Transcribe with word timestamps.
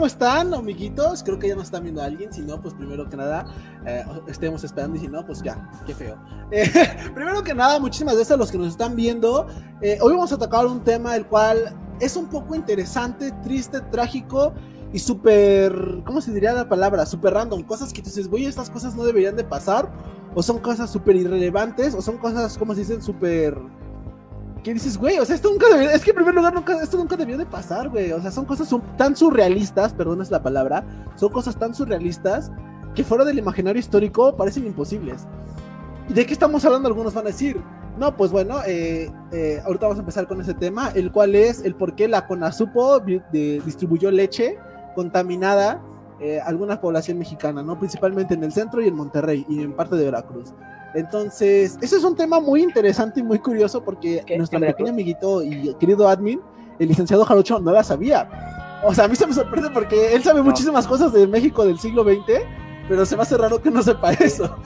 ¿cómo 0.00 0.06
están, 0.06 0.54
amiguitos? 0.54 1.22
Creo 1.22 1.38
que 1.38 1.48
ya 1.48 1.54
nos 1.54 1.64
están 1.64 1.82
viendo 1.82 2.00
alguien. 2.00 2.32
Si 2.32 2.40
no, 2.40 2.58
pues 2.58 2.72
primero 2.72 3.06
que 3.10 3.18
nada, 3.18 3.44
eh, 3.84 4.02
estemos 4.28 4.64
esperando. 4.64 4.96
Y 4.96 5.00
si 5.00 5.08
no, 5.08 5.26
pues 5.26 5.42
ya, 5.42 5.70
qué 5.86 5.94
feo. 5.94 6.16
Eh, 6.52 6.66
primero 7.14 7.44
que 7.44 7.54
nada, 7.54 7.78
muchísimas 7.78 8.14
gracias 8.14 8.34
a 8.34 8.38
los 8.38 8.50
que 8.50 8.56
nos 8.56 8.68
están 8.68 8.96
viendo. 8.96 9.46
Eh, 9.82 9.98
hoy 10.00 10.14
vamos 10.14 10.32
a 10.32 10.38
tocar 10.38 10.66
un 10.66 10.82
tema 10.82 11.14
el 11.14 11.26
cual 11.26 11.76
es 12.00 12.16
un 12.16 12.28
poco 12.28 12.54
interesante, 12.54 13.30
triste, 13.44 13.82
trágico 13.92 14.54
y 14.90 14.98
súper. 14.98 16.02
¿Cómo 16.06 16.22
se 16.22 16.32
diría 16.32 16.54
la 16.54 16.66
palabra? 16.66 17.04
Súper 17.04 17.34
random. 17.34 17.62
Cosas 17.64 17.92
que 17.92 18.00
tú 18.00 18.06
dices, 18.06 18.26
güey, 18.26 18.46
estas 18.46 18.70
cosas 18.70 18.96
no 18.96 19.04
deberían 19.04 19.36
de 19.36 19.44
pasar. 19.44 19.92
O 20.34 20.42
son 20.42 20.60
cosas 20.60 20.88
súper 20.88 21.16
irrelevantes. 21.16 21.94
O 21.94 22.00
son 22.00 22.16
cosas, 22.16 22.56
como 22.56 22.72
se 22.72 22.80
dicen, 22.80 23.02
súper 23.02 23.60
¿Qué 24.62 24.74
dices, 24.74 24.98
güey? 24.98 25.18
O 25.18 25.24
sea, 25.24 25.34
esto 25.34 25.50
nunca 25.50 25.68
debió, 25.68 25.90
es 25.90 26.04
que 26.04 26.10
en 26.10 26.16
primer 26.16 26.34
lugar 26.34 26.52
nunca, 26.52 26.82
esto 26.82 26.98
nunca 26.98 27.16
debió 27.16 27.38
de 27.38 27.46
pasar, 27.46 27.88
güey. 27.88 28.12
O 28.12 28.20
sea, 28.20 28.30
son 28.30 28.44
cosas 28.44 28.68
tan 28.98 29.16
surrealistas, 29.16 29.94
perdón 29.94 30.20
es 30.20 30.30
la 30.30 30.42
palabra, 30.42 30.84
son 31.16 31.30
cosas 31.30 31.56
tan 31.56 31.74
surrealistas 31.74 32.50
que 32.94 33.02
fuera 33.02 33.24
del 33.24 33.38
imaginario 33.38 33.80
histórico 33.80 34.36
parecen 34.36 34.66
imposibles. 34.66 35.26
¿Y 36.08 36.12
de 36.12 36.26
qué 36.26 36.32
estamos 36.32 36.64
hablando? 36.64 36.88
Algunos 36.88 37.14
van 37.14 37.26
a 37.26 37.28
decir. 37.28 37.60
No, 37.98 38.16
pues 38.16 38.30
bueno, 38.30 38.60
eh, 38.66 39.10
eh, 39.32 39.60
ahorita 39.64 39.86
vamos 39.86 39.98
a 39.98 40.00
empezar 40.00 40.26
con 40.26 40.40
ese 40.40 40.54
tema, 40.54 40.90
el 40.94 41.12
cual 41.12 41.34
es 41.34 41.62
el 41.64 41.74
por 41.74 41.94
qué 41.94 42.08
la 42.08 42.26
CONASUPO 42.26 43.00
distribuyó 43.30 44.10
leche 44.10 44.58
contaminada 44.94 45.82
eh, 46.20 46.40
a 46.40 46.46
alguna 46.46 46.80
población 46.80 47.18
mexicana, 47.18 47.62
¿no? 47.62 47.78
Principalmente 47.78 48.34
en 48.34 48.44
el 48.44 48.52
centro 48.52 48.80
y 48.80 48.88
en 48.88 48.94
Monterrey 48.94 49.44
y 49.48 49.62
en 49.62 49.72
parte 49.74 49.96
de 49.96 50.04
Veracruz. 50.04 50.52
Entonces, 50.94 51.78
ese 51.80 51.96
es 51.96 52.04
un 52.04 52.16
tema 52.16 52.40
muy 52.40 52.62
interesante 52.62 53.20
y 53.20 53.22
muy 53.22 53.38
curioso 53.38 53.82
porque 53.82 54.24
nuestro 54.36 54.58
pequeño 54.60 54.90
amiguito 54.90 55.42
y 55.42 55.74
querido 55.74 56.08
admin, 56.08 56.40
el 56.78 56.88
licenciado 56.88 57.24
Jarocho, 57.24 57.60
no 57.60 57.72
la 57.72 57.84
sabía. 57.84 58.28
O 58.82 58.94
sea, 58.94 59.04
a 59.04 59.08
mí 59.08 59.14
se 59.14 59.26
me 59.26 59.34
sorprende 59.34 59.70
porque 59.70 60.14
él 60.14 60.22
sabe 60.22 60.42
muchísimas 60.42 60.86
cosas 60.86 61.12
de 61.12 61.26
México 61.26 61.64
del 61.64 61.78
siglo 61.78 62.02
XX, 62.02 62.42
pero 62.88 63.04
se 63.06 63.14
me 63.14 63.22
hace 63.22 63.36
raro 63.36 63.60
que 63.62 63.70
no 63.70 63.82
sepa 63.82 64.12
eso. 64.14 64.56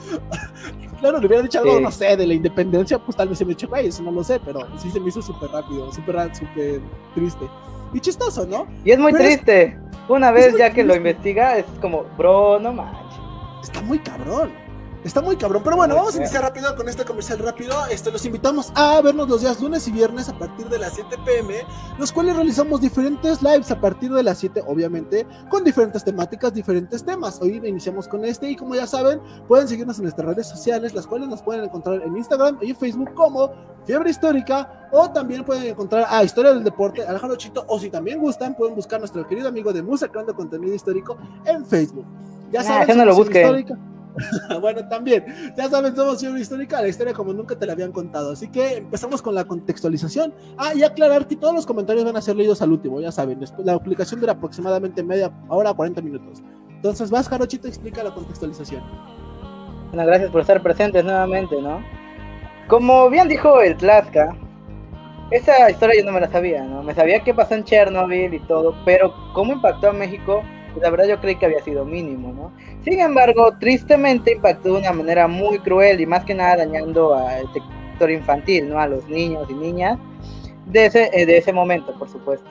claro, 0.99 1.19
le 1.19 1.27
hubiera 1.27 1.43
dicho 1.43 1.59
algo, 1.59 1.79
no 1.79 1.91
sé, 1.91 2.15
de 2.17 2.25
la 2.25 2.33
independencia, 2.33 2.97
pues 2.97 3.15
tal 3.15 3.29
vez 3.29 3.37
se 3.37 3.45
me 3.45 3.53
eche, 3.53 3.67
güey, 3.67 3.87
eso 3.87 4.01
no 4.01 4.11
lo 4.11 4.23
sé, 4.23 4.39
pero 4.43 4.61
sí 4.77 4.89
se 4.89 4.99
me 4.99 5.09
hizo 5.09 5.21
súper 5.21 5.51
rápido, 5.51 5.91
súper 5.91 6.35
súper 6.35 6.81
triste. 7.13 7.45
Y 7.93 7.99
chistoso, 7.99 8.47
¿no? 8.47 8.67
Y 8.83 8.91
es 8.91 8.99
muy 8.99 9.13
triste. 9.13 9.77
Una 10.07 10.31
vez 10.31 10.55
ya 10.57 10.71
que 10.71 10.83
lo 10.83 10.95
investiga, 10.95 11.57
es 11.57 11.65
como, 11.81 12.03
bro, 12.17 12.59
no 12.59 12.73
manches. 12.73 13.19
Está 13.63 13.81
muy 13.81 13.99
cabrón. 13.99 14.64
Está 15.05 15.21
muy 15.21 15.35
cabrón. 15.35 15.61
Pero 15.63 15.75
bueno, 15.75 15.93
vamos 15.93 16.15
a 16.15 16.17
iniciar 16.17 16.41
rápido 16.41 16.75
con 16.75 16.89
este 16.89 17.05
comercial 17.05 17.37
rápido. 17.37 17.75
Este, 17.91 18.11
los 18.11 18.25
invitamos 18.25 18.71
a 18.73 18.99
vernos 19.01 19.29
los 19.29 19.41
días 19.41 19.61
lunes 19.61 19.87
y 19.87 19.91
viernes 19.91 20.29
a 20.29 20.37
partir 20.37 20.67
de 20.67 20.79
las 20.79 20.93
7 20.93 21.17
pm, 21.23 21.63
los 21.99 22.11
cuales 22.11 22.35
realizamos 22.35 22.81
diferentes 22.81 23.43
lives 23.43 23.69
a 23.69 23.79
partir 23.79 24.11
de 24.11 24.23
las 24.23 24.39
7, 24.39 24.63
obviamente, 24.65 25.27
con 25.47 25.63
diferentes 25.63 26.03
temáticas, 26.03 26.55
diferentes 26.55 27.05
temas. 27.05 27.39
Hoy 27.39 27.61
iniciamos 27.63 28.07
con 28.07 28.25
este 28.25 28.49
y 28.49 28.55
como 28.55 28.73
ya 28.73 28.87
saben, 28.87 29.21
pueden 29.47 29.67
seguirnos 29.67 29.97
en 29.99 30.05
nuestras 30.05 30.27
redes 30.27 30.47
sociales, 30.47 30.95
las 30.95 31.05
cuales 31.05 31.29
nos 31.29 31.43
pueden 31.43 31.63
encontrar 31.63 32.01
en 32.01 32.17
Instagram 32.17 32.57
y 32.63 32.71
en 32.71 32.75
Facebook 32.75 33.13
como 33.13 33.51
Fiebre 33.85 34.09
Histórica 34.09 34.89
o 34.91 35.11
también 35.11 35.45
pueden 35.45 35.67
encontrar 35.67 36.07
a 36.09 36.23
Historia 36.23 36.51
del 36.51 36.63
Deporte, 36.63 37.05
al 37.05 37.19
Jarochito 37.19 37.63
o 37.67 37.77
si 37.77 37.91
también 37.91 38.19
gustan, 38.19 38.55
pueden 38.55 38.73
buscar 38.73 38.97
a 38.97 38.99
nuestro 39.01 39.27
querido 39.27 39.49
amigo 39.49 39.71
de 39.71 39.83
Musa 39.83 40.07
creando 40.07 40.33
contenido 40.33 40.73
histórico 40.73 41.15
en 41.45 41.63
Facebook. 41.63 42.07
Ya 42.51 42.63
saben, 42.63 42.97
no 42.97 43.05
lo 43.05 43.15
busquen. 43.15 43.94
bueno, 44.61 44.87
también, 44.87 45.25
ya 45.55 45.69
saben, 45.69 45.95
somos 45.95 46.21
una 46.23 46.39
histórica, 46.39 46.81
la 46.81 46.87
historia 46.87 47.13
como 47.13 47.33
nunca 47.33 47.57
te 47.57 47.65
la 47.65 47.73
habían 47.73 47.91
contado. 47.91 48.31
Así 48.31 48.49
que 48.49 48.77
empezamos 48.77 49.21
con 49.21 49.35
la 49.35 49.45
contextualización. 49.45 50.33
Ah, 50.57 50.73
y 50.73 50.83
aclarar 50.83 51.27
que 51.27 51.35
todos 51.35 51.53
los 51.53 51.65
comentarios 51.65 52.05
van 52.05 52.17
a 52.17 52.21
ser 52.21 52.35
leídos 52.35 52.61
al 52.61 52.71
último, 52.71 52.99
ya 53.01 53.11
saben. 53.11 53.39
La 53.63 53.73
aplicación 53.73 54.19
dura 54.19 54.33
aproximadamente 54.33 55.03
media 55.03 55.31
hora, 55.49 55.73
40 55.73 56.01
minutos. 56.01 56.41
Entonces, 56.69 57.09
vas, 57.09 57.27
Jarochito, 57.27 57.67
explica 57.67 58.03
la 58.03 58.13
contextualización. 58.13 58.83
Bueno, 59.91 60.05
gracias 60.07 60.31
por 60.31 60.41
estar 60.41 60.61
presentes 60.61 61.03
nuevamente, 61.03 61.61
¿no? 61.61 61.79
Como 62.67 63.09
bien 63.09 63.27
dijo 63.27 63.61
el 63.61 63.77
Tlaxca, 63.77 64.35
esa 65.31 65.69
historia 65.69 65.99
yo 65.99 66.05
no 66.05 66.11
me 66.11 66.21
la 66.21 66.29
sabía, 66.29 66.63
¿no? 66.63 66.83
Me 66.83 66.93
sabía 66.93 67.23
qué 67.23 67.33
pasó 67.33 67.55
en 67.55 67.63
Chernobyl 67.63 68.33
y 68.33 68.39
todo, 68.41 68.75
pero 68.85 69.13
cómo 69.33 69.53
impactó 69.53 69.89
a 69.89 69.93
México 69.93 70.43
la 70.81 70.89
verdad 70.89 71.07
yo 71.07 71.19
creí 71.19 71.35
que 71.35 71.45
había 71.45 71.61
sido 71.61 71.85
mínimo, 71.85 72.33
¿no? 72.33 72.51
Sin 72.83 72.99
embargo, 72.99 73.53
tristemente 73.59 74.33
impactó 74.33 74.73
de 74.73 74.79
una 74.79 74.91
manera 74.91 75.27
muy 75.27 75.59
cruel 75.59 76.01
y 76.01 76.05
más 76.05 76.25
que 76.25 76.33
nada 76.33 76.57
dañando 76.57 77.13
al 77.13 77.51
sector 77.53 78.11
infantil, 78.11 78.69
¿no? 78.69 78.79
A 78.79 78.87
los 78.87 79.07
niños 79.07 79.49
y 79.49 79.53
niñas 79.53 79.97
de 80.65 80.85
ese, 80.85 81.09
eh, 81.13 81.25
de 81.25 81.37
ese 81.37 81.53
momento, 81.53 81.97
por 81.97 82.09
supuesto. 82.09 82.49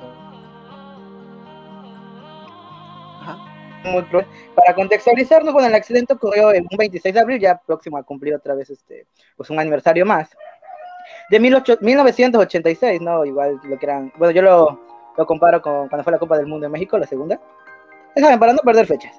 Muy 3.85 4.03
cruel. 4.05 4.27
Para 4.55 4.75
contextualizarnos, 4.75 5.53
bueno, 5.53 5.69
el 5.69 5.75
accidente 5.75 6.15
ocurrió 6.15 6.55
en 6.55 6.67
un 6.71 6.79
26 6.79 7.15
de 7.15 7.21
abril, 7.21 7.39
ya 7.39 7.61
próximo 7.67 7.99
a 7.99 8.03
cumplir 8.03 8.35
otra 8.35 8.55
vez 8.55 8.71
este, 8.71 9.07
pues 9.37 9.51
un 9.51 9.59
aniversario 9.59 10.07
más. 10.07 10.31
De 11.29 11.39
1986, 11.39 13.01
¿no? 13.03 13.25
Igual 13.27 13.61
lo 13.65 13.79
que 13.79 13.85
eran, 13.87 14.11
bueno, 14.17 14.33
yo 14.33 14.41
lo, 14.41 14.81
lo 15.19 15.27
comparo 15.27 15.61
con 15.61 15.89
cuando 15.89 16.03
fue 16.03 16.13
la 16.13 16.19
Copa 16.19 16.39
del 16.39 16.47
Mundo 16.47 16.65
en 16.65 16.73
México, 16.73 16.97
la 16.97 17.07
segunda 17.07 17.39
para 18.15 18.53
no 18.53 18.59
perder 18.59 18.87
fechas. 18.87 19.13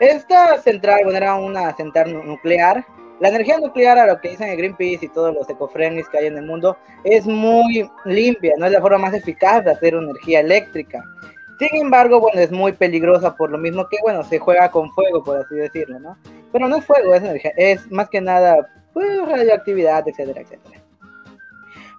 Esta 0.00 0.58
central, 0.58 1.02
bueno, 1.04 1.16
era 1.16 1.34
una 1.36 1.74
central 1.76 2.26
nuclear. 2.26 2.84
La 3.20 3.28
energía 3.28 3.58
nuclear, 3.58 3.98
a 3.98 4.06
lo 4.06 4.20
que 4.20 4.30
dicen 4.30 4.48
el 4.48 4.56
Greenpeace 4.56 5.04
y 5.06 5.08
todos 5.08 5.32
los 5.32 5.48
ecofriendly 5.48 6.02
que 6.10 6.18
hay 6.18 6.26
en 6.26 6.38
el 6.38 6.44
mundo, 6.44 6.76
es 7.04 7.24
muy 7.24 7.88
limpia, 8.04 8.54
no 8.58 8.66
es 8.66 8.72
la 8.72 8.80
forma 8.80 8.98
más 8.98 9.14
eficaz 9.14 9.64
de 9.64 9.70
hacer 9.70 9.94
energía 9.94 10.40
eléctrica. 10.40 11.04
Sin 11.58 11.80
embargo, 11.80 12.18
bueno, 12.18 12.40
es 12.40 12.50
muy 12.50 12.72
peligrosa 12.72 13.36
por 13.36 13.52
lo 13.52 13.58
mismo 13.58 13.86
que, 13.88 13.98
bueno, 14.02 14.24
se 14.24 14.40
juega 14.40 14.72
con 14.72 14.90
fuego, 14.90 15.22
por 15.22 15.38
así 15.38 15.54
decirlo, 15.54 16.00
¿no? 16.00 16.18
Pero 16.50 16.66
no 16.66 16.76
es 16.78 16.84
fuego, 16.84 17.14
es 17.14 17.22
energía, 17.22 17.52
es 17.56 17.88
más 17.92 18.08
que 18.08 18.20
nada, 18.20 18.68
pues, 18.92 19.06
radioactividad, 19.28 20.08
etcétera, 20.08 20.40
etcétera. 20.40 20.81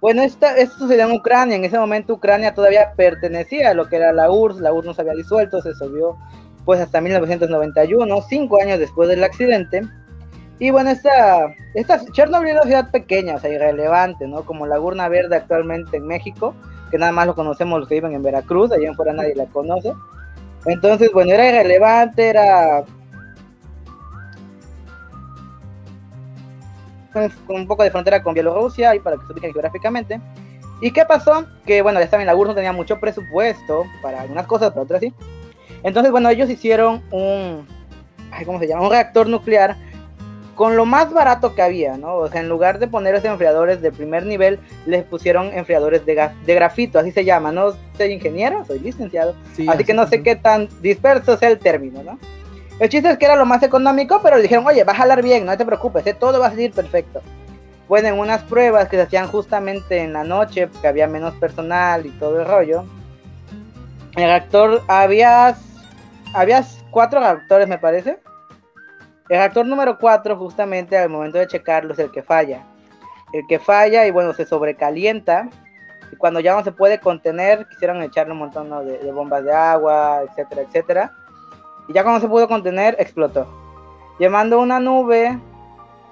Bueno, 0.04 0.20
esta, 0.20 0.54
esto 0.58 0.80
sucedió 0.80 1.06
en 1.06 1.12
Ucrania. 1.12 1.56
En 1.56 1.64
ese 1.64 1.78
momento 1.78 2.12
Ucrania 2.12 2.52
todavía 2.52 2.92
pertenecía 2.94 3.70
a 3.70 3.74
lo 3.74 3.88
que 3.88 3.96
era 3.96 4.12
la 4.12 4.30
URSS. 4.30 4.60
La 4.60 4.70
URSS 4.70 4.86
no 4.86 4.92
se 4.92 5.00
había 5.00 5.14
disuelto, 5.14 5.62
se 5.62 5.70
disolvió 5.70 6.18
pues 6.66 6.78
hasta 6.78 7.00
1991, 7.00 8.22
cinco 8.28 8.60
años 8.60 8.78
después 8.78 9.08
del 9.08 9.24
accidente. 9.24 9.80
Y 10.58 10.70
bueno, 10.70 10.90
esta, 10.90 11.46
esta 11.72 12.04
Chernobyl 12.12 12.50
es 12.50 12.54
una 12.56 12.64
ciudad 12.64 12.90
pequeña, 12.90 13.36
o 13.36 13.40
sea, 13.40 13.48
irrelevante, 13.48 14.28
¿no? 14.28 14.44
Como 14.44 14.66
la 14.66 14.74
Laguna 14.74 15.08
Verde 15.08 15.36
actualmente 15.36 15.96
en 15.96 16.06
México, 16.06 16.54
que 16.90 16.98
nada 16.98 17.12
más 17.12 17.26
lo 17.26 17.34
conocemos 17.34 17.80
los 17.80 17.88
que 17.88 17.94
viven 17.94 18.12
en 18.12 18.22
Veracruz, 18.22 18.72
allá 18.72 18.86
en 18.86 18.96
fuera 18.96 19.14
nadie 19.14 19.34
la 19.34 19.46
conoce. 19.46 19.94
Entonces, 20.66 21.12
bueno, 21.14 21.32
era 21.32 21.48
irrelevante, 21.48 22.28
era 22.28 22.84
con 27.46 27.56
un 27.56 27.66
poco 27.66 27.82
de 27.82 27.90
frontera 27.90 28.22
con 28.22 28.34
Bielorrusia, 28.34 28.94
y 28.94 29.00
para 29.00 29.16
que 29.16 29.26
se 29.26 29.32
ubiquen 29.32 29.52
geográficamente. 29.52 30.20
¿Y 30.80 30.90
qué 30.90 31.04
pasó? 31.04 31.46
Que 31.64 31.80
bueno, 31.82 32.00
ya 32.00 32.08
saben, 32.08 32.26
la 32.26 32.34
URSS 32.34 32.48
no 32.48 32.54
tenía 32.54 32.72
mucho 32.72 33.00
presupuesto 33.00 33.84
para 34.02 34.20
algunas 34.20 34.46
cosas, 34.46 34.70
para 34.70 34.82
otras 34.82 35.00
sí. 35.00 35.14
Entonces, 35.82 36.10
bueno, 36.10 36.28
ellos 36.28 36.50
hicieron 36.50 37.02
un, 37.10 37.66
¿cómo 38.44 38.58
se 38.58 38.66
llama? 38.66 38.82
Un 38.82 38.90
reactor 38.90 39.28
nuclear 39.28 39.76
con 40.54 40.76
lo 40.76 40.86
más 40.86 41.12
barato 41.12 41.54
que 41.54 41.62
había, 41.62 41.96
¿no? 41.96 42.14
O 42.16 42.28
sea, 42.28 42.40
en 42.40 42.48
lugar 42.48 42.78
de 42.78 42.86
poner 42.86 43.14
esos 43.14 43.30
enfriadores 43.30 43.82
de 43.82 43.92
primer 43.92 44.24
nivel, 44.24 44.60
les 44.86 45.04
pusieron 45.04 45.52
enfriadores 45.52 46.06
de, 46.06 46.30
de 46.46 46.54
grafito, 46.54 46.98
así 46.98 47.12
se 47.12 47.24
llama. 47.24 47.52
No 47.52 47.72
soy 47.96 48.12
ingeniero, 48.12 48.64
soy 48.64 48.78
licenciado, 48.78 49.34
así 49.68 49.84
que 49.84 49.94
no 49.94 50.06
sé 50.06 50.22
qué 50.22 50.36
tan 50.36 50.68
disperso 50.80 51.36
sea 51.36 51.50
el 51.50 51.58
término, 51.58 52.02
¿no? 52.02 52.18
El 52.80 52.88
chiste 52.88 53.08
es 53.08 53.18
que 53.18 53.24
era 53.24 53.36
lo 53.36 53.46
más 53.46 53.62
económico, 53.62 54.20
pero 54.22 54.36
le 54.36 54.42
dijeron, 54.42 54.66
oye, 54.66 54.82
va 54.82 54.92
a 54.92 54.96
jalar 54.96 55.22
bien, 55.22 55.46
no 55.46 55.56
te 55.56 55.64
preocupes, 55.64 56.04
¿eh? 56.06 56.14
todo 56.14 56.40
va 56.40 56.48
a 56.48 56.50
salir 56.50 56.72
perfecto. 56.72 57.22
Bueno, 57.88 58.08
en 58.08 58.18
unas 58.18 58.42
pruebas 58.42 58.88
que 58.88 58.96
se 58.96 59.02
hacían 59.02 59.28
justamente 59.28 59.98
en 59.98 60.12
la 60.12 60.24
noche, 60.24 60.66
porque 60.66 60.88
había 60.88 61.06
menos 61.06 61.34
personal 61.34 62.04
y 62.04 62.10
todo 62.10 62.40
el 62.40 62.46
rollo, 62.46 62.84
el 64.16 64.24
reactor, 64.24 64.82
había, 64.88 65.54
había 66.34 66.64
cuatro 66.90 67.20
reactores, 67.20 67.68
me 67.68 67.78
parece. 67.78 68.18
El 69.28 69.38
reactor 69.38 69.66
número 69.66 69.98
cuatro, 69.98 70.36
justamente 70.36 70.98
al 70.98 71.10
momento 71.10 71.38
de 71.38 71.46
checarlo, 71.46 71.92
es 71.92 71.98
el 72.00 72.10
que 72.10 72.22
falla. 72.22 72.64
El 73.32 73.46
que 73.48 73.58
falla 73.60 74.06
y 74.06 74.10
bueno, 74.10 74.32
se 74.32 74.46
sobrecalienta. 74.46 75.48
Y 76.12 76.16
cuando 76.16 76.40
ya 76.40 76.54
no 76.54 76.64
se 76.64 76.72
puede 76.72 76.98
contener, 76.98 77.66
quisieron 77.68 78.02
echarle 78.02 78.32
un 78.32 78.38
montón 78.40 78.70
de 78.84 79.12
bombas 79.12 79.44
de 79.44 79.52
agua, 79.52 80.22
etcétera, 80.28 80.62
etcétera 80.62 81.12
y 81.88 81.92
ya 81.92 82.02
cuando 82.02 82.20
se 82.20 82.28
pudo 82.28 82.48
contener, 82.48 82.96
explotó, 82.98 83.46
llevando 84.18 84.60
una 84.60 84.80
nube 84.80 85.38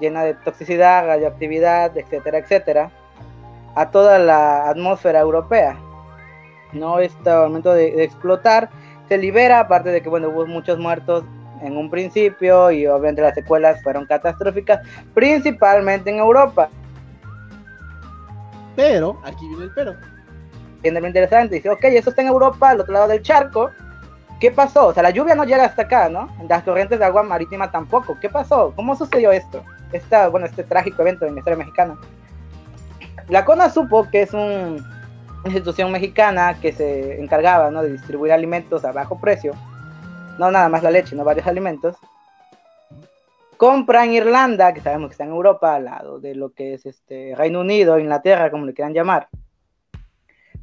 llena 0.00 0.24
de 0.24 0.34
toxicidad, 0.34 1.06
radioactividad, 1.06 1.96
etcétera, 1.96 2.38
etcétera, 2.38 2.90
a 3.74 3.90
toda 3.90 4.18
la 4.18 4.68
atmósfera 4.68 5.20
europea. 5.20 5.76
No, 6.72 6.98
este 6.98 7.30
momento 7.30 7.72
de, 7.72 8.02
explotar 8.02 8.70
se 9.08 9.18
libera, 9.18 9.60
aparte 9.60 9.90
de 9.90 10.02
que 10.02 10.08
bueno, 10.08 10.28
hubo 10.28 10.46
muchos 10.46 10.78
muertos 10.78 11.24
en 11.62 11.76
un 11.76 11.90
principio 11.90 12.70
y 12.70 12.86
obviamente 12.86 13.22
las 13.22 13.34
secuelas 13.34 13.82
fueron 13.82 14.06
catastróficas, 14.06 14.80
principalmente 15.14 16.10
en 16.10 16.16
Europa. 16.16 16.68
Pero, 18.74 19.20
aquí 19.24 19.46
viene 19.48 19.64
el 19.64 19.70
pero. 19.74 19.94
Viene 20.82 21.00
lo 21.00 21.06
interesante, 21.06 21.56
dice, 21.56 21.70
ok, 21.70 21.84
eso 21.84 22.10
está 22.10 22.22
en 22.22 22.28
Europa, 22.28 22.70
al 22.70 22.80
otro 22.80 22.92
lado 22.92 23.08
del 23.08 23.22
charco, 23.22 23.70
¿qué 24.42 24.50
pasó? 24.50 24.88
O 24.88 24.92
sea, 24.92 25.04
la 25.04 25.10
lluvia 25.10 25.36
no 25.36 25.44
llega 25.44 25.64
hasta 25.64 25.82
acá, 25.82 26.08
¿no? 26.08 26.28
Las 26.48 26.64
corrientes 26.64 26.98
de 26.98 27.04
agua 27.04 27.22
marítima 27.22 27.70
tampoco. 27.70 28.18
¿Qué 28.20 28.28
pasó? 28.28 28.72
¿Cómo 28.74 28.96
sucedió 28.96 29.30
esto? 29.30 29.62
Esta, 29.92 30.28
bueno, 30.30 30.46
este 30.46 30.64
trágico 30.64 31.02
evento 31.02 31.24
en 31.24 31.34
la 31.34 31.38
historia 31.38 31.58
mexicana. 31.58 31.96
La 33.28 33.44
CONA 33.44 33.70
supo 33.70 34.10
que 34.10 34.22
es 34.22 34.34
una 34.34 34.78
institución 35.44 35.92
mexicana 35.92 36.58
que 36.60 36.72
se 36.72 37.22
encargaba 37.22 37.70
¿no? 37.70 37.84
de 37.84 37.92
distribuir 37.92 38.32
alimentos 38.32 38.84
a 38.84 38.90
bajo 38.90 39.20
precio. 39.20 39.52
No 40.40 40.50
nada 40.50 40.68
más 40.68 40.82
la 40.82 40.90
leche, 40.90 41.14
no 41.14 41.22
varios 41.22 41.46
alimentos. 41.46 41.94
Compra 43.56 44.04
en 44.04 44.14
Irlanda, 44.14 44.74
que 44.74 44.80
sabemos 44.80 45.10
que 45.10 45.12
está 45.12 45.22
en 45.22 45.30
Europa, 45.30 45.76
al 45.76 45.84
lado 45.84 46.18
de 46.18 46.34
lo 46.34 46.50
que 46.52 46.74
es 46.74 46.84
este 46.84 47.32
Reino 47.36 47.60
Unido, 47.60 47.96
Inglaterra, 47.96 48.50
como 48.50 48.66
le 48.66 48.74
quieran 48.74 48.92
llamar 48.92 49.28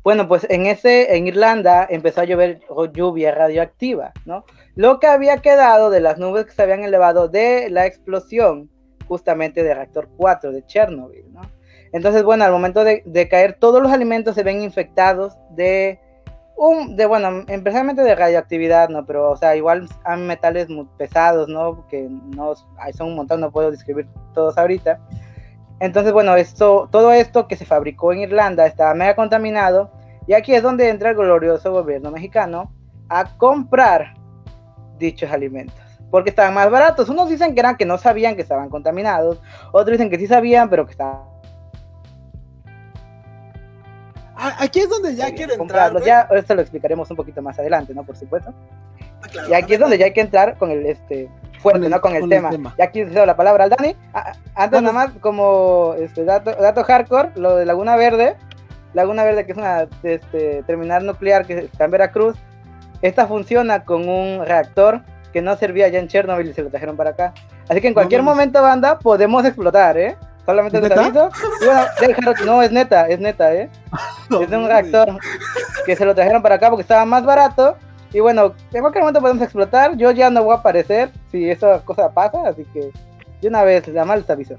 bueno, 0.04 0.28
pues 0.28 0.48
en 0.50 0.66
ese, 0.66 1.16
en 1.16 1.28
Irlanda 1.28 1.86
empezó 1.90 2.22
a 2.22 2.26
llover 2.26 2.62
lluvia 2.94 3.34
radioactiva, 3.34 4.14
¿no? 4.26 4.46
Lo 4.76 5.00
que 5.00 5.08
había 5.08 5.38
quedado 5.38 5.90
de 5.90 6.00
las 6.00 6.18
nubes 6.18 6.46
que 6.46 6.52
se 6.52 6.62
habían 6.62 6.84
elevado 6.84 7.28
de 7.28 7.70
la 7.70 7.86
explosión 7.86 8.70
justamente 9.08 9.64
de 9.64 9.74
reactor 9.74 10.08
4 10.16 10.52
de 10.52 10.66
Chernobyl, 10.66 11.34
¿no? 11.34 11.42
Entonces, 11.92 12.24
bueno, 12.24 12.46
al 12.46 12.52
momento 12.52 12.84
de, 12.84 13.28
caer, 13.30 13.58
todos 13.60 13.82
los 13.82 13.92
alimentos 13.92 14.36
se 14.36 14.44
ven 14.44 14.62
infectados 14.62 15.34
de 15.52 16.00
un, 16.56 16.96
de, 16.96 17.06
bueno, 17.06 17.46
especialmente 17.48 18.04
de 18.04 18.16
radioactividad, 18.16 18.90
¿no? 18.90 19.06
Pero, 19.06 19.32
o 19.32 19.38
sea, 19.38 19.56
igual 19.56 19.88
hay 20.04 20.22
metales 20.22 20.70
muy 20.70 20.88
pesados, 20.98 21.48
¿no? 21.50 21.88
Que 21.88 22.08
no, 22.10 22.54
son 22.96 23.08
un 23.08 23.16
montón, 23.16 23.42
no 23.42 23.52
puedo 23.52 23.72
describir 23.72 24.08
todos 24.34 24.58
ahorita. 24.58 25.00
Entonces, 25.80 26.12
bueno, 26.12 26.36
esto, 26.36 26.90
todo 26.92 27.14
esto 27.14 27.48
que 27.48 27.56
se 27.56 27.66
fabricó 27.66 28.12
en 28.12 28.20
Irlanda 28.20 28.66
estaba 28.66 28.94
mega 28.94 29.16
contaminado 29.16 29.92
y 30.28 30.34
aquí 30.34 30.54
es 30.54 30.62
donde 30.62 30.90
entra 30.90 31.12
el 31.12 31.16
glorioso 31.16 31.72
gobierno 31.72 32.12
mexicano 32.12 32.72
a 33.08 33.38
comprar 33.38 34.14
dichos 34.98 35.32
alimentos. 35.32 35.80
Porque 36.12 36.32
estaban 36.32 36.54
más 36.54 36.70
baratos. 36.70 37.10
Unos 37.10 37.30
dicen 37.30 37.54
que 37.54 37.60
eran 37.62 37.78
que 37.78 37.86
no 37.86 37.98
sabían 37.98 38.36
que 38.36 38.42
estaban 38.42 38.70
contaminados. 38.70 39.42
Otros 39.72 39.92
dicen 39.92 40.10
que 40.10 40.18
sí 40.18 40.28
sabían, 40.28 40.70
pero 40.70 40.86
que 40.86 40.92
estaban 40.92 41.29
Aquí 44.40 44.80
es 44.80 44.90
donde 44.90 45.16
ya 45.16 45.34
quiero 45.34 45.54
entrar. 45.54 45.94
Ya 46.04 46.22
esto 46.32 46.56
lo 46.56 46.62
explicaremos 46.62 47.10
un 47.12 47.18
poquito 47.18 47.42
más 47.42 47.60
adelante, 47.60 47.94
¿no? 47.94 48.04
Por 48.04 48.16
supuesto. 48.16 48.54
Ah, 49.22 49.28
y 49.50 49.54
aquí 49.54 49.74
es 49.74 49.80
donde 49.80 49.98
ya 49.98 50.06
hay 50.06 50.14
que 50.14 50.22
entrar 50.22 50.58
con 50.58 50.72
el 50.72 50.86
este 50.86 51.30
fuerte, 51.60 51.90
¿no? 51.90 52.00
Con 52.00 52.16
el, 52.16 52.30
tema. 52.30 52.74
Y 52.78 52.82
aquí 52.82 53.04
cedo 53.06 53.26
la 53.26 53.36
palabra 53.36 53.66
al 53.66 53.70
Dani. 53.70 53.96
antes 54.56 54.82
nada 54.82 54.94
más, 54.94 55.12
como 55.20 55.94
este 56.00 56.24
dato, 56.24 56.52
dato 56.52 56.84
hardcore, 56.84 57.32
lo 57.36 57.58
de 57.58 57.66
Laguna 57.66 57.96
Verde. 57.96 58.38
Laguna 58.94 59.24
Verde, 59.24 59.46
que 59.46 59.52
es 59.52 59.58
una 59.58 59.88
este, 60.04 60.64
terminal 60.64 61.06
nuclear 61.06 61.46
que 61.46 61.60
está 61.60 61.86
en 61.86 61.92
Veracruz. 61.92 62.38
Esta 63.02 63.28
funciona 63.28 63.84
con 63.84 64.08
un 64.08 64.46
reactor 64.46 65.02
que 65.32 65.42
no 65.42 65.56
servía 65.58 65.88
ya 65.90 66.00
en 66.00 66.08
Chernobyl 66.08 66.50
y 66.50 66.54
se 66.54 66.64
lo 66.64 66.70
trajeron 66.70 66.98
para 66.98 67.12
acá. 67.12 67.34
Así 67.68 67.82
que 67.82 67.88
en 67.88 67.94
cualquier 67.94 68.24
momento, 68.24 68.62
banda, 68.62 68.98
podemos 68.98 69.46
explotar, 69.46 69.98
¿eh? 69.98 70.18
Solamente 70.50 70.82
te 70.82 70.94
aviso. 70.94 71.30
bueno, 71.64 72.34
no, 72.44 72.64
es 72.64 72.72
neta, 72.72 73.08
es 73.08 73.20
neta, 73.20 73.54
¿eh? 73.54 73.70
es 74.42 74.50
de 74.50 74.58
un 74.58 74.66
reactor 74.66 75.20
que 75.86 75.96
se 75.96 76.04
lo 76.06 76.16
trajeron 76.16 76.42
para 76.42 76.56
acá 76.56 76.70
porque 76.70 76.82
estaba 76.82 77.06
más 77.06 77.24
barato 77.24 77.78
y 78.12 78.20
bueno, 78.20 78.56
en 78.74 78.82
cualquier 78.82 79.04
momento 79.04 79.22
podemos 79.22 79.44
explotar. 79.44 79.96
Yo 79.96 80.10
ya 80.10 80.32
no 80.32 80.44
voy 80.44 80.56
a 80.56 80.60
aparecer 80.60 81.12
si 81.32 81.48
esa 81.48 81.82
cosa 81.82 82.12
pasa, 82.12 82.48
así 82.48 82.66
que 82.74 82.92
de 83.42 83.48
una 83.48 83.64
vez, 83.64 83.88
la 83.90 84.06
mal 84.06 84.26
te 84.26 84.34
aviso. 84.34 84.56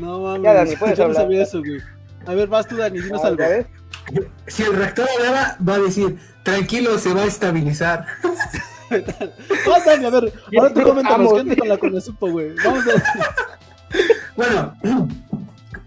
No 0.00 0.20
mames, 0.20 0.42
ya, 0.44 0.54
Dani, 0.54 0.76
puedes 0.76 0.96
yo 0.98 1.08
no 1.08 1.14
sabía 1.14 1.42
eso, 1.42 1.58
güey. 1.58 1.80
A 2.26 2.32
ver, 2.32 2.48
vas 2.48 2.66
tú, 2.66 2.78
Dani, 2.78 3.00
dinos 3.00 3.22
algo. 3.22 3.44
Si 4.46 4.62
el 4.62 4.76
reactor 4.76 5.06
hablaba, 5.18 5.58
va 5.68 5.74
a 5.74 5.78
decir, 5.78 6.18
tranquilo, 6.42 6.96
se 6.96 7.12
va 7.12 7.20
a 7.20 7.26
estabilizar. 7.26 8.06
Vamos, 8.22 9.84
Dani, 9.86 10.06
a 10.06 10.10
ver, 10.10 10.32
ahora 10.56 10.72
tú 10.72 10.82
coméntanos, 10.82 11.34
¿qué 11.34 11.56
con 11.56 11.68
la 11.68 11.76
Conesupo, 11.76 12.30
güey? 12.30 12.54
Vamos 12.64 12.84
a 12.86 13.67
Bueno, 14.36 14.74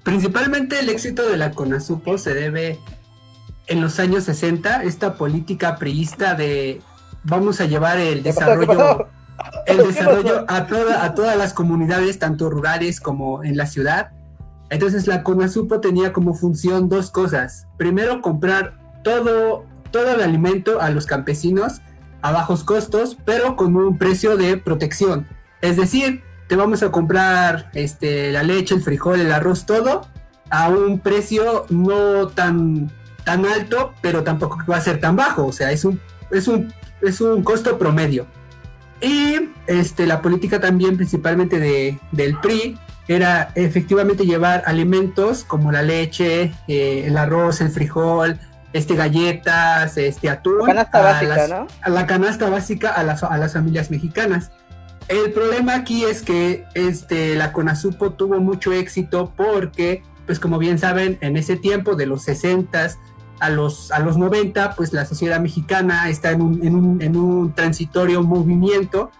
principalmente 0.04 0.80
el 0.80 0.90
éxito 0.90 1.28
de 1.30 1.38
la 1.38 1.52
Conasupo 1.52 2.18
se 2.18 2.34
debe 2.34 2.80
en 3.68 3.82
los 3.82 4.00
años 4.00 4.26
60 4.26 4.84
esta 4.84 5.16
política 5.16 5.78
priista 5.78 6.36
de 6.36 6.82
vamos 7.24 7.62
a 7.62 7.66
llevar 7.66 8.00
el 8.00 8.24
desarrollo 8.24 9.08
el 9.66 9.78
desarrollo 9.78 10.46
a, 10.48 10.68
toda, 10.68 11.04
a 11.04 11.16
todas 11.16 11.38
las 11.38 11.54
comunidades, 11.54 12.20
tanto 12.20 12.50
rurales 12.50 13.00
como 13.00 13.44
en 13.44 13.58
la 13.58 13.66
ciudad. 13.66 14.12
Entonces 14.70 15.08
la 15.08 15.24
CONASUPO 15.24 15.80
tenía 15.80 16.14
como 16.14 16.34
función 16.34 16.90
dos 16.90 17.12
cosas. 17.12 17.68
Primero, 17.78 18.22
comprar 18.22 18.78
todo, 19.04 19.66
todo 19.92 20.16
el 20.16 20.22
alimento 20.22 20.82
a 20.82 20.90
los 20.90 21.06
campesinos 21.06 21.82
a 22.22 22.32
bajos 22.32 22.64
costos, 22.64 23.18
pero 23.26 23.56
con 23.56 23.76
un 23.76 23.98
precio 23.98 24.38
de 24.38 24.58
protección. 24.58 25.28
Es 25.62 25.76
decir, 25.78 26.24
te 26.52 26.58
vamos 26.58 26.84
a 26.84 26.92
comprar 26.92 27.72
este, 27.74 28.30
la 28.30 28.44
leche, 28.44 28.76
el 28.76 28.82
frijol, 28.82 29.22
el 29.22 29.32
arroz, 29.32 29.66
todo 29.66 30.06
a 30.50 30.68
un 30.68 31.00
precio 31.00 31.66
no 31.70 32.28
tan 32.28 32.92
tan 33.24 33.46
alto, 33.46 33.94
pero 34.02 34.26
tampoco 34.26 34.58
va 34.70 34.76
a 34.76 34.82
ser 34.82 35.00
tan 35.00 35.16
bajo, 35.16 35.46
o 35.46 35.54
sea, 35.54 35.72
es 35.72 35.86
un, 35.86 36.02
es 36.30 36.50
un, 36.50 36.74
es 37.02 37.22
un 37.22 37.42
costo 37.42 37.78
promedio. 37.78 38.26
Y 39.00 39.52
este, 39.66 40.06
la 40.06 40.22
política 40.22 40.60
también, 40.60 40.98
principalmente 40.98 41.58
de, 41.58 41.98
del 42.12 42.38
PRI, 42.42 42.78
era 43.08 43.54
efectivamente 43.56 44.26
llevar 44.26 44.64
alimentos 44.66 45.46
como 45.46 45.72
la 45.72 45.84
leche, 45.84 46.52
eh, 46.68 47.06
el 47.08 47.16
arroz, 47.16 47.62
el 47.62 47.70
frijol, 47.70 48.38
este 48.74 48.98
galletas, 48.98 49.98
este 49.98 50.30
atún, 50.30 50.68
la 50.68 50.90
canasta 50.90 51.02
básica, 51.02 51.48
¿no? 51.48 51.68
a 51.82 51.90
la 51.90 52.06
canasta 52.06 52.50
básica 52.50 52.90
a 52.90 53.04
las, 53.04 53.24
a 53.24 53.38
las 53.38 53.54
familias 53.54 53.90
mexicanas. 53.90 54.52
El 55.12 55.34
problema 55.34 55.76
aquí 55.76 56.06
es 56.06 56.22
que 56.22 56.64
este, 56.74 57.36
la 57.36 57.52
CONASUPO 57.52 58.14
tuvo 58.14 58.40
mucho 58.40 58.72
éxito 58.72 59.34
porque, 59.36 60.04
pues 60.26 60.40
como 60.40 60.58
bien 60.58 60.80
saben, 60.80 61.18
en 61.20 61.36
ese 61.36 61.58
tiempo 61.58 61.96
de 61.96 62.06
los 62.06 62.26
60s, 62.26 62.98
a 63.42 63.50
los, 63.50 63.92
a 63.92 64.00
los 64.00 64.18
90, 64.18 64.76
pues 64.76 64.94
la 64.94 65.04
sociedad 65.06 65.42
mexicana 65.42 66.10
está 66.10 66.32
en 66.32 66.42
un, 66.42 66.66
en 66.66 66.76
un, 66.76 67.02
en 67.02 67.18
un 67.18 67.54
transitorio 67.54 68.24
movimiento 68.24 69.12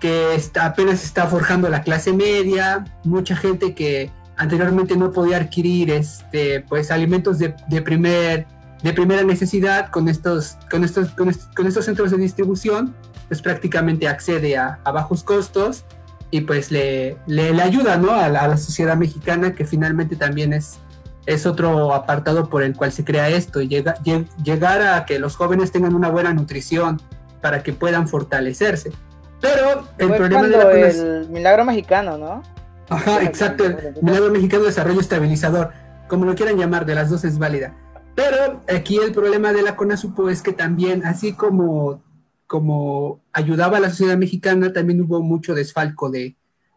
que 0.00 0.34
está, 0.34 0.66
apenas 0.66 1.04
está 1.04 1.28
forjando 1.28 1.68
la 1.68 1.82
clase 1.82 2.12
media, 2.12 2.84
mucha 3.04 3.36
gente 3.36 3.74
que 3.74 4.10
anteriormente 4.36 4.96
no 4.96 5.12
podía 5.12 5.36
adquirir 5.36 5.90
este, 5.90 6.62
pues, 6.62 6.90
alimentos 6.90 7.38
de, 7.38 7.54
de, 7.68 7.82
primer, 7.82 8.46
de 8.82 8.92
primera 8.92 9.22
necesidad 9.22 9.90
con 9.90 10.08
estos, 10.08 10.56
con, 10.70 10.82
estos, 10.82 11.10
con, 11.10 11.28
estos, 11.28 11.84
centros 11.84 12.10
de 12.10 12.16
distribución, 12.16 12.94
pues 13.28 13.42
prácticamente 13.42 14.08
accede 14.08 14.56
a, 14.56 14.80
a 14.84 14.90
bajos 14.90 15.22
costos 15.22 15.84
y 16.30 16.42
pues 16.42 16.70
le, 16.70 17.16
le, 17.26 17.52
le 17.52 17.62
ayuda 17.62 17.96
¿no? 17.96 18.12
a, 18.12 18.28
la, 18.28 18.40
a 18.40 18.48
la 18.48 18.56
sociedad 18.56 18.96
mexicana 18.96 19.54
que 19.54 19.64
finalmente 19.64 20.16
también 20.16 20.52
es 20.52 20.80
es 21.28 21.44
otro 21.44 21.92
apartado 21.92 22.48
por 22.48 22.62
el 22.62 22.74
cual 22.74 22.90
se 22.90 23.04
crea 23.04 23.28
esto, 23.28 23.60
llega, 23.60 23.96
llegar 24.42 24.80
a 24.80 25.04
que 25.04 25.18
los 25.18 25.36
jóvenes 25.36 25.70
tengan 25.70 25.94
una 25.94 26.08
buena 26.08 26.32
nutrición 26.32 27.02
para 27.42 27.62
que 27.62 27.74
puedan 27.74 28.08
fortalecerse. 28.08 28.92
Pero 29.38 29.86
el 29.98 30.14
problema 30.14 30.48
de 30.48 30.56
la 30.56 30.70
el 30.72 31.28
milagro 31.28 31.66
mexicano, 31.66 32.16
¿no? 32.16 32.42
Ajá, 32.88 33.22
exacto, 33.22 33.66
el 33.66 33.94
milagro 34.00 34.30
mexicano 34.30 34.64
desarrollo 34.64 35.00
estabilizador, 35.00 35.72
como 36.08 36.24
lo 36.24 36.34
quieran 36.34 36.56
llamar, 36.56 36.86
de 36.86 36.94
las 36.94 37.10
dos 37.10 37.24
es 37.24 37.38
válida. 37.38 37.74
Pero 38.14 38.62
aquí 38.74 38.96
el 38.96 39.12
problema 39.12 39.52
de 39.52 39.60
la 39.60 39.76
CONASUPO 39.76 40.30
es 40.30 40.40
que 40.40 40.54
también, 40.54 41.04
así 41.04 41.34
como, 41.34 42.02
como 42.48 43.20
ayudaba 43.32 43.76
a 43.76 43.80
la 43.80 43.90
sociedad 43.90 44.16
mexicana, 44.16 44.72
también 44.72 45.02
hubo 45.02 45.22
mucho 45.22 45.54
desfalco 45.54 46.10
de, 46.10 46.34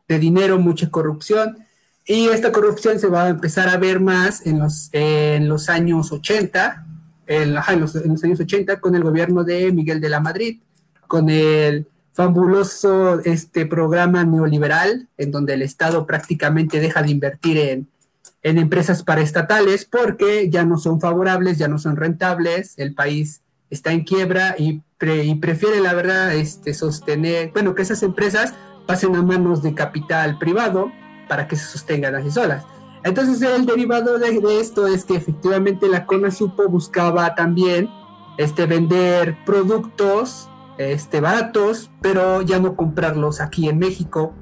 de 0.07 0.19
dinero, 0.19 0.59
mucha 0.59 0.91
corrupción. 0.91 1.57
Y 2.05 2.27
esta 2.27 2.51
corrupción 2.51 2.99
se 2.99 3.07
va 3.07 3.23
a 3.23 3.29
empezar 3.29 3.69
a 3.69 3.77
ver 3.77 4.01
más 4.01 4.45
en 4.45 4.59
los, 4.59 4.89
en 4.91 5.47
los 5.47 5.69
años 5.69 6.11
80, 6.11 6.85
en, 7.25 7.53
los, 7.53 7.95
años 7.95 8.39
80 8.39 8.81
con 8.81 8.95
el 8.95 9.03
gobierno 9.03 9.45
de 9.45 9.71
Miguel 9.71 10.01
de 10.01 10.09
la 10.09 10.19
Madrid, 10.19 10.59
con 11.07 11.29
el 11.29 11.87
fabuloso 12.13 13.21
este 13.21 13.65
programa 13.65 14.25
neoliberal 14.25 15.07
en 15.17 15.31
donde 15.31 15.53
el 15.53 15.61
Estado 15.61 16.05
prácticamente 16.05 16.81
deja 16.81 17.01
de 17.01 17.11
invertir 17.11 17.57
en, 17.57 17.87
en 18.43 18.57
empresas 18.57 19.03
paraestatales 19.03 19.85
porque 19.85 20.49
ya 20.49 20.65
no 20.65 20.77
son 20.77 20.99
favorables, 20.99 21.57
ya 21.57 21.69
no 21.69 21.79
son 21.79 21.95
rentables, 21.95 22.73
el 22.77 22.93
país 22.93 23.41
está 23.71 23.93
en 23.93 24.03
quiebra 24.03 24.55
y, 24.59 24.83
y 25.01 25.35
prefiere 25.35 25.79
la 25.79 25.93
verdad 25.93 26.35
este, 26.35 26.75
sostener, 26.75 27.51
bueno, 27.53 27.73
que 27.73 27.81
esas 27.81 28.03
empresas 28.03 28.53
pasen 28.85 29.15
a 29.15 29.23
manos 29.23 29.63
de 29.63 29.73
capital 29.73 30.37
privado 30.37 30.91
para 31.27 31.47
que 31.47 31.55
se 31.55 31.65
sostengan 31.65 32.13
así 32.13 32.29
solas. 32.29 32.65
Entonces 33.03 33.41
el 33.41 33.65
derivado 33.65 34.19
de, 34.19 34.59
esto 34.59 34.85
es 34.85 35.05
que 35.05 35.15
efectivamente 35.15 35.87
la 35.87 36.05
CONASUPO 36.05 36.69
buscaba 36.69 37.33
también 37.33 37.89
este, 38.37 38.65
vender 38.65 39.37
productos 39.45 40.49
este, 40.77 41.21
baratos, 41.21 41.89
pero 42.01 42.41
ya 42.41 42.59
no 42.59 42.75
comprarlos 42.75 43.39
aquí 43.39 43.69
en 43.69 43.79
México, 43.79 44.35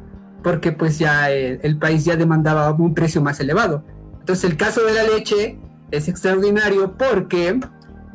porque 0.44 0.72
pues 0.72 1.00
ya 1.00 1.30
el, 1.30 1.60
el 1.64 1.78
país 1.78 2.04
ya 2.04 2.16
demandaba 2.16 2.72
un 2.72 2.94
precio 2.96 3.22
más 3.22 3.40
elevado. 3.40 3.84
Entonces 4.20 4.50
el 4.50 4.58
caso 4.58 4.84
de 4.84 4.94
la 4.94 5.04
leche 5.04 5.60
es 5.92 6.08
extraordinario 6.08 6.98
porque 6.98 7.60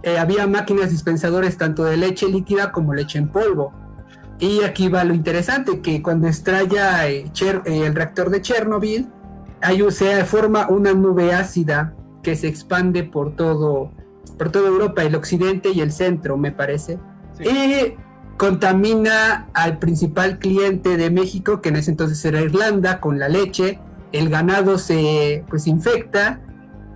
eh, 0.05 0.19
había 0.19 0.47
máquinas 0.47 0.91
dispensadores 0.91 1.57
tanto 1.57 1.83
de 1.85 1.97
leche 1.97 2.29
líquida 2.29 2.73
como 2.73 2.93
leche 2.93 3.19
en 3.19 3.29
polvo. 3.29 3.73
Y 4.39 4.63
aquí 4.63 4.89
va 4.89 5.03
lo 5.03 5.15
interesante, 5.15 5.81
que 5.81 6.03
cuando 6.03 6.29
estalla 6.29 7.09
eh, 7.09 7.25
eh, 7.41 7.63
el 7.65 7.95
reactor 7.95 8.29
de 8.29 8.43
Chernobyl, 8.43 9.09
hay, 9.63 9.83
se 9.91 10.23
forma 10.27 10.69
una 10.69 10.93
nube 10.93 11.33
ácida 11.33 11.95
que 12.23 12.37
se 12.37 12.49
expande 12.49 13.05
por 13.05 13.35
todo, 13.35 13.93
por 14.37 14.51
toda 14.51 14.69
Europa, 14.69 15.03
el 15.03 15.15
occidente 15.15 15.71
y 15.71 15.81
el 15.81 15.91
centro, 15.91 16.37
me 16.37 16.53
parece. 16.53 16.99
Y 17.41 17.95
contamina 18.37 19.49
al 19.55 19.79
principal 19.79 20.39
cliente 20.39 20.99
de 20.99 21.11
México, 21.11 21.63
que 21.63 21.71
en 21.71 21.77
ese 21.77 21.93
entonces 21.93 22.23
era 22.27 22.43
Irlanda, 22.43 23.01
con 23.01 23.19
la 23.19 23.31
leche. 23.31 23.81
El 24.13 24.29
ganado 24.29 24.77
se 24.77 25.45
pues 25.49 25.67
infecta 25.67 26.41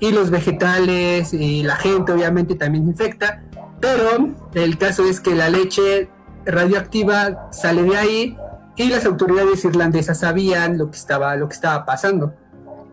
y 0.00 0.12
los 0.12 0.30
vegetales 0.30 1.32
y 1.32 1.62
la 1.62 1.76
gente 1.76 2.12
obviamente 2.12 2.54
también 2.54 2.84
se 2.84 2.90
infecta. 2.90 3.42
Pero 3.80 4.34
el 4.54 4.78
caso 4.78 5.04
es 5.04 5.20
que 5.20 5.34
la 5.34 5.48
leche 5.48 6.08
radioactiva 6.44 7.48
sale 7.52 7.82
de 7.82 7.96
ahí 7.96 8.38
y 8.76 8.88
las 8.88 9.04
autoridades 9.04 9.64
irlandesas 9.64 10.20
sabían 10.20 10.78
lo 10.78 10.90
que 10.90 10.96
estaba, 10.96 11.36
lo 11.36 11.48
que 11.48 11.54
estaba 11.54 11.84
pasando. 11.84 12.34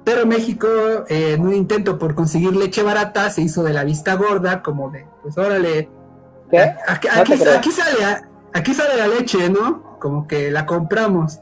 Pero 0.03 0.25
México, 0.27 0.67
eh, 1.07 1.33
en 1.33 1.41
un 1.41 1.53
intento 1.53 1.97
por 1.97 2.13
conseguir 2.13 2.55
leche 2.55 2.83
barata, 2.83 3.29
se 3.31 3.41
hizo 3.41 3.63
de 3.63 3.73
la 3.73 3.83
vista 3.83 4.13
gorda, 4.15 4.61
como 4.61 4.91
de, 4.91 5.05
pues 5.23 5.37
órale. 5.37 5.89
Aquí, 6.87 7.07
sale, 7.71 8.23
aquí 8.53 8.73
sale 8.73 8.97
la 8.97 9.07
leche, 9.07 9.49
¿no? 9.49 9.97
Como 9.99 10.27
que 10.27 10.51
la 10.51 10.67
compramos. 10.67 11.39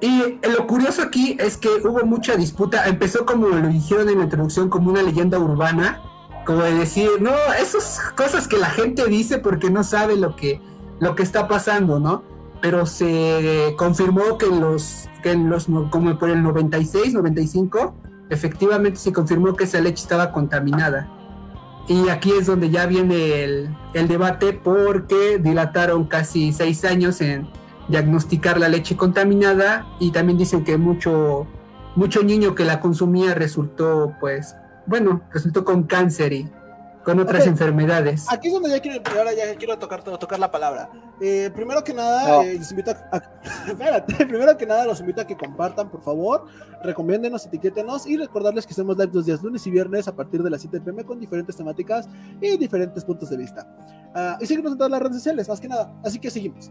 Y 0.00 0.38
lo 0.48 0.66
curioso 0.66 1.02
aquí 1.02 1.36
es 1.38 1.56
que 1.56 1.68
hubo 1.68 2.04
mucha 2.06 2.34
disputa. 2.36 2.88
Empezó 2.88 3.26
como 3.26 3.48
lo 3.48 3.68
dijeron 3.68 4.08
en 4.08 4.18
la 4.18 4.24
introducción, 4.24 4.70
como 4.70 4.90
una 4.90 5.02
leyenda 5.02 5.38
urbana, 5.38 6.00
como 6.46 6.62
de 6.62 6.74
decir, 6.74 7.10
no, 7.20 7.32
esas 7.60 8.00
cosas 8.16 8.48
que 8.48 8.56
la 8.56 8.70
gente 8.70 9.06
dice 9.06 9.38
porque 9.38 9.70
no 9.70 9.84
sabe 9.84 10.16
lo 10.16 10.36
que, 10.36 10.60
lo 11.00 11.14
que 11.14 11.22
está 11.22 11.48
pasando, 11.48 12.00
¿no? 12.00 12.22
Pero 12.62 12.86
se 12.86 13.74
confirmó 13.76 14.38
que 14.38 14.46
en 14.46 14.60
los, 14.60 15.08
que 15.22 15.34
los, 15.34 15.66
como 15.90 16.18
por 16.18 16.30
el 16.30 16.42
96, 16.42 17.12
95, 17.12 17.94
efectivamente 18.30 18.98
se 18.98 19.12
confirmó 19.12 19.54
que 19.54 19.64
esa 19.64 19.80
leche 19.80 20.02
estaba 20.02 20.32
contaminada. 20.32 21.10
Y 21.88 22.08
aquí 22.08 22.32
es 22.32 22.46
donde 22.46 22.70
ya 22.70 22.86
viene 22.86 23.42
el, 23.42 23.76
el 23.92 24.08
debate 24.08 24.52
porque 24.52 25.38
dilataron 25.38 26.04
casi 26.04 26.52
seis 26.52 26.84
años 26.84 27.20
en 27.20 27.48
diagnosticar 27.90 28.58
la 28.58 28.68
leche 28.68 28.96
contaminada 28.96 29.86
y 29.98 30.12
también 30.12 30.38
dicen 30.38 30.64
que 30.64 30.78
mucho, 30.78 31.46
mucho 31.96 32.22
niño 32.22 32.54
que 32.54 32.64
la 32.64 32.80
consumía 32.80 33.34
resultó, 33.34 34.14
pues, 34.20 34.56
bueno, 34.86 35.22
resultó 35.32 35.64
con 35.64 35.84
cáncer 35.84 36.32
y 36.32 36.50
con 37.04 37.18
otras 37.18 37.46
enfermedades. 37.46 38.26
Aquí 38.30 38.48
es 38.48 38.54
donde 38.54 38.70
ya 38.70 38.80
quiero, 38.80 39.02
ahora 39.16 39.32
ya 39.32 39.54
quiero 39.56 39.78
tocar, 39.78 40.02
tocar 40.02 40.38
la 40.38 40.50
palabra. 40.50 40.90
Eh, 41.20 41.50
primero 41.54 41.82
que 41.82 41.94
nada, 41.94 42.44
eh, 42.44 42.58
los 42.58 42.70
invito 42.70 42.90
a, 42.90 43.22
espérate, 43.66 44.26
primero 44.26 44.56
que 44.56 44.66
nada 44.66 44.84
los 44.86 45.00
invito 45.00 45.20
a 45.20 45.26
que 45.26 45.36
compartan, 45.36 45.90
por 45.90 46.02
favor, 46.02 46.46
recomiéndenos, 46.82 47.46
etiquétenos 47.46 48.06
y 48.06 48.16
recordarles 48.16 48.66
que 48.66 48.72
hacemos 48.72 48.96
live 48.96 49.10
dos 49.12 49.26
días, 49.26 49.42
lunes 49.42 49.66
y 49.66 49.70
viernes 49.70 50.08
a 50.08 50.14
partir 50.14 50.42
de 50.42 50.50
las 50.50 50.60
7 50.60 50.80
pm 50.80 51.04
con 51.04 51.18
diferentes 51.18 51.56
temáticas 51.56 52.08
y 52.40 52.56
diferentes 52.56 53.04
puntos 53.04 53.30
de 53.30 53.36
vista. 53.36 53.66
Uh, 54.14 54.42
y 54.42 54.46
síguenos 54.46 54.72
en 54.72 54.78
todas 54.78 54.90
las 54.90 55.00
redes 55.00 55.16
sociales, 55.16 55.48
más 55.48 55.60
que 55.60 55.68
nada. 55.68 55.92
Así 56.04 56.18
que 56.18 56.30
seguimos. 56.30 56.70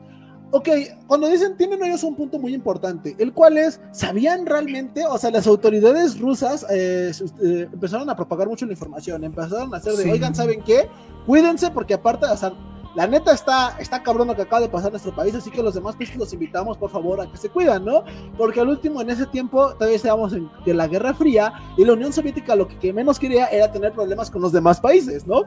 Ok, 0.51 0.68
cuando 1.06 1.27
dicen 1.27 1.56
tienen 1.58 1.84
ellos 1.84 2.03
un 2.03 2.15
punto 2.15 2.39
muy 2.39 2.56
importante, 2.56 3.15
el 3.20 3.34
cual 3.34 3.58
es, 3.58 3.79
¿sabían 3.91 4.48
realmente? 4.48 5.06
O 5.06 5.18
sea, 5.18 5.29
las 5.29 5.46
autoridades 5.46 6.20
rusas 6.20 6.65
eh, 6.72 7.12
eh, 7.44 7.70
empezaron 7.72 8.10
a 8.10 8.15
propagar 8.15 8.48
mucho 8.48 8.65
la 8.65 8.72
información, 8.72 9.24
empezaron 9.24 9.72
a 9.74 9.77
hacer 9.77 9.94
de, 9.94 10.12
oigan, 10.12 10.34
¿saben 10.34 10.63
qué? 10.63 10.89
Cuídense 11.27 11.70
porque 11.70 11.94
aparte, 11.94 12.25
o 12.25 12.36
sea, 12.36 12.53
la 12.96 13.06
neta 13.06 13.32
está, 13.32 13.75
está 13.77 14.01
cabrón 14.01 14.27
lo 14.27 14.36
que 14.36 14.41
acaba 14.41 14.62
de 14.62 14.70
pasar 14.70 14.88
en 14.88 14.94
nuestro 14.94 15.15
país, 15.15 15.36
así 15.36 15.51
que 15.51 15.62
los 15.62 15.75
demás 15.75 15.96
países 15.96 16.15
los 16.15 16.34
invitamos, 16.34 16.77
por 16.77 16.89
favor, 16.89 17.22
a 17.22 17.29
que 17.29 17.38
se 17.38 17.50
cuidan, 17.50 17.86
¿no? 17.86 18.03
Porque 18.36 18.60
al 18.60 18.70
último, 18.70 19.01
en 19.01 19.12
ese 19.12 19.27
tiempo, 19.27 19.74
todavía 19.75 19.98
estábamos 19.98 20.34
en 20.34 20.50
la 20.65 20.88
Guerra 20.88 21.13
Fría 21.13 21.53
y 21.77 21.86
la 21.86 21.94
Unión 21.94 22.12
Soviética 22.12 22.56
lo 22.56 22.68
que 22.68 22.91
menos 22.91 23.20
quería 23.20 23.46
era 23.48 23.72
tener 23.72 23.94
problemas 23.94 24.32
con 24.32 24.41
los 24.41 24.51
demás 24.51 24.82
países, 24.82 25.27
¿no? 25.27 25.44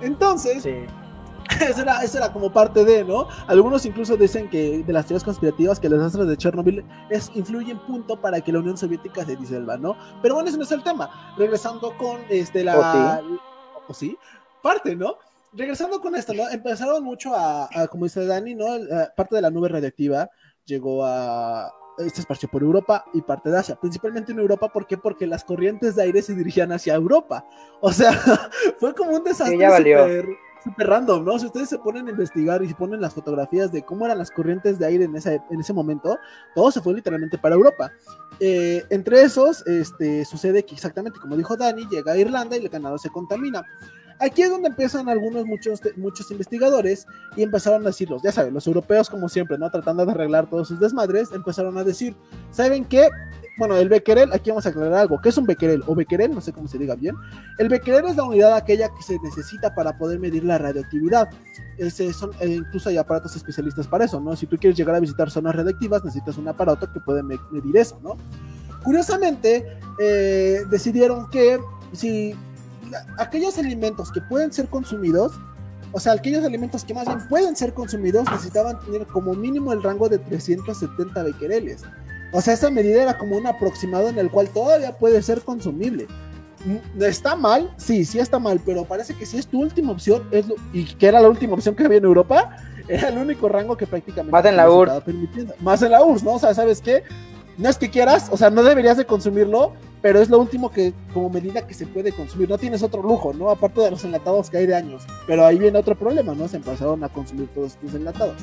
Entonces... 0.00 0.62
Sí 0.62 0.70
eso, 1.68 1.82
era, 1.82 2.02
era, 2.02 2.32
como 2.32 2.52
parte 2.52 2.84
de, 2.84 3.04
¿no? 3.04 3.28
Algunos 3.46 3.84
incluso 3.86 4.16
dicen 4.16 4.48
que 4.48 4.82
de 4.82 4.92
las 4.92 5.06
teorías 5.06 5.24
conspirativas 5.24 5.78
que 5.78 5.88
los 5.88 5.98
desastres 5.98 6.28
de 6.28 6.36
Chernobyl 6.36 6.84
es, 7.10 7.30
influyen 7.34 7.78
punto 7.80 8.20
para 8.20 8.40
que 8.40 8.52
la 8.52 8.60
Unión 8.60 8.76
Soviética 8.76 9.24
se 9.24 9.36
disuelva, 9.36 9.76
¿no? 9.76 9.96
Pero 10.22 10.34
bueno, 10.34 10.48
ese 10.48 10.58
no 10.58 10.64
es 10.64 10.72
el 10.72 10.82
tema. 10.82 11.34
Regresando 11.36 11.96
con 11.96 12.20
este, 12.28 12.64
la... 12.64 13.22
¿O 13.86 13.94
sí? 13.94 14.16
Parte, 14.62 14.96
¿no? 14.96 15.16
Regresando 15.52 16.00
con 16.00 16.14
esto, 16.16 16.32
¿no? 16.34 16.48
Empezaron 16.48 17.04
mucho 17.04 17.34
a, 17.34 17.68
como 17.90 18.04
dice 18.04 18.26
Dani, 18.26 18.54
¿no? 18.54 18.66
parte 19.16 19.36
de 19.36 19.42
la 19.42 19.50
nube 19.50 19.68
radiactiva 19.68 20.28
llegó 20.64 21.04
a, 21.04 21.70
se 21.98 22.20
esparció 22.20 22.48
por 22.48 22.62
Europa 22.62 23.04
y 23.12 23.20
parte 23.22 23.50
de 23.50 23.58
Asia, 23.58 23.76
principalmente 23.76 24.32
en 24.32 24.38
Europa, 24.38 24.68
¿por 24.68 24.86
qué? 24.86 24.96
Porque 24.96 25.26
las 25.26 25.44
corrientes 25.44 25.94
de 25.94 26.02
aire 26.02 26.22
se 26.22 26.34
dirigían 26.34 26.72
hacia 26.72 26.94
Europa. 26.94 27.46
O 27.80 27.92
sea, 27.92 28.12
fue 28.78 28.94
como 28.94 29.12
un 29.12 29.24
desastre 29.24 29.56
super, 29.56 30.26
súper 30.64 30.88
random, 30.88 31.24
¿no? 31.24 31.38
Si 31.38 31.46
ustedes 31.46 31.68
se 31.68 31.78
ponen 31.78 32.08
a 32.08 32.10
investigar 32.10 32.64
y 32.64 32.72
ponen 32.72 33.00
las 33.00 33.12
fotografías 33.12 33.70
de 33.70 33.82
cómo 33.82 34.06
eran 34.06 34.18
las 34.18 34.30
corrientes 34.30 34.78
de 34.78 34.86
aire 34.86 35.04
en, 35.04 35.14
esa, 35.14 35.34
en 35.34 35.60
ese 35.60 35.72
momento, 35.72 36.18
todo 36.54 36.70
se 36.70 36.80
fue 36.80 36.94
literalmente 36.94 37.36
para 37.36 37.54
Europa. 37.54 37.92
Eh, 38.40 38.82
entre 38.90 39.22
esos, 39.22 39.64
este, 39.66 40.24
sucede 40.24 40.64
que 40.64 40.74
exactamente 40.74 41.20
como 41.20 41.36
dijo 41.36 41.56
Dani, 41.56 41.86
llega 41.90 42.12
a 42.12 42.16
Irlanda 42.16 42.56
y 42.56 42.64
el 42.64 42.70
ganado 42.70 42.96
se 42.98 43.10
contamina. 43.10 43.62
Aquí 44.20 44.42
es 44.42 44.50
donde 44.50 44.68
empiezan 44.68 45.08
algunos, 45.08 45.44
muchos, 45.44 45.80
muchos 45.96 46.30
investigadores 46.30 47.06
y 47.36 47.42
empezaron 47.42 47.82
a 47.82 47.86
decirlos, 47.86 48.22
ya 48.22 48.32
saben, 48.32 48.54
los 48.54 48.66
europeos 48.66 49.10
como 49.10 49.28
siempre, 49.28 49.58
¿no? 49.58 49.70
Tratando 49.70 50.06
de 50.06 50.12
arreglar 50.12 50.48
todos 50.48 50.68
sus 50.68 50.80
desmadres, 50.80 51.32
empezaron 51.32 51.76
a 51.78 51.84
decir, 51.84 52.14
¿saben 52.50 52.84
qué? 52.84 53.08
Bueno, 53.56 53.76
el 53.76 53.88
becquerel, 53.88 54.32
aquí 54.32 54.50
vamos 54.50 54.66
a 54.66 54.70
aclarar 54.70 54.94
algo, 54.94 55.20
¿qué 55.20 55.28
es 55.28 55.38
un 55.38 55.46
becquerel? 55.46 55.82
O 55.86 55.94
becquerel, 55.94 56.34
no 56.34 56.40
sé 56.40 56.52
cómo 56.52 56.66
se 56.66 56.78
diga 56.78 56.96
bien. 56.96 57.14
El 57.58 57.68
becquerel 57.68 58.04
es 58.06 58.16
la 58.16 58.24
unidad 58.24 58.56
aquella 58.56 58.88
que 58.88 59.02
se 59.02 59.18
necesita 59.20 59.74
para 59.74 59.96
poder 59.96 60.18
medir 60.18 60.44
la 60.44 60.58
radioactividad. 60.58 61.28
Ese 61.78 62.12
son, 62.12 62.32
eh, 62.40 62.48
incluso 62.48 62.88
hay 62.88 62.96
aparatos 62.96 63.36
especialistas 63.36 63.86
para 63.86 64.06
eso, 64.06 64.20
¿no? 64.20 64.34
Si 64.34 64.46
tú 64.46 64.56
quieres 64.56 64.76
llegar 64.76 64.96
a 64.96 65.00
visitar 65.00 65.30
zonas 65.30 65.54
radioactivas, 65.54 66.04
necesitas 66.04 66.36
un 66.36 66.48
aparato 66.48 66.92
que 66.92 67.00
puede 67.00 67.22
medir 67.22 67.76
eso, 67.76 68.00
¿no? 68.02 68.16
Curiosamente, 68.82 69.78
eh, 69.98 70.62
decidieron 70.68 71.30
que 71.30 71.58
si 71.92 72.34
aquellos 73.18 73.58
alimentos 73.58 74.10
que 74.12 74.20
pueden 74.20 74.52
ser 74.52 74.68
consumidos, 74.68 75.32
o 75.92 76.00
sea, 76.00 76.14
aquellos 76.14 76.44
alimentos 76.44 76.84
que 76.84 76.92
más 76.92 77.06
bien 77.06 77.18
pueden 77.28 77.54
ser 77.54 77.72
consumidos, 77.72 78.24
necesitaban 78.30 78.80
tener 78.80 79.06
como 79.06 79.34
mínimo 79.34 79.72
el 79.72 79.82
rango 79.82 80.08
de 80.08 80.18
370 80.18 81.22
becquereles. 81.22 81.82
O 82.32 82.40
sea, 82.40 82.54
esa 82.54 82.68
medida 82.68 83.02
era 83.02 83.16
como 83.16 83.36
un 83.36 83.46
aproximado 83.46 84.08
en 84.08 84.18
el 84.18 84.28
cual 84.28 84.48
todavía 84.48 84.92
puede 84.92 85.22
ser 85.22 85.42
consumible. 85.42 86.08
Mm, 86.64 87.02
¿Está 87.02 87.36
mal? 87.36 87.72
Sí, 87.76 88.04
sí 88.04 88.18
está 88.18 88.40
mal, 88.40 88.60
pero 88.64 88.84
parece 88.84 89.14
que 89.14 89.24
si 89.24 89.38
es 89.38 89.46
tu 89.46 89.60
última 89.60 89.92
opción, 89.92 90.26
es 90.32 90.46
y 90.72 90.84
que 90.84 91.06
era 91.06 91.20
la 91.20 91.28
última 91.28 91.54
opción 91.54 91.76
que 91.76 91.84
había 91.84 91.98
en 91.98 92.04
Europa, 92.04 92.56
era 92.88 93.08
el 93.08 93.18
único 93.18 93.48
rango 93.48 93.76
que 93.76 93.86
prácticamente... 93.86 94.32
Más 94.32 94.44
en 94.44 94.56
la 94.56 94.68
URSS. 94.68 95.04
Más 95.60 95.82
en 95.82 95.92
la 95.92 96.02
URSS, 96.02 96.24
¿no? 96.24 96.32
O 96.32 96.38
sea, 96.40 96.54
¿sabes 96.54 96.80
qué? 96.80 97.04
No 97.56 97.68
es 97.68 97.78
que 97.78 97.90
quieras, 97.90 98.28
o 98.30 98.36
sea, 98.36 98.50
no 98.50 98.62
deberías 98.62 98.96
de 98.96 99.06
consumirlo, 99.06 99.72
pero 100.02 100.20
es 100.20 100.28
lo 100.28 100.38
último 100.38 100.70
que, 100.70 100.92
como 101.12 101.30
medida 101.30 101.66
que 101.66 101.74
se 101.74 101.86
puede 101.86 102.12
consumir. 102.12 102.48
No 102.48 102.58
tienes 102.58 102.82
otro 102.82 103.02
lujo, 103.02 103.32
¿no? 103.32 103.50
Aparte 103.50 103.80
de 103.80 103.90
los 103.90 104.04
enlatados 104.04 104.50
que 104.50 104.58
hay 104.58 104.66
de 104.66 104.74
años. 104.74 105.02
Pero 105.26 105.46
ahí 105.46 105.58
viene 105.58 105.78
otro 105.78 105.96
problema, 105.96 106.34
¿no? 106.34 106.48
Se 106.48 106.56
empezaron 106.56 107.02
a 107.04 107.08
consumir 107.08 107.48
todos 107.54 107.72
estos 107.72 107.94
enlatados. 107.94 108.36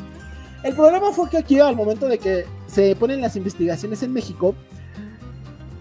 El 0.64 0.76
problema 0.76 1.12
fue 1.12 1.30
que 1.30 1.38
aquí, 1.38 1.60
al 1.60 1.76
momento 1.76 2.08
de 2.08 2.20
que 2.20 2.46
se 2.68 2.96
ponen 2.96 3.22
las 3.22 3.36
investigaciones 3.36 4.02
en 4.04 4.14
México, 4.14 4.56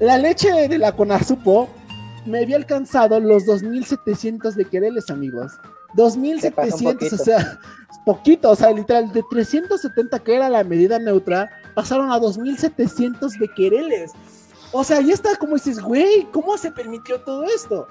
la 0.00 0.16
leche 0.18 0.68
de 0.68 0.78
la 0.78 0.92
Conasupo 0.92 1.68
me 2.26 2.40
había 2.40 2.56
alcanzado 2.56 3.20
los 3.20 3.44
2.700 3.44 4.54
de 4.54 4.64
quereles, 4.64 5.10
amigos. 5.10 5.52
2.700, 5.94 7.12
o 7.12 7.25
sea, 7.25 7.58
poquito, 8.04 8.50
o 8.50 8.56
sea, 8.56 8.72
literal, 8.72 9.12
de 9.12 9.22
370 9.30 10.18
que 10.20 10.34
era 10.34 10.49
la 10.49 10.64
medida 10.64 10.99
neutra, 10.99 11.50
pasaron 11.80 12.12
a 12.12 12.18
2.700 12.18 13.38
de 13.38 13.49
quereles. 13.56 14.12
O 14.70 14.84
sea, 14.84 14.99
ahí 14.99 15.10
está 15.10 15.34
como 15.37 15.54
dices, 15.54 15.80
güey, 15.80 16.28
¿cómo 16.30 16.58
se 16.58 16.70
permitió 16.70 17.18
todo 17.22 17.44
esto? 17.44 17.88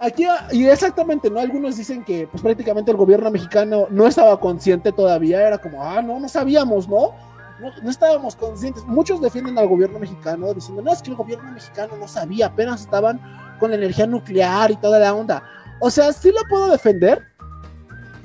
Aquí, 0.00 0.26
y 0.50 0.66
exactamente, 0.66 1.30
¿no? 1.30 1.38
Algunos 1.38 1.76
dicen 1.76 2.04
que 2.04 2.26
pues 2.26 2.42
prácticamente 2.42 2.90
el 2.90 2.96
gobierno 2.96 3.30
mexicano 3.30 3.86
no 3.88 4.08
estaba 4.08 4.40
consciente 4.40 4.90
todavía, 4.90 5.46
era 5.46 5.58
como, 5.58 5.80
ah, 5.80 6.02
no, 6.02 6.18
no 6.18 6.28
sabíamos, 6.28 6.88
¿no? 6.88 7.12
No, 7.60 7.70
no 7.82 7.90
estábamos 7.90 8.34
conscientes. 8.34 8.84
Muchos 8.84 9.20
defienden 9.20 9.56
al 9.56 9.68
gobierno 9.68 10.00
mexicano 10.00 10.52
diciendo, 10.52 10.82
no, 10.82 10.92
es 10.92 11.02
que 11.02 11.10
el 11.10 11.16
gobierno 11.16 11.52
mexicano 11.52 11.96
no 11.96 12.08
sabía, 12.08 12.46
apenas 12.46 12.80
estaban 12.80 13.20
con 13.60 13.70
la 13.70 13.76
energía 13.76 14.08
nuclear 14.08 14.72
y 14.72 14.76
toda 14.76 14.98
la 14.98 15.14
onda. 15.14 15.44
O 15.78 15.88
sea, 15.88 16.12
sí 16.12 16.32
lo 16.32 16.40
puedo 16.48 16.68
defender, 16.68 17.29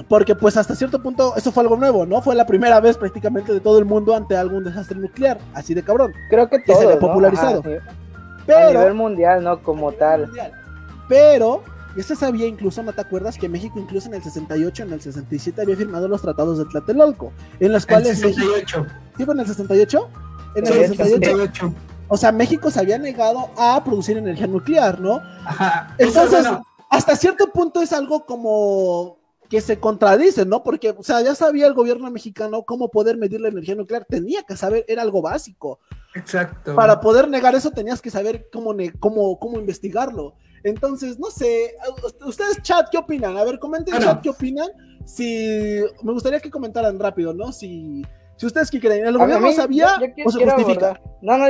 porque 0.07 0.35
pues 0.35 0.57
hasta 0.57 0.75
cierto 0.75 1.01
punto 1.01 1.33
eso 1.35 1.51
fue 1.51 1.63
algo 1.63 1.77
nuevo, 1.77 2.05
¿no? 2.05 2.21
Fue 2.21 2.35
la 2.35 2.45
primera 2.45 2.79
vez 2.79 2.97
prácticamente 2.97 3.53
de 3.53 3.59
todo 3.59 3.79
el 3.79 3.85
mundo 3.85 4.15
ante 4.15 4.35
algún 4.35 4.63
desastre 4.63 4.97
nuclear, 4.97 5.39
así 5.53 5.73
de 5.73 5.83
cabrón. 5.83 6.13
Creo 6.29 6.49
que 6.49 6.59
todo, 6.59 6.77
se 6.79 6.85
había 6.85 6.99
popularizado. 6.99 7.63
Pero, 8.45 8.67
a 8.67 8.71
nivel 8.71 8.93
mundial, 8.93 9.43
¿no? 9.43 9.61
Como 9.61 9.91
tal. 9.91 10.29
Pero 11.07 11.63
Ya 11.95 12.03
se 12.03 12.15
sabía 12.15 12.45
incluso, 12.45 12.83
¿no 12.83 12.91
te 12.91 13.01
acuerdas? 13.01 13.37
Que 13.37 13.47
México 13.47 13.79
incluso 13.79 14.07
en 14.07 14.15
el 14.15 14.23
68, 14.23 14.83
en 14.83 14.93
el 14.93 15.01
67 15.01 15.61
había 15.61 15.77
firmado 15.77 16.07
los 16.07 16.21
tratados 16.21 16.57
de 16.57 16.65
Tlatelolco, 16.65 17.31
en 17.59 17.71
los 17.71 17.85
cuales... 17.85 18.21
El 18.21 18.33
68. 18.33 18.85
¿Sí 19.17 19.23
en 19.23 19.39
el 19.39 19.47
68? 19.47 20.09
En 20.55 20.67
el 20.67 20.87
68. 20.87 21.73
O 22.07 22.17
sea, 22.17 22.31
México 22.31 22.69
se 22.69 22.81
había 22.81 22.97
negado 22.97 23.49
a 23.57 23.81
producir 23.83 24.17
energía 24.17 24.45
nuclear, 24.45 24.99
¿no? 24.99 25.21
Ajá. 25.45 25.95
Entonces, 25.97 26.45
hasta 26.89 27.15
cierto 27.15 27.47
punto 27.51 27.81
es 27.81 27.93
algo 27.93 28.25
como 28.25 29.17
que 29.55 29.61
se 29.61 29.79
contradice, 29.79 30.45
¿no? 30.45 30.63
Porque, 30.63 30.89
o 30.89 31.01
sea, 31.01 31.21
ya 31.21 31.33
sabía 31.33 31.65
el 31.65 31.73
gobierno 31.73 32.11
mexicano 32.11 32.63
cómo 32.63 32.91
poder 32.91 33.15
medir 33.15 33.39
la 33.39 33.47
energía 33.47 33.73
nuclear, 33.73 34.03
tenía 34.03 34.43
que 34.43 34.57
saber, 34.57 34.83
era 34.85 35.01
algo 35.01 35.21
básico. 35.21 35.79
Exacto. 36.13 36.75
Para 36.75 36.99
poder 36.99 37.29
negar 37.29 37.55
eso 37.55 37.71
tenías 37.71 38.01
que 38.01 38.11
saber 38.11 38.49
cómo, 38.51 38.75
cómo, 38.99 39.39
cómo 39.39 39.57
investigarlo. 39.57 40.35
Entonces, 40.65 41.17
no 41.19 41.31
sé, 41.31 41.73
ustedes 42.25 42.61
chat, 42.63 42.89
¿qué 42.91 42.97
opinan? 42.97 43.37
A 43.37 43.45
ver, 43.45 43.57
comenten 43.57 43.97
chat, 43.97 44.21
¿qué 44.21 44.29
opinan? 44.29 44.67
Si, 45.05 45.79
me 46.03 46.11
gustaría 46.11 46.41
que 46.41 46.51
comentaran 46.51 46.99
rápido, 46.99 47.33
¿no? 47.33 47.53
Si, 47.53 48.05
si 48.35 48.45
ustedes 48.45 48.69
qué 48.69 48.81
creen, 48.81 49.05
¿el 49.05 49.17
gobierno 49.17 49.53
sabía 49.53 49.97
o 50.25 50.31
se 50.31 50.43
justifica? 50.43 50.99
No, 51.21 51.37
no, 51.37 51.45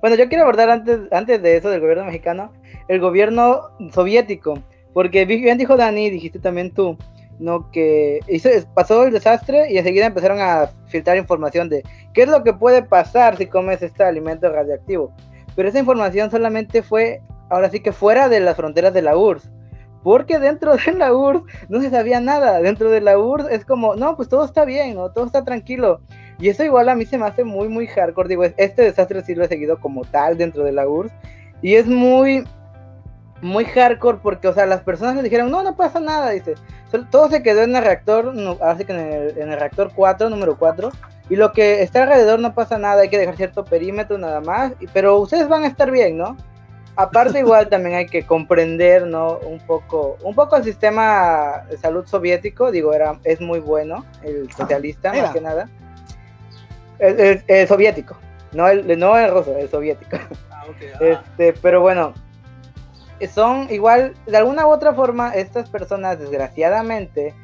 bueno, 0.00 0.16
yo 0.16 0.30
quiero 0.30 0.44
abordar 0.44 0.70
antes, 0.70 0.98
antes 1.10 1.42
de 1.42 1.58
eso 1.58 1.68
del 1.68 1.80
gobierno 1.80 2.06
mexicano, 2.06 2.54
el 2.88 3.00
gobierno 3.00 3.68
soviético, 3.92 4.62
porque 4.94 5.26
bien 5.26 5.58
dijo 5.58 5.76
Dani, 5.76 6.08
dijiste 6.08 6.38
también 6.38 6.72
tú, 6.72 6.96
¿no? 7.40 7.70
Que 7.70 8.20
pasó 8.74 9.04
el 9.04 9.12
desastre 9.12 9.72
y 9.72 9.78
enseguida 9.78 10.06
empezaron 10.06 10.40
a 10.40 10.70
filtrar 10.86 11.16
información 11.16 11.68
de 11.68 11.82
qué 12.12 12.22
es 12.22 12.28
lo 12.28 12.44
que 12.44 12.52
puede 12.52 12.82
pasar 12.82 13.36
si 13.36 13.46
comes 13.46 13.82
este 13.82 14.04
alimento 14.04 14.50
radioactivo. 14.50 15.12
Pero 15.56 15.68
esa 15.68 15.80
información 15.80 16.30
solamente 16.30 16.82
fue, 16.82 17.22
ahora 17.48 17.70
sí 17.70 17.80
que 17.80 17.92
fuera 17.92 18.28
de 18.28 18.40
las 18.40 18.56
fronteras 18.56 18.92
de 18.92 19.02
la 19.02 19.16
URSS. 19.16 19.50
Porque 20.02 20.38
dentro 20.38 20.76
de 20.76 20.92
la 20.92 21.12
URSS 21.12 21.42
no 21.68 21.80
se 21.80 21.90
sabía 21.90 22.20
nada. 22.20 22.60
Dentro 22.60 22.90
de 22.90 23.00
la 23.00 23.18
URSS 23.18 23.50
es 23.50 23.64
como, 23.64 23.96
no, 23.96 24.16
pues 24.16 24.28
todo 24.28 24.44
está 24.44 24.64
bien, 24.64 24.94
¿no? 24.94 25.10
Todo 25.10 25.26
está 25.26 25.44
tranquilo. 25.44 26.00
Y 26.38 26.48
eso 26.48 26.64
igual 26.64 26.88
a 26.88 26.94
mí 26.94 27.04
se 27.04 27.18
me 27.18 27.26
hace 27.26 27.44
muy, 27.44 27.68
muy 27.68 27.86
hardcore. 27.86 28.28
Digo, 28.28 28.44
este 28.44 28.82
desastre 28.82 29.22
sí 29.22 29.34
lo 29.34 29.44
he 29.44 29.48
seguido 29.48 29.78
como 29.78 30.04
tal 30.04 30.38
dentro 30.38 30.64
de 30.64 30.72
la 30.72 30.88
URSS. 30.88 31.12
Y 31.62 31.74
es 31.74 31.86
muy, 31.86 32.44
muy 33.42 33.64
hardcore 33.64 34.18
porque, 34.22 34.48
o 34.48 34.54
sea, 34.54 34.66
las 34.66 34.82
personas 34.82 35.16
le 35.16 35.22
dijeron, 35.22 35.50
no, 35.50 35.62
no 35.62 35.76
pasa 35.76 36.00
nada, 36.00 36.30
dice. 36.30 36.54
Todo 37.10 37.30
se 37.30 37.42
quedó 37.42 37.62
en 37.62 37.76
el 37.76 37.84
reactor, 37.84 38.34
así 38.62 38.84
que 38.84 38.92
en 38.92 38.98
el, 38.98 39.38
en 39.38 39.52
el 39.52 39.58
reactor 39.58 39.92
4, 39.94 40.28
número 40.28 40.56
4. 40.58 40.90
Y 41.28 41.36
lo 41.36 41.52
que 41.52 41.82
está 41.82 42.02
alrededor 42.02 42.40
no 42.40 42.54
pasa 42.54 42.76
nada, 42.76 43.02
hay 43.02 43.08
que 43.08 43.18
dejar 43.18 43.36
cierto 43.36 43.64
perímetro 43.64 44.18
nada 44.18 44.40
más. 44.40 44.72
Pero 44.92 45.18
ustedes 45.18 45.48
van 45.48 45.62
a 45.62 45.68
estar 45.68 45.90
bien, 45.90 46.18
¿no? 46.18 46.36
Aparte 46.96 47.38
igual 47.38 47.68
también 47.68 47.96
hay 47.96 48.06
que 48.06 48.26
comprender, 48.26 49.06
¿no? 49.06 49.38
Un 49.38 49.60
poco, 49.60 50.16
un 50.22 50.34
poco 50.34 50.56
el 50.56 50.64
sistema 50.64 51.64
de 51.70 51.78
salud 51.78 52.04
soviético, 52.06 52.72
digo, 52.72 52.92
era, 52.92 53.18
es 53.22 53.40
muy 53.40 53.60
bueno, 53.60 54.04
el 54.22 54.52
socialista, 54.52 55.12
más 55.12 55.30
que 55.30 55.40
nada. 55.40 55.68
El, 56.98 57.66
soviético, 57.66 58.18
no 58.52 58.68
el, 58.68 58.98
no 58.98 59.16
el 59.16 59.30
ruso, 59.30 59.56
el 59.56 59.70
soviético. 59.70 60.18
Ah, 60.50 60.64
ah. 60.94 60.98
Este, 61.00 61.54
pero 61.62 61.80
bueno, 61.80 62.12
son 63.28 63.68
igual, 63.70 64.14
de 64.26 64.36
alguna 64.36 64.66
u 64.66 64.70
otra 64.70 64.94
forma, 64.94 65.34
estas 65.34 65.68
personas, 65.68 66.18
desgraciadamente, 66.18 67.34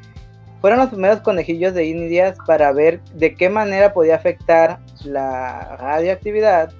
fueron 0.60 0.80
los 0.80 0.88
primeros 0.88 1.20
conejillos 1.20 1.74
de 1.74 1.86
indias 1.86 2.36
para 2.46 2.72
ver 2.72 3.00
de 3.14 3.34
qué 3.34 3.48
manera 3.48 3.92
podía 3.92 4.16
afectar 4.16 4.78
la 5.04 5.76
radioactividad 5.76 6.72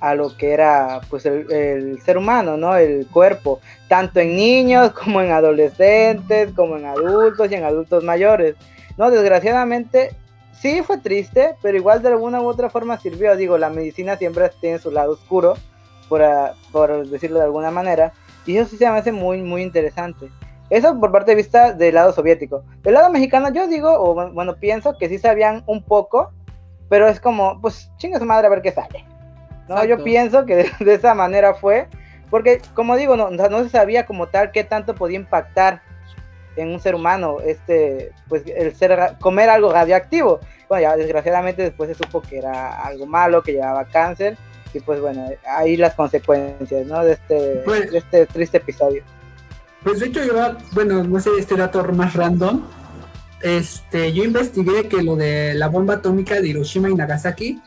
a 0.00 0.14
lo 0.14 0.36
que 0.36 0.52
era 0.52 1.00
pues 1.08 1.24
el, 1.26 1.98
ser 2.02 2.18
humano, 2.18 2.56
¿no? 2.56 2.76
El 2.76 3.06
cuerpo, 3.06 3.60
tanto 3.88 4.20
en 4.20 4.36
niños 4.36 4.92
como 5.04 5.20
en 5.20 5.32
adolescentes, 5.32 6.52
como 6.54 6.76
en 6.76 6.84
adultos 6.84 7.50
y 7.50 7.54
en 7.54 7.64
adultos 7.64 8.04
mayores. 8.04 8.54
No, 8.96 9.10
desgraciadamente 9.10 10.14
sí 10.52 10.82
fue 10.82 10.98
triste, 10.98 11.56
pero 11.62 11.76
igual 11.76 12.02
de 12.02 12.08
alguna 12.08 12.40
u 12.40 12.46
otra 12.46 12.70
forma 12.70 12.98
sirvió. 12.98 13.34
Digo, 13.34 13.58
la 13.58 13.70
medicina 13.70 14.16
siempre 14.16 14.50
tiene 14.60 14.78
su 14.78 14.90
lado 14.90 15.12
oscuro, 15.12 15.54
por, 16.14 16.22
por 16.70 17.08
decirlo 17.08 17.38
de 17.38 17.46
alguna 17.46 17.72
manera, 17.72 18.12
y 18.46 18.56
eso 18.56 18.70
sí 18.70 18.76
se 18.76 18.88
me 18.88 18.98
hace 18.98 19.10
muy, 19.10 19.42
muy 19.42 19.62
interesante. 19.62 20.28
Eso 20.70 20.98
por 21.00 21.10
parte 21.10 21.32
de 21.32 21.36
vista 21.36 21.72
del 21.72 21.96
lado 21.96 22.12
soviético. 22.12 22.64
Del 22.82 22.94
lado 22.94 23.10
mexicano, 23.10 23.52
yo 23.52 23.66
digo, 23.66 23.90
o 23.90 24.14
bueno, 24.30 24.54
pienso 24.56 24.96
que 24.96 25.08
sí 25.08 25.18
sabían 25.18 25.64
un 25.66 25.82
poco, 25.82 26.32
pero 26.88 27.08
es 27.08 27.18
como, 27.18 27.60
pues 27.60 27.90
chinga 27.96 28.20
su 28.20 28.24
madre 28.24 28.46
a 28.46 28.50
ver 28.50 28.62
qué 28.62 28.70
sale. 28.70 29.04
No, 29.68 29.84
yo 29.84 30.04
pienso 30.04 30.46
que 30.46 30.70
de, 30.78 30.94
esa 30.94 31.14
manera 31.14 31.54
fue, 31.54 31.88
porque 32.30 32.62
como 32.74 32.96
digo, 32.96 33.16
no, 33.16 33.30
no 33.30 33.62
se 33.64 33.70
sabía 33.70 34.06
como 34.06 34.28
tal 34.28 34.52
qué 34.52 34.62
tanto 34.62 34.94
podía 34.94 35.18
impactar 35.18 35.82
en 36.54 36.68
un 36.68 36.78
ser 36.78 36.94
humano, 36.94 37.38
este, 37.44 38.12
pues 38.28 38.44
el 38.46 38.72
ser 38.76 39.16
comer 39.20 39.50
algo 39.50 39.72
radioactivo. 39.72 40.38
Bueno, 40.68 40.82
ya 40.82 40.96
desgraciadamente 40.96 41.62
después 41.62 41.88
se 41.88 41.96
supo 41.96 42.22
que 42.22 42.38
era 42.38 42.84
algo 42.84 43.04
malo, 43.06 43.42
que 43.42 43.52
llevaba 43.52 43.84
cáncer, 43.86 44.36
y 44.74 44.80
pues 44.80 45.00
bueno, 45.00 45.26
ahí 45.56 45.76
las 45.76 45.94
consecuencias, 45.94 46.86
¿no? 46.86 47.04
De 47.04 47.12
este, 47.12 47.62
pues 47.64 47.90
de 47.90 47.98
este 47.98 48.26
triste 48.26 48.56
episodio. 48.58 49.02
Pues 49.82 50.00
de 50.00 50.06
hecho 50.06 50.24
yo, 50.24 50.34
bueno, 50.72 51.04
no 51.04 51.20
sé 51.20 51.30
este 51.38 51.56
dato 51.56 51.82
más 51.92 52.14
random, 52.14 52.62
este, 53.42 54.12
yo 54.12 54.24
investigué 54.24 54.88
que 54.88 55.02
lo 55.02 55.16
de 55.16 55.54
la 55.54 55.68
bomba 55.68 55.94
atómica 55.94 56.40
de 56.40 56.48
Hiroshima 56.48 56.88
y 56.88 56.94
Nagasaki, 56.94 57.60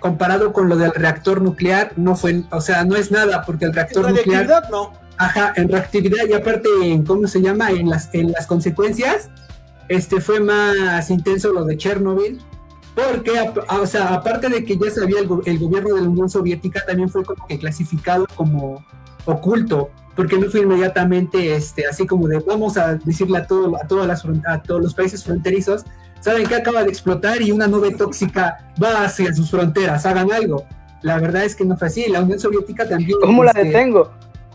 comparado 0.00 0.52
con 0.52 0.68
lo 0.68 0.76
del 0.76 0.92
reactor 0.92 1.40
nuclear, 1.40 1.92
no 1.96 2.16
fue, 2.16 2.42
o 2.50 2.60
sea, 2.60 2.84
no 2.84 2.96
es 2.96 3.12
nada, 3.12 3.44
porque 3.46 3.66
el 3.66 3.72
reactor 3.72 4.10
nuclear... 4.10 4.68
no 4.70 5.00
Ajá, 5.18 5.52
en 5.54 5.68
reactividad 5.68 6.26
y 6.28 6.32
aparte 6.32 6.68
en, 6.82 7.04
¿cómo 7.04 7.28
se 7.28 7.40
llama? 7.40 7.70
En 7.70 7.88
las, 7.88 8.12
en 8.12 8.32
las 8.32 8.46
consecuencias, 8.46 9.28
este 9.88 10.20
fue 10.20 10.40
más 10.40 11.10
intenso 11.10 11.52
lo 11.52 11.64
de 11.64 11.76
Chernobyl, 11.76 12.40
porque, 12.94 13.32
o 13.68 13.86
sea, 13.86 14.14
aparte 14.14 14.48
de 14.48 14.64
que 14.64 14.76
ya 14.76 14.90
sabía 14.90 15.20
el, 15.20 15.28
el, 15.44 15.58
gobierno 15.58 15.94
de 15.94 16.02
la 16.02 16.08
Unión 16.08 16.28
Soviética, 16.28 16.84
también 16.86 17.08
fue 17.08 17.24
como 17.24 17.46
que 17.46 17.58
clasificado 17.58 18.26
como 18.34 18.84
oculto, 19.24 19.90
porque 20.14 20.38
no 20.38 20.50
fue 20.50 20.60
inmediatamente 20.60 21.54
este, 21.54 21.86
así 21.86 22.06
como 22.06 22.28
de 22.28 22.40
vamos 22.40 22.76
a 22.76 22.94
decirle 22.96 23.38
a, 23.38 23.46
todo, 23.46 23.76
a, 23.76 23.86
todas 23.86 24.06
las, 24.06 24.24
a 24.46 24.62
todos 24.62 24.82
los 24.82 24.94
países 24.94 25.24
fronterizos, 25.24 25.84
saben 26.20 26.46
que 26.46 26.54
acaba 26.54 26.82
de 26.82 26.90
explotar 26.90 27.40
y 27.40 27.50
una 27.50 27.66
nube 27.66 27.92
tóxica 27.94 28.72
va 28.82 29.04
hacia 29.04 29.34
sus 29.34 29.50
fronteras, 29.50 30.04
hagan 30.06 30.30
algo. 30.32 30.64
La 31.00 31.18
verdad 31.18 31.44
es 31.44 31.56
que 31.56 31.64
no 31.64 31.76
fue 31.76 31.88
así, 31.88 32.06
la 32.08 32.20
Unión 32.20 32.38
Soviética 32.38 32.88
también... 32.88 33.18
¿Cómo 33.20 33.42
la 33.42 33.50
este, 33.50 33.64
detengo? 33.64 34.10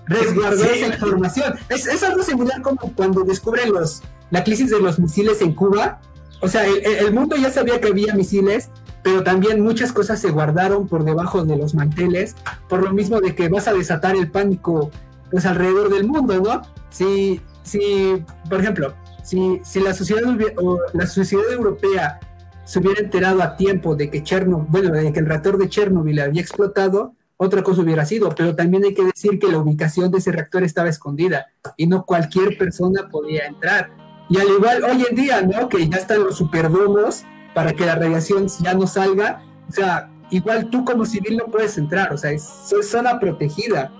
resguardó 0.08 0.64
esa 0.64 0.88
información. 0.88 1.54
Es, 1.70 2.04
algo 2.04 2.24
similar 2.24 2.62
como 2.62 2.94
cuando 2.96 3.24
descubren 3.24 3.72
los, 3.72 4.02
la 4.32 4.44
crisis 4.44 4.72
de 4.72 4.80
los 4.80 5.00
misiles 5.00 5.42
en 5.42 5.54
Cuba. 5.54 6.00
O 6.42 6.48
sea, 6.48 6.66
el, 6.66 7.14
mundo 7.14 7.36
ya 7.36 7.50
sabía 7.50 7.82
que 7.82 7.88
había 7.88 8.14
misiles, 8.14 8.70
pero 9.04 9.24
también 9.24 9.62
muchas 9.62 9.92
cosas 9.92 10.20
se 10.20 10.30
guardaron 10.30 10.88
por 10.88 11.04
debajo 11.04 11.44
de 11.44 11.58
los 11.58 11.74
manteles, 11.74 12.36
por 12.70 12.84
lo 12.84 12.94
mismo 12.94 13.20
de 13.22 13.34
que 13.34 13.50
vas 13.50 13.68
a 13.68 13.74
desatar 13.74 14.16
el 14.16 14.30
pánico 14.30 14.92
pues 15.32 15.46
alrededor 15.46 15.90
del 15.90 16.08
mundo, 16.08 16.40
¿no? 16.40 16.62
Si, 16.90 17.42
si 17.64 18.24
por 18.50 18.62
ejemplo, 18.62 18.94
si, 19.24 19.60
si 19.64 19.80
la, 19.80 19.94
sociedad, 19.94 20.24
o 20.58 20.80
la 20.94 21.08
sociedad 21.08 21.52
europea 21.52 22.20
se 22.66 22.80
hubiera 22.80 23.02
enterado 23.02 23.42
a 23.42 23.56
tiempo 23.56 23.96
de 23.96 24.10
que 24.10 24.24
Chernobyl, 24.24 24.68
bueno, 24.70 24.92
de 24.92 25.12
que 25.12 25.20
el 25.20 25.26
reactor 25.26 25.58
de 25.58 25.70
Chernobyl 25.70 26.20
había 26.20 26.42
explotado, 26.42 27.14
otra 27.38 27.64
cosa 27.64 27.82
hubiera 27.82 28.06
sido, 28.06 28.30
pero 28.30 28.56
también 28.56 28.84
hay 28.84 28.94
que 28.94 29.06
decir 29.06 29.40
que 29.40 29.48
la 29.48 29.60
ubicación 29.60 30.12
de 30.12 30.18
ese 30.18 30.32
reactor 30.32 30.64
estaba 30.64 30.90
escondida 30.90 31.48
y 31.78 31.88
no 31.88 32.06
cualquier 32.06 32.58
persona 32.58 33.10
podía 33.10 33.46
entrar. 33.46 33.92
Y 34.30 34.40
al 34.40 34.48
igual 34.48 34.84
hoy 34.84 35.06
en 35.10 35.16
día, 35.16 35.42
¿no? 35.42 35.70
Que 35.70 35.88
ya 35.88 35.98
están 35.98 36.24
los 36.24 36.38
superdomos 36.38 37.24
para 37.54 37.74
que 37.74 37.86
la 37.86 37.96
radiación 37.96 38.48
ya 38.62 38.74
no 38.74 38.86
salga, 38.86 39.42
o 39.68 39.72
sea, 39.72 40.10
igual 40.30 40.70
tú 40.70 40.86
como 40.86 41.06
civil 41.06 41.38
no 41.38 41.46
puedes 41.46 41.78
entrar, 41.78 42.14
o 42.14 42.18
sea, 42.18 42.32
es, 42.32 42.44
zona 42.84 43.20
protegida. 43.20 43.92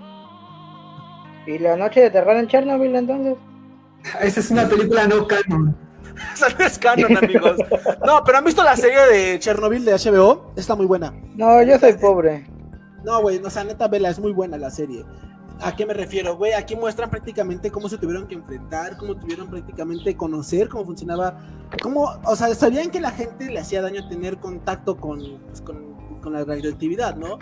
¿Y 1.46 1.58
la 1.58 1.76
noche 1.76 2.00
de 2.00 2.10
terror 2.10 2.36
en 2.36 2.46
Chernobyl 2.46 2.94
entonces? 2.94 3.36
Esa 4.20 4.40
es 4.40 4.50
una 4.50 4.68
película 4.68 5.06
no 5.06 5.26
canon. 5.26 5.76
Esa 6.34 6.48
no 6.50 6.64
es 6.64 6.78
canon, 6.78 7.16
amigos. 7.16 7.56
No, 8.04 8.22
pero 8.24 8.38
han 8.38 8.44
visto 8.44 8.62
la 8.62 8.76
serie 8.76 9.00
de 9.06 9.38
Chernobyl 9.38 9.84
de 9.84 9.92
HBO? 9.92 10.52
Está 10.56 10.74
muy 10.74 10.86
buena. 10.86 11.14
No, 11.34 11.62
yo 11.62 11.78
soy 11.78 11.94
pobre. 11.94 12.46
No, 13.04 13.22
güey, 13.22 13.38
o 13.38 13.50
sea, 13.50 13.64
neta, 13.64 13.88
vela, 13.88 14.10
es 14.10 14.18
muy 14.18 14.32
buena 14.32 14.58
la 14.58 14.70
serie. 14.70 15.04
¿A 15.60 15.74
qué 15.74 15.84
me 15.86 15.94
refiero, 15.94 16.36
güey? 16.36 16.52
Aquí 16.52 16.76
muestran 16.76 17.10
prácticamente 17.10 17.70
cómo 17.70 17.88
se 17.88 17.98
tuvieron 17.98 18.26
que 18.28 18.36
enfrentar, 18.36 18.96
cómo 18.96 19.16
tuvieron 19.16 19.48
prácticamente 19.48 20.16
conocer 20.16 20.68
cómo 20.68 20.84
funcionaba, 20.84 21.40
cómo, 21.82 22.10
o 22.24 22.36
sea, 22.36 22.54
sabían 22.54 22.90
que 22.90 23.00
la 23.00 23.10
gente 23.10 23.46
le 23.46 23.58
hacía 23.58 23.82
daño 23.82 24.08
tener 24.08 24.38
contacto 24.38 24.96
con, 24.96 25.20
pues, 25.48 25.60
con, 25.60 25.88
la 26.32 26.44
radioactividad, 26.44 27.16
¿no? 27.16 27.38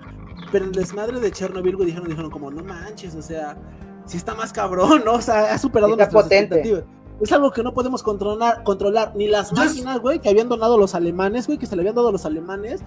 Pero 0.53 0.67
el 0.67 0.73
desmadre 0.73 1.19
de 1.19 1.33
Chernobyl, 1.33 1.75
güey, 1.75 1.87
dijeron, 1.87 2.09
dijeron 2.09 2.31
como, 2.31 2.53
no 2.53 2.63
manches, 2.63 3.17
o 3.17 3.23
sea, 3.23 3.57
si 4.05 4.17
está 4.17 4.33
más 4.37 4.53
cabrón, 4.53 5.03
¿no? 5.05 5.15
O 5.15 5.21
sea, 5.21 5.53
ha 5.53 5.59
superado 5.59 5.97
nuestras 5.97 6.27
expectativas. 6.27 6.85
Es 7.21 7.33
algo 7.33 7.51
que 7.51 7.65
no 7.65 7.75
podemos 7.75 8.03
controlar, 8.05 8.63
controlar 8.63 9.17
ni 9.17 9.27
las 9.27 9.53
máquinas, 9.53 9.99
güey, 9.99 10.21
que 10.21 10.29
habían 10.29 10.49
donado 10.49 10.79
los 10.79 10.95
alemanes, 10.95 11.47
güey, 11.47 11.59
que 11.59 11.67
se 11.67 11.75
le 11.75 11.83
habían 11.83 11.97
dado 11.97 12.09
a 12.09 12.13
los 12.13 12.27
alemanes, 12.27 12.83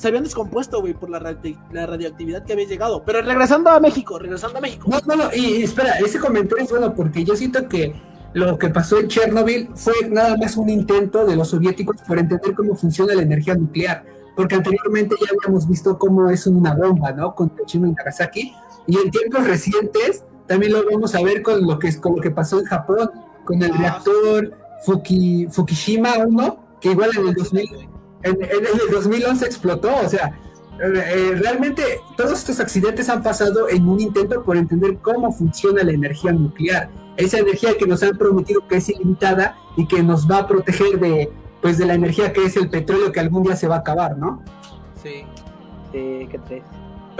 se 0.00 0.08
habían 0.08 0.24
descompuesto, 0.24 0.80
güey, 0.80 0.94
por 0.94 1.10
la, 1.10 1.18
radioactividad 1.18 2.44
que 2.44 2.54
había 2.54 2.66
llegado. 2.66 3.02
Pero 3.04 3.20
regresando 3.20 3.68
a 3.68 3.80
México, 3.80 4.18
regresando 4.18 4.56
a 4.56 4.62
México. 4.62 4.88
No, 4.88 4.98
no, 5.04 5.24
no, 5.24 5.30
y, 5.34 5.62
espera, 5.62 5.98
ese 5.98 6.18
comentario 6.18 6.64
es 6.64 6.70
bueno 6.70 6.94
porque 6.94 7.22
yo 7.22 7.36
siento 7.36 7.68
que 7.68 7.94
lo 8.32 8.58
que 8.58 8.70
pasó 8.70 8.98
en 8.98 9.08
Chernobyl 9.08 9.68
fue 9.74 9.92
nada 10.08 10.38
más 10.38 10.56
un 10.56 10.70
intento 10.70 11.26
de 11.26 11.36
los 11.36 11.48
soviéticos 11.48 11.96
por 12.08 12.18
entender 12.18 12.54
cómo 12.54 12.74
funciona 12.76 13.14
la 13.14 13.20
energía 13.20 13.54
nuclear. 13.54 14.06
Porque 14.34 14.54
anteriormente 14.54 15.16
ya 15.20 15.26
habíamos 15.36 15.68
visto 15.68 15.98
cómo 15.98 16.30
es 16.30 16.46
una 16.46 16.74
bomba, 16.74 17.12
¿no? 17.12 17.34
Con 17.34 17.52
Hiroshima 17.54 17.88
y 17.88 17.92
Nagasaki. 17.92 18.54
Y 18.86 18.96
en 18.96 19.10
tiempos 19.10 19.46
recientes 19.46 20.24
también 20.46 20.72
lo 20.72 20.82
vamos 20.90 21.14
a 21.14 21.22
ver 21.22 21.42
con 21.42 21.66
lo 21.66 21.78
que, 21.78 21.94
con 22.00 22.16
lo 22.16 22.22
que 22.22 22.30
pasó 22.30 22.58
en 22.58 22.64
Japón, 22.64 23.10
con 23.44 23.62
el 23.62 23.70
ah, 23.70 23.76
reactor 23.76 24.56
Fukushima 25.50 26.14
1, 26.26 26.78
que 26.80 26.92
igual 26.92 27.10
en 27.18 27.28
el 27.28 27.34
2000 27.34 27.99
en, 28.22 28.42
el 28.42 28.90
2011 28.92 29.46
explotó, 29.46 29.90
o 30.04 30.08
sea, 30.08 30.38
eh, 30.80 30.92
eh, 30.94 31.34
realmente 31.36 31.82
todos 32.16 32.38
estos 32.38 32.60
accidentes 32.60 33.08
han 33.08 33.22
pasado 33.22 33.68
en 33.68 33.88
un 33.88 34.00
intento 34.00 34.42
por 34.42 34.56
entender 34.56 34.98
cómo 34.98 35.32
funciona 35.32 35.82
la 35.82 35.92
energía 35.92 36.32
nuclear, 36.32 36.90
esa 37.16 37.38
energía 37.38 37.76
que 37.78 37.86
nos 37.86 38.02
han 38.02 38.16
prometido 38.16 38.66
que 38.66 38.76
es 38.76 38.88
ilimitada 38.88 39.56
y 39.76 39.86
que 39.86 40.02
nos 40.02 40.30
va 40.30 40.38
a 40.38 40.46
proteger 40.46 40.98
de, 40.98 41.30
pues, 41.60 41.78
de 41.78 41.86
la 41.86 41.94
energía 41.94 42.32
que 42.32 42.44
es 42.44 42.56
el 42.56 42.70
petróleo 42.70 43.12
que 43.12 43.20
algún 43.20 43.42
día 43.42 43.56
se 43.56 43.68
va 43.68 43.76
a 43.76 43.78
acabar, 43.80 44.16
¿no? 44.16 44.42
Sí. 45.02 45.24
Sí, 45.92 46.28
qué 46.30 46.38
triste. 46.46 46.62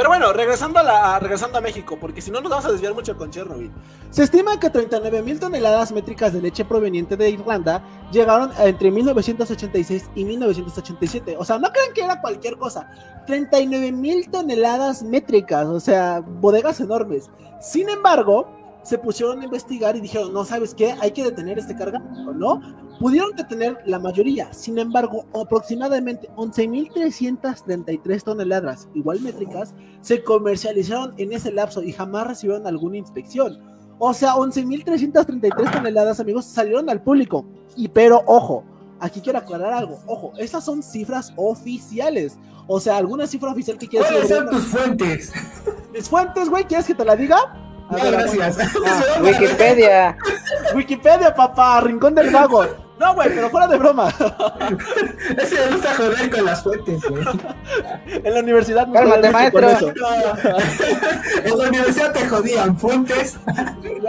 Pero 0.00 0.08
bueno, 0.08 0.32
regresando 0.32 0.78
a, 0.78 0.82
la, 0.82 1.18
regresando 1.18 1.58
a 1.58 1.60
México, 1.60 1.98
porque 2.00 2.22
si 2.22 2.30
no 2.30 2.40
nos 2.40 2.48
vamos 2.48 2.64
a 2.64 2.72
desviar 2.72 2.94
mucho 2.94 3.18
con 3.18 3.30
Chernobyl. 3.30 3.70
Se 4.08 4.22
estima 4.22 4.58
que 4.58 4.70
39 4.70 5.22
mil 5.22 5.38
toneladas 5.38 5.92
métricas 5.92 6.32
de 6.32 6.40
leche 6.40 6.64
proveniente 6.64 7.18
de 7.18 7.28
Irlanda 7.28 7.84
llegaron 8.10 8.50
entre 8.60 8.90
1986 8.90 10.08
y 10.14 10.24
1987. 10.24 11.36
O 11.38 11.44
sea, 11.44 11.58
no 11.58 11.70
crean 11.70 11.92
que 11.92 12.02
era 12.02 12.18
cualquier 12.18 12.56
cosa. 12.56 12.90
39 13.26 13.92
mil 13.92 14.30
toneladas 14.30 15.02
métricas, 15.02 15.66
o 15.66 15.80
sea, 15.80 16.20
bodegas 16.20 16.80
enormes. 16.80 17.28
Sin 17.60 17.90
embargo, 17.90 18.50
se 18.82 18.98
pusieron 18.98 19.40
a 19.40 19.44
investigar 19.44 19.96
y 19.96 20.00
dijeron, 20.00 20.32
no, 20.32 20.44
¿sabes 20.44 20.74
qué? 20.74 20.94
Hay 21.00 21.12
que 21.12 21.24
detener 21.24 21.58
este 21.58 21.76
cargamento, 21.76 22.32
¿no? 22.32 22.60
Pudieron 22.98 23.34
detener 23.36 23.78
la 23.86 23.98
mayoría, 23.98 24.52
sin 24.52 24.78
embargo, 24.78 25.24
aproximadamente 25.34 26.28
11.333 26.36 28.22
toneladas, 28.22 28.88
igual 28.94 29.20
métricas, 29.20 29.74
se 30.02 30.22
comercializaron 30.22 31.14
en 31.16 31.32
ese 31.32 31.52
lapso 31.52 31.82
y 31.82 31.92
jamás 31.92 32.26
recibieron 32.26 32.66
alguna 32.66 32.98
inspección. 32.98 33.58
O 33.98 34.14
sea, 34.14 34.34
11.333 34.34 35.72
toneladas, 35.72 36.20
amigos, 36.20 36.46
salieron 36.46 36.88
al 36.88 37.02
público. 37.02 37.44
Y 37.76 37.88
pero, 37.88 38.22
ojo, 38.26 38.64
aquí 38.98 39.20
quiero 39.20 39.38
aclarar 39.38 39.72
algo. 39.72 39.98
Ojo, 40.06 40.32
estas 40.38 40.64
son 40.64 40.82
cifras 40.82 41.32
oficiales. 41.36 42.38
O 42.66 42.80
sea, 42.80 42.96
alguna 42.96 43.26
cifra 43.26 43.50
oficial 43.50 43.76
que 43.76 43.88
quieras 43.88 44.10
¿Cuáles 44.10 44.28
son 44.28 44.48
tus 44.48 44.64
fuentes? 44.66 45.32
¿Mis 45.92 46.08
fuentes, 46.08 46.48
güey? 46.48 46.64
¿Quieres 46.64 46.86
que 46.86 46.94
te 46.94 47.04
la 47.04 47.16
diga? 47.16 47.69
No, 47.90 47.98
gracias. 48.10 48.58
Ah, 48.86 49.20
Wikipedia. 49.22 50.16
Wikipedia, 50.74 51.34
papá, 51.34 51.80
Rincón 51.80 52.14
del 52.14 52.30
Vago. 52.30 52.64
No, 52.98 53.14
güey, 53.14 53.30
pero 53.34 53.48
fuera 53.48 53.66
de 53.66 53.78
broma. 53.78 54.08
Ese 55.38 55.54
me 55.54 55.72
gusta 55.72 55.94
joder 55.94 56.30
con 56.30 56.44
las 56.44 56.62
fuentes, 56.62 57.02
güey. 57.08 57.24
En 58.06 58.34
la 58.34 58.40
universidad 58.40 58.86
me 58.86 58.92
Cálmate, 58.92 59.30
maestro. 59.30 59.88
en 61.44 61.58
la 61.58 61.68
universidad 61.68 62.12
te 62.12 62.28
jodían 62.28 62.78
fuentes. 62.78 63.38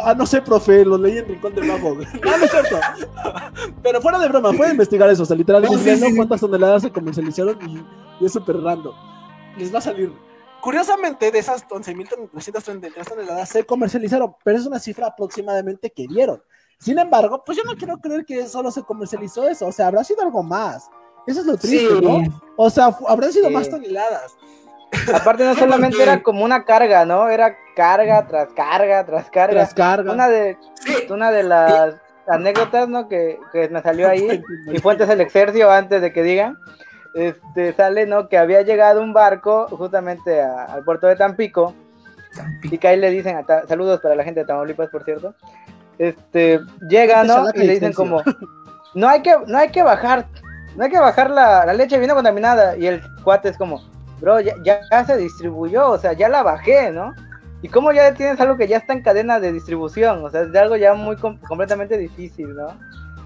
Ah, 0.04 0.13
no 0.13 0.26
sé, 0.26 0.41
profe, 0.41 0.84
lo 0.84 0.98
leí 0.98 1.20
en 1.20 1.26
Rincón 1.26 1.56
del 1.56 1.70
Vago. 1.70 1.96
No, 1.96 2.38
no 2.38 2.44
es 2.46 2.52
cierto. 2.52 2.80
Pero 3.82 4.02
fuera 4.02 4.20
de 4.20 4.28
broma, 4.28 4.52
puede 4.52 4.72
investigar 4.72 5.10
eso. 5.10 5.24
O 5.24 5.26
sea, 5.26 5.38
literalmente, 5.38 5.96
no, 5.98 6.15
cuántas 6.17 6.41
toneladas 6.41 6.82
se 6.82 6.91
comercializaron 6.91 7.58
y, 7.65 7.86
y 8.20 8.26
es 8.26 8.34
súper 8.34 8.58
random. 8.58 8.94
Les 9.58 9.74
va 9.74 9.80
a 9.80 9.82
salir 9.82 10.12
Curiosamente, 10.62 11.32
de 11.32 11.39
esas 11.39 11.67
11.333 11.67 13.06
toneladas 13.08 13.50
se 13.50 13.65
comercializaron, 13.65 14.36
pero 14.43 14.58
es 14.58 14.65
una 14.65 14.80
cifra 14.80 15.08
aproximadamente 15.08 15.91
que 15.91 16.08
dieron. 16.08 16.41
Sin 16.78 16.97
embargo, 17.00 17.43
pues 17.43 17.58
yo 17.58 17.63
no 17.63 17.76
quiero 17.76 17.97
creer 17.97 18.26
que 18.26 18.47
solo 18.47 18.71
se 18.71 18.84
comercializó 18.84 19.47
eso, 19.47 19.67
o 19.67 19.71
sea, 19.71 19.88
habrá 19.88 20.04
sido 20.04 20.21
algo 20.21 20.43
más. 20.43 20.89
Eso 21.28 21.41
es 21.41 21.45
lo 21.45 21.58
triste, 21.58 22.02
¿no? 22.02 22.24
O 22.58 22.69
sea, 22.69 22.95
habrán 23.08 23.32
sido 23.32 23.50
más 23.50 23.69
toneladas. 23.69 24.36
Aparte, 25.13 25.45
no 25.45 25.56
solamente 25.56 26.02
era 26.02 26.21
como 26.21 26.43
una 26.43 26.65
carga, 26.65 27.06
¿no? 27.06 27.30
Era 27.30 27.56
carga 27.76 28.28
tras 28.28 28.50
carga 28.54 29.06
tras 29.06 29.30
carga. 29.30 29.54
Tras 29.54 29.74
carga. 29.74 30.12
Una 30.12 30.28
de, 30.28 30.58
una 31.10 31.32
de 31.32 31.43
las 31.43 31.95
anécdotas, 32.28 32.89
¿no? 32.89 33.08
Que, 33.08 33.39
que 33.52 33.69
me 33.69 33.82
salió 33.82 34.10
ahí. 34.10 34.41
Mi 34.65 34.80
fuente 34.80 35.04
es 35.04 35.10
el 35.10 35.21
exercio 35.21 35.71
antes 35.71 36.02
de 36.02 36.12
que 36.12 36.24
digan 36.24 36.58
este, 37.13 37.74
sale, 37.74 38.06
¿no? 38.06 38.30
Que 38.30 38.38
había 38.38 38.62
llegado 38.62 39.02
un 39.02 39.13
barco 39.13 39.67
justamente 39.69 40.41
al 40.41 40.84
puerto 40.84 41.08
de 41.08 41.15
Tampico, 41.15 41.74
y 42.63 42.78
que 42.78 42.88
ahí 42.88 42.97
le 42.97 43.10
dicen, 43.10 43.38
saludos 43.67 44.00
para 44.02 44.15
la 44.15 44.24
gente 44.24 44.41
de 44.41 44.45
Tamaulipas, 44.45 44.89
por 44.89 45.04
cierto, 45.04 45.34
este, 45.97 46.62
llega, 46.89 47.24
¿no? 47.24 47.50
Y 47.54 47.60
le 47.60 47.74
dicen 47.74 47.93
como, 47.93 48.21
no 48.95 49.08
hay 49.08 49.21
que, 49.21 49.36
no 49.47 49.58
hay 49.58 49.69
que 49.69 49.84
bajar, 49.84 50.26
no 50.76 50.84
hay 50.86 50.89
que 50.89 51.00
bajar 51.00 51.30
la, 51.30 51.65
la 51.65 51.74
leche, 51.74 52.00
vino 52.00 52.15
contaminada, 52.15 52.78
y 52.78 52.88
el 52.88 53.02
cuate 53.24 53.50
es 53.50 53.58
como, 53.58 53.82
bro, 54.21 54.39
ya, 54.39 54.56
ya 54.63 55.06
se 55.06 55.17
distribuyó, 55.17 55.89
o 55.89 55.97
sea, 55.97 56.13
ya 56.13 56.30
la 56.30 56.43
bajé, 56.43 56.91
¿no? 56.91 57.13
¿Y 57.63 57.67
cómo 57.67 57.91
ya 57.91 58.13
tienes 58.13 58.39
algo 58.39 58.58
que 58.58 58.67
ya 58.67 58.78
está 58.78 58.93
en 58.93 59.04
cadena 59.04 59.39
de 59.39 59.52
distribución? 59.52 60.24
O 60.24 60.30
sea, 60.30 60.41
es 60.41 60.52
de 60.52 60.60
algo 60.60 60.78
ya 60.78 60.93
muy 60.93 61.15
completamente 61.15 61.97
difícil, 61.97 62.56
¿no? 62.56 62.67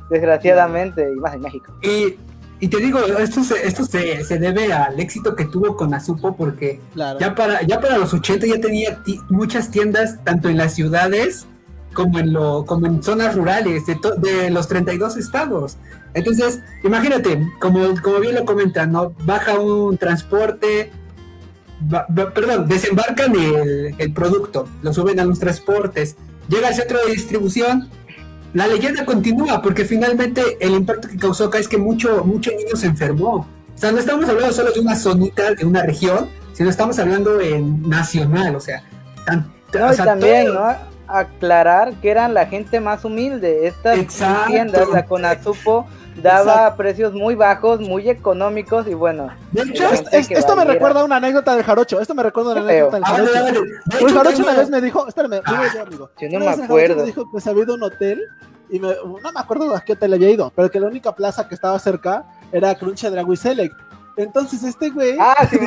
Desgraciadamente, 0.09 1.09
y 1.09 1.15
más 1.15 1.35
en 1.35 1.41
México. 1.41 1.73
Y 1.81 2.17
y 2.59 2.67
te 2.69 2.77
digo, 2.77 2.99
esto, 2.99 3.43
se, 3.43 3.67
esto 3.67 3.83
se, 3.85 4.23
se, 4.23 4.39
debe 4.39 4.71
al 4.71 4.99
éxito 4.99 5.35
que 5.35 5.45
tuvo 5.45 5.75
con 5.75 5.93
Azupo, 5.93 6.35
porque 6.35 6.79
ya, 6.95 7.35
para, 7.35 7.61
ya 7.63 7.79
para 7.81 7.97
los 7.97 8.13
80 8.13 8.47
ya 8.47 8.61
tenía 8.61 9.01
muchas 9.29 9.69
tiendas, 9.71 10.23
tanto 10.23 10.47
en 10.47 10.57
las 10.57 10.73
ciudades 10.73 11.47
como 11.93 12.19
en, 12.19 12.31
lo, 12.31 12.65
como 12.65 12.85
en 12.85 13.03
zonas 13.03 13.35
rurales 13.35 13.85
de, 13.85 13.97
de 14.17 14.49
los 14.51 14.67
32 14.67 15.17
estados. 15.17 15.77
Entonces, 16.13 16.61
imagínate, 16.83 17.45
como, 17.59 17.99
como 18.01 18.19
bien 18.19 18.35
lo 18.35 18.45
comentan, 18.45 18.91
¿no? 18.91 19.13
baja 19.25 19.59
un 19.59 19.97
transporte, 19.97 20.91
perdón, 22.33 22.69
desembarcan 22.69 23.35
el, 23.35 23.95
el 23.97 24.13
producto, 24.13 24.67
lo 24.81 24.93
suben 24.93 25.19
a 25.19 25.25
los 25.25 25.39
transportes, 25.39 26.15
llega 26.47 26.69
al 26.69 26.75
centro 26.75 26.99
de 27.05 27.11
distribución 27.11 27.89
la 28.55 28.67
leyenda 28.67 29.05
continúa 29.05 29.61
porque 29.61 29.83
finalmente 29.83 30.57
el 30.61 30.71
impacto 30.71 31.09
que 31.09 31.17
causó 31.17 31.45
acá 31.45 31.59
es 31.59 31.67
que 31.67 31.77
mucho, 31.77 32.23
mucho 32.23 32.51
niño 32.51 32.75
se 32.77 32.87
enfermó. 32.87 33.35
O 33.35 33.77
sea, 33.77 33.91
no 33.91 33.99
estamos 33.99 34.29
hablando 34.29 34.53
solo 34.53 34.71
de 34.71 34.79
una 34.79 34.95
zonita, 34.95 35.53
de 35.53 35.65
una 35.65 35.83
región, 35.83 36.29
sino 36.53 36.69
estamos 36.69 36.97
hablando 36.97 37.41
en 37.41 37.87
nacional, 37.87 38.55
o 38.55 38.61
sea. 38.61 38.81
no, 39.73 39.93
y 39.93 39.97
también, 39.97 40.53
¿no? 40.53 40.73
Aclarar 41.05 41.95
que 41.95 42.09
eran 42.09 42.33
la 42.33 42.45
gente 42.45 42.79
más 42.79 43.03
humilde. 43.03 43.67
Estas 43.67 43.99
tiendas, 44.47 44.87
la 44.87 45.05
Conazupo, 45.05 45.85
daba 46.21 46.75
precios 46.75 47.13
muy 47.13 47.35
bajos, 47.35 47.79
muy 47.79 48.09
económicos 48.09 48.87
y 48.87 48.93
bueno. 48.93 49.29
De 49.51 49.63
hecho, 49.63 49.89
esto 50.09 50.55
me 50.55 50.65
recuerda 50.65 51.01
a 51.01 51.03
una 51.03 51.17
anécdota 51.17 51.55
de 51.55 51.63
Jarocho. 51.63 51.99
Esto 51.99 52.15
me 52.15 52.23
recuerda 52.23 52.51
a 52.51 52.53
una 52.53 52.63
anécdota 52.63 52.97
del 52.97 53.05
Jarocho. 53.05 53.63
El 53.99 54.13
Jarocho 54.13 54.43
una 54.43 54.53
vez 54.53 54.69
me 54.69 54.81
dijo, 54.81 55.07
espérame, 55.07 55.41
ah, 55.45 55.63
yo, 55.73 55.81
amigo. 55.81 56.09
Yo 56.19 56.29
no 56.39 56.39
me 56.39 56.63
acuerdo. 56.63 56.97
Me 56.97 57.03
dijo 57.03 57.31
que 57.31 57.41
se 57.41 57.49
había 57.49 57.63
ido 57.63 57.73
a 57.73 57.77
un 57.77 57.83
hotel 57.83 58.21
y 58.69 58.79
me, 58.79 58.89
no 58.89 59.31
me 59.31 59.39
acuerdo 59.39 59.75
a 59.75 59.81
qué 59.81 59.93
hotel 59.93 60.13
había 60.13 60.29
ido, 60.29 60.51
pero 60.55 60.71
que 60.71 60.79
la 60.79 60.87
única 60.87 61.13
plaza 61.13 61.47
que 61.47 61.55
estaba 61.55 61.77
cerca 61.79 62.25
era 62.51 62.73
Crunch 62.75 63.03
Dragui 63.03 63.37
Select. 63.37 63.75
Entonces 64.17 64.63
este 64.63 64.89
güey 64.91 65.17
ah, 65.19 65.45
sí, 65.49 65.59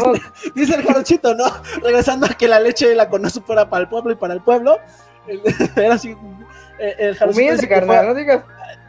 dice, 0.54 0.74
el 0.76 0.82
jarochito, 0.82 1.34
¿no? 1.34 1.44
Regresando 1.82 2.26
a 2.26 2.30
que 2.30 2.48
la 2.48 2.58
leche 2.58 2.94
la 2.94 3.08
conoce 3.08 3.40
para 3.42 3.62
el 3.62 3.88
pueblo 3.88 4.12
y 4.12 4.16
para 4.16 4.34
el 4.34 4.40
pueblo. 4.40 4.78
Era 5.76 5.94
así. 5.94 6.16
Eh, 6.78 6.94
el, 6.98 7.14
jarochito. 7.14 7.44
Humilde, 7.44 7.68
carnal, 7.68 8.06
no 8.06 8.14
digas. 8.14 8.42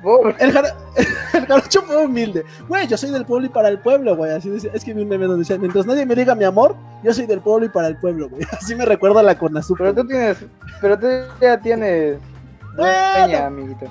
El, 0.03 0.35
el, 1.35 1.45
jarocho 1.47 1.81
fue 1.83 2.05
humilde. 2.05 2.45
Güey, 2.67 2.88
yo 2.88 2.97
soy 2.97 3.12
del 3.12 3.25
pueblo 3.25 3.47
y 3.47 3.49
para 3.49 3.67
el 3.69 3.79
pueblo, 3.79 4.15
güey. 4.15 4.31
Así 4.31 4.49
dice, 4.49 4.71
es 4.73 4.83
que 4.83 4.93
vi 4.93 5.03
un 5.03 5.09
meme 5.09 5.25
donde 5.25 5.39
decía, 5.39 5.57
mientras 5.57 5.85
nadie 5.85 6.05
me 6.05 6.15
diga 6.15 6.35
mi 6.35 6.45
amor, 6.45 6.75
yo 7.03 7.13
soy 7.13 7.25
del 7.25 7.41
pueblo 7.41 7.65
y 7.65 7.69
para 7.69 7.88
el 7.88 7.97
pueblo, 7.97 8.29
güey. 8.29 8.43
Así 8.51 8.75
me 8.75 8.85
recuerda 8.85 9.21
la 9.23 9.38
Conazupo. 9.38 9.79
Pero 9.79 9.95
tú 9.95 10.07
tienes, 10.07 10.38
pero 10.81 10.97
tú 10.97 11.07
ya 11.41 11.59
tienes 11.59 12.19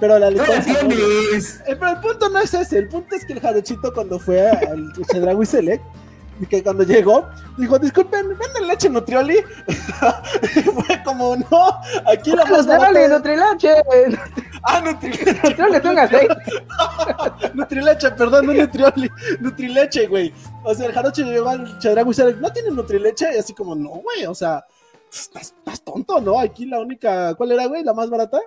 pero 0.00 0.18
la 0.18 0.30
licencia. 0.30 0.74
Eh, 0.80 1.76
pero 1.78 1.90
el 1.90 2.00
punto 2.00 2.28
no 2.30 2.38
es 2.38 2.54
ese. 2.54 2.78
El 2.78 2.88
punto 2.88 3.14
es 3.14 3.24
que 3.24 3.34
el 3.34 3.40
Jarochito, 3.40 3.92
cuando 3.92 4.18
fue 4.18 4.48
al 4.48 4.92
Chedragui 5.10 5.46
Select, 5.46 5.82
y 6.40 6.46
que 6.46 6.62
cuando 6.62 6.84
llegó, 6.84 7.28
dijo: 7.56 7.78
Disculpen, 7.78 8.28
¿venden 8.28 8.66
leche 8.66 8.88
Nutrioli? 8.88 9.36
fue 10.86 11.02
como: 11.04 11.36
No, 11.36 11.80
aquí 12.06 12.32
la 12.32 12.44
más 12.44 12.66
barata. 12.66 13.08
Nutrileche. 13.08 13.74
Ah, 14.64 14.80
Nutrileche. 14.80 15.40
Nutrioli 15.44 15.76
es 15.76 15.84
un 15.84 15.98
aceite. 15.98 16.36
Nutrileche, 17.54 18.10
perdón, 18.10 18.46
no 18.46 18.52
Nutrioli. 18.52 19.08
Nutrileche, 19.40 20.08
güey. 20.08 20.34
O 20.64 20.74
sea, 20.74 20.86
el 20.86 20.92
Jarocho 20.92 21.22
llegó 21.22 21.48
al 21.48 21.78
Chedragui 21.78 22.12
Select: 22.12 22.40
¿No 22.40 22.52
tiene 22.52 22.72
Nutrileche? 22.72 23.36
Y 23.36 23.38
así 23.38 23.54
como: 23.54 23.76
No, 23.76 23.90
güey, 23.90 24.26
o 24.26 24.34
sea. 24.34 24.64
Estás, 25.10 25.54
estás 25.58 25.80
tonto, 25.82 26.20
¿no? 26.20 26.40
Aquí 26.40 26.66
la 26.66 26.80
única. 26.80 27.34
¿Cuál 27.36 27.52
era, 27.52 27.66
güey? 27.66 27.84
¿La 27.84 27.94
más 27.94 28.10
barata? 28.10 28.40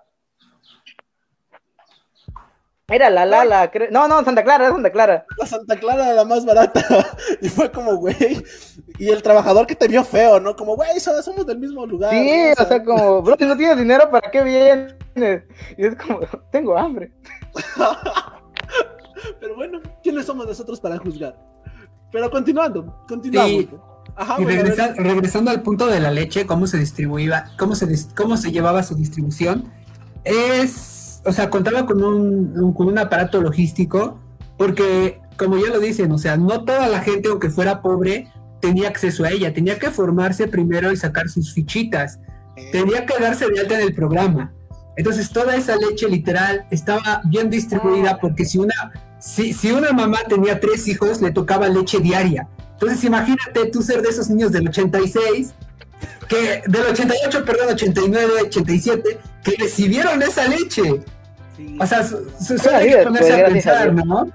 Era 2.91 3.09
la 3.09 3.25
Lala, 3.25 3.71
creo. 3.71 3.89
No, 3.91 4.07
no, 4.07 4.23
Santa 4.23 4.43
Clara, 4.43 4.65
era 4.65 4.73
Santa 4.73 4.91
Clara. 4.91 5.25
La 5.39 5.45
Santa 5.45 5.79
Clara 5.79 6.05
era 6.05 6.13
la 6.15 6.25
más 6.25 6.45
barata. 6.45 6.83
y 7.41 7.49
fue 7.49 7.71
como, 7.71 7.95
güey. 7.95 8.43
Y 8.99 9.09
el 9.09 9.23
trabajador 9.23 9.65
que 9.65 9.75
te 9.75 9.87
vio 9.87 10.03
feo, 10.03 10.39
¿no? 10.39 10.55
Como, 10.55 10.75
güey, 10.75 10.99
so- 10.99 11.21
somos 11.23 11.45
del 11.47 11.57
mismo 11.59 11.85
lugar. 11.85 12.11
Sí, 12.11 12.29
¿no? 12.57 12.63
o 12.63 12.67
sea, 12.67 12.83
como, 12.83 13.21
bro, 13.23 13.35
si 13.39 13.45
no 13.45 13.55
tienes 13.57 13.77
dinero, 13.77 14.09
¿para 14.11 14.29
qué 14.29 14.43
vienes? 14.43 14.95
Y 15.77 15.85
es 15.85 15.95
como, 15.95 16.19
tengo 16.51 16.77
hambre. 16.77 17.11
Pero 19.39 19.55
bueno, 19.55 19.79
¿quiénes 20.03 20.25
somos 20.25 20.47
nosotros 20.47 20.79
para 20.79 20.97
juzgar? 20.97 21.35
Pero 22.11 22.29
continuando, 22.29 23.03
continuamos. 23.07 23.65
Ajá, 24.15 24.35
Y 24.41 24.45
regresa- 24.45 24.93
regresando 24.97 25.51
al 25.51 25.61
punto 25.61 25.87
de 25.87 25.99
la 25.99 26.11
leche, 26.11 26.45
cómo 26.45 26.67
se 26.67 26.77
distribuía, 26.77 27.45
cómo 27.57 27.75
se, 27.75 27.87
cómo 28.15 28.35
se 28.35 28.51
llevaba 28.51 28.83
su 28.83 28.95
distribución, 28.95 29.71
es, 30.23 30.73
o 31.25 31.31
sea, 31.31 31.49
contaba 31.49 31.85
con 31.85 32.03
un, 32.03 32.59
un- 32.59 32.73
con 32.73 32.87
un 32.87 32.97
aparato 32.97 33.41
logístico, 33.41 34.19
porque, 34.57 35.19
como 35.37 35.57
ya 35.57 35.69
lo 35.73 35.79
dicen, 35.79 36.11
o 36.11 36.17
sea, 36.17 36.37
no 36.37 36.63
toda 36.63 36.87
la 36.87 36.99
gente, 37.01 37.29
aunque 37.29 37.49
fuera 37.49 37.81
pobre, 37.81 38.27
tenía 38.59 38.87
acceso 38.89 39.23
a 39.23 39.29
ella, 39.31 39.53
tenía 39.53 39.79
que 39.79 39.89
formarse 39.89 40.47
primero 40.47 40.91
y 40.91 40.97
sacar 40.97 41.29
sus 41.29 41.53
fichitas, 41.53 42.19
tenía 42.71 43.05
que 43.05 43.19
darse 43.21 43.47
de 43.49 43.59
alta 43.59 43.75
en 43.79 43.87
el 43.87 43.93
programa. 43.95 44.53
Entonces, 44.97 45.31
toda 45.31 45.55
esa 45.55 45.75
leche 45.77 46.07
literal 46.09 46.65
estaba 46.69 47.21
bien 47.25 47.49
distribuida, 47.49 48.19
porque 48.19 48.45
si 48.45 48.59
una, 48.59 48.91
si, 49.19 49.53
si 49.53 49.71
una 49.71 49.93
mamá 49.93 50.19
tenía 50.27 50.59
tres 50.59 50.87
hijos, 50.87 51.21
le 51.21 51.31
tocaba 51.31 51.69
leche 51.69 51.99
diaria. 51.99 52.47
Entonces 52.73 53.03
imagínate 53.03 53.67
tú 53.71 53.81
ser 53.83 54.01
de 54.01 54.09
esos 54.09 54.29
niños 54.29 54.51
del 54.51 54.67
86, 54.67 55.53
que 56.31 56.63
del 56.65 56.85
88, 56.85 57.43
perdón, 57.45 57.67
89, 57.73 58.33
87, 58.45 59.19
que 59.43 59.51
recibieron 59.59 60.21
esa 60.21 60.47
leche. 60.47 61.01
Sí. 61.57 61.77
O 61.79 61.85
sea, 61.85 62.03
su- 62.07 62.25
su- 62.39 62.57
solo 62.57 62.77
hay 62.77 62.89
que 62.89 62.97
ponerse 63.03 63.33
a 63.33 63.45
pensar. 63.47 63.93
¿no? 63.93 64.31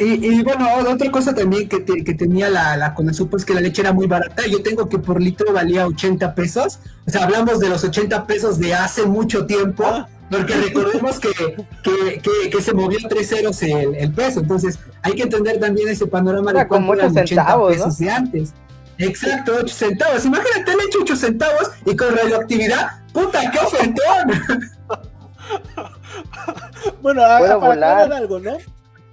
Y, 0.00 0.26
y 0.34 0.42
bueno, 0.42 0.68
otra 0.90 1.10
cosa 1.10 1.34
también 1.34 1.68
que, 1.68 1.78
te- 1.80 2.02
que 2.04 2.12
tenía 2.14 2.50
la, 2.50 2.76
la 2.76 2.92
Conasupo 2.94 3.36
es 3.36 3.44
que 3.44 3.54
la 3.54 3.60
leche 3.60 3.80
era 3.82 3.92
muy 3.92 4.06
barata. 4.06 4.42
Yo 4.46 4.60
tengo 4.62 4.88
que 4.88 4.98
por 4.98 5.22
litro 5.22 5.52
valía 5.52 5.86
80 5.86 6.34
pesos. 6.34 6.80
O 7.06 7.10
sea, 7.10 7.24
hablamos 7.24 7.60
de 7.60 7.68
los 7.68 7.84
80 7.84 8.26
pesos 8.26 8.58
de 8.58 8.74
hace 8.74 9.04
mucho 9.06 9.46
tiempo. 9.46 9.84
Ah. 9.86 10.08
Porque 10.30 10.52
recordemos 10.54 11.18
que, 11.20 11.30
que, 11.82 12.20
que- 12.20 12.50
que 12.50 12.60
se 12.60 12.74
movió 12.74 12.98
tres 13.08 13.28
ceros 13.30 13.62
el, 13.62 13.94
el 13.94 14.12
peso. 14.12 14.40
Entonces, 14.40 14.78
hay 15.02 15.12
que 15.14 15.22
entender 15.22 15.58
también 15.58 15.88
ese 15.88 16.06
panorama 16.06 16.50
Era 16.50 16.60
de 16.62 16.68
cuánto 16.68 16.82
como 16.88 16.92
ocho 16.92 17.00
eran 17.02 17.12
80 17.12 17.26
centavos, 17.28 17.70
¿no? 17.78 17.84
pesos 17.84 17.98
de 17.98 18.10
antes. 18.10 18.52
Exacto, 18.98 19.52
8 19.60 19.68
centavos. 19.74 20.24
Imagínate 20.24 20.76
leche 20.76 20.98
8 21.02 21.16
centavos 21.16 21.70
y 21.86 21.96
con 21.96 22.14
radioactividad. 22.16 22.88
¡Puta, 23.12 23.50
qué 23.50 23.58
ofertón! 23.58 24.58
Bueno, 27.02 27.20
Puedo 27.22 27.24
a- 27.24 27.38
para 27.40 27.56
volar. 27.56 27.92
aclarar 28.02 28.12
algo, 28.12 28.38
¿no? 28.40 28.52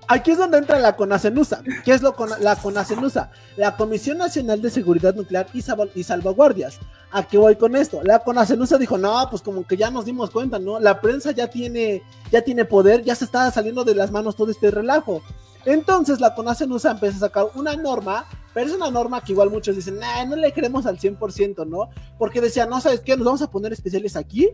Aquí 0.07 0.31
es 0.31 0.37
donde 0.37 0.59
entra 0.59 0.77
la 0.79 0.95
CONACENUSA. 0.95 1.61
¿Qué 1.83 1.91
es 1.93 2.01
lo 2.03 2.15
con 2.15 2.29
la 2.39 2.55
CONACENUSA? 2.55 3.31
La 3.57 3.75
Comisión 3.75 4.19
Nacional 4.19 4.61
de 4.61 4.69
Seguridad 4.69 5.15
Nuclear 5.15 5.47
y, 5.53 5.61
Sal- 5.63 5.89
y 5.95 6.03
Salvaguardias. 6.03 6.77
¿A 7.11 7.23
qué 7.23 7.37
voy 7.39 7.55
con 7.55 7.75
esto? 7.75 8.01
La 8.03 8.19
CONACENUSA 8.19 8.77
dijo, 8.77 8.97
no, 8.99 9.27
pues 9.31 9.41
como 9.41 9.65
que 9.65 9.77
ya 9.77 9.89
nos 9.89 10.05
dimos 10.05 10.29
cuenta, 10.29 10.59
¿no? 10.59 10.79
La 10.79 11.01
prensa 11.01 11.31
ya 11.31 11.47
tiene, 11.47 12.03
ya 12.31 12.41
tiene 12.43 12.65
poder, 12.65 13.03
ya 13.03 13.15
se 13.15 13.25
está 13.25 13.49
saliendo 13.49 13.83
de 13.83 13.95
las 13.95 14.11
manos 14.11 14.35
todo 14.35 14.51
este 14.51 14.69
relajo. 14.69 15.23
Entonces 15.65 16.19
la 16.19 16.35
CONACENUSA 16.35 16.91
empieza 16.91 17.17
a 17.17 17.19
sacar 17.21 17.45
una 17.55 17.75
norma, 17.75 18.25
pero 18.55 18.67
es 18.67 18.73
una 18.73 18.89
norma 18.89 19.21
que 19.21 19.33
igual 19.33 19.49
muchos 19.49 19.75
dicen, 19.75 19.99
nah, 19.99 20.23
no 20.23 20.37
le 20.37 20.53
creemos 20.53 20.85
al 20.85 20.97
100%, 20.97 21.67
¿no? 21.67 21.89
Porque 22.17 22.39
decía, 22.39 22.65
no, 22.65 22.79
¿sabes 22.79 23.01
qué? 23.01 23.17
Nos 23.17 23.25
vamos 23.25 23.41
a 23.41 23.51
poner 23.51 23.73
especiales 23.73 24.15
aquí 24.15 24.47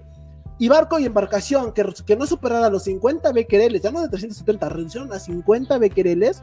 y 0.57 0.69
barco 0.69 0.97
y 0.97 1.05
embarcación 1.05 1.71
que, 1.71 1.85
que 2.03 2.15
no 2.15 2.25
superara 2.25 2.71
los 2.71 2.85
50 2.85 3.31
becquereles, 3.31 3.83
ya 3.83 3.91
no 3.91 4.01
de 4.01 4.09
370, 4.09 4.69
reducieron 4.69 5.13
a 5.13 5.19
50 5.19 5.77
becquereles. 5.77 6.41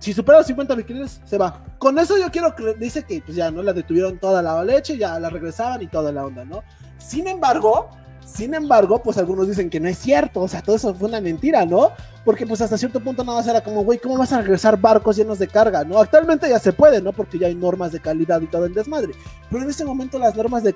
Si 0.00 0.12
supera 0.12 0.38
los 0.38 0.48
50 0.48 0.74
becquereles, 0.74 1.20
se 1.24 1.38
va. 1.38 1.62
Con 1.78 1.96
eso 1.96 2.18
yo 2.18 2.28
quiero 2.32 2.56
que 2.56 2.74
dice 2.74 3.04
que 3.04 3.22
pues 3.24 3.36
ya 3.36 3.52
no 3.52 3.62
la 3.62 3.72
detuvieron 3.72 4.18
toda 4.18 4.42
la 4.42 4.64
leche, 4.64 4.98
ya 4.98 5.20
la 5.20 5.30
regresaban 5.30 5.80
y 5.80 5.86
toda 5.86 6.10
la 6.10 6.26
onda, 6.26 6.44
¿no? 6.44 6.64
Sin 6.98 7.28
embargo, 7.28 7.88
sin 8.24 8.54
embargo, 8.54 9.02
pues 9.02 9.18
algunos 9.18 9.46
dicen 9.46 9.70
que 9.70 9.80
no 9.80 9.88
es 9.88 9.98
cierto, 9.98 10.40
o 10.40 10.48
sea, 10.48 10.62
todo 10.62 10.76
eso 10.76 10.94
fue 10.94 11.08
una 11.08 11.20
mentira, 11.20 11.64
¿no? 11.64 11.92
Porque 12.24 12.46
pues 12.46 12.60
hasta 12.60 12.78
cierto 12.78 13.00
punto 13.00 13.22
nada 13.22 13.38
más 13.38 13.46
era 13.46 13.60
como, 13.60 13.84
güey, 13.84 13.98
¿cómo 13.98 14.16
vas 14.16 14.32
a 14.32 14.40
regresar 14.40 14.80
barcos 14.80 15.16
llenos 15.16 15.38
de 15.38 15.46
carga, 15.46 15.84
no? 15.84 16.00
Actualmente 16.00 16.48
ya 16.48 16.58
se 16.58 16.72
puede, 16.72 17.02
¿no? 17.02 17.12
Porque 17.12 17.38
ya 17.38 17.48
hay 17.48 17.54
normas 17.54 17.92
de 17.92 18.00
calidad 18.00 18.40
y 18.40 18.46
todo 18.46 18.64
el 18.64 18.74
desmadre. 18.74 19.12
Pero 19.50 19.62
en 19.62 19.70
ese 19.70 19.84
momento 19.84 20.18
las 20.18 20.34
normas 20.34 20.64
de, 20.64 20.74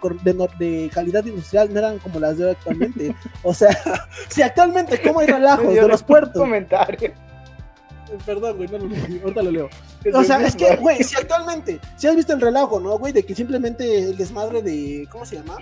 de, 0.58 0.90
calidad 0.92 1.24
industrial 1.24 1.72
no 1.72 1.78
eran 1.78 1.98
como 1.98 2.20
las 2.20 2.36
de 2.36 2.44
hoy 2.44 2.50
actualmente. 2.50 3.14
O 3.42 3.54
sea, 3.54 3.70
si 4.28 4.42
actualmente, 4.42 5.00
¿cómo 5.00 5.20
hay 5.20 5.26
relajos 5.26 5.74
de 5.74 5.88
los 5.88 6.02
puertos? 6.02 6.42
comentario. 6.42 7.12
Perdón, 8.24 8.56
güey, 8.56 8.68
no 8.68 8.78
lo 8.78 8.86
leo, 8.86 9.22
ahorita 9.22 9.42
lo 9.42 9.50
leo. 9.50 9.68
O 10.14 10.24
sea, 10.24 10.40
es 10.42 10.56
que, 10.56 10.76
güey, 10.76 11.02
si 11.02 11.16
actualmente, 11.16 11.80
si 11.96 12.06
has 12.06 12.16
visto 12.16 12.32
el 12.32 12.40
relajo, 12.40 12.80
¿no, 12.80 12.98
güey? 12.98 13.12
De 13.12 13.22
que 13.22 13.34
simplemente 13.34 14.10
el 14.10 14.16
desmadre 14.16 14.62
de, 14.62 15.06
¿cómo 15.10 15.26
se 15.26 15.36
llama? 15.36 15.56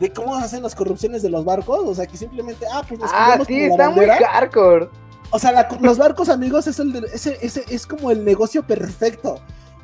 De 0.00 0.10
cómo 0.12 0.34
hacen 0.34 0.62
las 0.62 0.74
corrupciones 0.74 1.22
de 1.22 1.28
los 1.30 1.44
barcos, 1.44 1.80
o 1.84 1.94
sea, 1.94 2.06
que 2.06 2.16
simplemente, 2.16 2.66
ah, 2.72 2.82
pues 2.88 2.98
nos 2.98 3.10
Ah, 3.12 3.38
sí, 3.46 3.60
la 3.60 3.66
está 3.66 3.90
muy 3.90 4.06
hardcore. 4.06 4.88
O 5.30 5.38
sea, 5.38 5.52
la- 5.52 5.68
los 5.80 5.98
barcos, 5.98 6.28
amigos, 6.30 6.66
es, 6.66 6.78
el 6.80 6.92
de- 6.92 7.06
ese, 7.12 7.38
ese, 7.42 7.64
es 7.68 7.86
como 7.86 8.10
el 8.10 8.24
negocio 8.24 8.66
perfecto 8.66 9.40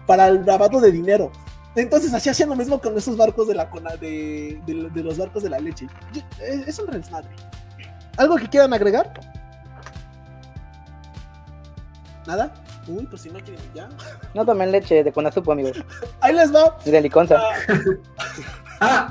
para 0.07 0.29
el 0.29 0.45
lavado 0.47 0.81
de 0.81 0.91
dinero. 0.91 1.31
Entonces, 1.77 2.15
así 2.15 2.31
hacían 2.31 2.49
lo 2.49 2.57
mismo 2.57 2.81
con 2.81 2.97
esos 2.97 3.17
barcos 3.17 3.47
de 3.47 3.55
la 3.55 3.67
de, 4.01 4.61
de- 4.67 4.91
de 4.93 5.03
los 5.03 5.19
barcos 5.19 5.43
de 5.43 5.51
la 5.51 5.59
leche. 5.61 5.87
Yo- 6.15 6.23
Es, 6.43 6.67
es 6.69 6.79
un 6.79 6.87
desmadre. 6.91 7.29
¿Algo 8.17 8.37
que 8.37 8.49
quieran 8.49 8.73
agregar? 8.73 9.13
¿Nada? 12.27 12.53
Uy, 12.89 13.07
pues 13.07 13.23
si 13.23 13.31
no 13.31 13.39
quieren 13.41 13.61
ya. 13.75 13.89
No 14.35 14.45
tomen 14.45 14.73
leche 14.73 15.05
de 15.05 15.13
Conasupo, 15.13 15.53
amigos. 15.53 15.77
Ahí 16.21 16.33
les 16.35 16.53
va. 16.55 16.77
Ni 16.85 16.93
de 16.93 17.01
liconza. 17.03 17.37
Ah, 17.39 17.53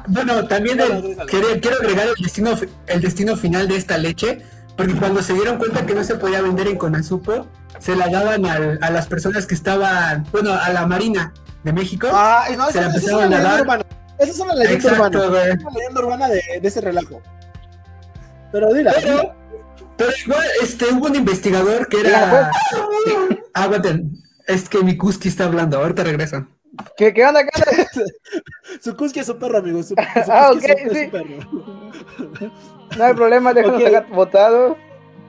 bueno, 0.07 0.47
también 0.47 0.77
Bueno, 0.77 0.93
el- 0.95 1.19
agrégale. 1.19 1.59
quiero, 1.59 1.77
agregar 1.77 2.07
el 2.07 2.23
destino, 2.23 2.51
el 2.87 3.01
destino 3.01 3.35
final 3.35 3.67
de 3.67 3.77
esta 3.77 3.97
leche, 3.97 4.39
porque 4.77 4.93
cuando 4.93 5.21
se 5.21 5.33
dieron 5.33 5.57
cuenta 5.57 5.85
que 5.85 5.93
no 5.95 6.03
se 6.03 6.15
podía 6.15 6.41
vender 6.41 6.67
en 6.67 6.77
Conasupo, 6.77 7.47
se 7.79 7.95
la 7.95 8.07
daban 8.09 8.45
al- 8.45 8.79
a 8.81 8.89
las 8.89 9.07
personas 9.07 9.45
que 9.45 9.55
estaban, 9.55 10.25
bueno, 10.31 10.53
a 10.53 10.69
la 10.69 10.85
Marina 10.87 11.33
de 11.63 11.73
México. 11.73 12.07
Ah, 12.11 12.45
no, 12.55 12.65
Se 12.71 12.79
esa, 12.79 12.81
la 12.81 12.87
a 12.87 12.97
leyenda 12.97 13.41
dar. 13.41 13.61
urbana. 13.61 13.83
Esa 14.17 14.31
es 14.31 14.39
una 14.39 14.55
leyenda 14.55 14.89
Exacto, 14.89 15.17
urbana. 15.17 15.27
güey. 15.29 15.49
Es 15.51 15.59
una 15.63 15.71
leyenda 15.71 15.99
urbana 16.01 16.27
de, 16.29 16.41
de 16.61 16.67
ese 16.67 16.81
relajo. 16.81 17.21
Pero 18.51 18.73
dila. 18.73 18.93
Pero, 19.01 19.33
pero 19.97 20.09
igual, 20.25 20.45
este, 20.61 20.85
hubo 20.93 21.07
un 21.07 21.15
investigador 21.15 21.87
que 21.89 21.99
era... 22.01 22.51
Aguanten, 23.53 24.11
es 24.47 24.69
que 24.69 24.83
mi 24.83 24.95
Kuski 24.97 25.27
está 25.29 25.45
hablando, 25.45 25.77
ahorita 25.79 26.03
regreso. 26.03 26.47
¿Qué, 26.97 27.13
qué 27.13 27.25
onda, 27.25 27.41
qué 27.43 27.49
onda? 27.71 27.84
Su 28.81 28.95
Kuski 28.95 29.19
es 29.19 29.25
su 29.27 29.37
perro, 29.37 29.57
amigo. 29.59 29.81
Su, 29.83 29.95
Ah, 30.29 30.51
ok, 30.53 30.63
es 30.63 30.81
su- 30.89 30.95
sí. 30.95 31.05
su 31.05 31.11
perro. 31.11 32.51
No 32.97 33.03
hay 33.03 33.13
problema, 33.13 33.53
déjanos 33.53 33.81
Ok. 33.81 33.85
sacar 33.87 34.07
votado. 34.09 34.77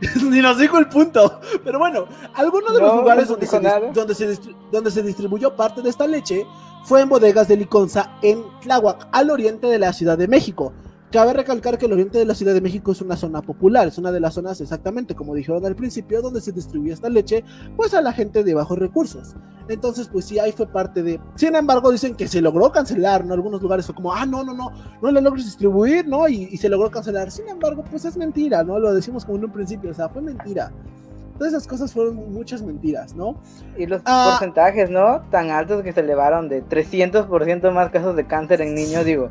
Ni 0.31 0.41
nos 0.41 0.59
dijo 0.59 0.79
el 0.79 0.89
punto. 0.89 1.41
Pero 1.65 1.79
bueno, 1.79 2.07
algunos 2.35 2.75
de 2.75 2.81
los 2.81 2.97
lugares 2.97 3.29
no 3.29 3.37
donde, 3.37 3.47
se, 3.47 3.61
donde, 3.95 4.15
se 4.15 4.39
donde 4.71 4.91
se 4.91 5.03
distribuyó 5.03 5.57
parte 5.57 5.81
de 5.83 5.89
esta 5.91 6.07
leche 6.07 6.47
fue 6.85 7.01
en 7.01 7.09
bodegas 7.09 7.49
de 7.49 7.57
Liconza 7.57 8.13
en 8.23 8.45
Tláhuac, 8.61 9.09
al 9.13 9.31
oriente 9.31 9.67
de 9.67 9.79
la 9.79 9.93
Ciudad 9.93 10.19
de 10.19 10.29
México. 10.29 10.73
Cabe 11.17 11.33
recalcar 11.33 11.79
que 11.79 11.87
el 11.87 11.95
oriente 11.95 12.19
de 12.19 12.27
la 12.27 12.35
Ciudad 12.35 12.53
de 12.53 12.61
México 12.61 12.93
es 12.93 13.01
una 13.01 13.17
zona 13.17 13.41
popular, 13.41 13.89
es 13.89 13.97
una 13.97 14.13
de 14.13 14.21
las 14.21 14.35
zonas 14.35 14.61
exactamente 14.61 15.15
como 15.15 15.35
dijeron 15.35 15.65
al 15.65 15.75
principio, 15.75 16.21
donde 16.21 16.43
se 16.43 16.53
distribuye 16.53 16.93
esta 16.93 17.09
leche, 17.09 17.43
pues 17.75 17.95
a 17.95 18.03
la 18.03 18.13
gente 18.13 18.45
de 18.45 18.53
bajos 18.53 18.79
recursos. 18.79 19.35
Entonces, 19.71 20.09
pues 20.13 20.27
sí, 20.27 20.39
ahí 20.39 20.53
fue 20.53 20.67
parte 20.67 21.03
de... 21.03 21.19
Sin 21.37 21.55
embargo, 21.55 21.91
dicen 21.91 22.17
que 22.17 22.29
se 22.29 22.43
logró 22.43 22.71
cancelar, 22.71 23.25
¿no? 23.25 23.33
Algunos 23.33 23.63
lugares 23.63 23.87
fue 23.87 23.95
como, 23.95 24.13
ah, 24.13 24.27
no, 24.27 24.45
no, 24.45 24.53
no, 24.53 24.71
no 25.01 25.11
la 25.11 25.23
logres 25.23 25.47
distribuir, 25.47 26.07
¿no? 26.07 26.29
Y, 26.29 26.51
y 26.53 26.57
se 26.59 26.69
logró 26.69 26.91
cancelar. 26.91 27.31
Sin 27.31 27.49
embargo, 27.49 27.83
pues 27.91 28.05
es 28.05 28.15
mentira, 28.19 28.63
¿no? 28.63 28.79
Lo 28.79 28.93
decimos 28.93 29.25
como 29.25 29.39
en 29.39 29.47
un 29.47 29.53
principio, 29.53 29.93
o 29.93 29.95
sea, 29.95 30.11
fue 30.11 30.21
mentira. 30.21 30.71
Todas 31.39 31.55
esas 31.55 31.67
cosas 31.67 31.95
fueron 31.95 32.31
muchas 32.31 32.61
mentiras, 32.61 33.15
¿no? 33.15 33.41
Y 33.79 33.87
los 33.87 34.03
Ah. 34.05 34.33
porcentajes, 34.39 34.91
¿no? 34.91 35.23
Tan 35.31 35.49
altos 35.49 35.83
que 35.83 35.95
se 35.95 36.01
elevaron 36.01 36.51
de 36.51 36.63
300% 36.63 37.71
más 37.73 37.89
casos 37.91 38.15
de 38.17 38.27
cáncer 38.27 38.61
en 38.61 38.75
niños, 38.75 39.03
digo. 39.07 39.31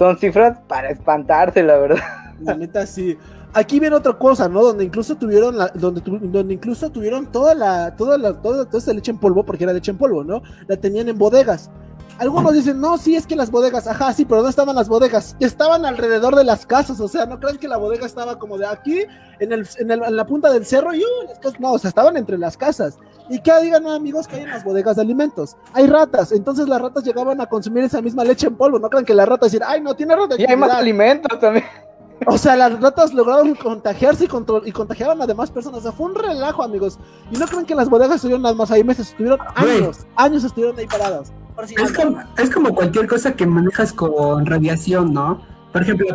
Son 0.00 0.16
cifras 0.16 0.58
para 0.66 0.88
espantarse, 0.88 1.62
la 1.62 1.76
verdad. 1.76 1.98
La 2.40 2.54
neta 2.54 2.86
sí. 2.86 3.18
Aquí 3.52 3.78
viene 3.78 3.96
otra 3.96 4.14
cosa, 4.14 4.48
¿no? 4.48 4.62
Donde 4.62 4.82
incluso 4.84 5.14
tuvieron 5.16 5.58
la, 5.58 5.68
donde, 5.74 6.00
tu- 6.00 6.18
donde 6.18 6.54
incluso 6.54 6.88
tuvieron 6.88 7.26
toda 7.30 7.54
la, 7.54 7.94
toda 7.96 8.16
la, 8.16 8.32
toda, 8.40 8.64
toda 8.64 8.78
esta 8.78 8.94
leche 8.94 9.10
en 9.10 9.18
polvo, 9.18 9.44
porque 9.44 9.64
era 9.64 9.74
leche 9.74 9.90
en 9.90 9.98
polvo, 9.98 10.24
¿no? 10.24 10.40
La 10.68 10.78
tenían 10.78 11.10
en 11.10 11.18
bodegas. 11.18 11.70
Algunos 12.20 12.52
dicen, 12.52 12.78
no, 12.78 12.98
sí, 12.98 13.16
es 13.16 13.26
que 13.26 13.34
las 13.34 13.50
bodegas, 13.50 13.86
ajá, 13.86 14.12
sí, 14.12 14.26
pero 14.26 14.36
¿dónde 14.42 14.50
estaban 14.50 14.76
las 14.76 14.88
bodegas? 14.90 15.36
Estaban 15.40 15.86
alrededor 15.86 16.36
de 16.36 16.44
las 16.44 16.66
casas, 16.66 17.00
o 17.00 17.08
sea, 17.08 17.24
no 17.24 17.40
crean 17.40 17.56
que 17.56 17.66
la 17.66 17.78
bodega 17.78 18.04
estaba 18.04 18.38
como 18.38 18.58
de 18.58 18.66
aquí, 18.66 19.04
en, 19.38 19.52
el, 19.52 19.66
en, 19.78 19.90
el- 19.90 20.02
en 20.04 20.16
la 20.16 20.26
punta 20.26 20.52
del 20.52 20.66
cerro, 20.66 20.92
y 20.94 21.00
uh, 21.00 21.26
las 21.26 21.38
casas, 21.38 21.58
no, 21.58 21.72
o 21.72 21.78
sea, 21.78 21.88
estaban 21.88 22.18
entre 22.18 22.36
las 22.36 22.58
casas. 22.58 22.98
Y 23.30 23.40
que 23.40 23.50
digan, 23.62 23.82
no, 23.84 23.92
amigos, 23.92 24.28
que 24.28 24.36
hay 24.36 24.42
en 24.42 24.50
las 24.50 24.62
bodegas 24.64 24.96
de 24.96 25.02
alimentos. 25.02 25.56
Hay 25.72 25.86
ratas, 25.86 26.30
entonces 26.32 26.68
las 26.68 26.80
ratas 26.82 27.04
llegaban 27.04 27.40
a 27.40 27.46
consumir 27.46 27.84
esa 27.84 28.02
misma 28.02 28.22
leche 28.22 28.48
en 28.48 28.54
polvo, 28.54 28.78
no 28.78 28.90
crean 28.90 29.06
que 29.06 29.14
la 29.14 29.24
rata 29.24 29.46
decir, 29.46 29.62
ay, 29.66 29.80
no, 29.80 29.94
tiene 29.96 30.14
rata. 30.14 30.34
Y 30.36 30.44
hay 30.46 30.56
más 30.58 30.70
alimentos 30.78 31.40
también. 31.40 31.64
O 32.26 32.36
sea, 32.36 32.54
las 32.54 32.78
ratas 32.82 33.14
lograron 33.14 33.54
contagiarse 33.54 34.24
y, 34.26 34.28
control, 34.28 34.68
y 34.68 34.72
contagiaban 34.72 35.22
a 35.22 35.26
demás 35.26 35.50
personas. 35.50 35.78
O 35.78 35.82
sea, 35.84 35.92
fue 35.92 36.04
un 36.04 36.14
relajo, 36.14 36.62
amigos. 36.62 36.98
Y 37.30 37.38
no 37.38 37.46
creen 37.46 37.64
que 37.64 37.74
las 37.74 37.88
bodegas 37.88 38.16
estuvieron 38.16 38.42
nada 38.42 38.54
más 38.54 38.70
ahí 38.70 38.84
meses, 38.84 39.08
estuvieron 39.08 39.38
años, 39.54 40.00
años 40.16 40.44
estuvieron 40.44 40.78
ahí 40.78 40.86
paradas. 40.86 41.32
Es, 41.62 41.92
como, 41.92 42.22
es 42.36 42.50
como 42.50 42.74
cualquier 42.74 43.06
cosa 43.06 43.32
que 43.32 43.46
manejas 43.46 43.92
con 43.92 44.46
radiación, 44.46 45.12
¿no? 45.12 45.40
Por 45.72 45.82
ejemplo, 45.82 46.06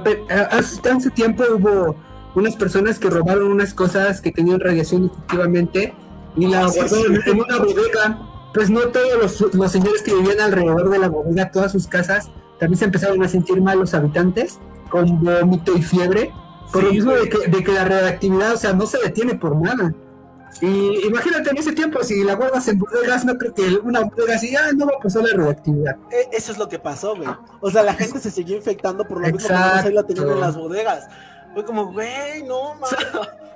hace, 0.52 0.90
hace 0.90 1.10
tiempo 1.12 1.44
hubo 1.56 1.96
unas 2.36 2.56
personas 2.56 3.00
que 3.00 3.10
robaron 3.10 3.52
unas 3.52 3.74
cosas 3.74 4.22
que 4.22 4.32
tenían 4.32 4.60
radiación 4.60 5.06
efectivamente 5.06 5.94
y 6.36 6.48
la 6.48 6.68
guardaron 6.68 7.22
en 7.26 7.40
una 7.40 7.58
bodega. 7.58 8.20
Pues 8.54 8.70
no 8.70 8.82
todos 8.88 9.42
los, 9.54 9.72
señores 9.72 10.02
que 10.02 10.14
vivían 10.14 10.40
alrededor 10.40 10.90
de 10.90 11.00
la 11.00 11.10
bodega, 11.10 11.52
todas 11.52 11.74
sus 11.74 11.88
casas, 11.88 12.30
también 12.60 12.78
se 12.78 12.86
empezaron 12.86 13.22
a 13.22 13.28
sentir 13.28 13.62
mal 13.62 13.80
los 13.80 13.94
habitantes, 13.94 14.60
con 14.90 15.24
vómito 15.24 15.78
y 15.78 15.82
fiebre, 15.82 16.32
por 16.72 16.84
lo 16.84 16.92
mismo 16.92 17.12
de 17.12 17.28
que, 17.28 17.50
de 17.50 17.64
que, 17.64 17.72
la 17.74 17.84
radioactividad, 17.84 18.54
o 18.54 18.58
sea, 18.58 18.72
no 18.72 18.86
se 18.86 18.98
detiene 19.00 19.36
por 19.36 19.58
nada. 19.58 19.94
Y 20.62 21.08
imagínate 21.08 21.50
en 21.50 21.58
ese 21.58 21.74
tiempo, 21.74 22.04
si 22.04 22.24
la 22.24 22.36
guardas 22.36 22.68
en 22.68 22.80
bodegas, 22.80 23.26
no 23.26 23.38
creo 23.38 23.54
que 23.54 23.78
una 23.84 24.02
bodega 24.02 24.36
así, 24.36 24.56
ah, 24.56 24.72
no 24.74 24.86
va 24.86 24.94
a 24.98 25.02
pasar 25.02 25.24
la 25.24 25.36
radioactividad. 25.36 25.98
E, 26.12 26.30
eso 26.32 26.52
es 26.52 26.58
lo 26.58 26.70
que 26.70 26.80
pasó, 26.80 27.16
güey. 27.16 27.28
O 27.60 27.70
sea, 27.70 27.84
la 27.84 27.94
gente 27.94 28.20
se 28.20 28.32
siguió 28.32 28.56
infectando 28.56 29.06
por 29.06 29.20
lo 29.20 29.28
mismo 29.28 29.48
que 29.48 29.54
no 29.54 29.82
se 29.82 29.92
iba 29.92 30.04
teniendo 30.04 30.34
en 30.34 30.40
las 30.40 30.56
bodegas. 30.56 31.08
Fue 31.54 31.66
como, 31.66 31.92
güey, 31.92 32.44
no, 32.44 32.76
man. 32.76 32.90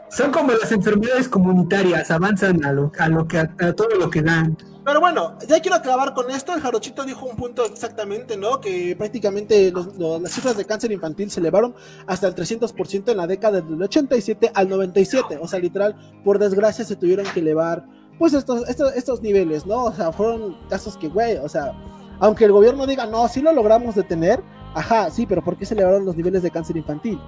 Son, 0.09 0.31
como 0.31 0.51
las 0.51 0.71
enfermedades 0.71 1.29
comunitarias, 1.29 2.09
avanzan 2.09 2.65
a 2.65 2.73
lo, 2.73 2.91
a 2.97 3.09
lo 3.09 3.27
que 3.27 3.37
a, 3.37 3.47
todo 3.75 3.89
lo 3.99 4.09
que 4.09 4.23
dan. 4.23 4.57
Pero 4.89 5.01
bueno, 5.01 5.37
ya 5.47 5.59
quiero 5.59 5.77
acabar 5.77 6.15
con 6.15 6.31
esto. 6.31 6.51
El 6.51 6.61
Jarochito 6.61 7.03
dijo 7.03 7.27
un 7.27 7.35
punto 7.35 7.63
exactamente, 7.63 8.35
¿no? 8.37 8.59
Que 8.59 8.95
prácticamente 8.97 9.71
las 9.71 10.31
cifras 10.31 10.57
de 10.57 10.65
cáncer 10.65 10.91
infantil 10.91 11.29
se 11.29 11.41
elevaron 11.41 11.75
hasta 12.07 12.25
el 12.25 12.33
300% 12.33 13.11
en 13.11 13.17
la 13.17 13.27
década 13.27 13.61
del 13.61 13.79
87 13.79 14.51
al 14.51 14.67
97. 14.67 15.37
O 15.39 15.47
sea, 15.47 15.59
literal, 15.59 15.95
por 16.23 16.39
desgracia 16.39 16.83
se 16.83 16.95
tuvieron 16.95 17.27
que 17.35 17.39
elevar, 17.39 17.85
pues, 18.17 18.33
estos, 18.33 18.67
estos, 18.67 18.95
estos 18.95 19.21
niveles, 19.21 19.67
¿no? 19.67 19.83
O 19.83 19.93
sea, 19.93 20.11
fueron 20.11 20.57
casos 20.69 20.97
que, 20.97 21.07
güey, 21.07 21.37
o 21.37 21.49
sea, 21.49 21.71
aunque 22.19 22.45
el 22.45 22.51
gobierno 22.51 22.87
diga, 22.87 23.05
no, 23.05 23.27
sí 23.27 23.43
lo 23.43 23.53
logramos 23.53 23.93
detener, 23.93 24.41
ajá, 24.73 25.11
sí, 25.11 25.27
pero 25.27 25.43
¿por 25.43 25.55
qué 25.55 25.67
se 25.67 25.75
elevaron 25.75 26.03
los 26.03 26.17
niveles 26.17 26.41
de 26.41 26.49
cáncer 26.49 26.77
infantil? 26.77 27.21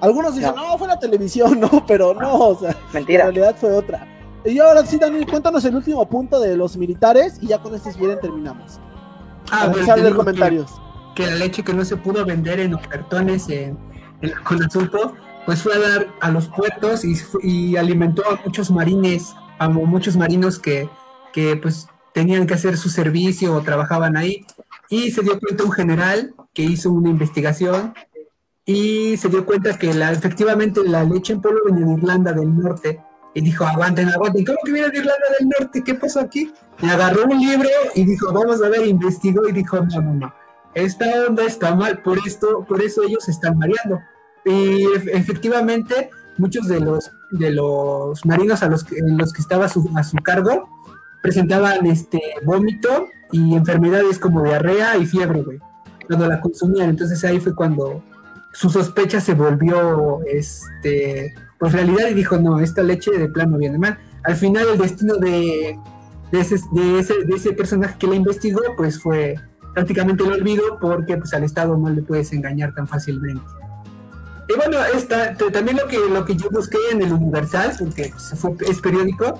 Algunos 0.00 0.34
dicen, 0.34 0.52
no. 0.56 0.76
fue 0.76 0.88
la 0.88 0.98
televisión, 0.98 1.60
no, 1.60 1.86
pero 1.86 2.12
no, 2.12 2.48
o 2.48 2.58
sea, 2.58 2.76
Mentira. 2.92 3.26
en 3.26 3.34
realidad 3.34 3.54
fue 3.56 3.72
otra. 3.72 4.17
Y 4.44 4.58
ahora 4.58 4.84
sí, 4.86 4.98
Dani, 4.98 5.24
cuéntanos 5.26 5.64
el 5.64 5.74
último 5.74 6.08
punto 6.08 6.40
de 6.40 6.56
los 6.56 6.76
militares 6.76 7.38
y 7.40 7.48
ya 7.48 7.58
con 7.58 7.74
este 7.74 7.92
si 7.92 7.98
quieren 7.98 8.20
terminamos. 8.20 8.80
Ah, 9.50 9.68
bueno, 9.68 9.94
de 9.96 10.14
comentarios. 10.14 10.70
Que, 11.14 11.26
la 11.26 11.34
leche 11.34 11.62
que 11.62 11.72
no 11.72 11.84
se 11.84 11.96
pudo 11.96 12.24
vender 12.24 12.60
en 12.60 12.72
los 12.72 12.86
cartones 12.86 13.48
en, 13.48 13.78
con 14.44 14.62
asunto, 14.62 15.14
pues 15.46 15.62
fue 15.62 15.74
a 15.74 15.78
dar 15.78 16.08
a 16.20 16.30
los 16.30 16.48
puertos 16.48 17.02
y, 17.42 17.76
alimentó 17.76 18.22
a 18.30 18.40
muchos 18.44 18.70
marines, 18.70 19.34
a 19.58 19.68
muchos 19.68 20.16
marinos 20.16 20.58
que, 20.58 20.88
que 21.32 21.56
pues 21.56 21.88
tenían 22.12 22.46
que 22.46 22.54
hacer 22.54 22.76
su 22.76 22.88
servicio 22.88 23.54
o 23.54 23.62
trabajaban 23.62 24.16
ahí. 24.16 24.44
Y 24.90 25.10
se 25.10 25.22
dio 25.22 25.38
cuenta 25.38 25.64
un 25.64 25.72
general 25.72 26.34
que 26.54 26.62
hizo 26.62 26.90
una 26.90 27.10
investigación 27.10 27.94
y 28.64 29.16
se 29.16 29.28
dio 29.28 29.46
cuenta 29.46 29.78
que 29.78 29.94
la, 29.94 30.12
efectivamente 30.12 30.82
la 30.84 31.02
leche 31.02 31.32
en 31.32 31.40
polvo 31.40 31.60
de 31.70 31.92
Irlanda 31.92 32.32
del 32.32 32.54
Norte. 32.54 33.00
Y 33.34 33.40
dijo, 33.40 33.64
aguanten, 33.64 34.08
aguanten, 34.08 34.44
¿cómo 34.44 34.58
que 34.64 34.72
viene 34.72 34.88
de 34.90 34.98
Irlanda 34.98 35.24
del 35.38 35.48
Norte? 35.48 35.82
¿Qué 35.84 35.94
pasó 35.94 36.20
aquí? 36.20 36.52
Y 36.80 36.86
agarró 36.86 37.24
un 37.24 37.38
libro 37.38 37.68
y 37.94 38.04
dijo, 38.04 38.32
vamos 38.32 38.62
a 38.62 38.68
ver, 38.68 38.86
investigó 38.86 39.48
y 39.48 39.52
dijo, 39.52 39.80
no, 39.80 40.00
no, 40.00 40.14
no, 40.14 40.34
esta 40.74 41.06
onda 41.26 41.44
está 41.44 41.74
mal, 41.74 42.02
por 42.02 42.18
esto, 42.26 42.64
por 42.68 42.82
eso 42.82 43.02
ellos 43.02 43.28
están 43.28 43.58
mareando. 43.58 44.00
Y 44.44 44.84
efectivamente, 45.12 46.10
muchos 46.36 46.68
de 46.68 46.80
los, 46.80 47.10
de 47.30 47.50
los 47.50 48.24
marinos 48.24 48.62
a 48.62 48.68
los 48.68 48.84
que, 48.84 48.96
los 49.02 49.32
que 49.32 49.42
estaba 49.42 49.68
su, 49.68 49.90
a 49.96 50.04
su 50.04 50.16
cargo 50.18 50.68
presentaban 51.22 51.84
este 51.86 52.20
vómito 52.44 53.08
y 53.32 53.54
enfermedades 53.54 54.18
como 54.18 54.42
diarrea 54.44 54.96
y 54.96 55.06
fiebre, 55.06 55.42
güey, 55.42 55.58
cuando 56.06 56.28
la 56.28 56.40
consumían. 56.40 56.90
Entonces 56.90 57.24
ahí 57.24 57.40
fue 57.40 57.54
cuando 57.54 58.02
su 58.52 58.70
sospecha 58.70 59.20
se 59.20 59.34
volvió 59.34 60.20
este 60.26 61.34
pues 61.58 61.72
realidad 61.72 62.08
y 62.10 62.14
dijo 62.14 62.38
no 62.38 62.60
esta 62.60 62.82
leche 62.82 63.10
de 63.10 63.28
plano 63.28 63.58
viene 63.58 63.78
mal 63.78 63.98
al 64.22 64.36
final 64.36 64.66
el 64.72 64.78
destino 64.78 65.16
de, 65.16 65.78
ese, 66.32 66.56
de, 66.72 66.98
ese, 66.98 67.24
de 67.24 67.34
ese 67.34 67.52
personaje 67.52 67.96
que 67.98 68.06
la 68.06 68.14
investigó 68.14 68.60
pues 68.76 69.00
fue 69.00 69.36
prácticamente 69.74 70.24
el 70.24 70.32
olvido 70.32 70.78
porque 70.80 71.16
pues 71.16 71.32
al 71.34 71.44
estado 71.44 71.76
no 71.76 71.88
le 71.90 72.02
puedes 72.02 72.32
engañar 72.32 72.74
tan 72.74 72.88
fácilmente. 72.88 73.44
Y 74.48 74.56
bueno 74.56 74.78
esta, 74.94 75.34
también 75.34 75.76
lo 75.76 75.86
que 75.86 75.98
lo 76.10 76.24
que 76.24 76.34
yo 76.34 76.48
busqué 76.50 76.78
en 76.90 77.02
el 77.02 77.12
Universal 77.12 77.72
porque 77.78 78.12
es 78.66 78.80
periódico 78.80 79.34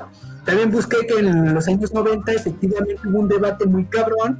también 0.45 0.71
busqué 0.71 1.07
que 1.07 1.19
en 1.19 1.55
los 1.55 1.67
años 1.67 1.93
90 1.93 2.33
efectivamente 2.33 3.01
hubo 3.07 3.19
un 3.21 3.29
debate 3.29 3.67
muy 3.67 3.85
cabrón 3.87 4.39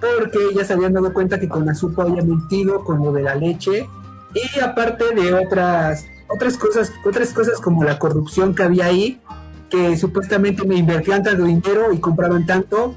porque 0.00 0.54
ya 0.54 0.64
se 0.64 0.72
habían 0.72 0.94
dado 0.94 1.12
cuenta 1.12 1.38
que 1.38 1.48
con 1.48 1.68
azúcar 1.68 2.06
había 2.06 2.22
mentido 2.22 2.82
con 2.84 3.04
lo 3.04 3.12
de 3.12 3.22
la 3.22 3.34
leche 3.34 3.88
y 4.34 4.60
aparte 4.60 5.14
de 5.14 5.32
otras, 5.32 6.06
otras 6.28 6.56
cosas, 6.56 6.92
otras 7.04 7.32
cosas 7.32 7.60
como 7.60 7.84
la 7.84 7.98
corrupción 7.98 8.54
que 8.54 8.62
había 8.62 8.86
ahí, 8.86 9.20
que 9.70 9.96
supuestamente 9.96 10.66
me 10.66 10.76
invertían 10.76 11.22
tanto 11.22 11.44
dinero 11.44 11.92
y 11.92 11.98
compraban 11.98 12.46
tanto, 12.46 12.94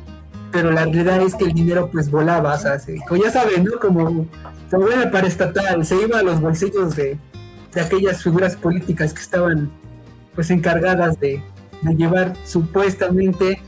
pero 0.52 0.72
la 0.72 0.86
realidad 0.86 1.22
es 1.22 1.36
que 1.36 1.46
el 1.46 1.54
dinero 1.54 1.90
pues 1.92 2.10
volaba, 2.10 2.54
o 2.54 2.58
sea, 2.58 2.78
ya 2.78 3.32
saben, 3.32 3.64
¿no? 3.64 3.80
Como 3.80 4.28
se 4.70 4.78
para 4.78 5.12
paraestatal, 5.12 5.86
se 5.86 5.96
iba 5.96 6.20
a 6.20 6.24
los 6.24 6.40
bolsillos 6.42 6.96
de, 6.96 7.18
de 7.74 7.82
aquellas 7.82 8.24
figuras 8.24 8.56
políticas 8.56 9.14
que 9.14 9.22
estaban 9.22 9.72
pues 10.36 10.52
encargadas 10.52 11.20
de, 11.20 11.44
de 11.82 11.96
llevar 11.96 12.34
supuestamente 12.46 13.62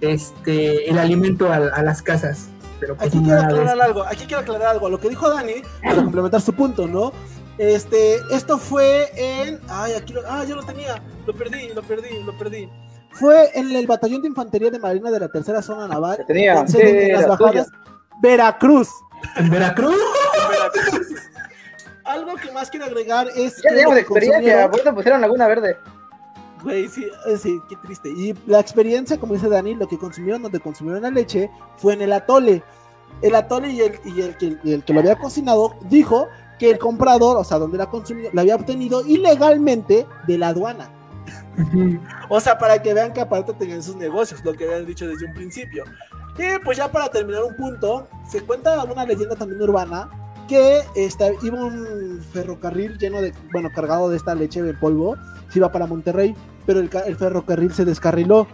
este 0.00 0.88
el 0.88 0.98
alimento 0.98 1.52
a, 1.52 1.56
a 1.56 1.82
las 1.82 2.02
casas. 2.02 2.48
Pero 2.80 2.96
pues 2.96 3.08
aquí 3.08 3.22
quiero 3.22 3.40
aclarar 3.40 3.80
algo, 3.80 4.04
aquí 4.04 4.24
quiero 4.26 4.42
aclarar 4.42 4.68
algo. 4.68 4.88
Lo 4.88 5.00
que 5.00 5.08
dijo 5.08 5.28
Dani, 5.28 5.54
para 5.82 5.96
complementar 5.96 6.40
su 6.40 6.52
punto, 6.52 6.86
¿no? 6.86 7.12
Este, 7.58 8.16
esto 8.30 8.56
fue 8.56 9.10
en. 9.16 9.60
Ay, 9.68 9.92
aquí 9.94 10.12
lo. 10.12 10.22
Ah, 10.26 10.44
yo 10.44 10.54
lo 10.54 10.62
tenía. 10.62 11.02
Lo 11.26 11.34
perdí, 11.34 11.68
lo 11.74 11.82
perdí, 11.82 12.22
lo 12.22 12.38
perdí. 12.38 12.68
Fue 13.10 13.50
en 13.54 13.74
el 13.74 13.86
Batallón 13.86 14.22
de 14.22 14.28
Infantería 14.28 14.70
de 14.70 14.78
Marina 14.78 15.10
de 15.10 15.20
la 15.20 15.28
Tercera 15.28 15.60
Zona 15.60 15.88
Naval. 15.88 16.24
Tenía, 16.26 16.64
en 16.74 17.12
las 17.12 17.26
bajadas. 17.26 17.68
Veracruz. 18.22 18.88
¿En 19.36 19.50
Veracruz? 19.50 19.96
Algo 22.04 22.36
que 22.36 22.52
más 22.52 22.70
quiero 22.70 22.86
agregar 22.86 23.28
es. 23.34 23.56
Ya 23.62 23.70
tenemos 23.70 23.96
experiencia, 23.96 24.70
por 24.70 24.80
eso 24.80 24.94
pusieron 24.94 25.20
Laguna 25.20 25.48
Verde. 25.48 25.76
Güey, 26.62 26.88
sí, 26.88 27.06
eh, 27.26 27.36
sí, 27.36 27.60
qué 27.68 27.76
triste. 27.76 28.08
Y 28.08 28.34
la 28.46 28.60
experiencia, 28.60 29.18
como 29.18 29.34
dice 29.34 29.48
Dani, 29.48 29.74
lo 29.74 29.86
que 29.86 29.98
consumieron, 29.98 30.42
donde 30.42 30.58
consumieron 30.58 31.02
la 31.02 31.10
leche, 31.10 31.50
fue 31.76 31.94
en 31.94 32.02
el 32.02 32.12
atole. 32.12 32.62
El 33.22 33.34
atole 33.34 33.70
y 33.70 33.80
el, 33.80 34.00
y 34.04 34.20
el, 34.20 34.36
que, 34.36 34.56
el 34.64 34.84
que 34.84 34.92
lo 34.92 35.00
había 35.00 35.16
cocinado 35.16 35.76
dijo 35.88 36.28
que 36.58 36.70
el 36.70 36.78
comprador, 36.78 37.36
o 37.36 37.44
sea, 37.44 37.58
donde 37.58 37.78
la 37.78 37.86
consumió, 37.86 38.30
la 38.32 38.42
había 38.42 38.56
obtenido 38.56 39.06
ilegalmente 39.06 40.06
de 40.26 40.38
la 40.38 40.48
aduana. 40.48 40.90
o 42.28 42.40
sea, 42.40 42.58
para 42.58 42.80
que 42.82 42.94
vean 42.94 43.12
que 43.12 43.20
aparte 43.20 43.52
tenían 43.52 43.82
sus 43.82 43.96
negocios, 43.96 44.44
lo 44.44 44.54
que 44.54 44.64
habían 44.64 44.86
dicho 44.86 45.06
desde 45.06 45.26
un 45.26 45.34
principio. 45.34 45.84
Y 46.38 46.58
pues 46.64 46.78
ya 46.78 46.90
para 46.90 47.08
terminar 47.08 47.42
un 47.42 47.56
punto, 47.56 48.08
se 48.30 48.42
cuenta 48.42 48.84
una 48.84 49.04
leyenda 49.04 49.34
también 49.34 49.60
urbana 49.60 50.08
que 50.48 50.82
está, 50.94 51.30
iba 51.42 51.64
un 51.64 52.22
ferrocarril 52.32 52.96
lleno 52.96 53.20
de, 53.20 53.34
bueno, 53.52 53.68
cargado 53.74 54.08
de 54.08 54.16
esta 54.16 54.34
leche 54.34 54.62
de 54.62 54.72
polvo 54.72 55.16
se 55.50 55.58
iba 55.58 55.70
para 55.72 55.86
Monterrey, 55.86 56.34
pero 56.66 56.80
el, 56.80 56.88
ferrocarril 56.88 57.72
se 57.72 57.84
descarriló. 57.84 58.46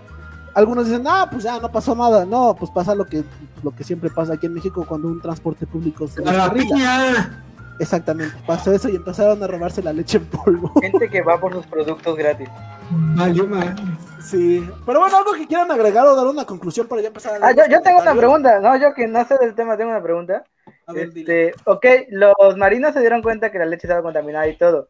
Algunos 0.54 0.86
dicen, 0.86 1.04
ah, 1.06 1.28
pues 1.30 1.42
ya 1.42 1.58
no 1.58 1.70
pasó 1.72 1.94
nada. 1.96 2.24
No, 2.24 2.54
pues 2.56 2.70
pasa 2.70 2.94
lo 2.94 3.06
que, 3.06 3.24
lo 3.62 3.72
que 3.72 3.82
siempre 3.82 4.10
pasa 4.10 4.34
aquí 4.34 4.46
en 4.46 4.54
México 4.54 4.84
cuando 4.88 5.08
un 5.08 5.20
transporte 5.20 5.66
público 5.66 6.06
se 6.06 6.22
descarrila. 6.22 7.42
Exactamente, 7.78 8.34
pasó 8.46 8.72
eso 8.72 8.88
y 8.88 8.96
empezaron 8.96 9.42
a 9.42 9.46
robarse 9.46 9.82
la 9.82 9.92
leche 9.92 10.18
en 10.18 10.26
polvo. 10.26 10.72
Gente 10.80 11.08
que 11.08 11.22
va 11.22 11.40
por 11.40 11.52
sus 11.52 11.66
productos 11.66 12.16
gratis. 12.16 12.48
Valió 12.90 13.46
mal. 13.46 13.74
Sí, 14.22 14.68
pero 14.86 15.00
bueno, 15.00 15.16
algo 15.16 15.32
que 15.32 15.46
quieran 15.46 15.70
agregar 15.70 16.06
o 16.06 16.14
dar 16.14 16.26
una 16.26 16.44
conclusión 16.44 16.86
para 16.86 17.02
ya 17.02 17.08
empezar 17.08 17.42
a... 17.42 17.46
Ah, 17.46 17.52
yo, 17.52 17.62
yo 17.68 17.82
tengo 17.82 18.00
una 18.00 18.14
pregunta, 18.14 18.60
no, 18.60 18.76
yo 18.76 18.94
que 18.94 19.06
no 19.06 19.24
sé 19.26 19.36
del 19.38 19.54
tema, 19.54 19.76
tengo 19.76 19.90
una 19.90 20.02
pregunta. 20.02 20.44
A 20.86 20.92
ver, 20.92 21.10
este, 21.14 21.52
ok, 21.64 21.86
los 22.10 22.56
marinos 22.56 22.94
se 22.94 23.00
dieron 23.00 23.22
cuenta 23.22 23.50
que 23.50 23.58
la 23.58 23.66
leche 23.66 23.86
estaba 23.86 24.02
contaminada 24.02 24.46
y 24.46 24.56
todo. 24.56 24.88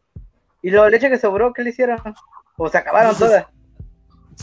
¿Y 0.61 0.69
la 0.71 0.89
leche 0.89 1.09
que 1.09 1.17
sobró, 1.17 1.53
qué 1.53 1.63
le 1.63 1.71
hicieron? 1.71 1.99
¿O 2.57 2.69
se 2.69 2.77
acabaron 2.77 3.15
todas? 3.15 3.45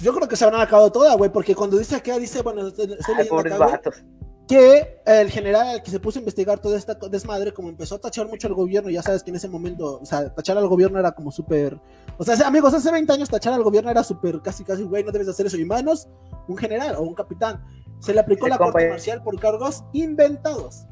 Yo 0.01 0.14
creo 0.14 0.28
que 0.28 0.36
se 0.36 0.45
habrán 0.45 0.61
acabado 0.61 0.90
todas, 0.90 1.16
güey, 1.16 1.30
porque 1.30 1.55
cuando 1.55 1.78
dice 1.78 1.97
acá, 1.97 2.18
dice, 2.18 2.43
bueno, 2.43 2.68
estoy 2.68 2.97
pobres 3.28 3.59
vatos. 3.59 4.03
Que 4.49 5.01
el 5.07 5.30
general 5.30 5.82
que 5.82 5.90
se 5.90 6.01
puso 6.01 6.18
a 6.18 6.20
investigar 6.20 6.59
toda 6.59 6.76
esta 6.76 6.95
desmadre, 6.95 7.53
como 7.53 7.68
empezó 7.68 7.95
a 7.95 7.99
tachar 7.99 8.28
mucho 8.28 8.49
al 8.49 8.55
gobierno, 8.55 8.90
ya 8.90 9.03
sabes 9.03 9.22
que 9.22 9.30
en 9.30 9.36
ese 9.36 9.49
momento, 9.49 10.01
o 10.01 10.05
sea, 10.05 10.34
tachar 10.34 10.59
al 10.59 10.68
gobierno 10.68 10.99
era 10.99 11.12
como 11.12 11.30
súper. 11.30 11.80
O 12.18 12.24
sea, 12.24 12.47
amigos, 12.47 12.74
hace 12.74 12.90
20 12.90 13.12
años 13.12 13.28
tachar 13.28 13.53
al 13.53 13.62
gobierno 13.62 13.90
era 13.90 14.03
súper, 14.03 14.40
casi, 14.40 14.64
casi, 14.64 14.82
güey, 14.82 15.05
no 15.05 15.12
debes 15.12 15.28
hacer 15.28 15.47
eso. 15.47 15.57
Y 15.57 15.64
manos, 15.64 16.09
un 16.49 16.57
general 16.57 16.97
o 16.97 17.03
un 17.03 17.14
capitán. 17.14 17.62
Se 18.01 18.12
le 18.12 18.20
aplicó 18.20 18.49
la 18.49 18.59
corte 18.59 18.88
marcial 18.88 19.22
por 19.22 19.38
cargos 19.38 19.84
inventados. 19.93 20.86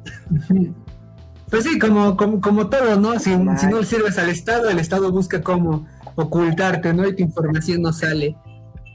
Pues 1.51 1.65
sí, 1.65 1.81
como, 1.81 2.17
como, 2.17 2.41
como 2.41 2.69
todo, 2.69 2.95
¿no? 2.95 3.19
Si, 3.19 3.33
si, 3.33 3.67
no 3.67 3.81
le 3.81 3.85
sirves 3.85 4.17
al 4.19 4.29
Estado, 4.29 4.71
el 4.71 4.79
Estado 4.79 5.11
busca 5.11 5.43
cómo 5.43 5.85
ocultarte, 6.15 6.95
¿no? 6.95 7.09
Y 7.09 7.17
tu 7.17 7.25
información 7.25 7.83
no 7.83 7.93
sale. 7.93 8.37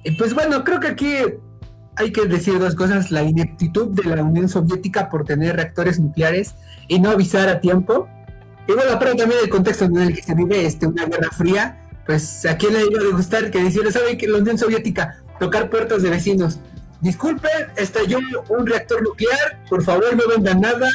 Y 0.06 0.12
pues 0.12 0.34
bueno, 0.34 0.64
creo 0.64 0.80
que 0.80 0.88
aquí 0.88 1.18
hay 1.96 2.12
que 2.12 2.26
decir 2.26 2.60
dos 2.60 2.76
cosas, 2.76 3.12
la 3.12 3.24
ineptitud 3.24 3.88
de 3.88 4.16
la 4.16 4.24
Unión 4.24 4.50
Soviética 4.50 5.10
por 5.10 5.26
tener 5.26 5.56
reactores 5.56 6.00
nucleares 6.00 6.56
y 6.88 7.00
no 7.00 7.12
avisar 7.12 7.50
a 7.50 7.60
tiempo. 7.60 8.08
Y 8.68 8.74
bueno, 8.74 8.98
pero 9.00 9.16
también 9.16 9.42
el 9.44 9.50
contexto 9.50 9.86
en 9.86 9.98
el 9.98 10.16
que 10.16 10.24
se 10.24 10.34
vive 10.34 10.66
este, 10.66 10.88
una 10.88 11.06
guerra 11.06 11.30
fría, 11.32 11.82
pues 12.06 12.46
a 12.46 12.58
quién 12.58 12.74
le 12.74 12.82
iba 12.82 13.02
a 13.02 13.16
gustar 13.16 13.52
que 13.52 13.64
decirle, 13.64 13.92
¿saben 13.92 14.18
que 14.18 14.28
la 14.28 14.40
Unión 14.40 14.58
Soviética 14.58 15.24
tocar 15.40 15.70
puertas 15.70 16.02
de 16.02 16.10
vecinos? 16.10 16.60
Disculpen, 17.02 17.68
estalló 17.76 18.20
un 18.50 18.66
reactor 18.66 19.04
nuclear, 19.04 19.64
por 19.70 19.84
favor 19.84 20.16
no 20.16 20.24
vendan 20.28 20.62
nada, 20.62 20.90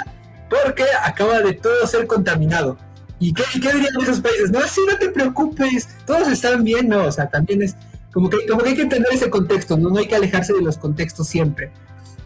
porque 0.49 0.85
acaba 1.05 1.41
de 1.41 1.53
todo 1.53 1.87
ser 1.87 2.07
contaminado. 2.07 2.77
¿Y 3.19 3.33
qué, 3.35 3.45
qué 3.53 3.73
dirían 3.73 4.01
esos 4.03 4.21
países? 4.21 4.51
No, 4.51 4.61
sí, 4.63 4.81
no 4.89 4.97
te 4.97 5.11
preocupes, 5.11 5.89
todos 6.07 6.29
están 6.29 6.65
bien, 6.65 6.89
no, 6.89 7.05
o 7.05 7.13
sea, 7.13 7.29
también 7.29 7.63
es 7.63 7.77
como 8.13 8.29
que, 8.29 8.47
como 8.47 8.63
que 8.63 8.71
hay 8.71 8.77
que 8.77 8.83
entender 8.83 9.13
ese 9.13 9.31
contexto, 9.31 9.77
¿no? 9.77 9.91
no 9.91 9.99
hay 9.99 10.07
que 10.07 10.17
alejarse 10.17 10.53
de 10.53 10.63
los 10.63 10.79
contextos 10.79 11.29
siempre. 11.29 11.73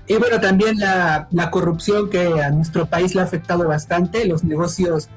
Y 0.06 0.16
bueno, 0.16 0.40
también 0.40 0.78
la, 0.78 1.28
la 1.30 1.50
corrupción 1.50 2.10
que 2.10 2.42
a 2.42 2.50
nuestro 2.50 2.86
país 2.86 3.14
le 3.14 3.22
ha 3.22 3.24
afectado 3.24 3.66
bastante, 3.66 4.26
los 4.26 4.44
negocios 4.44 5.08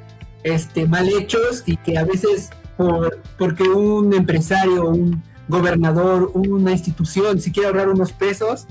este, 0.43 0.88
mal 0.88 1.09
hechos 1.09 1.63
y 1.65 1.78
que 1.78 1.97
a 1.97 2.05
veces 2.05 2.49
por, 2.78 3.20
porque 3.38 3.63
un 3.63 4.13
empresario, 4.13 4.88
un 4.88 5.24
gobernador, 5.47 6.32
una 6.34 6.72
institución, 6.72 7.41
si 7.41 7.51
quiere 7.51 7.68
ahorrar 7.68 7.89
unos 7.89 8.13
pesos, 8.13 8.68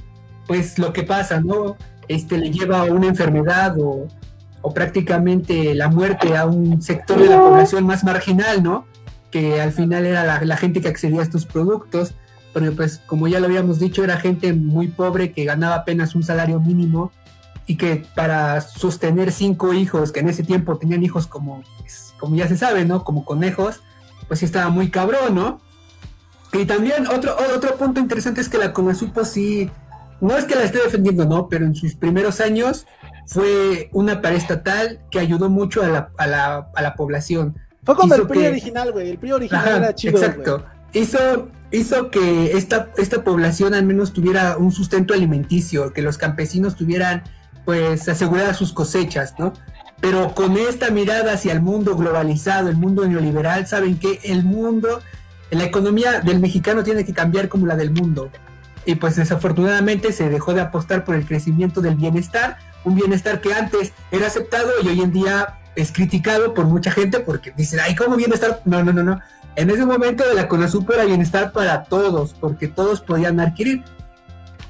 pues 0.46 0.78
lo 0.78 0.92
que 0.92 1.02
pasa, 1.02 1.40
¿no? 1.40 1.76
Este, 2.08 2.38
le 2.38 2.50
lleva 2.50 2.82
a 2.82 2.84
una 2.84 3.08
enfermedad 3.08 3.76
o, 3.78 4.06
o 4.62 4.74
prácticamente 4.74 5.74
la 5.74 5.88
muerte 5.88 6.36
a 6.36 6.46
un 6.46 6.80
sector 6.80 7.18
de 7.18 7.28
la 7.28 7.40
población 7.40 7.84
más 7.84 8.04
marginal, 8.04 8.62
¿no? 8.62 8.86
Que 9.36 9.60
al 9.60 9.72
final 9.72 10.06
era 10.06 10.24
la, 10.24 10.40
la 10.42 10.56
gente 10.56 10.80
que 10.80 10.88
accedía 10.88 11.20
a 11.20 11.22
estos 11.22 11.44
productos, 11.44 12.14
porque 12.54 12.70
pues 12.70 13.02
como 13.04 13.28
ya 13.28 13.38
lo 13.38 13.44
habíamos 13.44 13.78
dicho, 13.78 14.02
era 14.02 14.16
gente 14.16 14.54
muy 14.54 14.88
pobre 14.88 15.30
que 15.30 15.44
ganaba 15.44 15.74
apenas 15.74 16.14
un 16.14 16.22
salario 16.22 16.58
mínimo 16.58 17.12
y 17.66 17.76
que 17.76 18.06
para 18.14 18.62
sostener 18.62 19.32
cinco 19.32 19.74
hijos, 19.74 20.10
que 20.10 20.20
en 20.20 20.30
ese 20.30 20.42
tiempo 20.42 20.78
tenían 20.78 21.02
hijos 21.02 21.26
como, 21.26 21.62
pues, 21.80 22.14
como 22.18 22.34
ya 22.34 22.48
se 22.48 22.56
sabe, 22.56 22.86
¿no? 22.86 23.04
Como 23.04 23.26
conejos, 23.26 23.82
pues 24.26 24.42
estaba 24.42 24.70
muy 24.70 24.90
cabrón, 24.90 25.34
¿no? 25.34 25.60
Y 26.54 26.64
también 26.64 27.06
otro, 27.08 27.36
otro 27.54 27.76
punto 27.76 28.00
interesante 28.00 28.40
es 28.40 28.48
que 28.48 28.56
la 28.56 28.72
Conasupo 28.72 29.24
sí, 29.26 29.70
no 30.22 30.34
es 30.34 30.46
que 30.46 30.54
la 30.54 30.62
esté 30.62 30.78
defendiendo, 30.78 31.26
¿no? 31.26 31.48
Pero 31.48 31.66
en 31.66 31.74
sus 31.74 31.94
primeros 31.94 32.40
años 32.40 32.86
fue 33.26 33.90
una 33.92 34.22
paraestatal 34.22 35.00
que 35.10 35.18
ayudó 35.18 35.50
mucho 35.50 35.82
a 35.82 35.88
la, 35.88 36.10
a 36.16 36.26
la, 36.26 36.68
a 36.74 36.82
la 36.82 36.94
población. 36.94 37.58
Fue 37.86 37.94
como 37.94 38.14
el 38.16 38.26
PRI 38.26 38.46
original, 38.48 38.90
güey. 38.90 39.10
El 39.10 39.18
PRI 39.18 39.32
original 39.32 39.68
era 39.68 39.94
chido. 39.94 40.18
Exacto. 40.18 40.64
Hizo, 40.92 41.48
hizo 41.70 42.10
que 42.10 42.52
esta, 42.52 42.90
esta 42.96 43.22
población 43.22 43.74
al 43.74 43.86
menos 43.86 44.12
tuviera 44.12 44.56
un 44.56 44.72
sustento 44.72 45.14
alimenticio, 45.14 45.92
que 45.92 46.02
los 46.02 46.18
campesinos 46.18 46.74
tuvieran 46.74 47.22
pues 47.64 48.08
asegurar 48.08 48.54
sus 48.56 48.72
cosechas, 48.72 49.34
¿no? 49.38 49.52
Pero 50.00 50.34
con 50.34 50.56
esta 50.56 50.90
mirada 50.90 51.32
hacia 51.34 51.52
el 51.52 51.60
mundo 51.60 51.96
globalizado, 51.96 52.68
el 52.68 52.76
mundo 52.76 53.06
neoliberal, 53.06 53.68
saben 53.68 53.98
que 53.98 54.18
el 54.24 54.42
mundo, 54.42 55.00
la 55.50 55.64
economía 55.64 56.20
del 56.20 56.40
mexicano 56.40 56.82
tiene 56.82 57.04
que 57.04 57.14
cambiar 57.14 57.48
como 57.48 57.66
la 57.66 57.76
del 57.76 57.92
mundo. 57.92 58.30
Y 58.84 58.96
pues 58.96 59.14
desafortunadamente 59.14 60.12
se 60.12 60.28
dejó 60.28 60.54
de 60.54 60.60
apostar 60.60 61.04
por 61.04 61.14
el 61.14 61.24
crecimiento 61.24 61.80
del 61.80 61.94
bienestar, 61.94 62.58
un 62.84 62.96
bienestar 62.96 63.40
que 63.40 63.54
antes 63.54 63.92
era 64.10 64.26
aceptado 64.26 64.70
y 64.82 64.88
hoy 64.88 65.00
en 65.00 65.12
día 65.12 65.58
es 65.76 65.92
criticado 65.92 66.54
por 66.54 66.64
mucha 66.64 66.90
gente 66.90 67.20
porque 67.20 67.52
dicen, 67.56 67.80
ay, 67.82 67.94
¿cómo 67.94 68.16
bienestar? 68.16 68.60
No, 68.64 68.82
no, 68.82 68.92
no, 68.92 69.02
no. 69.02 69.20
En 69.54 69.70
ese 69.70 69.86
momento 69.86 70.26
de 70.26 70.34
la 70.34 70.48
CONASUP 70.48 70.90
era 70.90 71.04
bienestar 71.04 71.52
para 71.52 71.84
todos, 71.84 72.34
porque 72.34 72.68
todos 72.68 73.00
podían 73.00 73.40
adquirir. 73.40 73.84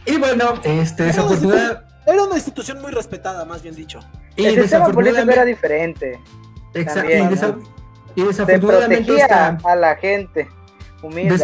Y 0.05 0.19
bueno, 0.19 0.55
este, 0.63 1.05
desafortunadamente 1.05 1.87
era 2.07 2.23
una 2.23 2.37
institución 2.37 2.81
muy 2.81 2.93
respetada, 2.93 3.45
más 3.45 3.63
bien 3.63 3.75
dicho. 3.75 3.99
Y 4.37 4.47
el 4.47 4.63
sistema 4.63 4.89
político 4.91 5.29
era 5.31 5.45
diferente. 5.45 6.21
Exacto. 6.73 7.61
Y, 8.15 8.23
desafortunadamente. 8.23 9.23
a 9.23 9.77
la 9.77 9.97
gente. 9.97 10.49
Humilde. 11.03 11.37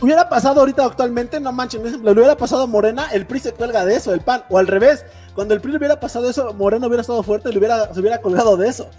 hubiera 0.00 0.28
pasado 0.28 0.60
ahorita 0.60 0.84
actualmente, 0.84 1.40
no 1.40 1.52
manches, 1.52 1.80
le 1.80 2.10
hubiera 2.10 2.36
pasado 2.36 2.62
a 2.62 2.66
Morena, 2.66 3.08
el 3.12 3.26
PRI 3.26 3.40
se 3.40 3.52
cuelga 3.52 3.84
de 3.84 3.94
eso, 3.94 4.12
el 4.12 4.20
PAN, 4.20 4.42
o 4.48 4.58
al 4.58 4.66
revés, 4.66 5.04
cuando 5.34 5.54
el 5.54 5.60
PRI 5.60 5.72
le 5.72 5.78
hubiera 5.78 6.00
pasado 6.00 6.28
eso, 6.28 6.52
Morena 6.54 6.86
hubiera 6.86 7.02
estado 7.02 7.22
fuerte 7.22 7.48
y 7.48 7.52
le 7.52 7.58
hubiera, 7.58 7.92
se 7.92 8.00
hubiera 8.00 8.18
colgado 8.20 8.56
de 8.56 8.68
eso. 8.68 8.90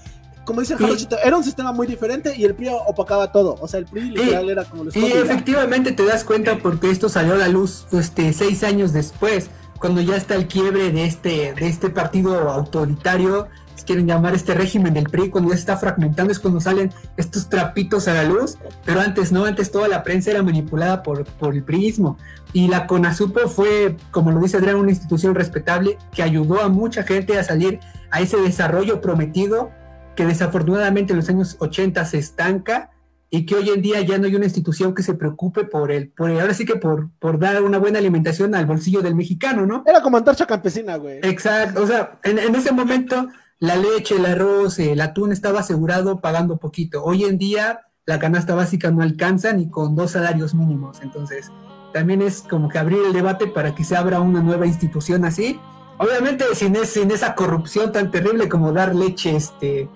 Como 0.45 0.61
dice 0.61 0.73
el 0.73 1.07
era 1.23 1.37
un 1.37 1.43
sistema 1.43 1.71
muy 1.71 1.85
diferente 1.85 2.33
y 2.35 2.45
el 2.45 2.55
PRI 2.55 2.69
opacaba 2.87 3.31
todo. 3.31 3.57
O 3.61 3.67
sea, 3.67 3.79
el 3.79 3.85
PRI 3.85 4.09
literal 4.09 4.49
era 4.49 4.65
como 4.65 4.85
los 4.85 4.95
Y 4.95 5.05
efectivamente 5.05 5.91
te 5.91 6.03
das 6.03 6.23
cuenta 6.23 6.57
porque 6.57 6.89
esto 6.89 7.09
salió 7.09 7.35
a 7.35 7.37
la 7.37 7.47
luz 7.47 7.85
este, 7.91 8.33
seis 8.33 8.63
años 8.63 8.91
después 8.91 9.51
cuando 9.81 9.99
ya 9.99 10.15
está 10.15 10.35
el 10.35 10.47
quiebre 10.47 10.91
de 10.91 11.05
este, 11.05 11.53
de 11.53 11.67
este 11.67 11.89
partido 11.89 12.49
autoritario, 12.49 13.47
quieren 13.83 14.07
llamar 14.07 14.33
este 14.33 14.53
régimen 14.53 14.93
del 14.93 15.05
PRI, 15.05 15.29
cuando 15.29 15.49
ya 15.49 15.55
se 15.55 15.61
está 15.61 15.77
fragmentando, 15.77 16.31
es 16.31 16.39
cuando 16.39 16.59
salen 16.59 16.91
estos 17.17 17.49
trapitos 17.49 18.07
a 18.07 18.13
la 18.13 18.23
luz, 18.23 18.57
pero 18.85 19.01
antes 19.01 19.31
no, 19.31 19.45
antes 19.45 19.71
toda 19.71 19.87
la 19.87 20.03
prensa 20.03 20.31
era 20.31 20.43
manipulada 20.43 21.03
por, 21.03 21.25
por 21.25 21.53
el 21.53 21.63
PRIismo. 21.63 22.17
Y 22.53 22.67
la 22.67 22.87
CONASUPO 22.87 23.47
fue, 23.47 23.97
como 24.11 24.31
lo 24.31 24.39
dice 24.39 24.57
Adrián, 24.57 24.75
una 24.75 24.91
institución 24.91 25.35
respetable 25.35 25.97
que 26.13 26.23
ayudó 26.23 26.61
a 26.61 26.69
mucha 26.69 27.03
gente 27.03 27.37
a 27.37 27.43
salir 27.43 27.79
a 28.11 28.21
ese 28.21 28.37
desarrollo 28.37 29.01
prometido 29.01 29.71
que 30.15 30.25
desafortunadamente 30.25 31.13
en 31.13 31.17
los 31.17 31.29
años 31.29 31.55
80 31.59 32.03
se 32.05 32.17
estanca 32.17 32.91
y 33.33 33.45
que 33.45 33.55
hoy 33.55 33.69
en 33.69 33.81
día 33.81 34.01
ya 34.01 34.17
no 34.17 34.25
hay 34.27 34.35
una 34.35 34.45
institución 34.45 34.93
que 34.93 35.03
se 35.03 35.13
preocupe 35.13 35.63
por 35.63 35.89
el, 35.89 36.09
por 36.09 36.29
ahora 36.29 36.53
sí 36.53 36.65
que 36.65 36.75
por, 36.75 37.09
por 37.17 37.39
dar 37.39 37.63
una 37.63 37.77
buena 37.77 37.97
alimentación 37.97 38.53
al 38.53 38.65
bolsillo 38.65 39.01
del 39.01 39.15
mexicano, 39.15 39.65
¿no? 39.65 39.83
Era 39.87 40.01
como 40.01 40.17
antorcha 40.17 40.45
campesina, 40.45 40.97
güey. 40.97 41.19
Exacto, 41.23 41.81
o 41.81 41.87
sea, 41.87 42.19
en, 42.23 42.53
ese 42.53 42.73
momento 42.73 43.29
la 43.61 43.75
leche, 43.75 44.15
el 44.15 44.25
arroz, 44.25 44.79
el 44.79 44.99
atún 45.01 45.31
estaba 45.31 45.59
asegurado 45.59 46.19
pagando 46.19 46.57
poquito. 46.57 47.03
Hoy 47.03 47.25
en 47.25 47.37
día 47.37 47.81
la 48.07 48.17
canasta 48.17 48.55
básica 48.55 48.89
no 48.89 49.03
alcanza 49.03 49.53
ni 49.53 49.69
con 49.69 49.95
dos 49.95 50.11
salarios 50.11 50.55
mínimos, 50.55 50.99
entonces 51.03 51.51
también 51.93 52.23
es 52.23 52.41
como 52.41 52.69
que 52.69 52.79
abrir 52.79 52.97
el 53.05 53.13
debate 53.13 53.45
para 53.45 53.75
que 53.75 53.83
se 53.83 53.95
abra 53.95 54.19
una 54.19 54.41
nueva 54.41 54.65
institución 54.65 55.25
así. 55.25 55.59
Obviamente 55.99 56.43
sin, 56.55 56.75
sin 56.87 57.11
esa 57.11 57.35
corrupción 57.35 57.91
tan 57.91 58.09
terrible 58.09 58.49
como 58.49 58.73
dar 58.73 58.95
leche, 58.95 59.35
este 59.35 59.87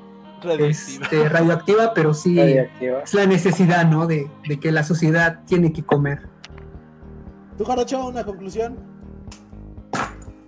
radioactiva, 0.43 1.01
este, 1.01 1.29
radioactiva 1.29 1.93
pero 1.95 2.13
sí 2.13 2.39
es 2.39 3.13
la 3.15 3.25
necesidad, 3.25 3.89
¿no? 3.89 4.05
De, 4.05 4.29
que 4.61 4.71
la 4.71 4.83
sociedad 4.83 5.39
tiene 5.47 5.73
que 5.73 5.83
comer. 5.83 6.27
¿Tú, 7.57 7.65
Jarocho, 7.65 8.09
una 8.09 8.23
conclusión? 8.23 8.77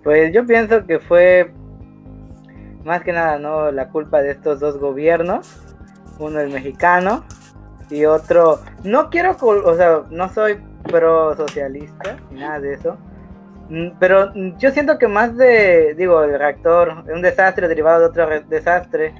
Pues 0.04 0.32
yo 0.32 0.46
pienso 0.46 0.86
que 0.86 1.00
fue 1.00 1.52
más 2.84 3.02
que 3.02 3.12
nada, 3.12 3.38
¿no? 3.38 3.70
La 3.70 3.88
culpa 3.88 4.22
de 4.22 4.30
estos 4.30 4.60
dos 4.60 4.78
gobiernos, 4.78 5.60
uno 6.18 6.40
el 6.40 6.50
mexicano 6.50 7.24
y 7.90 8.04
otro, 8.04 8.60
no 8.84 9.10
quiero, 9.10 9.36
o 9.40 9.74
sea, 9.76 10.02
no 10.10 10.28
soy 10.28 10.58
pro 10.84 11.36
socialista, 11.36 12.16
ni 12.30 12.40
nada 12.40 12.60
de 12.60 12.74
eso, 12.74 12.96
mm, 13.68 13.90
pero 13.98 14.32
yo 14.58 14.70
siento 14.70 14.98
que 14.98 15.08
más 15.08 15.36
de, 15.36 15.94
digo, 15.96 16.22
el 16.22 16.38
reactor, 16.38 17.04
un 17.12 17.22
desastre 17.22 17.68
derivado 17.68 18.00
de 18.00 18.06
otro 18.06 18.28
desastre, 18.48 19.14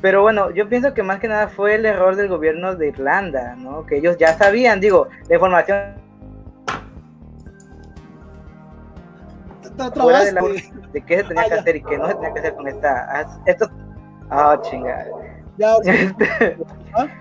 pero 0.00 0.20
bueno, 0.20 0.50
yo 0.50 0.68
pienso 0.68 0.92
que 0.92 1.02
más 1.02 1.18
que 1.18 1.28
nada 1.28 1.48
fue 1.48 1.76
el 1.76 1.86
error 1.86 2.14
del 2.14 2.28
gobierno 2.28 2.76
de 2.76 2.88
Irlanda, 2.88 3.56
¿no? 3.56 3.86
Que 3.86 3.96
ellos 3.96 4.18
ya 4.18 4.36
sabían, 4.36 4.78
digo, 4.80 5.08
la 5.28 5.34
información 5.36 5.94
de, 9.76 10.73
de, 10.94 11.02
qué 11.02 11.18
se 11.18 11.24
tenía 11.24 11.44
que 11.44 11.54
hacer 11.54 11.76
y 11.76 11.82
qué 11.82 11.98
no 11.98 12.08
se 12.08 12.14
tenía 12.14 12.32
que 12.32 12.38
hacer 12.38 12.54
con 12.54 12.68
esta. 12.68 13.26
Esto. 13.44 13.70
Ah, 14.30 14.58
chingada. 14.62 15.06
Este, 15.84 16.56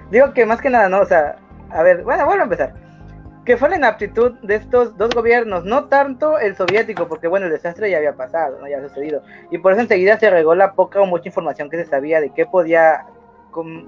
digo 0.10 0.34
que 0.34 0.46
más 0.46 0.62
que 0.62 0.70
nada, 0.70 0.90
¿no? 0.90 1.02
O 1.02 1.06
sea, 1.06 1.36
a 1.70 1.84
ver, 1.84 2.04
bueno, 2.04 2.26
vuelvo 2.26 2.42
a 2.42 2.46
empezar 2.46 2.74
que 3.46 3.58
fue 3.58 3.70
la 3.70 3.76
inaptitud 3.76 4.34
de 4.42 4.56
estos 4.56 4.98
dos 4.98 5.10
gobiernos, 5.14 5.66
no 5.66 5.86
tanto 5.86 6.40
el 6.40 6.56
soviético, 6.56 7.08
porque 7.08 7.28
bueno, 7.28 7.48
el 7.48 7.52
desastre 7.52 7.90
ya 7.90 7.98
había 7.98 8.14
pasado, 8.14 8.60
¿no? 8.60 8.68
ya 8.68 8.78
había 8.78 8.88
sucedido, 8.88 9.22
y 9.52 9.58
por 9.58 9.74
eso 9.74 9.82
enseguida 9.82 10.18
se 10.18 10.30
regó 10.30 10.56
la 10.56 10.74
poca 10.74 11.02
o 11.02 11.06
mucha 11.06 11.28
información 11.28 11.70
que 11.70 11.78
se 11.78 11.86
sabía 11.86 12.22
de 12.22 12.30
qué 12.30 12.46
podía, 12.46 13.06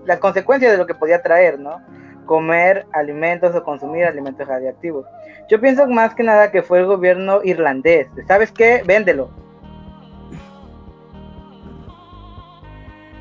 las 0.06 0.20
consecuencias 0.20 0.72
de 0.72 0.78
lo 0.78 0.86
que 0.86 0.94
podía 0.94 1.22
traer, 1.22 1.60
¿no? 1.60 1.82
Comer 2.26 2.86
alimentos 2.92 3.56
o 3.56 3.64
consumir 3.64 4.06
alimentos 4.06 4.48
radiactivos. 4.48 5.06
Yo 5.48 5.62
pienso 5.62 5.88
más 5.88 6.16
que 6.16 6.24
nada 6.24 6.52
que 6.52 6.64
fue 6.64 6.80
el 6.80 6.86
gobierno 6.86 7.42
irlandés, 7.44 8.08
¿sabes 8.28 8.52
qué? 8.52 8.84
Véndelo. 8.86 9.30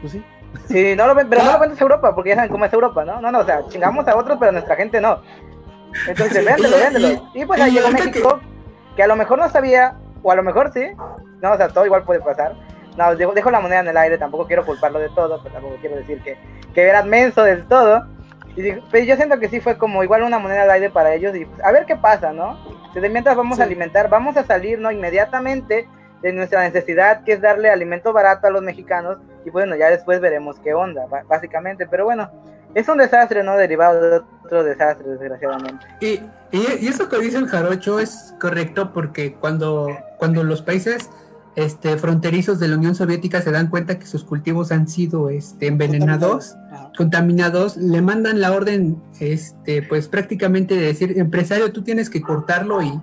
Pues 0.05 0.13
sí. 0.13 0.25
Sí, 0.69 0.95
no 0.97 1.07
lo 1.07 1.15
pero 1.15 1.43
no 1.43 1.53
lo 1.53 1.59
vendes 1.59 1.81
a 1.81 1.83
Europa, 1.83 2.15
porque 2.15 2.29
ya 2.29 2.37
saben 2.37 2.51
cómo 2.51 2.67
es 2.67 2.73
Europa, 2.75 3.07
¿no? 3.07 3.23
No, 3.23 3.33
no, 3.33 3.39
o 3.39 3.45
sea, 3.47 3.67
chingamos 3.69 4.07
a 4.07 4.15
otros, 4.15 4.37
pero 4.39 4.51
a 4.51 4.53
nuestra 4.53 4.77
gente 4.77 5.01
no. 5.01 5.23
Entonces, 6.07 6.45
véndelo, 6.45 6.77
véndelo. 6.77 7.31
Y, 7.33 7.47
pues 7.47 7.59
ahí 7.59 7.73
llegó 7.73 7.89
México, 7.91 8.39
que... 8.95 9.03
a 9.03 9.07
lo 9.07 9.17
mejor 9.17 9.39
no 9.39 9.49
sabía, 9.49 9.95
o 10.23 10.31
a 10.31 10.35
lo 10.35 10.43
mejor 10.43 10.73
sí, 10.75 10.89
no, 11.41 11.53
o 11.53 11.57
sea, 11.57 11.69
todo 11.69 11.87
igual 11.87 12.05
puede 12.05 12.21
pasar, 12.21 12.55
no, 12.99 13.17
dejo, 13.17 13.51
la 13.51 13.61
moneda 13.61 13.81
en 13.81 13.89
el 13.89 13.97
aire, 13.97 14.19
tampoco 14.19 14.47
quiero 14.47 14.67
culparlo 14.67 14.99
de 14.99 15.09
todo, 15.09 15.41
pero 15.43 15.55
tampoco 15.55 15.77
quiero 15.81 15.97
decir 15.97 16.21
que, 16.23 16.37
que 16.75 16.83
era 16.83 17.03
menso 17.03 17.43
del 17.43 17.67
todo. 17.67 18.07
Y 18.57 18.73
pero 18.93 19.05
yo 19.07 19.17
siento 19.17 19.41
que 19.41 19.49
sí 19.49 19.61
fue 19.61 19.79
como 19.79 20.05
igual 20.05 20.23
una 20.23 20.39
moneda 20.39 20.65
al 20.65 20.71
aire 20.71 20.91
para 20.91 21.15
ellos 21.15 21.35
y 21.35 21.47
pues, 21.47 21.65
a 21.65 21.73
ver 21.73 21.87
qué 21.87 21.97
pasa, 21.97 22.31
¿no? 22.31 22.59
Desde 22.93 23.09
mientras 23.09 23.37
vamos 23.37 23.59
a 23.59 23.63
alimentar, 23.63 24.11
vamos 24.11 24.37
a 24.37 24.45
salir, 24.45 24.79
¿no? 24.79 24.93
Inmediatamente 24.93 25.89
de 26.21 26.33
nuestra 26.35 26.61
necesidad, 26.61 27.25
que 27.25 27.33
es 27.33 27.41
darle 27.41 27.71
alimento 27.71 28.13
barato 28.13 28.47
a 28.47 28.51
los 28.51 28.61
mexicanos 28.61 29.17
y 29.45 29.51
bueno, 29.51 29.77
ya 29.77 29.91
después 29.91 30.21
veremos 30.21 30.57
qué 30.63 30.75
onda, 30.75 31.07
básicamente. 31.29 31.87
Pero 31.87 32.05
bueno, 32.05 32.31
es 32.75 32.89
un 32.89 32.99
desastre, 32.99 33.43
¿no? 33.43 33.57
Derivado 33.57 34.01
de 34.01 34.23
otro 34.45 34.65
desastre, 34.65 35.09
desgraciadamente. 35.09 35.87
Y, 36.01 36.21
y, 36.51 36.89
eso 36.89 37.09
que 37.09 37.19
dice 37.19 37.39
el 37.39 37.47
jarocho 37.47 38.01
es 38.01 38.35
correcto 38.41 38.93
porque 38.93 39.35
cuando, 39.35 39.89
cuando 40.19 40.43
los 40.45 40.63
países 40.63 41.11
este, 41.57 41.97
fronterizos 41.99 42.59
de 42.59 42.69
la 42.69 42.77
Unión 42.77 42.95
Soviética 42.95 43.41
se 43.41 43.53
dan 43.53 43.69
cuenta 43.69 43.99
que 43.99 44.07
sus 44.07 44.25
cultivos 44.25 44.73
han 44.73 44.89
sido 44.89 45.31
este, 45.31 45.69
envenenados, 45.69 46.57
contaminados, 46.97 47.77
le 47.77 48.03
mandan 48.03 48.41
la 48.41 48.53
orden, 48.53 49.01
este, 49.21 49.83
pues 49.83 50.09
prácticamente 50.09 50.75
de 50.75 50.87
decir, 50.87 51.17
empresario, 51.17 51.73
tú 51.73 51.83
tienes 51.83 52.11
que 52.11 52.23
cortarlo 52.23 52.83
y 52.83 53.01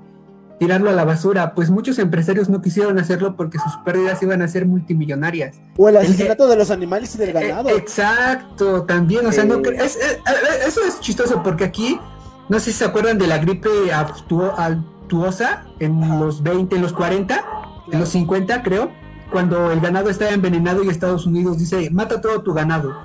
tirarlo 0.61 0.91
a 0.91 0.93
la 0.93 1.05
basura. 1.05 1.55
Pues 1.55 1.71
muchos 1.71 1.97
empresarios 1.97 2.47
no 2.47 2.61
quisieron 2.61 2.99
hacerlo 2.99 3.35
porque 3.35 3.57
sus 3.57 3.77
pérdidas 3.77 4.21
iban 4.21 4.43
a 4.43 4.47
ser 4.47 4.67
multimillonarias. 4.67 5.59
O 5.75 5.89
el 5.89 5.97
asesinato 5.97 6.47
de 6.47 6.55
los 6.55 6.69
animales 6.69 7.15
y 7.15 7.17
del 7.17 7.29
eh, 7.29 7.33
ganado. 7.33 7.69
exacto, 7.69 8.83
también, 8.83 9.25
o 9.25 9.31
sea, 9.31 9.43
no 9.43 9.59
es, 9.59 9.95
eh, 9.95 9.99
eh, 10.19 10.21
eso 10.67 10.81
es 10.87 10.99
chistoso 10.99 11.41
porque 11.41 11.63
aquí, 11.63 11.99
no 12.47 12.59
sé 12.59 12.65
si 12.65 12.77
se 12.77 12.85
acuerdan 12.85 13.17
de 13.17 13.25
la 13.25 13.39
gripe 13.39 13.91
actuosa 13.91 15.65
en 15.79 16.19
los 16.19 16.43
20, 16.43 16.75
en 16.75 16.81
los 16.83 16.93
40 16.93 17.43
en 17.91 17.99
los 17.99 18.09
50 18.09 18.61
creo, 18.61 18.91
cuando 19.31 19.71
el 19.71 19.81
ganado 19.81 20.11
estaba 20.11 20.29
envenenado 20.29 20.83
y 20.83 20.89
Estados 20.89 21.25
Unidos 21.25 21.57
dice, 21.57 21.89
mata 21.89 22.21
todo 22.21 22.43
tu 22.43 22.53
ganado. 22.53 22.95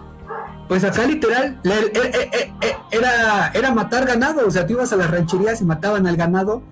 Pues 0.69 0.85
acá 0.85 1.07
literal 1.07 1.59
era, 2.91 3.51
era 3.55 3.71
matar 3.73 4.05
ganado, 4.05 4.47
o 4.47 4.51
sea, 4.51 4.67
tú 4.67 4.75
ibas 4.75 4.93
a 4.93 4.97
las 4.97 5.11
rancherías 5.11 5.63
y 5.63 5.65
mataban 5.65 6.07
al 6.07 6.19
ganado 6.19 6.63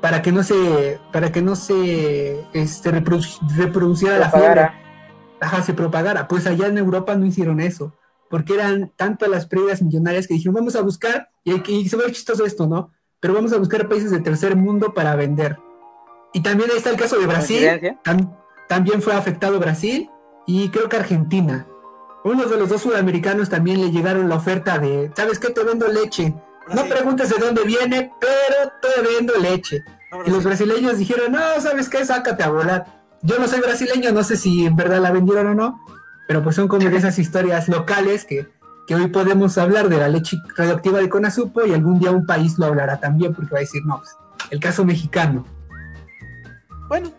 para 0.00 0.22
que 0.22 0.32
no 0.32 0.42
se, 0.42 0.98
para 1.12 1.32
que 1.32 1.42
no 1.42 1.56
se 1.56 2.44
este, 2.52 2.90
reproduciera 2.90 4.18
la 4.18 4.30
fiebre. 4.30 4.70
Ajá, 5.40 5.62
se 5.62 5.74
propagara. 5.74 6.28
Pues 6.28 6.46
allá 6.46 6.66
en 6.66 6.78
Europa 6.78 7.14
no 7.14 7.26
hicieron 7.26 7.60
eso, 7.60 7.92
porque 8.30 8.54
eran 8.54 8.92
tanto 8.96 9.26
las 9.26 9.46
pérdidas 9.46 9.82
millonarias 9.82 10.26
que 10.26 10.34
dijeron, 10.34 10.54
vamos 10.54 10.76
a 10.76 10.82
buscar, 10.82 11.30
y, 11.44 11.70
y 11.70 11.88
se 11.88 11.96
ve 11.96 12.10
chistoso 12.12 12.44
esto, 12.44 12.66
¿no? 12.66 12.90
Pero 13.20 13.34
vamos 13.34 13.52
a 13.52 13.58
buscar 13.58 13.88
países 13.88 14.10
de 14.10 14.20
tercer 14.20 14.56
mundo 14.56 14.94
para 14.94 15.16
vender. 15.16 15.58
Y 16.32 16.40
también 16.40 16.70
ahí 16.70 16.76
está 16.76 16.90
el 16.90 16.96
caso 16.96 17.18
de 17.18 17.26
Brasil. 17.26 17.66
también 18.68 19.00
fue 19.00 19.14
afectado 19.14 19.58
Brasil 19.58 20.10
y 20.46 20.68
creo 20.68 20.88
que 20.88 20.96
Argentina. 20.96 21.66
Uno 22.24 22.44
de 22.44 22.56
los 22.56 22.68
dos 22.68 22.82
sudamericanos 22.82 23.48
también 23.48 23.80
le 23.80 23.90
llegaron 23.90 24.28
la 24.28 24.34
oferta 24.34 24.78
de, 24.78 25.10
¿sabes 25.16 25.38
qué? 25.38 25.50
Te 25.50 25.62
vendo 25.62 25.88
leche. 25.88 26.34
No 26.74 26.84
preguntes 26.86 27.30
de 27.30 27.38
dónde 27.38 27.64
viene, 27.64 28.12
pero 28.20 28.72
te 28.82 29.02
vendo 29.02 29.34
leche. 29.38 29.84
y 30.24 30.30
los 30.30 30.44
brasileños 30.44 30.98
dijeron, 30.98 31.32
no, 31.32 31.60
¿sabes 31.60 31.88
qué? 31.88 32.04
Sácate 32.04 32.42
a 32.42 32.50
volar. 32.50 32.86
Yo 33.22 33.38
no 33.38 33.46
soy 33.48 33.60
brasileño, 33.60 34.12
no 34.12 34.22
sé 34.24 34.36
si 34.36 34.66
en 34.66 34.76
verdad 34.76 35.00
la 35.00 35.10
vendieron 35.10 35.46
o 35.48 35.54
no, 35.54 35.80
pero 36.28 36.42
pues 36.42 36.56
son 36.56 36.68
como 36.68 36.88
de 36.88 36.96
esas 36.96 37.18
historias 37.18 37.68
locales 37.68 38.24
que, 38.24 38.48
que 38.86 38.94
hoy 38.94 39.08
podemos 39.08 39.58
hablar 39.58 39.88
de 39.88 39.98
la 39.98 40.08
leche 40.08 40.36
radioactiva 40.56 40.98
de 40.98 41.08
Conasupo 41.08 41.64
y 41.64 41.72
algún 41.72 41.98
día 41.98 42.10
un 42.10 42.26
país 42.26 42.58
lo 42.58 42.66
hablará 42.66 42.98
también 43.00 43.34
porque 43.34 43.52
va 43.52 43.58
a 43.58 43.60
decir, 43.60 43.82
no, 43.84 43.98
pues, 43.98 44.16
el 44.50 44.60
caso 44.60 44.84
mexicano. 44.84 45.44
Bueno, 46.88 47.10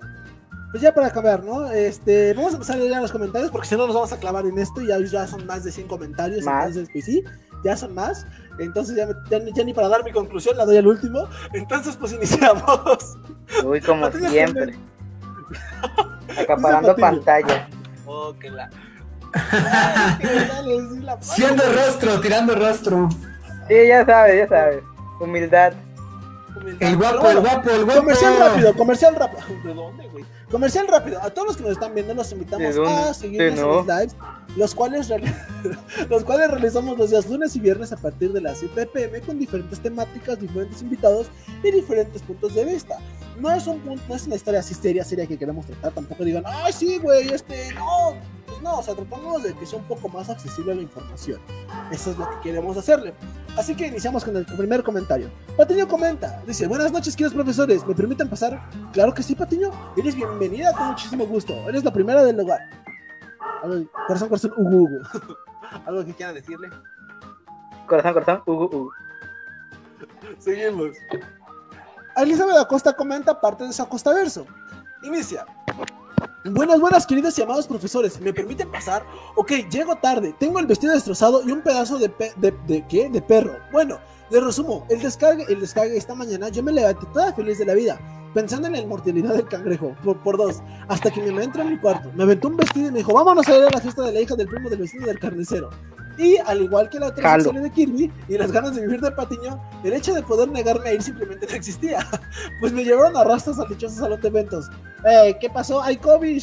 pues 0.71 0.81
ya 0.81 0.93
para 0.93 1.07
acabar, 1.07 1.43
¿no? 1.43 1.69
Este, 1.71 2.33
vamos 2.33 2.51
a 2.51 2.55
empezar 2.55 2.75
a 2.75 2.79
leer 2.79 3.01
los 3.01 3.11
comentarios 3.11 3.51
porque 3.51 3.67
si 3.67 3.75
no 3.75 3.85
nos 3.85 3.95
vamos 3.95 4.11
a 4.13 4.17
clavar 4.17 4.45
en 4.45 4.57
esto 4.59 4.81
y 4.81 4.87
ya, 4.87 4.99
ya 4.99 5.27
son 5.27 5.45
más 5.45 5.63
de 5.63 5.71
100 5.71 5.87
comentarios. 5.87 6.45
Entonces, 6.45 6.89
pues 6.91 7.05
sí, 7.05 7.23
ya 7.63 7.75
son 7.75 7.93
más. 7.93 8.25
Entonces, 8.59 8.95
ya, 8.95 9.07
ya, 9.29 9.63
ni 9.63 9.73
para 9.73 9.87
dar 9.87 10.03
mi 10.03 10.11
conclusión 10.11 10.57
la 10.57 10.65
doy 10.65 10.77
al 10.77 10.87
último. 10.87 11.27
Entonces, 11.53 11.95
pues 11.95 12.13
iniciamos. 12.13 13.17
Uy, 13.63 13.81
como 13.81 14.11
siempre. 14.11 14.75
Acaparando 16.39 16.95
pantalla. 16.95 17.69
Oh, 18.05 18.33
que 18.39 18.49
la. 18.49 18.69
Siendo 21.21 21.63
rostro, 21.73 22.19
tirando 22.21 22.55
rostro. 22.55 23.09
Sí, 23.67 23.87
ya 23.87 24.05
sabes, 24.05 24.37
ya 24.37 24.47
sabes. 24.47 24.83
Humildad. 25.19 25.73
El 26.79 26.97
guapo, 26.97 27.29
el 27.29 27.39
guapo, 27.39 27.69
el 27.69 27.85
guapo. 27.85 27.99
Comercial 28.01 28.39
rápido, 28.39 28.73
comercial 28.75 29.15
rápido. 29.15 29.43
¿De 29.63 29.73
dónde, 29.73 30.07
güey? 30.07 30.25
Comercial 30.49 30.87
rápido. 30.87 31.21
A 31.21 31.29
todos 31.29 31.47
los 31.47 31.57
que 31.57 31.63
nos 31.63 31.71
están 31.73 31.93
viendo, 31.93 32.13
los 32.13 32.31
invitamos 32.31 32.77
a 32.77 33.13
seguirnos 33.13 33.59
en 33.59 33.65
los 33.65 33.87
lives, 33.87 34.15
los 34.55 34.75
cuales, 34.75 35.09
los 36.09 36.23
cuales 36.23 36.51
realizamos 36.51 36.97
los 36.97 37.09
días 37.09 37.27
lunes 37.29 37.55
y 37.55 37.59
viernes 37.59 37.91
a 37.91 37.97
partir 37.97 38.31
de 38.31 38.41
las 38.41 38.59
7 38.59 38.85
pm 38.87 39.21
con 39.21 39.39
diferentes 39.39 39.79
temáticas, 39.79 40.39
diferentes 40.39 40.81
invitados 40.81 41.27
y 41.63 41.71
diferentes 41.71 42.21
puntos 42.21 42.55
de 42.55 42.65
vista. 42.65 42.97
No 43.39 43.51
es 43.51 43.67
un 43.67 43.79
punto, 43.79 44.01
no 44.07 44.15
es 44.15 44.25
una 44.25 44.35
historia 44.35 44.61
así 44.61 44.73
seria, 44.73 45.03
seria 45.03 45.27
que 45.27 45.37
queremos 45.37 45.65
tratar. 45.65 45.91
Tampoco 45.91 46.23
digan, 46.23 46.43
ay, 46.45 46.73
sí, 46.73 46.97
güey, 46.97 47.29
este, 47.29 47.73
no 47.73 48.15
no, 48.61 48.79
o 48.79 48.83
sea, 48.83 48.95
tratamos 48.95 49.43
de 49.43 49.53
que 49.53 49.65
sea 49.65 49.79
un 49.79 49.85
poco 49.85 50.09
más 50.09 50.29
accesible 50.29 50.75
la 50.75 50.81
información. 50.81 51.39
Eso 51.91 52.11
es 52.11 52.17
lo 52.17 52.29
que 52.29 52.39
queremos 52.41 52.77
hacerle. 52.77 53.13
Así 53.57 53.75
que 53.75 53.87
iniciamos 53.87 54.23
con 54.23 54.35
el 54.35 54.45
primer 54.45 54.83
comentario. 54.83 55.29
Patiño 55.55 55.87
comenta, 55.87 56.41
dice, 56.45 56.67
buenas 56.67 56.91
noches, 56.91 57.15
queridos 57.15 57.33
profesores, 57.33 57.85
¿me 57.85 57.95
permiten 57.95 58.29
pasar? 58.29 58.61
Claro 58.93 59.13
que 59.13 59.23
sí, 59.23 59.35
Patiño, 59.35 59.71
eres 59.95 60.15
bienvenida 60.15 60.73
con 60.73 60.87
muchísimo 60.87 61.25
gusto, 61.25 61.53
eres 61.67 61.83
la 61.83 61.91
primera 61.91 62.23
del 62.23 62.37
lugar. 62.37 62.59
Corazón, 64.07 64.29
corazón, 64.29 64.53
ugu, 64.57 64.83
ugu. 64.83 64.99
¿Algo 65.85 66.05
que 66.05 66.13
quieran 66.13 66.35
decirle? 66.35 66.69
Corazón, 67.87 68.13
corazón, 68.13 68.43
ugu, 68.45 68.63
ugu. 68.65 68.91
Seguimos. 70.39 70.97
Elizabeth 72.15 72.57
Acosta 72.57 72.93
comenta 72.93 73.39
parte 73.39 73.63
de 73.63 73.73
su 73.73 73.81
Acosta 73.81 74.13
verso. 74.13 74.45
Inicia. 75.03 75.45
Buenas, 76.51 76.79
buenas, 76.79 77.05
queridos 77.05 77.37
y 77.37 77.41
amados 77.41 77.67
profesores. 77.67 78.21
¿Me 78.21 78.31
permiten 78.31 78.71
pasar? 78.71 79.05
Ok, 79.35 79.51
llego 79.69 79.95
tarde. 79.95 80.33
Tengo 80.39 80.59
el 80.59 80.65
vestido 80.65 80.93
destrozado 80.93 81.41
y 81.45 81.51
un 81.51 81.61
pedazo 81.61 81.97
de, 81.97 82.11
de, 82.37 82.53
de, 82.67 82.87
¿qué? 82.87 83.09
De 83.09 83.21
perro. 83.21 83.57
Bueno, 83.71 83.99
le 84.29 84.39
resumo. 84.39 84.85
El 84.89 85.01
descargue, 85.01 85.45
el 85.49 85.59
descargue 85.59 85.97
esta 85.97 86.15
mañana 86.15 86.49
yo 86.49 86.63
me 86.63 86.71
levanté 86.71 87.05
toda 87.11 87.33
feliz 87.33 87.57
de 87.57 87.65
la 87.65 87.73
vida, 87.73 87.99
pensando 88.33 88.67
en 88.67 88.73
la 88.73 88.79
inmortalidad 88.79 89.33
del 89.33 89.47
cangrejo, 89.47 89.95
por, 90.03 90.21
por 90.23 90.37
dos, 90.37 90.61
hasta 90.87 91.11
que 91.11 91.21
me 91.21 91.43
entró 91.43 91.63
en 91.63 91.71
mi 91.71 91.79
cuarto. 91.79 92.11
Me 92.15 92.23
aventó 92.23 92.47
un 92.47 92.57
vestido 92.57 92.87
y 92.87 92.91
me 92.91 92.99
dijo, 92.99 93.13
vámonos 93.13 93.47
a 93.47 93.57
ir 93.57 93.63
a 93.63 93.69
la 93.69 93.81
fiesta 93.81 94.03
de 94.03 94.13
la 94.13 94.21
hija 94.21 94.35
del 94.35 94.47
primo 94.47 94.69
del 94.69 94.79
vecino 94.79 95.05
del 95.05 95.19
carnicero. 95.19 95.69
Y 96.17 96.37
al 96.37 96.61
igual 96.61 96.89
que 96.89 96.99
la 96.99 97.07
otra 97.07 97.37
de 97.37 97.71
Kirby 97.71 98.11
y 98.27 98.37
las 98.37 98.51
ganas 98.51 98.75
de 98.75 98.81
vivir 98.81 99.01
de 99.01 99.11
Patiño, 99.11 99.61
el 99.83 99.93
hecho 99.93 100.13
de 100.13 100.23
poder 100.23 100.49
negarme 100.49 100.89
a 100.89 100.93
ir 100.93 101.01
simplemente 101.01 101.45
no 101.47 101.55
existía. 101.55 102.05
Pues 102.59 102.73
me 102.73 102.83
llevaron 102.83 103.15
a 103.15 103.23
rastros 103.23 103.59
al 103.59 103.67
dichoso 103.67 103.95
salón 103.95 104.19
de 104.19 104.27
eventos. 104.27 104.69
Eh, 105.05 105.37
¿qué 105.39 105.49
pasó? 105.49 105.81
¡Ay, 105.81 105.97
COVID! 105.97 106.41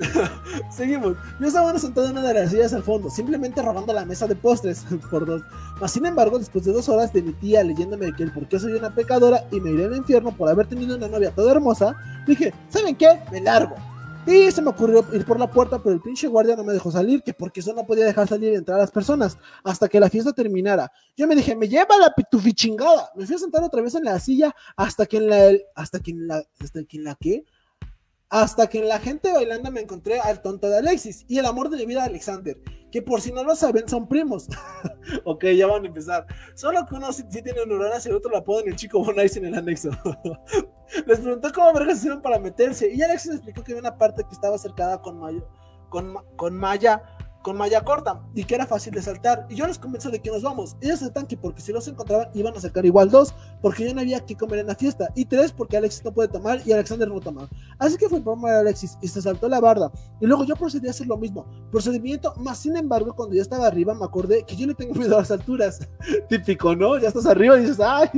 Seguimos. 0.70 1.16
Yo 1.38 1.46
estaba 1.46 1.78
sentado 1.78 2.08
en 2.08 2.18
una 2.18 2.28
de 2.28 2.34
las 2.34 2.50
sillas 2.50 2.72
al 2.72 2.82
fondo, 2.82 3.10
simplemente 3.10 3.62
robando 3.62 3.92
la 3.92 4.04
mesa 4.04 4.26
de 4.26 4.34
postres 4.34 4.84
por 5.10 5.26
dos. 5.26 5.42
Mas, 5.80 5.92
sin 5.92 6.06
embargo, 6.06 6.38
después 6.38 6.64
de 6.64 6.72
dos 6.72 6.88
horas 6.88 7.12
de 7.12 7.22
mi 7.22 7.32
tía 7.34 7.62
leyéndome 7.62 8.12
que 8.12 8.24
el 8.24 8.32
por 8.32 8.48
qué 8.48 8.58
soy 8.58 8.72
una 8.72 8.94
pecadora 8.94 9.44
y 9.50 9.60
me 9.60 9.70
iré 9.70 9.84
al 9.84 9.96
infierno 9.96 10.32
por 10.32 10.48
haber 10.48 10.66
tenido 10.66 10.96
una 10.96 11.08
novia 11.08 11.30
toda 11.30 11.52
hermosa, 11.52 11.94
dije, 12.26 12.52
¿saben 12.68 12.96
qué? 12.96 13.20
Me 13.30 13.40
largo. 13.40 13.76
Y 14.24 14.52
se 14.52 14.62
me 14.62 14.70
ocurrió 14.70 15.04
ir 15.12 15.24
por 15.24 15.40
la 15.40 15.50
puerta, 15.50 15.82
pero 15.82 15.94
el 15.94 16.00
pinche 16.00 16.28
guardia 16.28 16.54
no 16.54 16.62
me 16.62 16.72
dejó 16.72 16.92
salir, 16.92 17.24
que 17.24 17.34
porque 17.34 17.58
eso 17.58 17.74
no 17.74 17.84
podía 17.84 18.04
dejar 18.04 18.28
salir 18.28 18.52
y 18.52 18.56
entrar 18.56 18.78
a 18.78 18.82
las 18.82 18.90
personas 18.92 19.36
hasta 19.64 19.88
que 19.88 19.98
la 19.98 20.08
fiesta 20.08 20.32
terminara. 20.32 20.92
Yo 21.16 21.26
me 21.26 21.34
dije, 21.34 21.56
me 21.56 21.68
lleva 21.68 21.98
la 21.98 22.14
pitufichingada. 22.14 23.10
Me 23.16 23.26
fui 23.26 23.34
a 23.34 23.38
sentar 23.38 23.64
otra 23.64 23.82
vez 23.82 23.96
en 23.96 24.04
la 24.04 24.20
silla 24.20 24.54
hasta 24.76 25.06
que 25.06 25.16
en 25.16 25.28
la, 25.28 25.52
hasta 25.74 25.98
que 25.98 26.12
en 26.12 26.28
la, 26.28 26.44
hasta 26.60 26.84
que 26.84 26.96
en 26.98 27.04
la 27.04 27.16
que 27.16 27.44
hasta 28.32 28.66
que 28.66 28.78
en 28.78 28.88
la 28.88 28.98
gente 28.98 29.30
bailando 29.30 29.70
me 29.70 29.82
encontré 29.82 30.18
al 30.18 30.40
tonto 30.40 30.66
de 30.66 30.78
Alexis 30.78 31.26
y 31.28 31.36
el 31.36 31.44
amor 31.44 31.68
de 31.68 31.76
mi 31.76 31.84
vida 31.84 32.04
Alexander, 32.04 32.56
que 32.90 33.02
por 33.02 33.20
si 33.20 33.30
no 33.30 33.44
lo 33.44 33.54
saben 33.54 33.86
son 33.86 34.08
primos. 34.08 34.48
ok, 35.24 35.44
ya 35.48 35.66
van 35.66 35.84
a 35.84 35.88
empezar. 35.88 36.26
Solo 36.54 36.86
que 36.86 36.94
uno 36.94 37.12
sí, 37.12 37.24
tiene 37.24 37.52
neuronas 37.52 38.06
y 38.06 38.08
el 38.08 38.14
otro 38.14 38.32
la 38.32 38.42
en 38.62 38.68
el 38.70 38.76
chico 38.76 39.04
Bonais 39.04 39.36
en 39.36 39.44
el 39.44 39.54
anexo. 39.54 39.90
Les 41.06 41.20
pregunté 41.20 41.52
cómo 41.52 41.74
vergas 41.74 41.98
hicieron 41.98 42.22
para 42.22 42.38
meterse 42.38 42.90
y 42.90 43.02
Alexis 43.02 43.32
explicó 43.32 43.62
que 43.62 43.72
había 43.72 43.80
una 43.80 43.98
parte 43.98 44.24
que 44.24 44.32
estaba 44.32 44.56
cercada 44.56 45.02
con 45.02 45.18
Mayo, 45.18 45.46
con 45.90 46.56
Maya 46.56 47.02
con 47.42 47.56
malla 47.56 47.82
corta 47.82 48.22
y 48.34 48.44
que 48.44 48.54
era 48.54 48.66
fácil 48.66 48.92
de 48.94 49.02
saltar. 49.02 49.46
Y 49.50 49.56
yo 49.56 49.66
les 49.66 49.78
convenzo 49.78 50.10
de 50.10 50.20
que 50.20 50.30
nos 50.30 50.42
vamos. 50.42 50.76
Ellos 50.80 51.00
saltan 51.00 51.26
que 51.26 51.36
porque 51.36 51.60
si 51.60 51.72
los 51.72 51.86
encontraban 51.88 52.28
iban 52.34 52.56
a 52.56 52.60
sacar 52.60 52.86
igual 52.86 53.10
dos, 53.10 53.34
porque 53.60 53.84
ya 53.84 53.94
no 53.94 54.00
había 54.00 54.20
que 54.20 54.36
comer 54.36 54.60
en 54.60 54.68
la 54.68 54.74
fiesta. 54.74 55.10
Y 55.14 55.24
tres, 55.24 55.52
porque 55.52 55.76
Alexis 55.76 56.04
no 56.04 56.12
puede 56.12 56.28
tomar 56.28 56.60
y 56.64 56.72
Alexander 56.72 57.08
no 57.08 57.20
toma. 57.20 57.48
Así 57.78 57.96
que 57.96 58.08
fue 58.08 58.18
el 58.18 58.24
problema 58.24 58.52
de 58.52 58.60
Alexis 58.60 58.96
y 59.02 59.08
se 59.08 59.20
saltó 59.20 59.48
la 59.48 59.60
barda. 59.60 59.90
Y 60.20 60.26
luego 60.26 60.44
yo 60.44 60.56
procedí 60.56 60.86
a 60.86 60.90
hacer 60.90 61.06
lo 61.06 61.16
mismo. 61.16 61.46
Procedimiento, 61.70 62.32
más 62.36 62.58
sin 62.58 62.76
embargo, 62.76 63.14
cuando 63.14 63.34
ya 63.34 63.42
estaba 63.42 63.66
arriba, 63.66 63.94
me 63.94 64.04
acordé 64.04 64.44
que 64.44 64.56
yo 64.56 64.66
le 64.66 64.74
tengo 64.74 64.94
miedo 64.94 65.16
a 65.16 65.20
las 65.20 65.30
alturas. 65.30 65.80
Típico, 66.28 66.74
¿no? 66.76 66.98
Ya 66.98 67.08
estás 67.08 67.26
arriba 67.26 67.58
y 67.58 67.62
dices, 67.62 67.80
ay, 67.80 68.08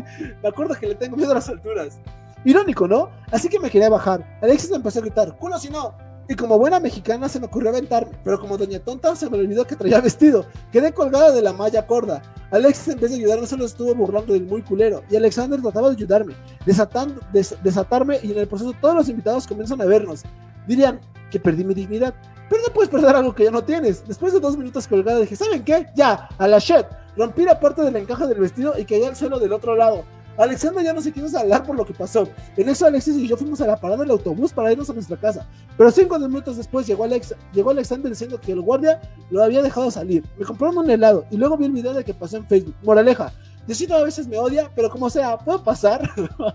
me 0.43 0.49
acuerdo 0.49 0.75
que 0.75 0.89
le 0.89 0.95
tengo 0.95 1.17
miedo 1.17 1.33
a 1.33 1.37
las 1.37 1.49
alturas. 1.49 1.99
Irónico, 2.45 2.87
¿no? 2.87 3.09
Así 3.33 3.49
que 3.49 3.59
me 3.59 3.71
quería 3.71 3.89
bajar. 3.89 4.39
Alexis 4.43 4.71
me 4.71 4.77
empezó 4.77 4.99
a 4.99 5.03
gritar, 5.03 5.37
culo 5.39 5.59
si 5.59 5.71
no. 5.71 5.95
Y 6.29 6.35
como 6.37 6.59
buena 6.59 6.81
mexicana 6.81 7.29
se 7.29 7.39
me 7.39 7.47
ocurrió 7.47 7.69
aventarme, 7.71 8.13
pero 8.25 8.41
como 8.41 8.57
doña 8.57 8.79
tonta 8.79 9.15
se 9.15 9.29
me 9.29 9.37
olvidó 9.39 9.67
que 9.67 9.77
traía 9.77 10.01
vestido. 10.01 10.47
Quedé 10.73 10.93
colgada 10.93 11.31
de 11.33 11.43
la 11.43 11.53
malla 11.53 11.87
corda. 11.87 12.23
Alexis 12.51 12.95
en 12.95 13.01
vez 13.01 13.11
de 13.11 13.17
ayudarme 13.17 13.47
solo 13.47 13.67
estuvo 13.67 13.95
burlando 13.95 14.33
del 14.33 14.45
muy 14.45 14.63
culero. 14.63 15.03
Y 15.11 15.17
Alexander 15.17 15.61
trataba 15.61 15.89
de 15.91 15.97
ayudarme, 15.97 16.35
desatando, 16.65 17.21
des- 17.33 17.57
desatarme 17.63 18.19
y 18.23 18.33
en 18.33 18.39
el 18.39 18.47
proceso 18.49 18.73
todos 18.81 18.95
los 18.95 19.09
invitados 19.09 19.47
comienzan 19.47 19.83
a 19.83 19.85
vernos. 19.85 20.23
Dirían 20.67 20.99
que 21.31 21.39
perdí 21.39 21.63
mi 21.65 21.75
dignidad. 21.75 22.15
Pero 22.49 22.63
no 22.67 22.73
puedes 22.73 22.91
perder 22.91 23.17
algo 23.17 23.35
que 23.35 23.45
ya 23.45 23.51
no 23.51 23.63
tienes. 23.65 24.07
Después 24.07 24.33
de 24.33 24.41
dos 24.41 24.57
minutos 24.57 24.87
colgada 24.87 25.21
dije, 25.21 25.37
¿saben 25.37 25.63
qué? 25.65 25.87
Ya, 25.95 26.29
a 26.39 26.49
la 26.49 26.59
shit. 26.59 26.87
Rompí 27.17 27.43
la 27.43 27.59
parte 27.61 27.83
del 27.83 27.97
encaje 27.97 28.27
del 28.27 28.39
vestido 28.41 28.75
y 28.79 28.85
caí 28.85 29.03
al 29.05 29.17
suelo 29.17 29.39
del 29.39 29.53
otro 29.53 29.75
lado. 29.77 30.05
Alexander 30.37 30.85
ya 30.85 30.93
no 30.93 31.01
se 31.01 31.13
quiso 31.13 31.39
hablar 31.39 31.65
por 31.65 31.77
lo 31.77 31.85
que 31.85 31.95
pasó. 31.95 32.29
En 32.57 32.69
eso 32.69 32.87
Alexis 32.87 33.17
y 33.17 33.29
yo 33.29 33.37
fuimos 33.37 33.61
a 33.61 33.67
la 33.67 33.77
parada 33.77 34.03
del 34.03 34.11
autobús 34.11 34.53
para 34.53 34.73
irnos 34.73 34.91
a 34.91 34.93
nuestra 34.93 35.17
casa. 35.17 35.47
Pero 35.77 35.91
cinco 35.91 36.19
minutos 36.19 36.57
después 36.57 36.87
llegó, 36.87 37.05
Alex, 37.05 37.35
llegó 37.53 37.71
Alexander 37.71 38.11
diciendo 38.11 38.41
que 38.41 38.53
el 38.53 38.61
guardia 38.61 39.01
lo 39.31 39.43
había 39.43 39.63
dejado 39.63 39.91
salir. 39.91 40.25
Me 40.39 40.45
compraron 40.45 40.79
un 40.79 40.91
helado 40.91 41.27
y 41.31 41.37
luego 41.37 41.57
vi 41.57 41.67
el 41.67 41.73
video 41.73 41.95
de 41.95 42.05
que 42.05 42.15
pasó 42.15 42.37
en 42.37 42.47
Facebook. 42.47 42.75
Moraleja, 42.83 43.33
Diosito 43.67 43.95
a 43.95 44.03
veces 44.03 44.27
me 44.29 44.39
odia, 44.39 44.71
pero 44.75 44.91
como 44.91 45.09
sea, 45.09 45.39
¿puedo 45.39 45.63
pasar? 45.63 46.11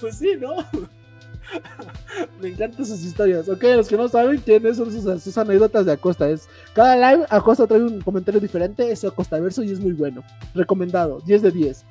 pues 0.00 0.16
sí, 0.16 0.32
¿no? 0.40 0.56
me 2.40 2.48
encantan 2.48 2.84
sus 2.84 3.02
historias. 3.02 3.48
Ok, 3.48 3.62
los 3.76 3.88
que 3.88 3.96
no 3.96 4.08
saben 4.08 4.40
quiénes 4.40 4.76
son 4.76 4.90
sus, 5.20 5.38
anécdotas 5.38 5.86
de 5.86 5.92
Acosta. 5.92 6.28
Es, 6.28 6.48
cada 6.74 6.96
live 6.96 7.26
Acosta 7.30 7.66
trae 7.66 7.82
un 7.82 8.00
comentario 8.00 8.40
diferente, 8.40 8.90
es 8.90 9.04
Acosta 9.04 9.38
verso 9.38 9.62
y 9.62 9.72
es 9.72 9.80
muy 9.80 9.92
bueno. 9.92 10.22
Recomendado, 10.54 11.20
10 11.20 11.42
de 11.42 11.50
10. 11.50 11.84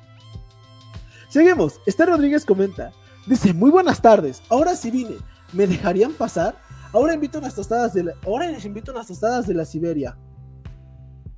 Seguimos. 1.28 1.80
Esther 1.86 2.08
Rodríguez 2.08 2.44
comenta. 2.44 2.92
Dice, 3.26 3.52
muy 3.52 3.70
buenas 3.70 4.00
tardes. 4.00 4.42
Ahora 4.48 4.76
sí 4.76 4.90
vine. 4.90 5.16
¿Me 5.52 5.66
dejarían 5.66 6.12
pasar? 6.12 6.54
Ahora 6.92 7.14
invito 7.14 7.38
unas 7.38 7.54
tostadas 7.54 7.92
de 7.94 8.04
la... 8.04 8.12
Ahora 8.24 8.48
les 8.50 8.64
invito 8.64 8.92
unas 8.92 9.08
tostadas 9.08 9.46
de 9.46 9.54
la 9.54 9.64
Siberia. 9.64 10.16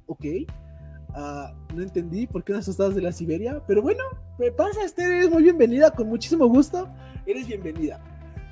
Ok. 0.07 0.25
Ah, 1.15 1.55
no 1.75 1.83
entendí 1.83 2.27
por 2.27 2.45
qué 2.45 2.53
unas 2.53 2.67
tostadas 2.67 2.95
de 2.95 3.01
la 3.01 3.13
Siberia. 3.13 3.63
Pero 3.67 3.81
bueno, 3.81 4.03
me 4.39 4.51
pasa, 4.51 4.85
Esther. 4.85 5.11
Eres 5.11 5.31
muy 5.31 5.43
bienvenida. 5.43 5.91
Con 5.91 6.09
muchísimo 6.09 6.47
gusto. 6.47 6.89
Eres 7.25 7.47
bienvenida. 7.47 7.99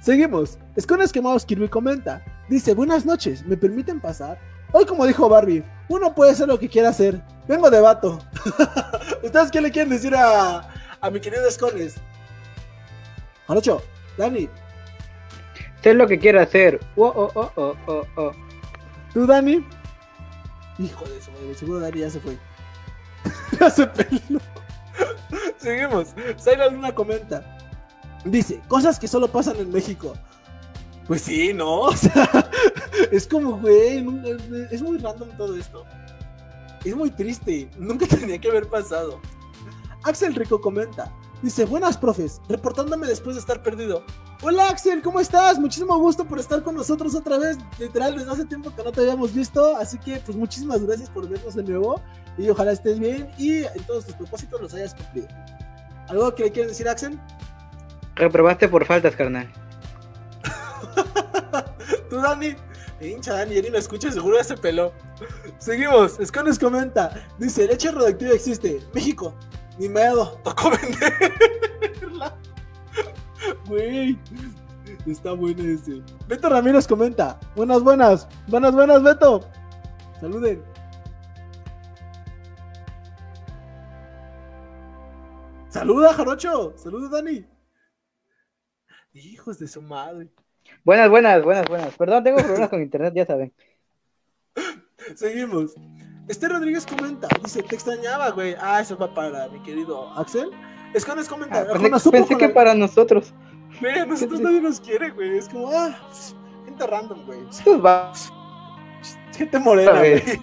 Seguimos. 0.05 0.59
Escones 0.77 1.11
Quemados 1.11 1.47
Kirby 1.47 1.67
comenta. 1.67 2.23
Dice, 2.51 2.75
buenas 2.75 3.07
noches. 3.07 3.43
¿Me 3.47 3.57
permiten 3.57 4.03
pasar? 4.03 4.39
Hoy, 4.73 4.85
como 4.85 5.07
dijo 5.07 5.31
Barbie, 5.31 5.65
uno 5.89 6.15
puede 6.15 6.33
hacer 6.33 6.47
lo 6.47 6.59
que 6.59 6.69
quiera 6.69 6.91
hacer. 6.91 7.23
Vengo 7.49 7.71
de 7.71 7.81
vato. 7.81 8.19
¿Ustedes 9.23 9.51
qué 9.51 9.63
le 9.63 9.71
quieren 9.71 9.89
decir 9.89 10.15
a, 10.15 10.69
a 11.01 11.11
mi 11.11 11.21
querido 11.21 11.49
Escones? 11.49 11.95
Jarocho, 13.49 13.83
Dani, 14.19 14.51
Sé 15.83 15.95
lo 15.95 16.07
que 16.07 16.19
quiero 16.19 16.43
hacer. 16.43 16.81
Oh, 16.97 17.07
oh, 17.07 17.33
oh, 17.35 17.53
oh, 17.57 17.75
oh, 17.87 18.03
oh. 18.17 18.33
¿tú, 19.15 19.27
Dani? 19.27 19.67
Hijo 20.79 21.07
de 21.07 21.23
su 21.23 21.31
madre, 21.31 21.55
seguro 21.55 21.81
Dani 21.81 22.01
ya 22.01 22.11
se 22.11 22.21
fue. 22.21 22.37
ya 23.59 23.71
se 23.71 23.87
peló. 23.87 24.39
Seguimos. 25.57 26.15
Zaira 26.39 26.69
Luna 26.69 26.95
comenta. 26.95 27.54
Dice, 28.25 28.61
cosas 28.69 28.99
que 28.99 29.09
solo 29.09 29.29
pasan 29.29 29.57
en 29.57 29.71
México. 29.71 30.15
Pues 31.07 31.23
sí, 31.23 31.53
¿no? 31.53 31.81
O 31.83 31.97
sea, 31.97 32.51
es 33.11 33.27
como, 33.27 33.59
güey, 33.59 34.05
es 34.71 34.83
muy 34.83 34.99
random 34.99 35.29
todo 35.37 35.57
esto. 35.57 35.85
Es 36.85 36.95
muy 36.95 37.11
triste, 37.11 37.71
nunca 37.79 38.07
tenía 38.09 38.39
que 38.39 38.49
haber 38.49 38.69
pasado. 38.69 39.21
Axel 40.05 40.35
Rico 40.35 40.61
comenta, 40.61 41.11
dice, 41.43 41.65
buenas 41.65 41.97
profes, 41.97 42.41
reportándome 42.49 43.07
después 43.07 43.37
de 43.37 43.41
estar 43.41 43.63
perdido. 43.63 44.05
Hola 44.43 44.69
Axel, 44.69 45.01
¿cómo 45.01 45.21
estás? 45.21 45.59
Muchísimo 45.59 45.99
gusto 45.99 46.27
por 46.27 46.39
estar 46.39 46.63
con 46.63 46.75
nosotros 46.75 47.15
otra 47.15 47.39
vez. 47.39 47.57
Literal, 47.79 48.15
desde 48.15 48.31
hace 48.31 48.45
tiempo 48.45 48.75
que 48.75 48.83
no 48.83 48.93
te 48.93 49.01
habíamos 49.01 49.33
visto, 49.33 49.75
así 49.77 49.99
que 49.99 50.19
pues 50.19 50.37
muchísimas 50.37 50.83
gracias 50.85 51.09
por 51.09 51.27
vernos 51.27 51.55
de 51.55 51.63
nuevo 51.63 52.03
y 52.37 52.51
ojalá 52.51 52.73
estés 52.73 52.99
bien 52.99 53.31
y 53.39 53.65
en 53.65 53.83
todos 53.87 54.05
tus 54.05 54.15
propósitos 54.15 54.61
los 54.61 54.75
hayas 54.75 54.95
cumplido. 54.95 55.29
¿Algo 56.09 56.35
que 56.35 56.45
le 56.45 56.53
quieres 56.53 56.73
decir 56.73 56.87
Axel? 56.87 57.19
Reprobaste 58.17 58.69
por 58.69 58.85
faltas, 58.85 59.17
carnal. 59.17 59.51
Tú, 62.11 62.17
Dani. 62.17 62.55
Hincha, 63.01 63.35
Dani, 63.35 63.61
ni 63.61 63.69
lo 63.69 63.79
escuchas, 63.79 64.15
seguro 64.15 64.37
ya 64.37 64.45
se 64.45 64.57
peló. 64.57 64.93
Seguimos. 65.59 66.19
Escones 66.21 66.59
comenta. 66.59 67.27
Dice, 67.39 67.67
leche 67.67 67.91
radioactiva 67.91 68.33
existe. 68.33 68.81
México. 68.95 69.35
Ni 69.79 69.89
miedo. 69.89 70.41
Tocó 70.45 70.71
venderla. 70.71 72.37
Güey. 73.67 74.19
Está 75.07 75.33
bueno 75.33 75.63
ese. 75.63 76.03
Beto 76.29 76.49
Ramírez 76.49 76.87
comenta. 76.87 77.39
Buenas, 77.57 77.83
buenas. 77.83 78.29
Buenas, 78.47 78.73
buenas, 78.73 79.03
Beto. 79.03 79.41
Saluden. 80.21 80.63
Saluda, 85.69 86.15
Jarocho. 86.15 86.73
Saluda, 86.77 87.09
Dani. 87.09 87.45
Hijos 89.15 89.59
de 89.59 89.69
su 89.69 89.81
madre. 89.81 90.29
Buenas, 90.85 91.09
buenas, 91.09 91.43
buenas, 91.45 91.69
buenas. 91.69 91.95
Perdón, 91.97 92.25
tengo 92.25 92.39
problemas 92.39 92.69
con 92.69 92.83
internet, 92.83 93.15
ya 93.15 93.27
saben. 93.27 93.53
Seguimos. 95.15 95.75
Este 96.27 96.49
Rodríguez 96.49 96.87
comenta, 96.87 97.29
dice, 97.43 97.63
te 97.63 97.75
extrañaba, 97.75 98.31
güey. 98.31 98.57
Ah, 98.59 98.81
eso 98.81 98.97
va 98.97 99.13
para 99.13 99.47
mi 99.49 99.63
querido 99.63 100.11
Axel. 100.19 100.51
Escones 100.95 101.29
comenta, 101.29 101.61
Ah, 101.61 101.79
pensé 101.81 102.11
pensé 102.11 102.37
que 102.37 102.49
la- 102.49 102.55
para 102.55 102.75
nosotros. 102.75 103.35
Güey, 103.81 103.99
a 103.99 104.07
nosotros 104.07 104.41
nadie 104.41 104.61
nos 104.61 104.81
quiere, 104.81 105.11
güey. 105.11 105.37
Es 105.37 105.49
como, 105.49 105.69
ah, 105.71 105.95
gente 106.65 106.87
random, 106.87 107.27
güey. 107.27 107.41
Estos 107.51 107.85
va- 107.85 108.13
Gente 109.37 109.59
morena, 109.59 109.99
güey. 109.99 110.15
ver. 110.15 110.41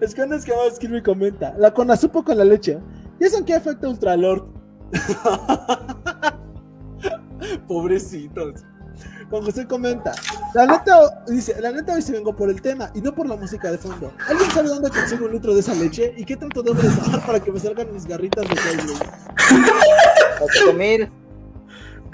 Escones 0.02 0.44
que 0.44 0.52
más 0.54 0.78
Kirby 0.78 1.02
comenta, 1.02 1.54
la 1.58 1.72
cona 1.74 1.96
supo 1.96 2.22
con 2.22 2.36
la 2.38 2.44
leche. 2.44 2.78
¿Y 3.18 3.24
eso 3.24 3.38
en 3.38 3.44
qué 3.44 3.54
afecta 3.54 3.86
a 3.86 3.90
Ultralord? 3.90 4.44
Pobrecitos. 7.68 8.64
Juan 9.28 9.42
José 9.42 9.66
comenta, 9.66 10.12
la 10.54 10.66
neta, 10.66 11.24
dice, 11.26 11.60
la 11.60 11.72
neta 11.72 11.94
hoy 11.94 12.02
se 12.02 12.12
vengo 12.12 12.36
por 12.36 12.48
el 12.48 12.62
tema 12.62 12.90
y 12.94 13.00
no 13.00 13.12
por 13.12 13.28
la 13.28 13.36
música 13.36 13.70
de 13.70 13.78
fondo. 13.78 14.12
¿Alguien 14.28 14.50
sabe 14.50 14.68
dónde 14.68 14.90
consigo 14.90 15.26
un 15.26 15.32
litro 15.32 15.52
de 15.54 15.60
esa 15.60 15.74
leche? 15.74 16.14
¿Y 16.16 16.24
qué 16.24 16.36
tanto 16.36 16.62
debo 16.62 16.80
de 16.80 16.90
pagar 16.90 17.26
para 17.26 17.40
que 17.40 17.50
me 17.50 17.58
salgan 17.58 17.92
mis 17.92 18.06
garritas 18.06 18.46
de. 18.46 18.54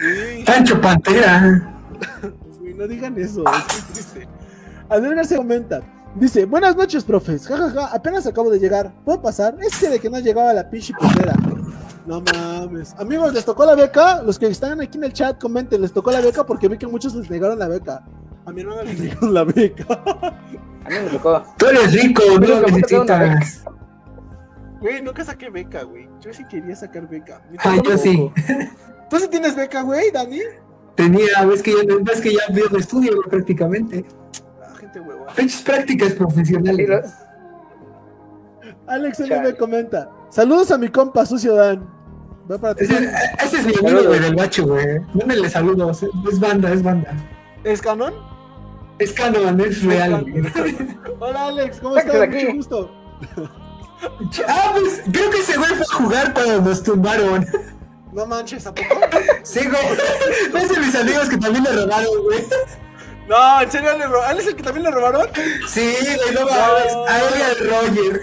Güey, 0.00 0.44
Pancho 0.44 0.80
Pantera. 0.80 1.76
güey, 2.58 2.74
no 2.74 2.86
digan 2.86 3.18
eso, 3.18 3.44
es 3.44 3.74
muy 3.74 3.92
triste. 3.92 4.28
Adrián 4.88 5.16
García 5.16 5.36
comenta, 5.36 5.82
dice, 6.14 6.46
buenas 6.46 6.74
noches, 6.74 7.04
profes, 7.04 7.46
jajaja, 7.46 7.86
apenas 7.94 8.26
acabo 8.26 8.50
de 8.50 8.58
llegar, 8.58 8.92
¿puedo 9.04 9.20
pasar? 9.20 9.56
Es 9.60 9.78
que 9.78 9.88
de 9.88 10.00
que 10.00 10.08
no 10.08 10.18
llegaba 10.18 10.54
la 10.54 10.68
pinche 10.70 10.94
primera. 10.98 11.34
No 12.10 12.20
mames. 12.20 12.92
Amigos, 12.98 13.32
¿les 13.32 13.44
tocó 13.44 13.64
la 13.64 13.76
beca? 13.76 14.20
Los 14.24 14.36
que 14.36 14.48
están 14.48 14.80
aquí 14.80 14.98
en 14.98 15.04
el 15.04 15.12
chat, 15.12 15.40
comenten, 15.40 15.80
¿les 15.80 15.92
tocó 15.92 16.10
la 16.10 16.20
beca? 16.20 16.44
Porque 16.44 16.66
vi 16.66 16.76
que 16.76 16.88
muchos 16.88 17.14
les 17.14 17.30
negaron 17.30 17.56
la 17.56 17.68
beca. 17.68 18.02
A 18.44 18.50
mi 18.50 18.62
hermana 18.62 18.82
le 18.82 18.94
negaron 18.98 19.32
la 19.32 19.44
beca. 19.44 19.84
A 19.94 20.88
mí 20.88 20.94
me 21.04 21.08
tocó. 21.08 21.40
Tú 21.56 21.66
eres 21.66 21.92
rico, 21.92 22.24
no 22.40 22.48
lo 22.48 22.62
¿cómo 22.62 22.78
te 22.80 22.96
da 22.96 23.02
una 23.02 23.18
necesitas. 23.28 23.64
Güey, 24.80 25.02
nunca 25.02 25.24
saqué 25.24 25.50
beca, 25.50 25.84
güey. 25.84 26.08
Yo 26.20 26.34
sí 26.34 26.44
quería 26.50 26.74
sacar 26.74 27.08
beca. 27.08 27.42
Mi 27.48 27.58
Ah, 27.60 27.76
yo 27.80 27.96
sí. 27.96 28.28
¿Tú 29.08 29.20
sí 29.20 29.28
tienes 29.28 29.54
beca, 29.54 29.82
güey, 29.82 30.10
Dani? 30.10 30.40
Tenía, 30.96 31.44
ves 31.46 31.62
que 31.62 31.74
ya, 31.74 31.94
ves 32.02 32.20
que 32.20 32.32
ya 32.32 32.52
vio 32.52 32.68
de 32.70 32.78
estudio 32.78 33.14
güey, 33.14 33.28
prácticamente. 33.30 34.04
Ah, 34.60 34.74
gente 34.76 34.98
hueva. 34.98 35.28
Pinches 35.36 35.62
prácticas 35.62 36.14
profesionales. 36.14 37.14
Alex. 38.88 39.20
LB 39.20 39.56
comenta. 39.56 40.10
Saludos 40.28 40.72
a 40.72 40.78
mi 40.78 40.88
compa, 40.88 41.24
Sucio 41.24 41.54
Dan. 41.54 41.99
Va 42.50 42.58
para 42.58 42.74
ti. 42.74 42.84
Ese, 42.84 43.12
ese 43.44 43.56
es 43.58 43.66
mi 43.66 43.74
amigo, 43.74 44.08
güey, 44.08 44.18
del 44.20 44.34
bacho, 44.34 44.66
güey. 44.66 45.00
Mándenle 45.14 45.48
saludos. 45.48 46.02
Es 46.28 46.40
banda, 46.40 46.72
es 46.72 46.82
banda. 46.82 47.14
¿Es 47.62 47.80
canon? 47.80 48.14
Es 48.98 49.12
canon, 49.12 49.60
es 49.60 49.82
real. 49.84 50.24
güey. 50.28 50.42
Hola, 51.20 51.46
Alex, 51.46 51.78
¿cómo 51.80 51.96
estás? 51.96 52.28
Mucho 52.28 52.52
gusto. 52.54 52.90
Ah, 54.48 54.70
pues 54.72 55.02
creo 55.12 55.30
que 55.30 55.38
ese 55.38 55.56
güey 55.58 55.70
fue 55.70 55.82
a 55.82 55.94
jugar 55.94 56.34
cuando 56.34 56.62
nos 56.62 56.82
tumbaron. 56.82 57.46
No 58.12 58.26
manches, 58.26 58.66
¿a 58.66 58.74
poco? 58.74 58.94
Sí, 59.42 59.60
güey. 59.60 60.62
Es 60.62 60.68
de 60.70 60.80
mis 60.80 60.94
amigos 60.96 61.28
que 61.28 61.36
también 61.36 61.62
le 61.64 61.70
robaron, 61.70 62.22
güey. 62.24 62.44
No, 63.28 63.62
¿en 63.62 63.70
serio 63.70 63.96
le 63.96 64.06
robaron? 64.06 64.28
¿A 64.28 64.32
él 64.32 64.38
es 64.40 64.46
el 64.48 64.56
que 64.56 64.62
también 64.62 64.84
le 64.84 64.90
robaron? 64.90 65.26
Sí, 65.68 65.94
güey, 66.16 66.34
no 66.34 66.40
mames. 66.46 66.94
A 67.08 67.18
él 67.20 67.34
y 67.38 67.42
al 67.42 67.70
Roger. 67.70 68.20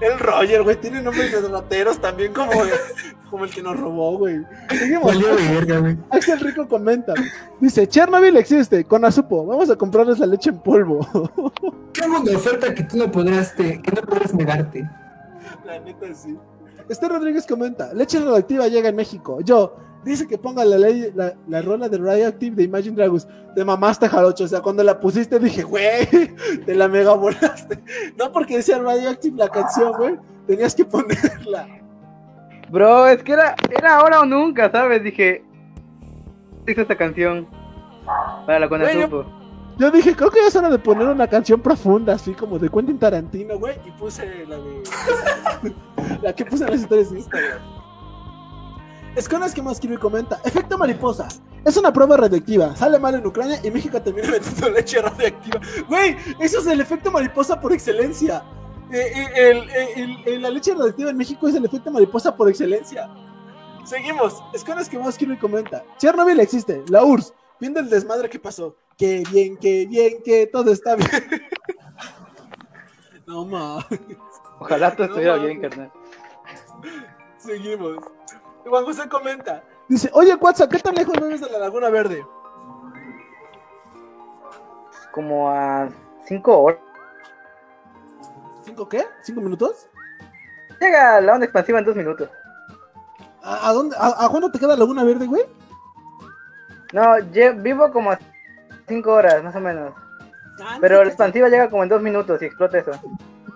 El 0.00 0.18
Roger, 0.18 0.62
güey, 0.62 0.76
tiene 0.80 1.02
nombres 1.02 1.32
de 1.32 1.48
rateros 1.48 2.00
también 2.00 2.32
como, 2.32 2.52
como 3.30 3.44
el 3.44 3.50
que 3.50 3.62
nos 3.62 3.78
robó, 3.78 4.18
güey. 4.18 4.44
Axel 6.10 6.40
Rico 6.40 6.68
comenta. 6.68 7.14
Dice, 7.60 7.86
Chernobyl 7.88 8.36
existe, 8.36 8.84
con 8.84 9.04
Azupo. 9.04 9.46
Vamos 9.46 9.70
a 9.70 9.76
comprarles 9.76 10.18
la 10.18 10.26
leche 10.26 10.50
en 10.50 10.60
polvo. 10.60 11.06
Qué 11.92 12.06
mundo 12.06 12.36
oferta 12.36 12.74
que 12.74 12.84
tú 12.84 12.96
no 12.96 13.10
podrás, 13.10 13.54
te, 13.54 13.80
que 13.80 13.90
no 13.92 14.02
podrás 14.02 14.34
negarte. 14.34 14.88
La 15.64 15.80
neta, 15.80 16.14
sí. 16.14 16.36
Este 16.88 17.08
Rodríguez 17.08 17.46
comenta, 17.46 17.92
leche 17.92 18.18
radioactiva 18.18 18.68
llega 18.68 18.88
en 18.88 18.96
México. 18.96 19.40
Yo, 19.42 19.76
Dice 20.04 20.26
que 20.26 20.38
ponga 20.38 20.64
la, 20.64 20.78
ley, 20.78 21.12
la, 21.14 21.34
la 21.48 21.60
rola 21.60 21.88
de 21.88 21.98
Radioactive 21.98 22.56
de 22.56 22.62
Imagine 22.62 22.96
Dragons. 22.96 23.26
Te 23.54 23.64
mamaste, 23.64 24.08
Jarocho. 24.08 24.44
O 24.44 24.48
sea, 24.48 24.60
cuando 24.60 24.82
la 24.84 24.98
pusiste 25.00 25.38
dije, 25.38 25.62
güey, 25.62 26.06
te 26.66 26.74
la 26.74 26.88
mega 26.88 27.14
volaste. 27.14 27.82
No 28.16 28.32
porque 28.32 28.56
decía 28.56 28.78
Radioactive 28.78 29.36
la 29.36 29.48
canción, 29.48 29.92
güey. 29.92 30.16
Tenías 30.46 30.74
que 30.74 30.84
ponerla. 30.84 31.66
Bro, 32.70 33.08
es 33.08 33.22
que 33.22 33.32
era, 33.32 33.56
era 33.70 33.96
ahora 33.96 34.20
o 34.20 34.26
nunca, 34.26 34.70
¿sabes? 34.70 35.02
Dije, 35.02 35.42
hizo 36.66 36.82
esta 36.82 36.96
canción 36.96 37.48
para 38.46 38.60
la 38.60 38.66
Güey, 38.66 38.80
Conasupo. 38.80 39.24
Yo 39.78 39.90
dije, 39.92 40.14
creo 40.14 40.30
que 40.30 40.40
ya 40.40 40.48
es 40.48 40.56
hora 40.56 40.70
de 40.70 40.78
poner 40.78 41.06
una 41.06 41.28
canción 41.28 41.60
profunda, 41.60 42.14
así 42.14 42.34
como 42.34 42.58
de 42.58 42.68
Quentin 42.68 42.98
Tarantino, 42.98 43.58
güey. 43.58 43.76
Y 43.86 43.90
puse 43.92 44.44
la 44.46 44.56
de. 44.56 45.74
la 46.22 46.32
que 46.32 46.44
puse 46.44 46.64
en 46.64 46.70
las 46.70 46.80
historias 46.80 47.10
de 47.10 47.18
Instagram. 47.18 47.77
Esconas 49.18 49.52
que 49.52 49.60
más 49.62 49.80
y 49.82 49.96
comenta. 49.96 50.40
Efecto 50.44 50.78
mariposa. 50.78 51.26
Es 51.64 51.76
una 51.76 51.92
prueba 51.92 52.16
radioactiva. 52.16 52.74
Sale 52.76 52.98
mal 53.00 53.14
en 53.16 53.26
Ucrania 53.26 53.58
y 53.64 53.70
México 53.70 54.00
termina 54.00 54.28
metiendo 54.30 54.70
leche 54.70 55.02
radioactiva. 55.02 55.60
Güey, 55.88 56.16
eso 56.40 56.60
es 56.60 56.66
el 56.68 56.80
efecto 56.80 57.10
mariposa 57.10 57.60
por 57.60 57.72
excelencia. 57.72 58.44
Eh, 58.92 59.12
eh, 59.14 59.28
el- 59.50 59.70
el- 59.70 60.28
el- 60.28 60.42
la 60.42 60.50
leche 60.50 60.72
radioactiva 60.72 61.10
en 61.10 61.16
México 61.16 61.48
es 61.48 61.54
el 61.56 61.64
efecto 61.64 61.90
mariposa 61.90 62.34
por 62.36 62.48
excelencia. 62.48 63.10
Seguimos. 63.84 64.42
Esconas 64.54 64.88
que 64.88 64.98
más 64.98 65.20
y 65.20 65.36
comenta. 65.36 65.82
Chernobyl 65.98 66.38
existe. 66.40 66.84
La 66.88 67.02
URSS. 67.04 67.34
Viendo 67.58 67.80
el 67.80 67.90
desmadre 67.90 68.28
que 68.30 68.38
pasó. 68.38 68.76
Qué 68.96 69.24
bien, 69.32 69.56
qué 69.56 69.86
bien, 69.86 70.22
que 70.24 70.46
todo 70.46 70.70
está 70.72 70.94
bien. 70.96 71.10
No 73.26 73.44
más. 73.44 73.84
Ojalá 74.58 74.90
todo 74.96 75.06
No 75.06 75.12
estuviera 75.12 75.36
bien, 75.36 75.60
carnal. 75.60 75.92
Seguimos. 77.36 77.96
Juan 78.68 78.84
José 78.84 79.08
comenta. 79.08 79.62
Dice, 79.88 80.10
oye, 80.12 80.36
Cuatza, 80.36 80.68
¿qué 80.68 80.78
tan 80.78 80.94
lejos 80.94 81.14
vives 81.20 81.40
de 81.40 81.50
la 81.50 81.58
Laguna 81.58 81.88
Verde? 81.88 82.24
Como 85.12 85.50
a 85.50 85.88
5 86.26 86.58
horas. 86.58 86.80
¿Cinco 88.64 88.88
qué? 88.88 89.04
¿Cinco 89.22 89.40
minutos? 89.40 89.88
Llega 90.80 91.20
la 91.20 91.32
onda 91.34 91.46
expansiva 91.46 91.78
en 91.78 91.86
2 91.86 91.96
minutos. 91.96 92.28
¿A, 93.42 93.70
a 93.70 93.72
dónde? 93.72 93.96
A, 93.98 94.24
a 94.24 94.28
cuándo 94.28 94.50
te 94.50 94.58
queda 94.58 94.76
Laguna 94.76 95.04
Verde, 95.04 95.26
güey? 95.26 95.42
No, 96.92 97.14
vivo 97.62 97.90
como 97.90 98.10
a 98.12 98.18
5 98.86 99.10
horas, 99.10 99.42
más 99.42 99.56
o 99.56 99.60
menos. 99.60 99.94
Pero 100.80 101.02
la 101.02 101.08
expansiva 101.08 101.48
llega 101.48 101.70
como 101.70 101.82
en 101.82 101.88
2 101.88 102.02
minutos 102.02 102.42
y 102.42 102.46
explota 102.46 102.78
eso. 102.78 102.92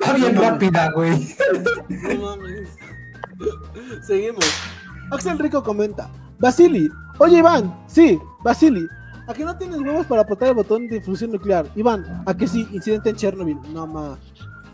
Va 0.07 0.13
bien 0.15 0.37
rápida, 0.37 0.91
güey. 0.93 1.37
No 1.89 2.37
mames. 2.37 2.69
Seguimos. 4.03 4.45
Axel 5.13 5.39
Rico 5.39 5.63
comenta. 5.63 6.09
Basili. 6.39 6.91
Oye, 7.19 7.39
Iván. 7.39 7.85
Sí, 7.87 8.19
Basili. 8.43 8.89
¿A 9.29 9.35
que 9.35 9.45
no 9.45 9.57
tienes 9.57 9.79
huevos 9.81 10.07
para 10.07 10.23
apretar 10.23 10.49
el 10.49 10.55
botón 10.55 10.89
de 10.89 11.01
fusión 11.01 11.31
nuclear? 11.31 11.67
Iván, 11.77 12.25
¿a 12.27 12.35
que 12.35 12.49
sí? 12.49 12.67
Incidente 12.73 13.11
en 13.11 13.17
Chernobyl. 13.17 13.59
No, 13.73 13.87
ma. 13.87 14.19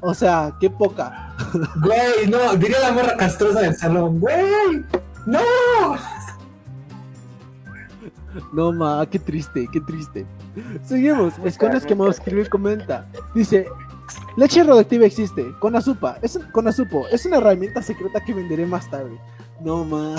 O 0.00 0.14
sea, 0.14 0.54
qué 0.60 0.70
poca. 0.70 1.34
Güey, 1.82 2.30
no, 2.30 2.54
diría 2.56 2.80
la 2.80 2.92
morra 2.92 3.16
castrosa 3.16 3.60
del 3.60 3.74
salón. 3.76 4.20
Güey, 4.20 4.84
no. 5.26 5.40
No, 8.52 8.72
ma, 8.72 9.06
qué 9.10 9.18
triste, 9.18 9.68
qué 9.72 9.80
triste. 9.80 10.24
Seguimos. 10.84 11.34
Escones 11.44 11.84
que 11.84 11.94
me 11.94 12.08
escribe 12.08 12.42
y 12.42 12.46
comenta. 12.46 13.06
Dice. 13.34 13.66
Leche 14.36 14.62
radioactiva 14.62 15.04
existe. 15.04 15.52
Con 15.58 15.76
azupa. 15.76 16.18
Es, 16.22 16.38
con 16.52 16.66
azupo. 16.68 17.06
Es 17.08 17.26
una 17.26 17.38
herramienta 17.38 17.82
secreta 17.82 18.24
que 18.24 18.32
venderé 18.32 18.64
más 18.64 18.88
tarde. 18.88 19.18
No, 19.60 19.84
ma. 19.84 20.16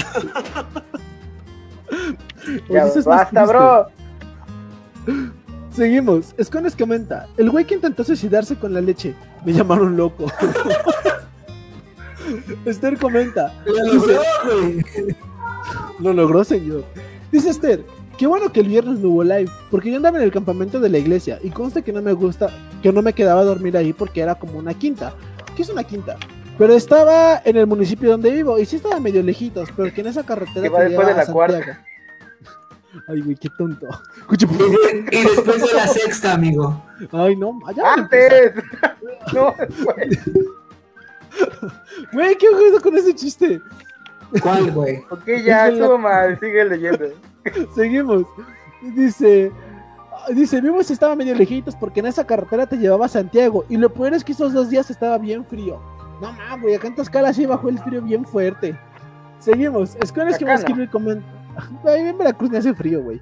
Ya, 2.69 2.85
más 2.85 3.05
basta, 3.05 3.45
bro. 3.45 3.87
Seguimos. 5.71 6.33
Escones 6.37 6.75
comenta. 6.75 7.27
El 7.37 7.49
güey 7.49 7.65
que 7.65 7.75
intentó 7.75 8.03
suicidarse 8.03 8.55
con 8.55 8.73
la 8.73 8.81
leche. 8.81 9.15
Me 9.45 9.53
llamaron 9.53 9.95
loco. 9.95 10.25
Esther 12.65 12.97
comenta. 12.97 13.53
Lo 13.65 13.93
logró, 13.93 14.21
lo 15.99 16.13
logró, 16.13 16.43
señor. 16.43 16.83
Dice 17.31 17.49
Esther. 17.49 17.85
Qué 18.17 18.27
bueno 18.27 18.51
que 18.51 18.59
el 18.59 18.67
viernes 18.67 18.99
no 18.99 19.09
hubo 19.09 19.23
live, 19.23 19.49
porque 19.71 19.89
yo 19.89 19.95
andaba 19.95 20.17
en 20.17 20.25
el 20.25 20.31
campamento 20.31 20.81
de 20.81 20.89
la 20.89 20.97
iglesia 20.97 21.39
y 21.41 21.51
consta 21.51 21.81
que 21.81 21.93
no 21.93 22.01
me 22.01 22.11
gusta, 22.11 22.49
que 22.83 22.91
no 22.91 23.01
me 23.01 23.13
quedaba 23.13 23.39
a 23.39 23.45
dormir 23.45 23.77
ahí 23.77 23.93
porque 23.93 24.19
era 24.19 24.35
como 24.35 24.59
una 24.59 24.73
quinta. 24.73 25.13
¿Qué 25.55 25.61
es 25.61 25.69
una 25.69 25.85
quinta? 25.85 26.17
Pero 26.59 26.73
estaba 26.73 27.41
en 27.45 27.55
el 27.55 27.65
municipio 27.65 28.11
donde 28.11 28.29
vivo 28.31 28.59
y 28.59 28.65
sí 28.65 28.75
estaba 28.75 28.99
medio 28.99 29.23
lejitos, 29.23 29.69
pero 29.75 29.91
que 29.93 30.01
en 30.01 30.07
esa 30.07 30.23
carretera 30.25 30.61
Que 30.61 30.69
va 30.69 30.81
después 30.81 31.07
de 31.07 31.13
a 31.13 31.15
la 31.15 31.25
cuarta. 31.25 31.57
Santiago. 31.57 31.79
Ay, 33.07 33.21
güey, 33.21 33.35
qué 33.37 33.49
tonto. 33.57 33.87
Escucha, 34.17 34.45
Y, 34.51 34.57
de- 34.57 35.05
y 35.17 35.23
después 35.23 35.61
de 35.61 35.73
la 35.73 35.87
sexta, 35.87 36.33
amigo. 36.33 36.83
Ay, 37.13 37.35
no, 37.37 37.57
ya 37.73 37.81
van 37.83 37.99
a 37.99 38.01
empezar. 38.03 38.33
¡Antes! 38.33 38.63
no, 39.33 39.55
después. 39.57 40.19
Güey, 42.11 42.35
¿qué 42.37 42.49
ojo 42.49 42.81
con 42.83 42.97
ese 42.97 43.15
chiste? 43.15 43.61
¿Cuál, 44.41 44.71
güey? 44.71 44.97
Ok, 45.09 45.25
ya, 45.45 45.69
estuvo 45.69 45.97
mal. 45.97 46.37
Sigue 46.39 46.65
leyendo. 46.65 47.05
Seguimos. 47.73 48.25
Dice. 48.81 49.51
Dice, 50.33 50.59
vimos 50.59 50.91
estaba 50.91 51.15
medio 51.15 51.33
lejitos 51.33 51.75
porque 51.77 52.01
en 52.01 52.07
esa 52.07 52.27
carretera 52.27 52.67
te 52.67 52.77
llevaba 52.77 53.05
a 53.05 53.09
Santiago. 53.09 53.63
Y 53.69 53.77
lo 53.77 53.91
peor 53.93 54.13
es 54.13 54.23
que 54.23 54.33
esos 54.33 54.51
dos 54.51 54.69
días 54.69 54.89
estaba 54.89 55.17
bien 55.17 55.45
frío. 55.45 55.79
No 56.21 56.31
mames, 56.33 56.61
güey, 56.61 56.75
acá 56.75 56.87
en 56.87 56.95
Tlaxcala 56.95 57.33
sí 57.33 57.45
bajó 57.45 57.69
el 57.69 57.79
frío 57.79 58.01
bien 58.01 58.25
fuerte. 58.25 58.77
Seguimos. 59.39 59.95
Escones 60.01 60.37
que 60.37 60.45
más 60.45 60.55
no. 60.61 60.67
escribe 60.67 60.83
y 60.83 60.87
comenta. 60.87 61.25
Güey, 61.81 62.07
en 62.09 62.17
Veracruz 62.17 62.49
me 62.49 62.57
hace 62.57 62.73
frío, 62.73 63.01
güey. 63.01 63.21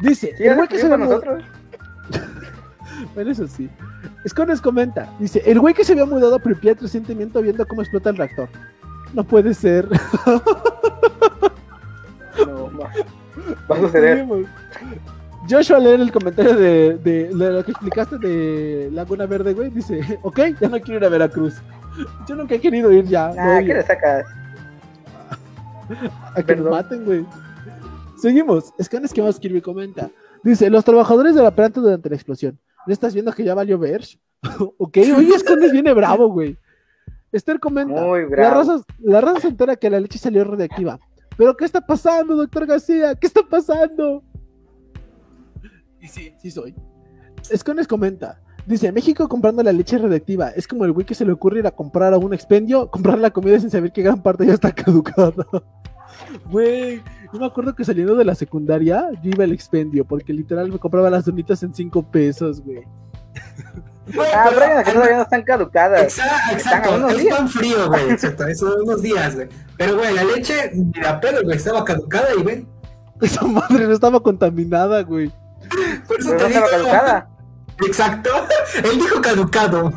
Dice, 0.00 0.34
¿Sí 0.36 0.44
el 0.44 0.54
güey 0.56 0.68
que 0.68 0.78
se 0.78 0.84
para 0.88 0.96
ve 0.96 1.04
mu- 1.04 1.10
nosotros? 1.10 1.44
Bueno, 3.14 3.30
eso 3.30 3.46
sí. 3.46 3.70
Escones 4.24 4.60
comenta. 4.60 5.08
Dice, 5.20 5.40
el 5.46 5.60
güey 5.60 5.72
que 5.72 5.84
se 5.84 5.92
había 5.92 6.04
mudado 6.04 6.34
a 6.34 6.38
Pripyat 6.40 6.80
recientemente 6.82 7.40
viendo 7.40 7.64
cómo 7.66 7.80
explota 7.82 8.10
el 8.10 8.16
reactor. 8.16 8.48
No 9.14 9.22
puede 9.24 9.54
ser. 9.54 9.88
No, 12.46 12.68
ma. 12.68 12.88
Va 13.70 13.76
a 13.76 13.80
suceder. 13.80 14.18
Seguimos. 14.18 14.48
Joshua 15.48 15.78
leer 15.78 16.00
el 16.00 16.12
comentario 16.12 16.54
de, 16.54 16.98
de- 16.98 17.28
de 17.34 17.52
lo 17.52 17.64
que 17.64 17.70
explicaste 17.70 18.18
de 18.18 18.90
Laguna 18.92 19.26
Verde, 19.26 19.54
güey. 19.54 19.70
Dice, 19.70 20.18
ok, 20.22 20.40
ya 20.60 20.68
no 20.68 20.78
quiero 20.80 20.98
ir 21.00 21.04
a 21.04 21.08
Veracruz. 21.08 21.54
Yo 22.28 22.34
nunca 22.36 22.54
he 22.54 22.60
querido 22.60 22.92
ir 22.92 23.04
ya. 23.06 23.32
Ah. 23.38 23.60
¿qué 23.60 23.74
le 23.74 23.82
sacas? 23.82 24.24
a 26.34 26.42
que 26.42 26.56
nos 26.56 26.70
maten, 26.70 27.04
güey. 27.04 27.26
Seguimos. 28.20 28.72
Escanes 28.78 29.12
que 29.12 29.22
más 29.22 29.36
escribe 29.36 29.58
y 29.58 29.62
comenta. 29.62 30.10
Dice, 30.42 30.68
los 30.70 30.84
trabajadores 30.84 31.34
de 31.34 31.42
la 31.42 31.50
planta 31.54 31.80
durante 31.80 32.08
la 32.08 32.14
explosión. 32.16 32.58
¿No 32.86 32.92
estás 32.92 33.14
viendo 33.14 33.32
que 33.32 33.44
ya 33.44 33.54
valió 33.54 33.78
Verge? 33.78 34.18
ok, 34.78 34.96
oye, 35.16 35.34
Escanes 35.34 35.72
viene 35.72 35.92
bravo, 35.94 36.28
güey. 36.28 36.56
Esther 37.32 37.58
comenta. 37.60 38.00
Muy 38.00 38.28
La 38.30 38.50
raza, 38.50 38.80
la 39.00 39.20
raza 39.20 39.40
se 39.40 39.48
entera 39.48 39.76
que 39.76 39.90
la 39.90 40.00
leche 40.00 40.18
salió 40.18 40.44
radiactiva. 40.44 40.98
¿Pero 41.36 41.56
qué 41.56 41.64
está 41.64 41.80
pasando, 41.80 42.34
doctor 42.34 42.66
García? 42.66 43.14
¿Qué 43.14 43.26
está 43.26 43.42
pasando? 43.42 44.22
Y 46.08 46.10
sí, 46.10 46.34
sí 46.38 46.50
soy. 46.50 46.74
Escones 47.50 47.86
comenta. 47.86 48.40
Dice, 48.66 48.90
México 48.92 49.28
comprando 49.28 49.62
la 49.62 49.72
leche 49.72 49.96
radiactiva. 49.98 50.48
Es 50.50 50.66
como 50.66 50.84
el 50.84 50.92
güey 50.92 51.06
que 51.06 51.14
se 51.14 51.24
le 51.24 51.32
ocurre 51.32 51.60
ir 51.60 51.66
a 51.66 51.70
comprar 51.70 52.12
a 52.12 52.18
un 52.18 52.34
expendio, 52.34 52.90
comprar 52.90 53.18
la 53.18 53.30
comida 53.30 53.58
sin 53.60 53.70
saber 53.70 53.92
que 53.92 54.02
gran 54.02 54.22
parte 54.22 54.44
ya 54.46 54.54
está 54.54 54.72
caducada. 54.72 55.32
Güey, 56.50 57.02
yo 57.32 57.38
me 57.38 57.46
acuerdo 57.46 57.74
que 57.74 57.84
saliendo 57.84 58.14
de 58.16 58.24
la 58.24 58.34
secundaria, 58.34 59.08
yo 59.22 59.30
iba 59.30 59.44
al 59.44 59.52
expendio, 59.52 60.04
porque 60.04 60.32
literal 60.32 60.70
me 60.72 60.78
compraba 60.78 61.10
las 61.10 61.24
donitas 61.26 61.62
en 61.62 61.72
5 61.72 62.02
pesos, 62.10 62.60
güey. 62.62 62.82
Güey, 64.14 64.28
Ah, 64.34 64.46
pero- 64.48 64.60
pero 64.60 64.84
que 64.84 64.92
todavía 64.92 65.16
no 65.18 65.22
están 65.22 65.42
caducadas. 65.44 66.02
Exacto, 66.02 66.52
exacto. 66.54 66.96
unos 66.96 67.12
Es 67.12 67.18
días. 67.18 67.36
pan 67.38 67.48
frío, 67.48 67.86
güey. 67.88 68.10
Exacto, 68.10 68.46
eso 68.46 68.76
unos 68.82 69.02
días, 69.02 69.34
güey. 69.36 69.48
Pero, 69.76 69.96
güey, 69.96 70.14
la 70.14 70.24
leche, 70.24 70.70
ni 70.74 71.00
la 71.00 71.20
pedo, 71.20 71.42
güey, 71.44 71.56
estaba 71.56 71.84
caducada 71.84 72.28
y 72.38 72.42
ven. 72.42 72.68
Esa 73.20 73.46
madre 73.46 73.86
no 73.86 73.92
estaba 73.92 74.20
contaminada, 74.20 75.02
güey. 75.02 75.30
Por 76.06 76.20
eso 76.20 76.30
Pero 76.30 76.36
te 76.36 76.42
no 76.42 76.48
digo. 76.48 76.64
estaba 76.64 76.70
caducada. 76.70 77.28
Exacto. 77.86 78.30
Él 78.84 78.98
dijo 78.98 79.20
caducado. 79.20 79.92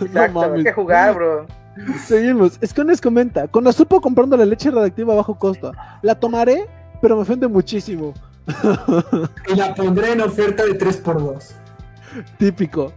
Exacto, 0.00 0.20
hay 0.20 0.30
mames. 0.48 0.64
que 0.64 0.72
jugar, 0.72 1.14
bro. 1.14 1.46
Seguimos. 2.06 2.58
Escones 2.60 3.00
comenta. 3.00 3.48
Con 3.48 3.64
la 3.64 3.72
supo 3.72 4.00
comprando 4.00 4.36
la 4.36 4.44
leche 4.44 4.70
radioactiva 4.70 5.12
a 5.12 5.16
bajo 5.16 5.36
costo. 5.38 5.72
La 6.02 6.14
tomaré, 6.14 6.66
pero 7.02 7.16
me 7.16 7.22
ofende 7.22 7.48
muchísimo. 7.48 8.14
Y 9.48 9.54
la 9.56 9.74
pondré 9.74 10.12
en 10.12 10.20
oferta 10.20 10.64
de 10.64 10.78
3x2. 10.78 11.52
Típico. 12.38 12.92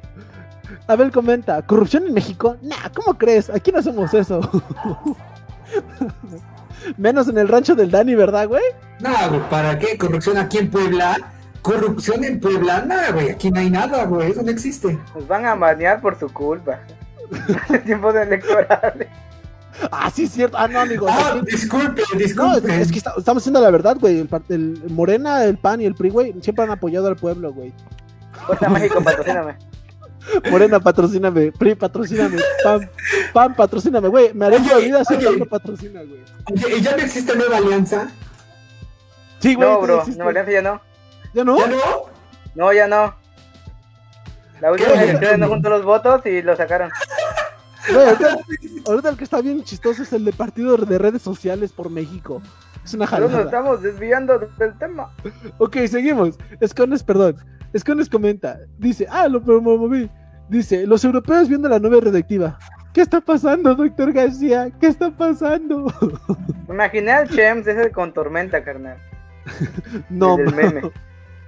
Abel 0.88 1.12
comenta. 1.12 1.62
¿Corrupción 1.64 2.06
en 2.08 2.14
México? 2.14 2.58
Nah, 2.62 2.90
¿cómo 2.94 3.18
crees? 3.18 3.50
Aquí 3.50 3.72
no 3.72 3.80
hacemos 3.80 4.14
eso. 4.14 4.40
Menos 6.98 7.28
en 7.28 7.38
el 7.38 7.48
rancho 7.48 7.76
del 7.76 7.92
Dani, 7.92 8.16
¿verdad, 8.16 8.48
güey? 8.48 8.64
Güey, 9.00 9.50
¿para 9.50 9.78
qué? 9.80 9.98
¿Corrupción 9.98 10.38
aquí 10.38 10.58
en 10.60 10.70
Puebla? 10.70 11.18
¿Corrupción 11.62 12.24
en 12.24 12.40
Puebla? 12.40 12.84
Nada, 12.86 13.12
güey, 13.12 13.30
aquí 13.30 13.52
no 13.52 13.60
hay 13.60 13.70
nada, 13.70 14.06
güey, 14.06 14.32
eso 14.32 14.42
no 14.42 14.52
existe. 14.52 14.98
Nos 15.16 15.28
van 15.28 15.46
a 15.46 15.56
banear 15.56 16.02
por 16.02 16.18
su 16.18 16.32
culpa. 16.32 16.80
Tiempos 17.86 18.16
electorales. 18.16 19.08
Ah, 19.92 20.10
sí, 20.14 20.24
es 20.24 20.32
cierto. 20.32 20.58
Ah, 20.58 20.68
no, 20.68 20.80
amigo. 20.80 21.06
Ah, 21.10 21.36
aquí- 21.36 21.52
disculpe, 21.52 22.02
No, 22.14 22.20
es, 22.20 22.26
disculpe. 22.26 22.82
es 22.82 22.92
que 22.92 22.98
está- 22.98 23.14
estamos 23.18 23.44
haciendo 23.44 23.62
la 23.62 23.70
verdad, 23.70 23.98
güey. 24.00 24.26
El, 24.50 24.82
Morena, 24.90 25.44
el 25.44 25.58
PAN 25.58 25.82
y 25.82 25.86
el 25.86 25.94
PRI, 25.94 26.10
güey, 26.10 26.36
siempre 26.42 26.64
han 26.66 26.72
apoyado 26.72 27.08
al 27.08 27.16
pueblo, 27.16 27.54
güey. 27.54 27.74
Fuerza 28.46 28.70
México, 28.70 29.02
patrocíname. 29.04 29.56
Morena, 30.50 30.80
patrocíname. 30.80 31.52
PRI, 31.52 31.76
patrocíname. 31.76 32.38
PAN, 32.64 32.90
PAN, 33.34 33.56
patrocíname, 33.56 34.08
güey. 34.08 34.34
Me 34.34 34.46
haré 34.48 34.60
la 34.60 34.78
vida 34.78 35.06
si 35.06 35.16
me 35.18 35.46
patrocina, 35.46 36.02
güey. 36.02 36.22
¿Y 36.78 36.82
ya 36.82 36.96
no 36.96 37.04
existe 37.04 37.36
nueva 37.36 37.58
alianza? 37.58 38.10
Sí, 39.40 39.54
güey. 39.54 39.70
No, 39.70 39.80
bro, 39.82 40.04
no, 40.18 40.28
Alianza 40.30 40.52
ya 40.52 40.62
no. 40.64 40.82
¿Ya 41.34 41.44
no? 41.44 41.58
¿Ya 41.58 41.68
no? 41.68 41.78
No, 42.56 42.74
ya 42.74 42.88
no. 42.88 43.16
La 44.62 44.72
última 44.72 44.94
elección 45.04 45.40
no 45.40 45.48
juntó 45.48 45.70
los 45.70 45.84
votos 45.84 46.26
y 46.26 46.42
lo 46.42 46.56
sacaron. 46.56 46.90
Ahorita, 47.94 48.38
ahorita 48.88 49.10
el 49.10 49.18
que 49.18 49.24
está 49.24 49.40
bien 49.42 49.64
chistoso 49.64 50.04
es 50.04 50.12
el 50.14 50.26
de 50.26 50.34
partido 50.34 50.76
de 50.78 50.98
redes 50.98 51.22
sociales 51.22 51.72
por 51.72 51.90
México. 51.90 52.42
Es 52.84 52.94
una 52.94 53.06
Pero 53.06 53.22
nos 53.24 53.32
jalada. 53.32 53.46
estamos 53.46 53.82
desviando 53.82 54.40
del 54.40 54.78
tema. 54.78 55.12
Ok, 55.58 55.78
seguimos. 55.88 56.38
Escones, 56.60 57.04
perdón. 57.04 57.36
Escones 57.74 58.10
comenta. 58.10 58.58
Dice, 58.78 59.08
ah, 59.10 59.28
lo 59.28 59.42
promoví. 59.44 60.10
Dice, 60.50 60.88
los 60.88 61.04
europeos 61.04 61.48
viendo 61.50 61.70
la 61.70 61.80
nueva 61.80 62.00
redactiva. 62.02 62.58
¿Qué 62.94 63.02
está 63.02 63.22
pasando, 63.22 63.76
doctor 63.76 64.12
García? 64.12 64.72
¿Qué 64.80 64.88
está 64.88 65.12
pasando? 65.12 65.94
Me 66.68 66.74
imaginé 66.74 67.12
al 67.12 67.30
Chems 67.30 67.68
ese 67.68 67.92
con 67.92 68.12
tormenta, 68.14 68.64
carnal. 68.64 68.98
No, 70.10 70.38
El 70.38 70.54
meme. 70.56 70.92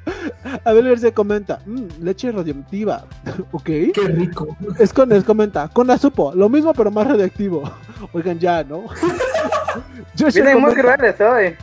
Abel 0.66 0.89
García 0.89 1.14
comenta, 1.14 1.60
"Mm, 1.66 2.04
leche 2.04 2.32
radioactiva. 2.32 3.06
ok. 3.52 3.64
Qué 3.64 4.08
rico. 4.08 4.58
Escones 4.80 5.24
comenta, 5.24 5.68
con 5.68 5.89
azupo, 5.91 6.34
lo 6.34 6.50
mismo 6.50 6.74
pero 6.74 6.91
más 6.91 7.08
radioactivo. 7.08 7.64
Oigan, 8.14 8.39
ya, 8.39 8.64
¿no? 8.64 8.86
Vienen 10.34 10.62
muy 10.62 10.74
crueles 10.74 11.20
hoy. 11.22 11.56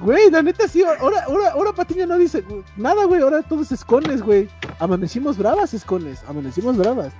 Güey, 0.00 0.30
la 0.30 0.42
neta 0.42 0.68
sí, 0.68 0.82
ahora, 0.82 1.24
ahora, 1.26 1.50
ahora 1.52 1.72
Patiña 1.72 2.04
no 2.04 2.18
dice 2.18 2.44
nada, 2.76 3.04
güey, 3.06 3.22
ahora 3.22 3.42
todo 3.42 3.62
es 3.62 3.72
escones, 3.72 4.20
güey. 4.20 4.48
Amanecimos 4.78 5.38
bravas, 5.38 5.72
escones, 5.72 6.22
amanecimos 6.28 6.76
bravas. 6.76 7.14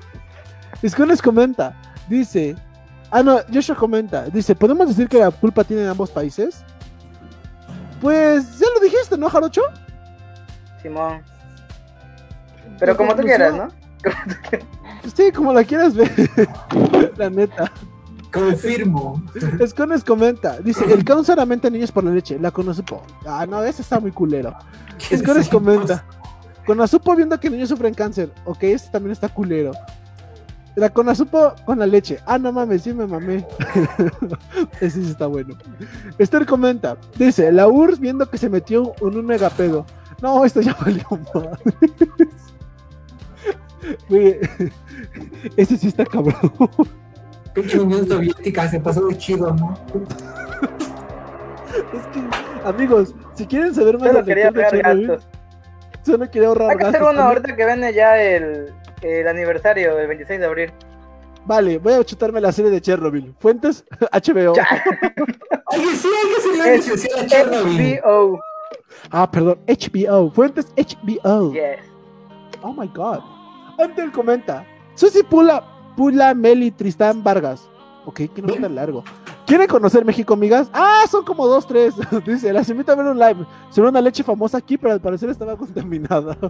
Escones 0.82 1.22
comenta, 1.22 1.74
dice, 2.06 2.54
ah 3.10 3.22
no, 3.22 3.38
Joshua 3.52 3.76
comenta, 3.76 4.24
dice, 4.26 4.54
¿podemos 4.54 4.88
decir 4.88 5.08
que 5.08 5.18
la 5.18 5.30
culpa 5.30 5.64
tiene 5.64 5.84
en 5.84 5.88
ambos 5.88 6.10
países? 6.10 6.62
Pues 8.02 8.58
ya 8.58 8.66
lo 8.74 8.80
dijiste, 8.80 9.16
¿no, 9.16 9.30
Jarocho? 9.30 9.62
Simón. 10.86 11.22
Pero 12.78 12.96
como 12.96 13.14
tú 13.16 13.22
quieras, 13.22 13.54
¿no? 13.54 13.68
Pues 15.02 15.14
sí, 15.16 15.32
como 15.32 15.52
la 15.52 15.64
quieras 15.64 15.94
ver, 15.94 16.10
la 17.16 17.30
neta. 17.30 17.72
Confirmo. 18.32 19.22
Escones 19.60 20.04
comenta, 20.04 20.58
dice, 20.60 20.84
el 20.92 21.04
caos 21.04 21.26
solamente 21.26 21.68
a 21.68 21.70
niños 21.70 21.90
por 21.90 22.04
la 22.04 22.10
leche, 22.10 22.38
la 22.38 22.50
conozupo. 22.50 23.02
Ah, 23.26 23.46
no, 23.48 23.64
ese 23.64 23.82
está 23.82 23.98
muy 23.98 24.12
culero. 24.12 24.54
Escones 25.10 25.48
comenta. 25.48 26.04
Conazupo 26.66 27.14
viendo 27.14 27.38
que 27.38 27.48
niños 27.50 27.68
sufren 27.68 27.94
cáncer. 27.94 28.30
Ok, 28.44 28.64
este 28.64 28.90
también 28.90 29.12
está 29.12 29.28
culero. 29.28 29.72
La 30.76 30.90
Conazupo 30.90 31.54
con 31.64 31.78
la 31.78 31.86
leche. 31.86 32.18
Ah, 32.26 32.38
no 32.38 32.52
mames, 32.52 32.82
sí 32.82 32.92
me 32.92 33.06
mamé. 33.06 33.46
Ese 34.80 35.02
sí 35.02 35.10
está 35.10 35.26
bueno. 35.26 35.56
Esther 36.18 36.44
comenta. 36.44 36.98
Dice, 37.16 37.50
la 37.50 37.66
URSS 37.66 37.98
viendo 37.98 38.28
que 38.28 38.36
se 38.36 38.50
metió 38.50 38.92
en 39.00 39.16
un 39.16 39.24
megapedo. 39.24 39.86
No, 40.22 40.44
esto 40.44 40.60
ya 40.60 40.74
valió 40.80 41.04
madres. 41.34 42.54
Güey, 44.08 44.38
ese 45.56 45.76
sí 45.76 45.88
está 45.88 46.04
cabrón. 46.04 46.40
Pinche 47.54 47.78
Unión 47.78 48.06
Soviética 48.08 48.68
se 48.68 48.80
pasó 48.80 49.06
de 49.06 49.16
chido, 49.16 49.54
¿no? 49.54 49.78
Es 51.92 52.06
que, 52.12 52.20
amigos, 52.66 53.14
si 53.34 53.46
quieren 53.46 53.74
saber 53.74 53.98
más 53.98 54.10
Solo 54.12 54.24
quería 54.24 54.50
de 54.50 54.64
ahorrar 54.64 54.70
Chernobyl, 54.82 55.06
gastos. 55.08 55.28
solo 56.04 56.30
quería 56.30 56.48
ahorrar 56.48 56.70
Hay 56.70 56.76
que 56.78 56.84
hacer 56.86 57.02
uno 57.02 57.20
ahorita 57.20 57.54
que 57.56 57.64
viene 57.66 57.92
ya 57.92 58.20
el, 58.22 58.72
el 59.02 59.28
aniversario 59.28 59.94
del 59.94 60.08
26 60.08 60.40
de 60.40 60.46
abril. 60.46 60.72
Vale, 61.44 61.78
voy 61.78 61.92
a 61.92 62.02
chutarme 62.04 62.40
la 62.40 62.50
serie 62.50 62.70
de 62.72 62.80
Chernobyl. 62.80 63.34
Fuentes, 63.38 63.84
HBO. 64.12 64.52
Oye, 64.52 65.96
sí, 65.96 66.08
hay 66.08 66.28
que 66.30 66.36
hacerle 66.38 66.54
una 66.56 66.68
Es 66.70 66.84
discusión 66.86 67.20
a 67.20 67.26
Chernobyl. 67.26 68.00
HBO. 68.04 68.40
Ah, 69.10 69.30
perdón, 69.30 69.58
HBO. 69.66 70.30
Fuentes 70.30 70.66
HBO. 70.76 71.52
Yes. 71.52 71.80
Oh 72.62 72.72
my 72.72 72.88
god. 72.88 73.20
Antel 73.78 74.10
comenta. 74.12 74.64
Susi 74.94 75.22
Pula, 75.22 75.62
Pula 75.96 76.34
Meli 76.34 76.70
Tristán 76.70 77.22
Vargas. 77.22 77.68
Ok, 78.06 78.22
que 78.34 78.42
no 78.42 78.54
tan 78.54 78.74
largo. 78.74 79.02
¿Quieren 79.46 79.66
conocer 79.68 80.04
México, 80.04 80.34
amigas? 80.34 80.68
Ah, 80.72 81.04
son 81.10 81.24
como 81.24 81.46
dos, 81.46 81.66
tres. 81.66 81.94
Dice, 82.26 82.52
las 82.52 82.68
invito 82.68 82.92
a 82.92 82.94
ver 82.96 83.06
un 83.06 83.18
live 83.18 83.44
sobre 83.70 83.90
una 83.90 84.00
leche 84.00 84.22
famosa 84.22 84.58
aquí, 84.58 84.76
pero 84.76 84.94
al 84.94 85.00
parecer 85.00 85.28
estaba 85.30 85.56
contaminada. 85.56 86.36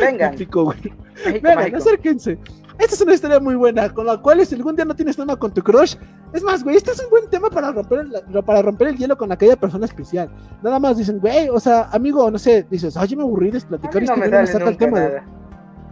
Vengan. 0.00 0.32
Típico, 0.32 0.64
güey. 0.64 0.78
México, 0.80 1.30
Vengan, 1.42 1.56
México. 1.58 1.76
acérquense. 1.78 2.38
Esta 2.78 2.94
es 2.94 3.00
una 3.00 3.14
historia 3.14 3.38
muy 3.38 3.54
buena, 3.54 3.92
con 3.92 4.06
la 4.06 4.16
cual 4.16 4.44
si 4.46 4.54
algún 4.54 4.74
día 4.74 4.84
no 4.84 4.94
tienes 4.96 5.16
tema 5.16 5.36
con 5.36 5.52
tu 5.52 5.62
crush, 5.62 5.94
es 6.32 6.42
más, 6.42 6.64
güey, 6.64 6.76
este 6.76 6.90
es 6.92 7.00
un 7.04 7.10
buen 7.10 7.28
tema 7.28 7.48
para 7.50 7.70
romper 7.70 8.00
el, 8.00 8.42
para 8.44 8.62
romper 8.62 8.88
el 8.88 8.96
hielo 8.96 9.16
con 9.16 9.30
aquella 9.30 9.56
persona 9.56 9.84
especial. 9.84 10.30
Nada 10.62 10.78
más 10.78 10.96
dicen, 10.96 11.18
güey, 11.20 11.48
o 11.50 11.60
sea, 11.60 11.88
amigo, 11.92 12.30
no 12.30 12.38
sé, 12.38 12.66
dices, 12.70 12.96
ay, 12.96 13.08
yo 13.08 13.16
me 13.18 13.22
aburrí 13.22 13.50
de 13.50 13.60
platicar 13.60 14.02
y 14.02 14.06
no 14.06 14.14
este 14.14 14.20
me 14.24 14.28
güey 14.28 14.40
me 14.40 14.46
sale 14.46 14.58
saca 14.58 14.70
el 14.70 14.76
tema 14.78 15.00
nada. 15.00 15.24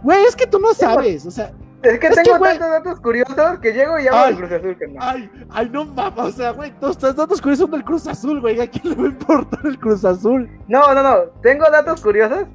Güey, 0.03 0.23
es 0.25 0.35
que 0.35 0.47
tú 0.47 0.59
no 0.59 0.73
sabes, 0.73 1.25
o 1.27 1.31
sea, 1.31 1.51
Es 1.83 1.99
que 1.99 2.07
Es 2.07 2.15
que, 2.17 2.23
tengo 2.23 2.37
güey- 2.37 2.57
tantos 2.57 2.69
datos 2.69 2.99
curiosos 2.99 3.59
que 3.61 3.71
llego 3.73 3.99
y 3.99 4.07
hablo 4.07 4.19
Ay. 4.19 4.33
del 4.35 4.37
Cruz 4.37 4.51
Azul, 4.51 4.77
carnal. 4.77 4.99
ay, 5.01 5.31
ay, 5.51 5.69
no 5.71 5.85
mames, 5.85 6.19
o 6.25 6.31
sea, 6.31 6.51
güey, 6.51 6.71
todos 6.79 6.95
estos 6.95 7.15
datos 7.15 7.41
curiosos 7.41 7.63
son 7.63 7.71
del 7.71 7.83
Cruz 7.83 8.07
Azul, 8.07 8.41
güey, 8.41 8.59
¿a 8.59 8.67
quién 8.67 8.89
le 8.89 8.95
va 8.95 9.03
a 9.03 9.07
importar 9.07 9.59
el 9.65 9.79
Cruz 9.79 10.03
Azul? 10.05 10.49
No, 10.67 10.93
no, 10.95 11.01
no. 11.03 11.15
Tengo 11.43 11.65
datos 11.71 12.01
curiosos, 12.01 12.45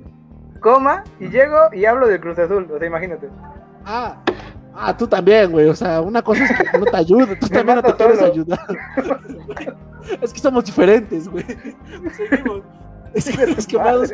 coma, 0.60 1.04
y 1.20 1.28
llego 1.28 1.56
y 1.72 1.84
hablo 1.84 2.08
del 2.08 2.20
Cruz 2.20 2.38
Azul. 2.38 2.68
O 2.72 2.78
sea, 2.78 2.86
imagínate. 2.86 3.28
Ah, 3.86 4.16
ah, 4.74 4.96
tú 4.96 5.06
también, 5.06 5.50
güey, 5.52 5.68
o 5.68 5.74
sea, 5.74 6.00
una 6.00 6.20
cosa 6.22 6.44
es 6.44 6.70
que 6.70 6.78
no 6.78 6.84
te 6.84 6.96
ayuda, 6.96 7.38
tú 7.38 7.46
también 7.48 7.76
no 7.76 7.82
te 7.82 7.88
mato 7.88 7.96
quieres 7.96 8.22
ayudar. 8.22 8.58
es 10.20 10.32
que 10.32 10.38
somos 10.40 10.64
diferentes, 10.64 11.28
güey. 11.28 11.44
Seguimos. 12.16 12.62
Es 13.14 13.24
que 13.34 13.46
los 13.46 13.66
quemados. 13.66 14.12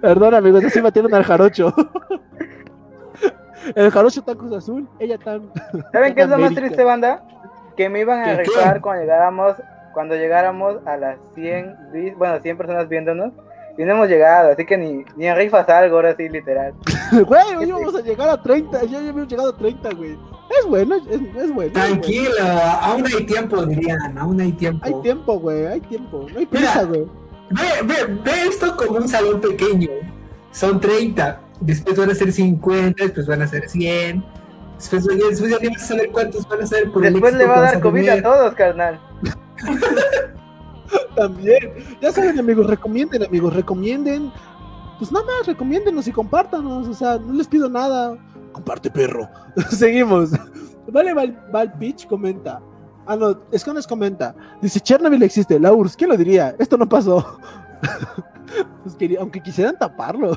Perdón, 0.00 0.34
amigos, 0.34 0.62
así 0.64 0.80
batieron 0.80 1.12
al 1.14 1.24
jarocho. 1.24 1.74
El 3.74 3.90
jarocho 3.90 4.22
tan 4.22 4.36
Cruz 4.36 4.52
Azul, 4.52 4.88
ella 4.98 5.18
tan. 5.18 5.50
¿Saben 5.92 6.14
qué 6.14 6.22
es 6.22 6.28
lo 6.28 6.38
más 6.38 6.54
triste, 6.54 6.84
banda? 6.84 7.22
Que 7.76 7.88
me 7.88 8.00
iban 8.00 8.20
a 8.20 8.36
rifar 8.36 8.80
cuando 8.80 9.02
llegáramos, 9.02 9.56
cuando 9.94 10.14
llegáramos 10.16 10.76
a 10.86 10.96
las 10.96 11.18
100, 11.34 11.76
vi- 11.92 12.10
bueno, 12.10 12.38
100 12.40 12.56
personas 12.56 12.88
viéndonos. 12.88 13.32
Y 13.78 13.84
no 13.84 13.92
hemos 13.92 14.08
llegado, 14.08 14.50
así 14.52 14.66
que 14.66 14.76
ni, 14.76 15.04
ni 15.16 15.26
en 15.26 15.36
rifas 15.36 15.68
algo, 15.68 15.96
ahora 15.96 16.14
sí, 16.16 16.28
literal. 16.28 16.74
Güey, 17.12 17.56
hoy 17.58 17.70
vamos 17.70 17.94
a 17.94 18.00
llegar 18.00 18.28
a 18.28 18.42
30. 18.42 18.84
Ya 18.84 18.98
habíamos 18.98 19.28
llegado 19.28 19.50
a 19.50 19.56
30, 19.56 19.90
güey. 19.94 20.18
Es 20.58 20.66
bueno, 20.66 20.96
es, 20.96 21.02
es 21.06 21.20
bueno. 21.20 21.40
es 21.40 21.54
bueno. 21.54 21.72
Tranquilo, 21.72 22.30
aún 22.80 23.06
hay 23.06 23.24
tiempo, 23.24 23.64
dirían, 23.66 24.18
aún 24.18 24.40
hay 24.40 24.52
tiempo. 24.52 24.86
Hay 24.86 24.94
tiempo, 25.02 25.38
güey, 25.38 25.66
hay 25.66 25.80
tiempo. 25.80 26.26
No 26.32 26.38
hay 26.38 26.46
prisa, 26.46 26.84
Mira. 26.84 26.88
güey. 26.88 27.22
Ve, 27.50 27.82
ve, 27.84 28.14
ve 28.24 28.32
esto 28.48 28.76
como 28.76 28.98
un 28.98 29.08
salón 29.08 29.40
pequeño. 29.40 29.88
Son 30.52 30.80
30, 30.80 31.40
después 31.60 31.96
van 31.98 32.10
a 32.10 32.14
ser 32.14 32.32
50, 32.32 33.04
después 33.04 33.26
van 33.26 33.42
a 33.42 33.46
ser 33.46 33.68
100. 33.68 34.24
Después, 34.76 35.04
después 35.06 35.50
ya 35.50 35.58
ni 35.60 35.68
vas 35.68 35.82
a 35.82 35.86
saber 35.86 36.10
cuántos 36.10 36.48
van 36.48 36.62
a 36.62 36.66
ser 36.66 36.90
por 36.90 37.06
el 37.06 37.12
Después 37.12 37.34
le 37.34 37.44
éxito 37.44 37.60
va 37.60 37.68
a 37.68 37.72
dar 37.72 37.80
COVID 37.80 38.08
a 38.08 38.22
todos, 38.22 38.54
carnal. 38.54 39.00
También. 41.16 41.72
Ya 42.00 42.12
saben, 42.12 42.38
amigos, 42.38 42.66
recomienden, 42.66 43.24
amigos, 43.24 43.54
recomienden. 43.54 44.32
Pues 44.98 45.10
nada 45.10 45.24
más, 45.24 45.46
recomiéndenos 45.46 46.06
y 46.06 46.12
compártanos. 46.12 46.88
O 46.88 46.94
sea, 46.94 47.18
no 47.18 47.32
les 47.32 47.48
pido 47.48 47.68
nada. 47.68 48.16
Comparte, 48.52 48.90
perro. 48.90 49.28
Seguimos. 49.70 50.30
Vale, 50.88 51.14
Val, 51.14 51.48
Val 51.52 51.72
Pitch 51.78 52.06
comenta. 52.06 52.60
Ah, 53.06 53.16
no, 53.16 53.40
Escones 53.50 53.86
comenta. 53.86 54.34
Dice, 54.60 54.80
Chernobyl 54.80 55.22
existe, 55.22 55.58
la 55.58 55.72
URSS. 55.72 55.96
¿Quién 55.96 56.10
lo 56.10 56.16
diría? 56.16 56.54
Esto 56.58 56.76
no 56.76 56.88
pasó. 56.88 57.38
pues 58.82 58.94
quería, 58.96 59.20
aunque 59.20 59.42
quisieran 59.42 59.78
taparlo. 59.78 60.36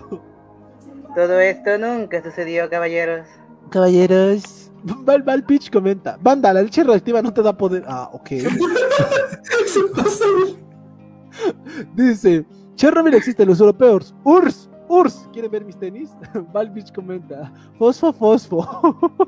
Todo 1.15 1.39
esto 1.39 1.77
nunca 1.77 2.23
sucedió, 2.23 2.69
caballeros. 2.69 3.27
Caballeros. 3.69 4.64
Val, 4.85 5.23
Val 5.23 5.43
Pitch 5.43 5.71
comenta. 5.71 6.17
Banda, 6.21 6.53
la 6.53 6.61
leche 6.61 6.83
radioactiva 6.83 7.21
no 7.21 7.33
te 7.33 7.41
da 7.41 7.57
poder. 7.57 7.83
Ah, 7.87 8.09
ok. 8.13 8.29
Dice, 11.95 12.45
Chernobyl 12.75 13.15
existe, 13.15 13.45
los 13.45 13.59
europeos. 13.59 14.15
URSS, 14.23 14.69
URSS. 14.87 15.29
¿Quieren 15.33 15.51
ver 15.51 15.65
mis 15.65 15.77
tenis? 15.77 16.11
Valvich 16.53 16.93
comenta, 16.93 17.51
fosfo, 17.77 18.13
fosfo. 18.13 18.65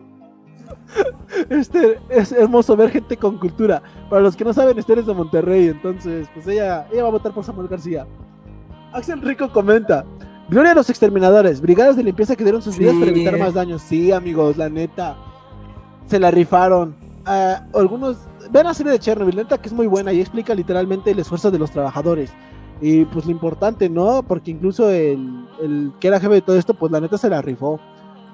Este 1.50 2.00
es 2.10 2.32
hermoso 2.32 2.76
ver 2.76 2.92
gente 2.92 3.18
con 3.18 3.38
cultura. 3.38 3.82
Para 4.10 4.22
los 4.22 4.36
que 4.36 4.46
no 4.46 4.54
saben, 4.54 4.78
Esther 4.78 5.00
es 5.00 5.06
de 5.06 5.14
Monterrey, 5.14 5.68
entonces, 5.68 6.28
pues 6.34 6.48
ella, 6.48 6.88
ella 6.92 7.04
va 7.04 7.10
a 7.10 7.12
votar 7.12 7.34
por 7.34 7.44
Samuel 7.44 7.68
García. 7.68 8.08
Axel 8.94 9.22
Rico 9.22 9.52
comenta, 9.52 10.06
Gloria 10.50 10.72
a 10.72 10.76
los 10.76 10.90
exterminadores, 10.90 11.60
brigadas 11.60 11.98
de 11.98 12.04
limpieza 12.04 12.36
que 12.36 12.44
dieron 12.44 12.62
sus 12.62 12.78
vidas 12.78 12.96
para 12.96 13.12
evitar 13.12 13.38
más 13.38 13.54
daños. 13.54 13.82
Sí, 13.82 14.14
amigos, 14.14 14.56
la 14.56 14.70
neta. 14.70 15.18
Se 16.08 16.20
la 16.20 16.32
rifaron. 16.32 16.96
Ah, 17.26 17.64
algunos 17.74 18.18
ven 18.52 18.66
la 18.66 18.74
serie 18.74 18.92
de 18.94 19.00
Chernobyl, 19.00 19.36
neta 19.36 19.58
que 19.58 19.68
es 19.68 19.74
muy 19.74 19.88
buena 19.88 20.12
y 20.14 20.22
explica 20.22 20.56
literalmente 20.56 21.12
el 21.12 21.20
esfuerzo 21.20 21.52
de 21.52 21.60
los 21.60 21.72
trabajadores. 21.72 22.32
Y 22.80 23.06
pues 23.06 23.26
lo 23.26 23.32
importante, 23.32 23.90
¿no? 23.90 24.24
Porque 24.24 24.52
incluso 24.52 24.90
el, 24.90 25.48
el 25.62 25.92
que 26.00 26.08
era 26.10 26.20
jefe 26.20 26.36
de 26.36 26.42
todo 26.42 26.58
esto, 26.58 26.74
pues 26.74 26.92
la 26.92 27.00
neta 27.02 27.18
se 27.18 27.30
la 27.30 27.42
rifó. 27.42 27.80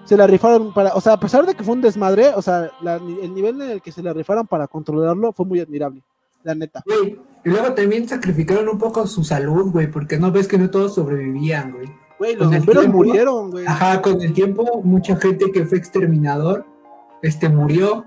Se 0.06 0.18
la 0.18 0.28
rifaron 0.28 0.74
para, 0.74 0.94
o 0.96 1.02
sea, 1.02 1.14
a 1.14 1.20
pesar 1.20 1.46
de 1.46 1.56
que 1.56 1.64
fue 1.64 1.76
un 1.76 1.82
desmadre, 1.82 2.28
o 2.36 2.42
sea, 2.42 2.70
la- 2.82 2.96
el 2.96 3.34
nivel 3.34 3.62
en 3.62 3.70
el 3.72 3.82
que 3.82 3.92
se 3.94 4.04
la 4.04 4.12
rifaron 4.12 4.46
para 4.46 4.68
controlarlo 4.68 5.32
fue 5.32 5.46
muy 5.46 5.62
admirable, 5.62 6.04
la 6.44 6.54
neta. 6.56 6.84
Güey, 6.86 7.18
y 7.46 7.50
luego 7.50 7.74
también 7.74 8.08
sacrificaron 8.10 8.68
un 8.68 8.78
poco 8.78 9.08
su 9.08 9.24
salud, 9.24 9.72
güey, 9.72 9.90
porque 9.90 10.20
no 10.20 10.30
ves 10.30 10.50
que 10.50 10.58
no 10.58 10.70
todos 10.70 10.96
sobrevivían, 10.96 11.72
güey. 11.72 11.88
Güey, 12.20 12.36
los 12.36 12.50
bomberos 12.52 12.82
tiempo, 12.84 12.98
murieron, 12.98 13.50
güey. 13.50 13.66
Ajá, 13.66 14.02
con 14.02 14.22
el 14.22 14.34
tiempo, 14.34 14.82
mucha 14.84 15.16
gente 15.16 15.50
que 15.54 15.66
fue 15.66 15.78
exterminador, 15.78 16.66
este, 17.24 17.50
murió 17.50 18.06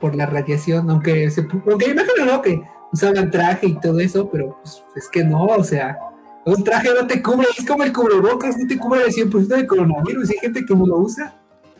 por 0.00 0.16
la 0.16 0.26
radiación, 0.26 0.90
aunque 0.90 1.30
se, 1.30 1.46
aunque 1.70 1.90
imagino, 1.90 2.26
¿no? 2.26 2.42
Que 2.42 2.60
usaban 2.92 3.30
traje 3.30 3.68
y 3.68 3.80
todo 3.80 4.00
eso, 4.00 4.28
pero 4.30 4.58
pues, 4.60 4.82
es 4.96 5.08
que 5.08 5.22
no, 5.22 5.44
o 5.44 5.62
sea, 5.62 5.96
un 6.44 6.64
traje 6.64 6.88
no 6.92 7.06
te 7.06 7.22
cubre, 7.22 7.46
es 7.56 7.66
como 7.66 7.84
el 7.84 7.92
cubrebocas, 7.92 8.58
no 8.58 8.66
te 8.66 8.78
cubre 8.78 9.04
el 9.04 9.12
100% 9.12 9.46
de 9.46 9.66
coronavirus, 9.66 10.30
hay 10.30 10.38
gente 10.38 10.64
que 10.64 10.74
no 10.74 10.86
lo 10.86 10.98
usa. 10.98 11.34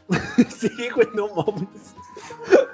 sí, 0.58 0.70
güey, 0.94 1.08
no 1.14 1.28
mames. 1.28 1.94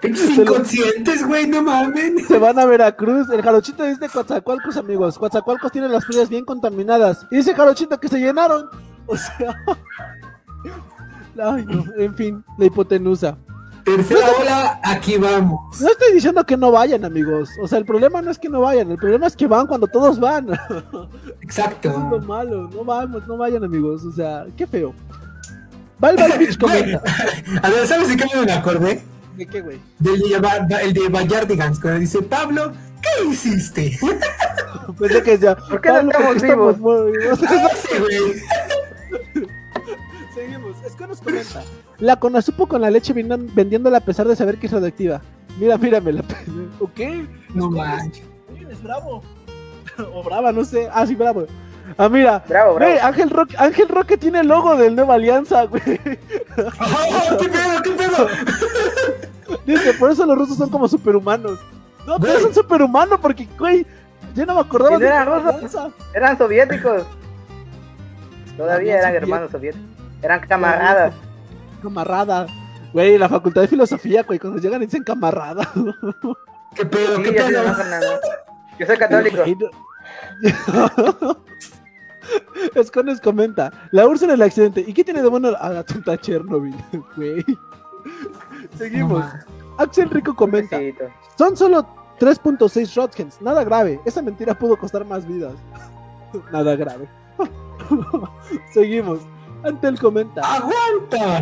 Pinches 0.00 0.36
inconscientes, 0.36 1.26
güey, 1.26 1.46
no 1.46 1.62
mames. 1.62 2.26
Se 2.26 2.38
van 2.38 2.58
a 2.58 2.64
Veracruz. 2.64 3.30
El 3.30 3.42
jarochito 3.42 3.84
dice 3.84 4.08
Coatzacoalcos, 4.08 4.76
amigos. 4.76 5.16
Coatzacoalcos 5.16 5.70
tiene 5.70 5.88
las 5.88 6.04
playas 6.06 6.28
bien 6.28 6.44
contaminadas. 6.44 7.26
Y 7.30 7.36
dice 7.36 7.54
jarochito 7.54 8.00
que 8.00 8.08
se 8.08 8.18
llenaron. 8.18 8.68
O 9.06 9.16
sea. 9.16 9.56
Ay, 11.40 11.64
no. 11.66 11.84
En 11.96 12.14
fin, 12.16 12.44
la 12.58 12.64
hipotenusa. 12.64 13.38
Tercera 13.96 14.26
ola, 14.40 14.80
aquí 14.84 15.16
vamos. 15.16 15.80
No 15.80 15.88
estoy 15.90 16.12
diciendo 16.12 16.44
que 16.46 16.56
no 16.56 16.70
vayan, 16.70 17.04
amigos. 17.04 17.50
O 17.60 17.66
sea, 17.66 17.78
el 17.78 17.84
problema 17.84 18.22
no 18.22 18.30
es 18.30 18.38
que 18.38 18.48
no 18.48 18.60
vayan. 18.60 18.88
El 18.90 18.98
problema 18.98 19.26
es 19.26 19.34
que 19.34 19.48
van 19.48 19.66
cuando 19.66 19.88
todos 19.88 20.20
van. 20.20 20.48
Eso 20.52 20.62
es 20.78 20.92
lo 20.92 21.08
Exacto. 21.40 21.90
malo. 22.26 22.70
No 22.72 22.84
vamos, 22.84 23.26
no 23.26 23.36
vayan, 23.36 23.64
amigos. 23.64 24.04
O 24.04 24.12
sea, 24.12 24.46
qué 24.56 24.66
feo. 24.66 24.94
Val 25.98 26.16
Val 26.16 26.38
Beach 26.38 26.56
comenta. 26.56 27.02
A 27.62 27.68
ver, 27.70 27.86
¿sabes 27.86 28.08
de 28.08 28.16
qué 28.16 28.26
me 28.46 28.52
acordé? 28.52 29.02
¿De 29.36 29.46
qué, 29.46 29.60
güey? 29.60 29.80
Del 29.98 30.20
de, 30.20 30.76
el 30.82 30.92
de 30.92 31.08
Bayardigans, 31.08 31.80
cuando 31.80 31.98
dice, 32.00 32.22
Pablo, 32.22 32.72
¿qué 33.02 33.24
hiciste? 33.28 33.98
Pensé 34.98 35.22
que 35.22 35.30
decía. 35.32 35.56
¿Por 35.56 35.80
qué 35.80 35.88
no 35.88 35.94
"Pablo, 35.94 36.10
estamos 36.10 36.34
porque 36.34 36.46
vivos?" 36.46 36.78
muy 36.78 37.18
vivos. 37.18 37.38
Sí, 37.40 37.98
güey. 37.98 39.46
Seguimos. 40.34 40.76
Es 40.86 40.92
que 40.94 41.06
nos 41.06 41.20
comenta. 41.20 41.62
La 42.00 42.16
Conasupo 42.16 42.66
con 42.66 42.80
la 42.80 42.90
leche 42.90 43.12
vendiéndola 43.12 43.98
a 43.98 44.00
pesar 44.00 44.26
de 44.26 44.34
saber 44.36 44.58
que 44.58 44.66
es 44.66 44.72
radioactiva. 44.72 45.20
Mira, 45.58 45.76
mírame 45.76 46.12
la. 46.14 46.22
¿Ok? 46.80 47.00
No 47.54 47.70
manches. 47.70 48.24
Es 48.70 48.82
bravo. 48.82 49.22
O 50.14 50.22
brava, 50.22 50.50
no 50.50 50.64
sé. 50.64 50.88
Ah, 50.92 51.06
sí, 51.06 51.14
bravo. 51.14 51.44
Ah, 51.98 52.08
mira. 52.08 52.42
Bravo, 52.48 52.76
bravo. 52.76 52.90
Güey, 52.92 52.98
Ángel 53.02 53.28
Roque, 53.28 53.54
Ángel 53.58 53.88
Roque 53.88 54.16
tiene 54.16 54.40
el 54.40 54.48
logo 54.48 54.74
del 54.76 54.96
Nueva 54.96 55.14
Alianza, 55.14 55.64
güey. 55.64 55.82
¡Oh, 55.82 57.36
qué 57.38 57.48
pedo, 57.48 57.82
qué 57.84 57.90
pedo! 57.90 58.28
Dice, 59.66 59.92
por 59.94 60.10
eso 60.10 60.24
los 60.24 60.38
rusos 60.38 60.56
son 60.56 60.70
como 60.70 60.88
superhumanos. 60.88 61.58
No, 62.06 62.18
pero 62.18 62.40
son 62.40 62.54
superhumanos 62.54 63.18
porque, 63.20 63.46
güey, 63.58 63.84
ya 64.34 64.46
no 64.46 64.54
me 64.54 64.60
acordaba 64.60 64.92
¿Y 64.92 64.94
no 64.94 65.00
de 65.00 65.06
eran 65.06 65.28
la 65.28 65.34
rusos? 65.38 65.54
Alianza. 65.54 65.90
Eran 66.14 66.38
soviéticos. 66.38 67.02
Todavía 68.56 68.98
eran 68.98 69.14
hermanos 69.16 69.50
soviéticos. 69.50 69.86
Eran 70.22 70.40
camaradas. 70.40 71.12
Camarada. 71.80 72.46
Güey, 72.92 73.18
la 73.18 73.28
facultad 73.28 73.62
de 73.62 73.68
filosofía, 73.68 74.22
güey, 74.24 74.38
cuando 74.38 74.60
llegan 74.60 74.80
dicen 74.80 75.04
camarada. 75.04 75.68
¿Qué 76.74 76.84
pedo, 76.84 77.16
Sí, 77.16 77.22
qué 77.22 77.34
ya 77.34 77.46
se 77.46 77.52
pedo? 77.52 78.20
Yo 78.78 78.86
soy 78.86 78.96
católico. 78.96 79.42
Escones 82.74 83.20
comenta, 83.20 83.72
la 83.90 84.06
URSS 84.06 84.22
en 84.24 84.30
el 84.30 84.42
accidente. 84.42 84.84
¿Y 84.86 84.92
qué 84.92 85.04
tiene 85.04 85.22
de 85.22 85.28
bueno 85.28 85.50
a 85.58 85.68
la 85.70 85.84
tonta 85.84 86.16
Chernobyl? 86.18 86.74
Güey. 87.16 87.44
Seguimos. 88.76 89.24
No. 89.24 89.40
Axel 89.78 90.10
Rico 90.10 90.34
comenta, 90.34 90.78
son 91.36 91.56
solo 91.56 91.86
3.6 92.18 92.94
Rotgens, 92.94 93.40
nada 93.40 93.64
grave. 93.64 94.00
Esa 94.04 94.20
mentira 94.22 94.58
pudo 94.58 94.76
costar 94.76 95.04
más 95.04 95.26
vidas. 95.26 95.54
nada 96.52 96.76
grave. 96.76 97.08
Seguimos. 98.72 99.20
Antel 99.64 99.98
comenta, 99.98 100.40
¡Aguanta! 100.42 101.40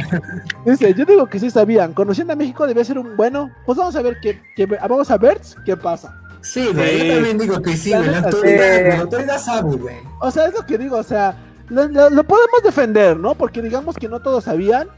dice, 0.65 0.93
yo 0.95 1.05
digo 1.05 1.27
que 1.27 1.39
sí 1.39 1.51
sabían, 1.51 1.93
conociendo 1.95 2.33
a 2.33 2.37
México 2.37 2.67
debe 2.67 2.85
ser 2.85 2.99
un 2.99 3.17
bueno, 3.17 3.51
pues 3.67 3.79
vamos 3.79 3.95
a 3.97 4.03
ver 4.03 4.19
qué, 4.21 4.41
qué- 4.57 4.67
vamos 4.67 5.11
a 5.11 5.17
ver 5.19 5.41
qué 5.65 5.77
pasa. 5.77 6.15
Sí, 6.41 6.69
güey, 6.73 7.01
Sí. 7.01 7.07
yo 7.09 7.15
también 7.15 7.39
digo 7.39 7.63
que 7.63 7.77
sí, 7.77 7.91
La 7.91 7.99
güey. 7.99 8.11
La 8.11 8.19
autoridad, 8.19 8.89
la 8.89 8.99
autoridad 9.01 9.39
sabe, 9.39 9.77
güey. 9.77 9.97
O 10.21 10.31
sea, 10.31 10.47
es 10.47 10.55
lo 10.55 10.65
que 10.65 10.79
digo, 10.79 10.97
o 10.97 11.03
sea, 11.03 11.35
lo, 11.69 11.87
lo- 11.89 12.11
lo 12.11 12.25
podemos 12.25 12.63
defender, 12.63 13.17
¿no? 13.17 13.35
Porque 13.35 13.61
digamos 13.63 13.97
que 13.97 14.09
no 14.09 14.21
todos 14.21 14.45
sabían, 14.45 14.89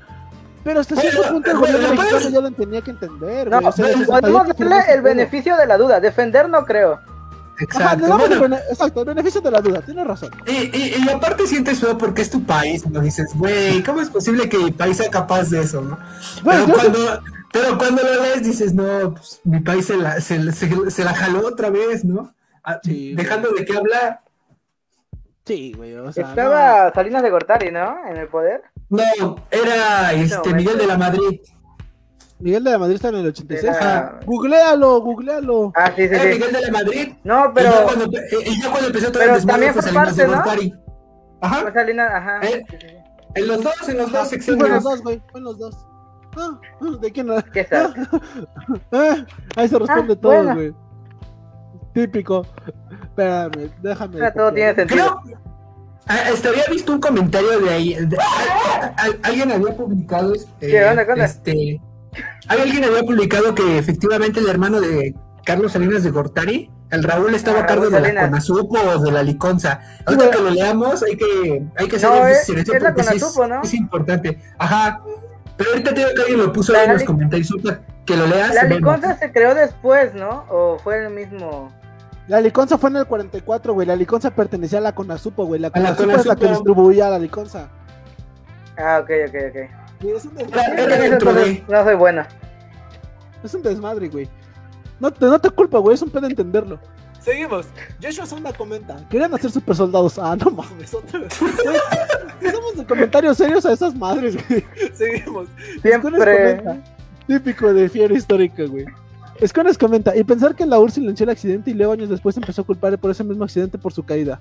pero 0.62 0.80
hasta 0.80 0.96
cierto 0.96 1.22
punto 1.30 1.50
el 1.50 1.56
gobierno 1.58 1.80
lo 1.80 1.88
mexicano 1.94 2.10
puedes- 2.18 2.32
ya 2.32 2.40
lo 2.40 2.50
tenía 2.50 2.82
que 2.82 2.90
entender, 2.90 3.48
No. 3.50 3.58
O 3.68 3.72
sea, 3.72 3.88
el 3.88 4.04
podemos 4.06 4.42
68 4.48 4.64
darle 4.68 4.92
el 4.94 5.02
beneficio 5.02 5.56
de 5.56 5.66
la 5.66 5.78
duda. 5.78 5.98
Defender 6.00 6.48
no 6.48 6.64
creo. 6.66 7.00
Ajá, 7.70 7.94
Exacto. 7.94 8.06
damos 8.08 8.30
el 8.30 8.52
exacto, 8.70 9.04
beneficio 9.04 9.40
de 9.40 9.50
la 9.50 9.61
duda, 9.61 9.82
tienes 9.82 10.06
razón. 10.06 10.30
y, 10.46 10.76
y, 10.76 10.94
y 11.04 11.08
aparte 11.11 11.46
sientes 11.46 11.78
feo 11.80 11.96
porque 11.98 12.22
es 12.22 12.30
tu 12.30 12.42
país, 12.44 12.86
¿no? 12.86 13.00
Dices, 13.00 13.30
güey, 13.34 13.82
¿cómo 13.82 14.00
es 14.00 14.08
posible 14.11 14.48
que 14.48 14.58
mi 14.58 14.70
país 14.70 14.96
sea 14.96 15.11
capaz 15.11 15.50
de 15.50 15.61
eso, 15.61 15.80
no? 15.82 15.98
Pero 16.44 16.66
cuando, 16.72 17.20
pero 17.52 17.78
cuando 17.78 18.02
lo 18.02 18.22
lees 18.22 18.42
dices, 18.42 18.72
no, 18.74 19.12
pues 19.14 19.40
mi 19.44 19.61
país 19.61 19.86
se 19.86 19.96
la, 19.96 20.20
se, 20.20 20.52
se- 20.52 20.90
se 20.90 21.04
la 21.04 21.14
jaló 21.14 21.46
otra 21.46 21.70
vez, 21.70 22.04
¿no? 22.04 22.34
Ah, 22.64 22.78
Sí, 22.82 23.14
dejando 23.14 23.50
de 23.50 23.64
qué 23.64 23.76
hablar. 23.76 24.20
Sí, 25.46 25.72
güey, 25.76 25.94
o 25.96 26.12
sea, 26.12 26.28
Estaba 26.28 26.92
Salinas 26.92 27.22
de 27.22 27.30
Gortari, 27.30 27.72
¿no? 27.72 27.96
En 28.08 28.16
el 28.18 28.28
poder. 28.28 28.62
No, 28.88 29.36
era 29.50 30.12
este. 30.12 30.54
Miguel 30.54 30.78
de 30.78 30.86
la 30.86 30.96
Madrid. 30.98 31.40
Miguel 32.41 32.64
de 32.64 32.70
la 32.70 32.78
Madrid 32.78 32.95
está 32.97 33.09
en 33.11 33.16
el 33.16 33.26
86. 33.26 33.76
Era- 33.76 34.20
Googlealo, 34.24 35.01
googlealo. 35.03 35.72
Ah, 35.76 35.93
sí, 35.95 36.09
sí, 36.09 36.14
sí. 36.14 36.26
Miguel 36.28 36.53
de 36.53 36.61
la 36.62 36.70
Madrid. 36.70 37.12
No, 37.24 37.47
Y 37.47 37.53
pero. 37.55 37.70
ya 37.70 37.82
cuando, 37.84 38.05
y 38.47 38.61
ya 38.62 38.70
cuando 38.70 38.86
empezó 38.88 39.07
todo 39.12 39.18
pero 39.20 39.30
el 39.34 39.36
desmadre 39.36 39.66
también 39.66 39.74
fue 39.74 39.82
fue 39.82 39.93
parte, 39.93 40.26
¿no? 40.26 40.34
Gortari. 40.34 40.70
Fue 40.70 40.78
Ajá. 41.43 41.72
Salinas, 41.72 42.11
ajá. 42.12 42.41
Eh. 42.47 42.64
En 43.34 43.47
los 43.47 43.62
dos, 43.62 43.88
en 43.88 43.97
los 43.99 44.11
dos 44.12 44.28
fue 44.28 44.55
en 44.55 44.59
los 44.72 44.82
dos, 44.82 45.03
güey, 45.03 45.22
fue 45.30 45.38
en 45.41 45.45
los 45.45 45.59
dos. 45.59 45.86
Ah, 46.36 46.59
¿De 47.01 47.12
quién? 47.12 47.30
Ah, 47.30 47.45
¿Qué 47.53 47.64
tal? 47.64 47.95
ahí 49.57 49.68
se 49.68 49.78
responde 49.78 50.12
Ah, 50.14 50.20
todo, 50.20 50.32
bueno. 50.32 50.55
güey. 50.55 50.74
Típico. 51.93 52.47
Espérame, 53.03 53.70
déjame. 53.82 54.30
Todo 54.32 54.53
tiene 54.53 54.74
sentido. 54.74 55.20
Creo. 55.24 55.38
Ah, 56.07 56.30
este, 56.32 56.49
había 56.49 56.64
visto 56.70 56.93
un 56.93 57.01
comentario 57.01 57.61
de 57.61 57.70
ahí. 57.70 57.95
de- 57.95 58.16
a- 58.18 58.86
a- 58.97 59.28
alguien 59.28 59.51
había 59.53 59.76
publicado. 59.76 60.34
Este, 60.34 60.66
¿Qué 60.68 60.84
onda, 60.84 61.05
qué 61.05 61.12
onda? 61.12 61.24
este, 61.24 61.80
alguien 62.48 62.84
había 62.84 63.02
publicado 63.02 63.54
que 63.54 63.78
efectivamente 63.78 64.40
el 64.40 64.48
hermano 64.48 64.80
de 64.80 65.14
Carlos 65.44 65.72
Salinas 65.72 66.02
de 66.02 66.11
Gortari, 66.11 66.70
el 66.90 67.02
Raúl, 67.04 67.34
estaba 67.34 67.61
Ah, 67.61 67.62
a 67.62 67.66
cargo 67.66 67.88
Raúl 67.88 68.02
de 68.02 68.12
la. 68.12 68.22
Conasupo 68.22 68.78
o 68.80 68.98
de 68.98 69.12
la 69.12 69.22
Liconza. 69.22 69.80
Ahorita 70.06 70.26
Bueno. 70.26 70.30
que 70.30 70.38
lo 70.44 70.50
leamos, 70.50 71.02
hay 71.02 71.16
que, 71.16 71.66
hay 71.76 71.88
que 71.88 71.98
No, 71.98 72.12
hacer 72.12 72.30
es- 72.32 72.48
es 72.48 72.68
la 72.82 72.94
porque 72.94 73.02
sí 73.04 73.16
es, 73.16 73.22
Conasupo, 73.22 73.46
¿no? 73.46 73.62
es 73.62 73.74
importante. 73.74 74.38
Ajá. 74.58 75.02
Pero 75.56 75.70
ahorita 75.70 75.94
tengo 75.94 76.08
que 76.14 76.20
alguien 76.22 76.38
lo 76.40 76.52
puso 76.52 76.72
La 76.72 76.80
ahí 76.80 76.86
en 76.86 76.92
los 76.94 77.04
comentarios. 77.04 77.48
Que 78.06 78.16
lo 78.16 78.26
leas. 78.26 78.54
La 78.54 78.64
liconza 78.64 79.16
se 79.18 79.30
creó 79.30 79.54
después, 79.54 80.14
¿no? 80.14 80.46
¿O 80.50 80.78
fue 80.82 81.04
el 81.04 81.11
mismo? 81.12 81.70
La 82.28 82.40
liconza 82.40 82.78
fue 82.78 82.90
en 82.90 82.96
el 82.96 83.06
44, 83.06 83.74
güey. 83.74 83.86
La 83.86 83.94
liconza 83.96 84.30
pertenecía 84.30 84.78
a 84.78 84.82
la 84.82 84.94
Conasupo, 84.94 85.44
güey. 85.44 85.61
La 85.61 85.68
A 85.68 85.70
la 85.78 85.94
Conasupo 85.94 86.11
es 86.12 86.26
la 86.26 86.34
que 86.34 86.40
Conasupo. 86.46 86.64
distribuía 86.70 87.11
la 87.11 87.18
liconza. 87.18 87.68
Ah, 88.78 89.00
ok, 89.02 89.11
ok, 89.28 89.34
ok. 89.50 89.89
Güey, 90.01 90.16
es 90.16 90.24
un 90.24 90.34
desmadre, 90.34 91.61
No 91.68 91.84
soy 91.84 91.94
buena. 91.94 92.28
es 93.44 93.55
un 93.55 93.62
güey. 94.11 94.28
No 94.98 95.11
te, 95.11 95.26
no 95.26 95.38
te 95.40 95.51
culpa, 95.51 95.78
güey. 95.78 95.94
Es 95.94 96.03
un 96.03 96.11
pedo 96.11 96.26
entenderlo. 96.26 96.78
Seguimos. 97.20 97.66
Joshua 98.03 98.24
Sonda 98.26 98.53
comenta. 98.53 98.96
Querían 99.11 99.32
hacer 99.34 99.51
super 99.51 99.76
soldados. 99.76 100.18
Ah, 100.18 100.36
no 100.36 100.51
mames. 100.51 100.94
Otra 100.94 101.20
vez. 101.20 101.38
Estamos 102.40 102.76
de 102.76 102.84
comentarios 102.86 103.36
serios 103.36 103.66
a 103.66 103.72
esas 103.72 103.94
madres, 103.94 104.36
güey. 104.48 104.64
Seguimos. 104.94 105.48
Siempre. 105.82 106.11
comenta, 106.11 106.82
Típico 107.26 107.72
de 107.72 107.88
fiera 107.88 108.14
histórica, 108.14 108.64
güey. 108.64 108.86
Escones 109.38 109.78
comenta, 109.78 110.14
y 110.14 110.22
pensar 110.24 110.55
que 110.55 110.66
la 110.66 110.78
URSS 110.78 110.94
silenció 110.96 111.24
el 111.24 111.30
accidente 111.30 111.70
y 111.70 111.74
luego 111.74 111.92
años 111.94 112.11
después 112.11 112.36
empezó 112.36 112.61
a 112.61 112.64
culpar 112.66 112.98
por 112.98 113.11
ese 113.11 113.24
mismo 113.24 113.44
accidente 113.44 113.78
por 113.78 113.92
su 113.92 114.03
caída. 114.03 114.38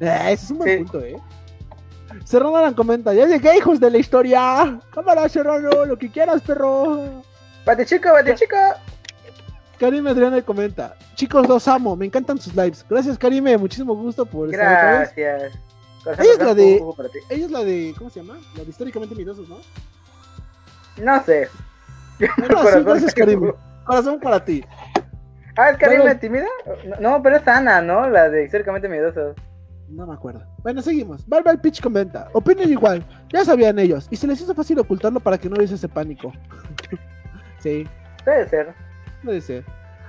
Eh, 0.00 0.18
ese 0.32 0.44
es 0.44 0.50
un 0.50 0.58
buen 0.58 0.70
Sí. 0.70 0.84
punto, 0.84 1.00
eh. 1.00 1.16
Serrano 2.24 2.56
Aran 2.56 2.74
comenta, 2.74 3.12
ya 3.14 3.26
llegué, 3.26 3.56
hijos 3.56 3.80
de 3.80 3.90
la 3.90 3.98
historia. 3.98 4.78
Cámara, 4.92 5.28
Serrano, 5.28 5.84
lo 5.84 5.96
que 5.98 6.10
quieras, 6.10 6.42
perro. 6.42 7.22
Bate 7.64 7.84
chico, 7.86 8.12
bate 8.12 8.34
chico. 8.34 8.56
Karime 9.78 10.10
Adriana 10.10 10.42
comenta, 10.42 10.96
chicos, 11.14 11.48
los 11.48 11.68
amo, 11.68 11.94
me 11.94 12.06
encantan 12.06 12.38
sus 12.40 12.54
lives. 12.56 12.84
Gracias, 12.88 13.16
Karime, 13.16 13.56
muchísimo 13.56 13.94
gusto 13.94 14.26
por 14.26 14.50
estar 14.52 14.66
otra 14.66 14.98
vez. 15.00 15.12
Gracias. 15.14 15.60
Ella 16.18 16.32
es 16.32 16.38
la 16.38 16.54
de-. 16.54 16.82
Ella 17.30 17.44
es 17.44 17.50
la 17.50 17.64
de, 17.64 17.94
¿cómo 17.96 18.10
se 18.10 18.20
llama? 18.20 18.38
La 18.56 18.64
de 18.64 18.70
históricamente 18.70 19.14
miedosos, 19.14 19.48
¿no? 19.48 19.58
No 20.98 21.22
sé. 21.24 21.48
No, 22.50 22.62
sí, 22.66 22.78
gracias, 22.84 23.14
Karim. 23.14 23.52
Corazón 23.84 24.18
para 24.18 24.44
ti. 24.44 24.64
Ah, 25.56 25.70
¿es 25.70 25.76
Karim 25.78 25.98
Pero- 26.00 26.04
la 26.04 26.18
tímida? 26.18 26.46
No, 26.98 27.22
pero 27.22 27.36
es 27.36 27.46
Ana, 27.46 27.80
¿no? 27.80 28.08
La 28.10 28.28
de 28.28 28.44
históricamente 28.44 28.88
miedosos. 28.88 29.36
No 29.88 30.06
me 30.06 30.14
acuerdo. 30.14 30.42
Bueno, 30.62 30.82
seguimos. 30.82 31.26
Barbar 31.26 31.60
Pitch 31.60 31.80
comenta. 31.80 32.28
Opinión 32.34 32.70
igual. 32.70 33.04
Ya 33.32 33.44
sabían 33.44 33.78
ellos. 33.78 34.06
Y 34.10 34.16
se 34.16 34.26
les 34.26 34.40
hizo 34.40 34.54
fácil 34.54 34.78
ocultarlo 34.78 35.18
para 35.20 35.38
que 35.38 35.48
no 35.48 35.56
hubiese 35.56 35.74
ese 35.76 35.88
pánico. 35.88 36.32
sí, 37.58 37.86
Puede 38.24 38.48
ser. 38.48 38.74
puede 39.24 39.40
ser. 39.40 39.64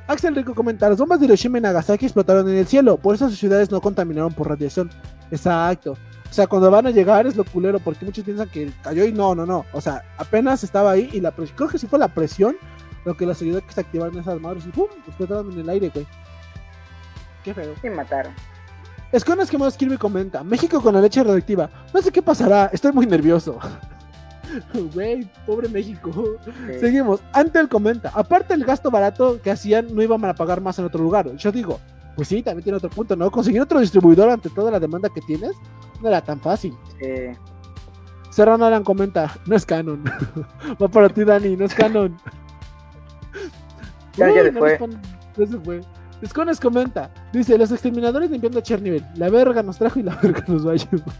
Axel 0.07 0.35
Rico 0.35 0.53
comenta. 0.53 0.89
Las 0.89 0.97
bombas 0.97 1.19
de 1.19 1.27
Hiroshima 1.27 1.59
y 1.59 1.61
Nagasaki 1.61 2.05
explotaron 2.05 2.49
en 2.49 2.57
el 2.57 2.67
cielo. 2.67 2.97
Por 2.97 3.15
eso 3.15 3.29
sus 3.29 3.39
ciudades 3.39 3.71
no 3.71 3.79
contaminaron 3.79 4.33
por 4.33 4.49
radiación. 4.49 4.89
Exacto. 5.31 5.93
O 6.29 6.33
sea, 6.33 6.47
cuando 6.47 6.69
van 6.69 6.87
a 6.87 6.91
llegar 6.91 7.25
es 7.25 7.37
lo 7.37 7.45
culero. 7.45 7.79
Porque 7.79 8.05
muchos 8.05 8.25
piensan 8.25 8.49
que 8.49 8.71
cayó 8.83 9.05
y 9.05 9.13
no, 9.13 9.33
no, 9.33 9.45
no. 9.45 9.65
O 9.71 9.79
sea, 9.79 10.03
apenas 10.17 10.63
estaba 10.63 10.91
ahí 10.91 11.09
y 11.13 11.21
la 11.21 11.31
presión. 11.31 11.55
Creo 11.55 11.69
que 11.69 11.77
sí 11.77 11.87
fue 11.87 11.99
la 11.99 12.09
presión 12.09 12.57
lo 13.05 13.15
que 13.15 13.25
les 13.25 13.41
ayudó 13.41 13.59
a 13.59 13.61
que 13.61 13.71
se 13.71 13.79
activaran 13.79 14.17
esas 14.17 14.41
madres 14.41 14.65
y 14.65 14.69
¡pum! 14.69 14.87
explotaron 15.07 15.51
en 15.53 15.59
el 15.59 15.69
aire, 15.69 15.89
güey. 15.93 16.05
Qué 17.43 17.53
feo. 17.53 17.73
Sí, 17.81 17.89
mataron. 17.89 18.33
Escones 19.11 19.49
que 19.49 19.57
más 19.57 19.75
Kirby 19.75 19.97
comenta. 19.97 20.43
México 20.43 20.81
con 20.81 20.93
la 20.93 21.01
leche 21.01 21.23
radioactiva. 21.23 21.69
No 21.93 22.01
sé 22.01 22.11
qué 22.11 22.21
pasará. 22.21 22.69
Estoy 22.71 22.91
muy 22.91 23.05
nervioso. 23.05 23.59
Güey, 24.93 25.29
pobre 25.45 25.69
México. 25.69 26.11
Sí. 26.43 26.79
Seguimos. 26.79 27.21
Antel 27.33 27.69
comenta. 27.69 28.11
Aparte 28.15 28.55
el 28.55 28.65
gasto 28.65 28.89
barato 28.89 29.39
que 29.41 29.51
hacían, 29.51 29.93
no 29.93 30.01
iban 30.01 30.25
a 30.25 30.33
pagar 30.33 30.59
más 30.59 30.79
en 30.79 30.85
otro 30.85 31.03
lugar. 31.03 31.31
Yo 31.35 31.51
digo, 31.51 31.79
pues 32.15 32.27
sí, 32.27 32.41
también 32.41 32.63
tiene 32.63 32.77
otro 32.77 32.89
punto, 32.89 33.15
¿no? 33.15 33.29
Conseguir 33.29 33.61
otro 33.61 33.79
distribuidor 33.79 34.29
ante 34.29 34.49
toda 34.49 34.71
la 34.71 34.79
demanda 34.79 35.09
que 35.13 35.21
tienes 35.21 35.51
no 36.01 36.07
era 36.07 36.21
tan 36.21 36.39
fácil. 36.39 36.75
Sí. 36.99 37.37
Serrano 38.31 38.65
Alan 38.65 38.83
comenta. 38.83 39.35
No 39.45 39.55
es 39.55 39.65
canon. 39.65 40.03
Va 40.81 40.87
para 40.87 41.09
ti, 41.09 41.23
Dani. 41.23 41.55
No 41.55 41.65
es 41.65 41.73
canon. 41.73 42.17
Ya, 44.17 44.31
se 44.31 44.51
no 44.51 44.59
fue. 44.59 44.79
ya 45.37 45.45
se 45.45 45.57
fue. 45.59 45.81
Escones 46.21 46.59
comenta, 46.59 47.09
dice, 47.31 47.57
los 47.57 47.71
exterminadores 47.71 48.29
limpiando 48.29 48.59
Chernobyl, 48.61 49.05
la 49.15 49.29
verga 49.29 49.63
nos 49.63 49.77
trajo 49.77 49.99
y 49.99 50.03
la 50.03 50.15
verga 50.21 50.43
nos 50.47 50.67
va 50.67 50.73
a 50.73 50.75
llevar. 50.75 51.15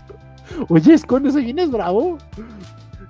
Oye, 0.68 0.94
Escones, 0.94 1.36
hoy 1.36 1.46
vienes 1.46 1.72
bravo. 1.72 2.18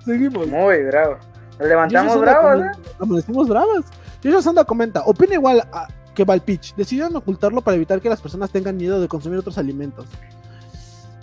Seguimos. 0.06 0.48
Muy 0.48 0.84
bravo. 0.84 1.18
Nos 1.60 1.68
levantamos 1.68 2.22
bravos, 2.22 2.62
¿eh? 2.62 2.72
Amanecimos 3.00 3.50
bravas. 3.50 3.86
Yoyo 4.22 4.42
Sonda 4.42 4.64
comenta, 4.64 5.02
opina 5.06 5.34
igual 5.36 5.62
a- 5.72 5.88
que 6.14 6.24
Valpich, 6.26 6.76
decidieron 6.76 7.16
ocultarlo 7.16 7.62
para 7.62 7.76
evitar 7.76 8.02
que 8.02 8.10
las 8.10 8.20
personas 8.22 8.52
tengan 8.52 8.76
miedo 8.76 9.00
de 9.00 9.08
consumir 9.08 9.40
otros 9.40 9.58
alimentos. 9.58 10.06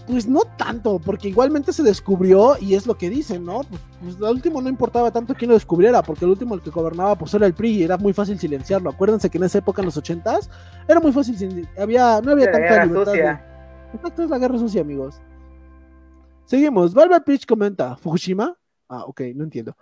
Pues 0.06 0.28
no 0.28 0.42
tanto, 0.56 1.00
porque 1.00 1.28
igualmente 1.28 1.72
se 1.72 1.82
descubrió 1.82 2.56
y 2.60 2.74
es 2.74 2.86
lo 2.86 2.96
que 2.96 3.10
dicen, 3.10 3.44
¿no? 3.44 3.62
Pues, 3.64 3.80
pues 4.00 4.16
al 4.16 4.36
último 4.36 4.62
no 4.62 4.68
importaba 4.68 5.10
tanto 5.10 5.34
quién 5.34 5.48
lo 5.48 5.54
descubriera, 5.54 6.00
porque 6.02 6.24
el 6.24 6.30
último 6.30 6.54
el 6.54 6.60
que 6.62 6.70
gobernaba 6.70 7.16
pues 7.16 7.34
era 7.34 7.44
el 7.44 7.54
PRI 7.54 7.70
y 7.78 7.82
era 7.82 7.96
muy 7.98 8.12
fácil 8.12 8.38
silenciarlo. 8.38 8.88
Acuérdense 8.90 9.28
que 9.28 9.38
en 9.38 9.44
esa 9.44 9.58
época, 9.58 9.82
en 9.82 9.86
los 9.86 9.96
ochentas, 9.96 10.48
era 10.86 11.00
muy 11.00 11.10
fácil, 11.10 11.68
había, 11.76 12.20
no 12.20 12.30
había 12.32 12.46
La 12.46 12.52
tanta 12.52 12.68
guerra 12.68 12.86
libertad. 12.86 13.12
de-. 13.12 13.38
Exacto, 13.96 14.22
es 14.22 14.30
la 14.30 14.38
guerra 14.38 14.58
sucia, 14.58 14.80
amigos. 14.80 15.20
Seguimos. 16.44 16.94
Barber 16.94 17.22
Pitch 17.24 17.46
comenta. 17.46 17.96
¿Fukushima? 17.96 18.56
Ah, 18.88 19.04
ok, 19.06 19.20
no 19.34 19.44
entiendo. 19.44 19.76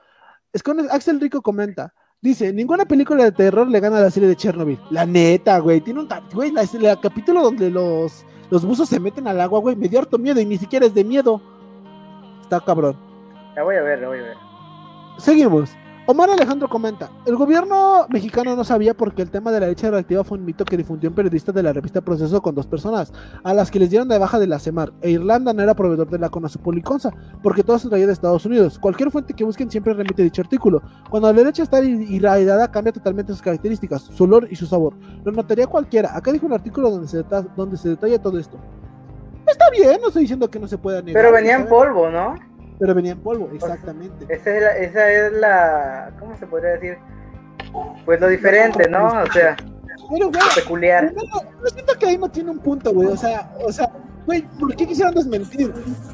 Escones- 0.52 0.88
Axel 0.90 1.20
Rico 1.20 1.42
comenta. 1.42 1.92
Dice, 2.22 2.52
ninguna 2.54 2.86
película 2.86 3.24
de 3.24 3.32
terror 3.32 3.68
le 3.68 3.80
gana 3.80 3.98
a 3.98 4.02
la 4.02 4.10
serie 4.10 4.28
de 4.28 4.36
Chernobyl. 4.36 4.78
La 4.90 5.04
neta, 5.04 5.58
güey. 5.58 5.82
Tiene 5.82 6.00
un... 6.00 6.08
Güey, 6.32 6.52
la, 6.52 6.62
el 6.62 7.00
capítulo 7.00 7.42
donde 7.42 7.70
los, 7.70 8.24
los 8.51 8.64
buzos 8.64 8.88
se 8.88 9.01
meten 9.01 9.26
al 9.28 9.40
agua, 9.40 9.61
güey. 9.61 9.76
Me 9.76 9.88
dio 9.88 9.99
harto 9.99 10.18
miedo 10.18 10.40
y 10.40 10.45
ni 10.45 10.59
siquiera 10.59 10.86
es 10.86 10.95
de 10.95 11.05
miedo. 11.05 11.40
Está 12.42 12.61
cabrón. 12.61 12.97
La 13.57 13.62
voy 13.62 13.76
a 13.76 13.82
ver, 13.82 14.01
la 14.01 14.09
voy 14.09 14.18
a 14.18 14.22
ver. 14.22 14.36
Seguimos. 15.18 15.70
Omar 16.07 16.28
Alejandro 16.28 16.68
comenta, 16.68 17.09
el 17.24 17.34
gobierno 17.34 18.07
mexicano 18.11 18.55
no 18.55 18.62
sabía 18.62 18.92
porque 18.92 19.22
el 19.22 19.30
tema 19.30 19.50
de 19.50 19.61
la 19.61 19.68
leche 19.68 19.86
radioactiva 19.86 20.22
fue 20.22 20.36
un 20.36 20.44
mito 20.44 20.66
que 20.66 20.76
difundió 20.76 21.09
un 21.09 21.16
periodista 21.16 21.50
de 21.50 21.62
la 21.62 21.72
revista 21.72 22.02
Proceso 22.02 22.42
con 22.42 22.55
dos 22.55 22.66
personas, 22.66 23.11
a 23.42 23.55
las 23.55 23.70
que 23.70 23.78
les 23.78 23.88
dieron 23.88 24.07
de 24.09 24.18
baja 24.18 24.38
de 24.38 24.46
la 24.46 24.59
CEMAR, 24.59 24.92
e 25.00 25.12
Irlanda 25.12 25.55
no 25.55 25.62
era 25.62 25.72
proveedor 25.72 26.11
de 26.11 26.18
la 26.18 26.28
Conazupol 26.28 26.76
y 26.76 26.82
Consa, 26.82 27.11
porque 27.42 27.62
todo 27.62 27.78
se 27.78 27.88
traía 27.88 28.07
de 28.07 28.12
Estados 28.12 28.44
Unidos. 28.44 28.78
Cualquier 28.78 29.11
fuente 29.11 29.32
que 29.32 29.44
busquen 29.44 29.70
siempre 29.70 29.94
remite 29.94 30.22
dicho 30.22 30.42
artículo. 30.42 30.82
Cuando 31.09 31.32
la 31.32 31.42
leche 31.42 31.62
está 31.62 31.80
ir- 31.80 32.07
irradiada 32.11 32.70
cambia 32.70 32.92
totalmente 32.92 33.32
sus 33.32 33.40
características, 33.40 34.02
su 34.02 34.24
olor 34.24 34.46
y 34.50 34.57
su 34.57 34.66
sabor. 34.66 34.92
Lo 35.24 35.32
notaría 35.32 35.66
cualquiera. 35.66 36.14
Acá 36.14 36.32
dijo 36.32 36.44
un 36.44 36.52
artículo 36.52 36.90
donde 36.90 37.09
se, 37.09 37.24
donde 37.57 37.78
se 37.78 37.88
detalla 37.88 38.20
todo 38.20 38.38
esto. 38.38 38.59
Está 39.46 39.70
bien, 39.70 39.98
no 40.02 40.09
estoy 40.09 40.22
diciendo 40.24 40.50
que 40.50 40.59
no 40.61 40.68
se 40.68 40.76
pueda 40.76 41.00
negar. 41.00 41.22
Pero 41.22 41.34
venía 41.34 41.57
en 41.57 41.66
polvo, 41.66 42.11
¿no? 42.11 42.34
Pero 42.78 42.94
venía 42.94 43.12
en 43.12 43.20
polvo, 43.20 43.50
exactamente. 43.52 44.26
Esa 44.28 44.56
es, 44.56 44.62
la, 44.62 44.76
esa 44.78 45.12
es 45.12 45.32
la. 45.34 46.12
¿Cómo 46.18 46.36
se 46.36 46.46
podría 46.46 46.70
decir? 46.70 46.98
Pues 48.04 48.20
lo 48.20 48.28
diferente, 48.28 48.88
¿no? 48.88 49.06
O 49.06 49.32
sea, 49.32 49.56
Pero, 50.10 50.28
güey, 50.28 50.42
peculiar. 50.54 51.12
No, 51.14 51.22
yo 51.22 51.66
siento 51.72 51.94
que 51.98 52.06
ahí 52.06 52.18
no 52.18 52.28
tiene 52.28 52.50
un 52.50 52.58
punto, 52.58 52.92
güey. 52.92 53.08
O 53.08 53.16
sea, 53.16 53.52
o 53.64 53.72
sea, 53.72 53.90
güey, 54.26 54.42
¿por 54.58 54.74
qué 54.74 54.86
quisieran 54.86 55.14
desmentir? 55.14 55.72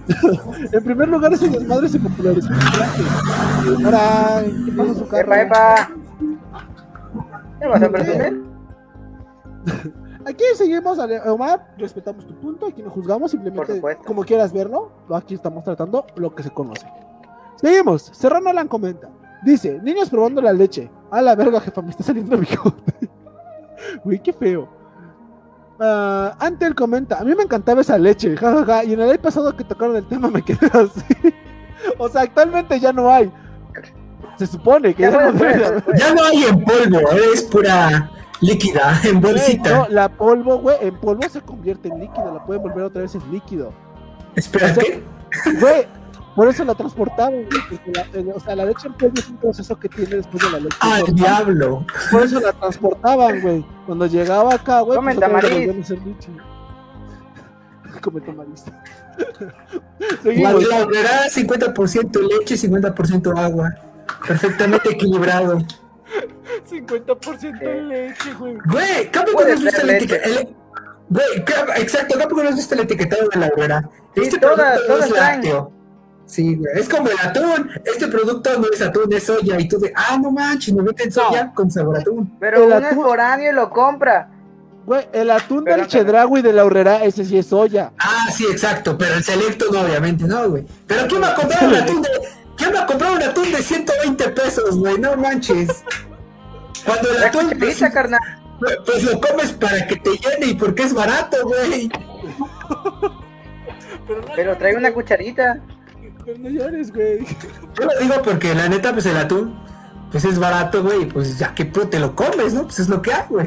en 0.72 0.84
primer 0.84 1.08
lugar, 1.08 1.32
ese 1.32 1.48
desmadre 1.48 1.88
se 1.88 1.98
popularizó. 1.98 2.48
Ahora, 3.84 4.42
¿qué 4.64 4.72
pasa 4.72 4.94
su 4.94 5.08
carro? 5.08 5.34
Epa, 5.34 5.42
epa. 5.42 5.90
¿Qué 7.60 7.66
vas 7.66 7.82
a 7.82 7.90
presumir? 7.90 8.42
Aquí 10.30 10.44
seguimos, 10.54 10.96
Omar, 11.26 11.74
respetamos 11.76 12.24
tu 12.24 12.32
punto, 12.36 12.66
aquí 12.66 12.82
no 12.82 12.90
juzgamos, 12.90 13.32
simplemente 13.32 13.82
como 14.06 14.22
quieras 14.22 14.52
verlo, 14.52 14.92
aquí 15.12 15.34
estamos 15.34 15.64
tratando 15.64 16.06
lo 16.14 16.32
que 16.32 16.44
se 16.44 16.50
conoce. 16.50 16.86
Seguimos, 17.56 18.02
Serrano 18.14 18.48
Alan 18.48 18.68
comenta, 18.68 19.08
dice, 19.42 19.80
niños 19.82 20.08
probando 20.08 20.40
la 20.40 20.52
leche, 20.52 20.88
a 21.10 21.20
la 21.20 21.34
verga 21.34 21.60
jefa, 21.60 21.82
me 21.82 21.90
está 21.90 22.04
saliendo 22.04 22.36
bigote. 22.38 22.94
Güey, 24.04 24.20
qué 24.20 24.32
feo. 24.32 24.68
Ah, 25.80 26.36
Antel 26.38 26.76
comenta, 26.76 27.18
a 27.18 27.24
mí 27.24 27.34
me 27.34 27.42
encantaba 27.42 27.80
esa 27.80 27.98
leche, 27.98 28.36
jajaja, 28.36 28.84
y 28.84 28.92
en 28.92 29.00
el 29.00 29.10
año 29.10 29.20
pasado 29.20 29.56
que 29.56 29.64
tocaron 29.64 29.96
el 29.96 30.06
tema 30.06 30.30
me 30.30 30.42
quedé 30.42 30.66
así. 30.66 31.34
o 31.98 32.08
sea, 32.08 32.22
actualmente 32.22 32.78
ya 32.78 32.92
no 32.92 33.10
hay. 33.10 33.32
Se 34.36 34.46
supone 34.46 34.94
que 34.94 35.02
Ya 35.02 35.10
ya, 35.10 35.32
puede 35.32 35.32
no 35.32 35.38
puede. 35.80 35.98
Ya 35.98 36.14
hay 36.24 36.44
en 36.44 36.64
polvo, 36.64 37.10
es 37.10 37.42
pura 37.42 38.10
líquida, 38.40 39.00
en 39.04 39.20
Güey, 39.20 39.32
bolsita. 39.34 39.76
no, 39.78 39.88
la 39.88 40.08
polvo, 40.08 40.58
güey, 40.58 40.76
en 40.80 40.96
polvo 40.98 41.22
se 41.28 41.40
convierte 41.40 41.88
en 41.88 42.00
líquido, 42.00 42.34
la 42.34 42.44
pueden 42.44 42.62
volver 42.62 42.84
otra 42.84 43.02
vez 43.02 43.14
en 43.14 43.30
líquido. 43.32 43.72
Espera, 44.34 44.72
o. 44.72 45.02
Güey, 45.60 45.86
por 46.36 46.48
eso 46.48 46.64
la 46.64 46.74
transportaban, 46.74 47.32
güey, 47.44 47.80
el- 48.14 48.32
o 48.34 48.40
sea, 48.40 48.54
la 48.56 48.64
leche 48.64 48.86
en 48.86 48.94
polvo 48.94 49.14
es 49.16 49.28
un 49.28 49.36
proceso 49.36 49.78
que 49.78 49.88
tiene 49.88 50.16
después 50.16 50.42
de 50.44 50.50
la 50.50 50.58
leche. 50.60 50.76
¡Al 50.80 51.00
normal, 51.00 51.14
diablo! 51.16 51.86
Por 52.10 52.22
eso 52.22 52.40
la 52.40 52.52
transportaban, 52.52 53.40
güey. 53.40 53.66
Cuando 53.86 54.06
llegaba 54.06 54.54
acá, 54.54 54.80
güey, 54.80 54.96
Come 54.96 55.12
otra 55.14 55.28
vez 55.28 55.34
la 55.34 55.40
tamariz. 55.40 55.66
volvían 55.66 55.78
a 55.78 55.84
hacer 55.84 55.98
leche. 56.06 56.28
Come 58.00 58.20
tamariz. 58.20 58.64
La 60.24 60.52
la 60.52 60.84
obrera, 60.84 61.28
50% 61.28 62.20
leche, 62.38 62.56
50% 62.56 63.38
agua. 63.38 63.74
Perfectamente 64.26 64.90
equilibrado. 64.92 65.58
50% 66.68 67.88
leche, 67.88 68.32
güey. 68.38 68.56
Güey, 68.66 69.10
¿cómo 69.12 69.26
Puede 69.32 69.48
no 69.48 69.54
has 69.54 69.60
visto 69.62 69.76
ser 69.78 69.86
la 69.86 69.92
leche. 69.92 70.04
etiqueta? 70.16 70.40
el- 70.40 70.56
Güey, 71.12 71.44
¿qué- 71.44 71.82
exacto, 71.82 72.16
¿cómo 72.28 72.42
no 72.42 72.48
has 72.50 72.56
visto 72.56 72.74
el 72.74 72.80
etiquetado 72.82 73.28
de 73.32 73.40
la 73.40 73.46
obrera? 73.48 73.88
Sí, 74.14 74.20
Este 74.22 74.38
todas- 74.38 74.56
producto 74.56 74.80
no 74.88 74.94
todas 74.94 75.06
es 75.06 75.16
lácteo. 75.16 75.72
Sí, 76.26 76.54
güey, 76.54 76.70
es 76.78 76.88
como 76.88 77.08
el 77.08 77.18
atún. 77.18 77.70
Este 77.84 78.06
producto 78.06 78.58
no 78.60 78.66
es 78.72 78.80
atún, 78.80 79.12
es 79.12 79.24
soya. 79.24 79.58
Y 79.58 79.66
tú 79.66 79.80
de, 79.80 79.92
ah, 79.96 80.16
no 80.22 80.30
manches, 80.30 80.72
me 80.72 80.82
meten 80.84 81.10
soya 81.10 81.50
con 81.52 81.68
sabor 81.70 81.98
atún. 81.98 82.36
Pero 82.38 82.58
El 82.58 82.62
uno 82.64 82.76
es 82.78 82.84
atún- 82.84 83.02
foráneo 83.02 83.50
y 83.50 83.54
lo 83.54 83.68
compra. 83.70 84.28
Güey, 84.86 85.08
el 85.12 85.30
atún 85.32 85.64
Pero 85.64 85.76
del 85.76 85.82
no- 85.84 85.88
chedragui 85.88 86.38
y 86.38 86.42
de 86.42 86.52
la 86.52 86.64
horrera, 86.64 87.02
ese 87.02 87.24
sí 87.24 87.36
es 87.36 87.46
soya. 87.46 87.90
Ah, 87.98 88.26
sí, 88.32 88.44
exacto, 88.48 88.96
pero 88.96 89.14
el 89.14 89.24
selecto 89.24 89.66
no, 89.72 89.80
obviamente, 89.80 90.24
no, 90.24 90.48
güey. 90.48 90.64
Pero 90.86 91.08
¿quién 91.08 91.20
va 91.22 91.30
a 91.30 91.34
comprar 91.34 91.64
un 91.64 91.74
atún 91.74 92.02
de, 92.02 92.08
¿quién 92.60 92.74
va 92.74 92.82
a 92.82 92.86
comprar 92.86 93.12
un 93.12 93.22
atún 93.22 93.50
de 93.50 93.62
120 93.62 94.28
pesos, 94.30 94.78
güey? 94.78 94.98
No 94.98 95.16
manches. 95.16 95.82
Cuando 96.84 97.10
el 97.10 97.24
atún, 97.24 97.50
pues, 97.58 97.80
carnal. 97.92 98.20
pues 98.86 99.02
lo 99.02 99.20
comes 99.20 99.52
para 99.52 99.86
que 99.86 99.96
te 99.96 100.10
llene 100.10 100.46
y 100.46 100.54
porque 100.54 100.82
es 100.84 100.94
barato, 100.94 101.36
güey. 101.44 101.88
Pero, 104.06 104.20
no 104.22 104.26
Pero 104.36 104.56
trae 104.56 104.76
una 104.76 104.92
cucharita. 104.92 105.60
Pero 106.24 106.38
no 106.38 106.48
llores, 106.50 106.92
güey. 106.92 107.24
Yo 107.78 107.84
lo 107.86 107.98
digo 108.00 108.22
porque 108.22 108.54
la 108.54 108.68
neta, 108.68 108.92
pues 108.92 109.06
el 109.06 109.16
atún, 109.16 109.58
pues 110.10 110.24
es 110.24 110.38
barato, 110.38 110.82
güey, 110.82 111.06
pues 111.06 111.38
ya 111.38 111.54
que 111.54 111.64
pues, 111.66 111.88
te 111.90 111.98
lo 111.98 112.14
comes, 112.14 112.52
¿no? 112.52 112.64
Pues 112.64 112.80
es 112.80 112.88
lo 112.88 113.00
que 113.02 113.12
hay, 113.12 113.24
güey. 113.28 113.46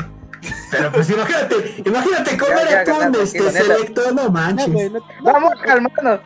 Pero 0.71 0.91
pues 0.91 1.09
imagínate, 1.09 1.83
imagínate 1.85 2.37
comer 2.37 2.65
Ya, 2.65 2.71
ya, 2.71 2.81
atún 2.81 2.93
carnal, 2.99 3.21
este 3.21 3.51
selecto, 3.51 4.01
no 4.13 4.23
No, 4.25 4.29
manches. 4.29 4.71
güey, 4.73 4.89
no- 4.89 4.99
no- 4.99 5.05
Vamos 5.33 5.53
a 5.53 5.63
calmarnos. 5.65 6.19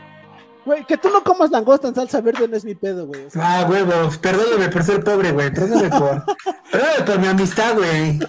Güey, 0.67 0.83
que 0.85 0.97
tú 0.97 1.09
no 1.09 1.23
comas 1.23 1.49
langosta 1.49 1.87
en 1.87 1.95
salsa 1.95 2.19
verde 2.19 2.45
no 2.47 2.57
es 2.57 2.65
mi 2.65 2.75
pedo, 2.75 3.07
güey. 3.07 3.25
O 3.25 3.29
sea, 3.29 3.61
Ah, 3.61 3.65
huevo, 3.69 3.93
perdóname 4.21 4.67
por 4.69 4.83
ser 4.83 5.01
pobre, 5.01 5.31
güey. 5.31 5.49
Perdóname 5.53 5.89
por. 5.89 6.23
Perdóname 6.69 7.03
por 7.05 7.19
mi 7.19 7.27
amistad, 7.27 7.73
güey. 7.75 8.19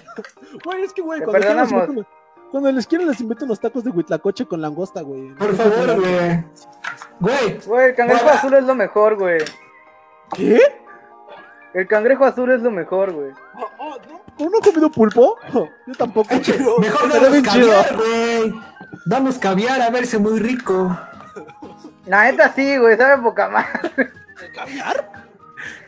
güey, 0.63 0.83
es 0.83 0.93
que, 0.93 1.01
güey, 1.01 1.19
cuando, 1.21 1.39
quieran 1.39 1.57
les 1.57 1.67
perdonamos. 1.67 1.89
invito 1.89 1.91
unos- 1.91 2.51
cuando 2.51 2.71
les 2.71 2.87
quiero 2.87 3.05
les 3.05 3.19
invito 3.19 3.43
unos 3.45 3.59
tacos 3.59 3.83
de 3.83 3.91
huitlacoche 3.91 4.45
con 4.45 4.61
langosta, 4.61 5.01
güey. 5.01 5.35
Por 5.35 5.53
favor, 5.55 5.99
güey. 5.99 6.45
Güey, 7.19 7.59
Güey, 7.65 7.89
el 7.89 7.95
cangrejo 7.95 8.29
azul 8.29 8.53
es 8.53 8.63
lo 8.63 8.73
mejor, 8.75 9.17
güey. 9.17 9.39
¿Qué? 10.33 10.59
El 11.73 11.87
cangrejo 11.87 12.23
azul 12.25 12.49
es 12.51 12.61
lo 12.61 12.71
mejor, 12.71 13.11
güey. 13.11 13.31
Oh, 13.57 13.67
oh, 13.79 13.97
¿no? 14.09 14.21
¿Tú 14.37 14.49
no 14.49 14.57
has 14.59 14.65
comido 14.67 14.89
pulpo? 14.89 15.35
Yo 15.53 15.67
tampoco. 15.97 16.33
Eche, 16.33 16.53
pero 16.53 16.79
mejor 16.79 17.11
damos 17.11 17.41
caviar, 17.43 17.95
güey. 17.97 18.53
Damos 19.05 19.37
caviar 19.37 19.81
a 19.81 19.89
verse 19.89 20.17
muy 20.17 20.39
rico. 20.39 20.97
La 22.09 22.23
neta 22.23 22.51
sí, 22.53 22.77
güey, 22.77 22.97
sabe 22.97 23.21
poca 23.21 23.49
madre. 23.49 24.09
¿Caviar? 24.55 25.09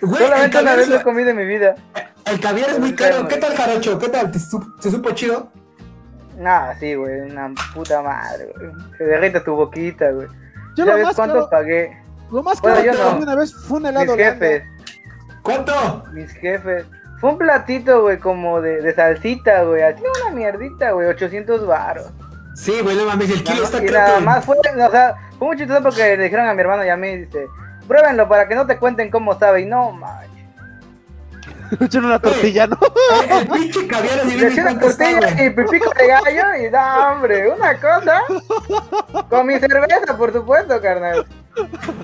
Güey, 0.01 0.21
el 0.21 0.27
Solamente 0.27 0.57
una 0.57 0.69
caviar, 0.69 0.77
vez 0.77 0.87
lo 0.89 0.95
he 0.97 1.03
comido 1.03 1.29
en 1.31 1.37
mi 1.37 1.45
vida. 1.45 1.75
el 2.25 2.39
caviar 2.39 2.69
es 2.69 2.79
muy 2.79 2.93
caro. 2.95 3.27
¿Qué 3.27 3.37
tal, 3.37 3.55
Jarocho? 3.55 3.97
¿Qué 3.97 4.09
tal? 4.09 4.31
¿Te, 4.31 4.37
su- 4.39 4.75
te 4.79 4.91
supo 4.91 5.11
chido? 5.11 5.51
Nah, 6.37 6.73
sí, 6.79 6.93
güey, 6.95 7.21
una 7.21 7.51
puta 7.73 8.01
madre, 8.01 8.53
güey. 8.55 8.71
Se 8.97 9.03
derrite 9.05 9.39
tu 9.41 9.55
boquita, 9.55 10.11
güey. 10.11 10.27
Yo 10.75 10.85
lo 10.85 10.91
¿Sabes 10.91 11.05
más 11.07 11.15
cuánto 11.15 11.33
caro, 11.35 11.49
pagué? 11.49 11.97
lo 12.31 12.43
más 12.43 12.61
Bueno, 12.61 12.77
caro 12.77 12.87
yo 12.87 12.91
que 12.93 12.97
no. 13.03 13.17
una 13.23 13.35
vez 13.35 13.53
fue 13.55 13.77
un 13.77 13.83
Mis 13.83 13.89
helado 13.91 14.13
Holanda. 14.13 14.31
jefes, 14.33 14.63
¿Cuánto? 15.41 16.03
mis 16.13 16.31
jefes. 16.33 16.85
Fue 17.19 17.29
un 17.31 17.37
platito, 17.37 18.01
güey, 18.03 18.17
como 18.19 18.61
de, 18.61 18.81
de 18.81 18.93
salsita, 18.93 19.63
güey. 19.63 19.81
Así 19.81 20.01
una 20.25 20.35
mierdita, 20.35 20.91
güey, 20.91 21.07
800 21.07 21.65
baros. 21.67 22.07
Sí, 22.55 22.79
güey, 22.81 22.95
no 22.95 23.05
mames, 23.05 23.29
el 23.31 23.43
kilo 23.43 23.63
está 23.63 23.77
y 23.77 23.87
creo 23.87 23.99
nada 23.99 24.15
que- 24.19 24.25
más 24.25 24.45
fue, 24.45 24.57
o 24.57 24.91
sea, 24.91 25.15
fue 25.41 25.47
muy 25.47 25.57
chistoso 25.57 25.81
porque 25.81 26.17
le 26.17 26.25
dijeron 26.25 26.47
a 26.47 26.53
mi 26.53 26.61
hermano 26.61 26.85
y 26.85 26.89
a 26.89 26.95
mí, 26.95 27.17
dice, 27.17 27.47
pruébenlo 27.87 28.29
para 28.29 28.47
que 28.47 28.53
no 28.53 28.67
te 28.67 28.77
cuenten 28.77 29.09
cómo 29.09 29.39
sabe. 29.39 29.61
Y 29.61 29.65
no, 29.65 29.91
man. 29.91 30.27
Echaron 31.79 32.05
una 32.09 32.19
tortilla, 32.19 32.67
¿no? 32.67 32.77
El, 33.27 33.47
pinche 33.47 33.87
caviar 33.87 34.19
así 34.19 34.37
Le 34.37 34.49
eché 34.49 34.61
una 34.61 34.79
tortilla 34.79 35.43
y 35.43 35.49
pipico 35.49 35.91
de 35.97 36.07
gallo 36.07 36.63
y 36.63 36.69
da 36.69 37.13
hombre, 37.13 37.49
una 37.49 37.75
cosa. 37.79 38.21
Con 39.31 39.47
mi 39.47 39.57
cerveza, 39.57 40.15
por 40.15 40.31
supuesto, 40.31 40.79
carnal. 40.79 41.25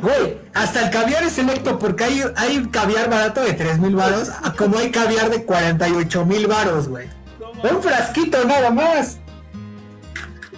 Güey, 0.01 0.39
hasta 0.55 0.85
el 0.85 0.89
caviar 0.89 1.21
es 1.21 1.33
selecto 1.33 1.77
porque 1.77 2.05
hay, 2.05 2.23
hay 2.37 2.67
caviar 2.71 3.07
barato 3.07 3.41
de 3.41 3.53
3 3.53 3.77
mil 3.77 3.95
varos, 3.95 4.31
como 4.57 4.79
hay 4.79 4.89
caviar 4.89 5.29
de 5.29 5.45
48 5.45 6.25
mil 6.25 6.47
varos, 6.47 6.89
güey. 6.89 7.07
Un 7.39 7.83
frasquito 7.83 8.43
nada 8.45 8.71
más. 8.71 9.19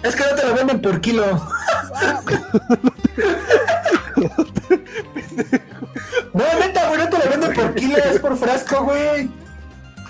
Es 0.02 0.16
que 0.16 0.24
no 0.24 0.34
te 0.34 0.46
lo 0.46 0.54
venden 0.54 0.80
por 0.80 1.00
kilo. 1.00 1.24
No, 6.32 6.44
neta, 6.58 6.88
güey, 6.88 6.98
no 7.00 7.08
te 7.08 7.18
lo 7.18 7.30
venden 7.30 7.54
por 7.54 7.74
kilo, 7.74 7.96
es 7.98 8.18
por 8.20 8.36
frasco, 8.36 8.84
güey. 8.84 9.28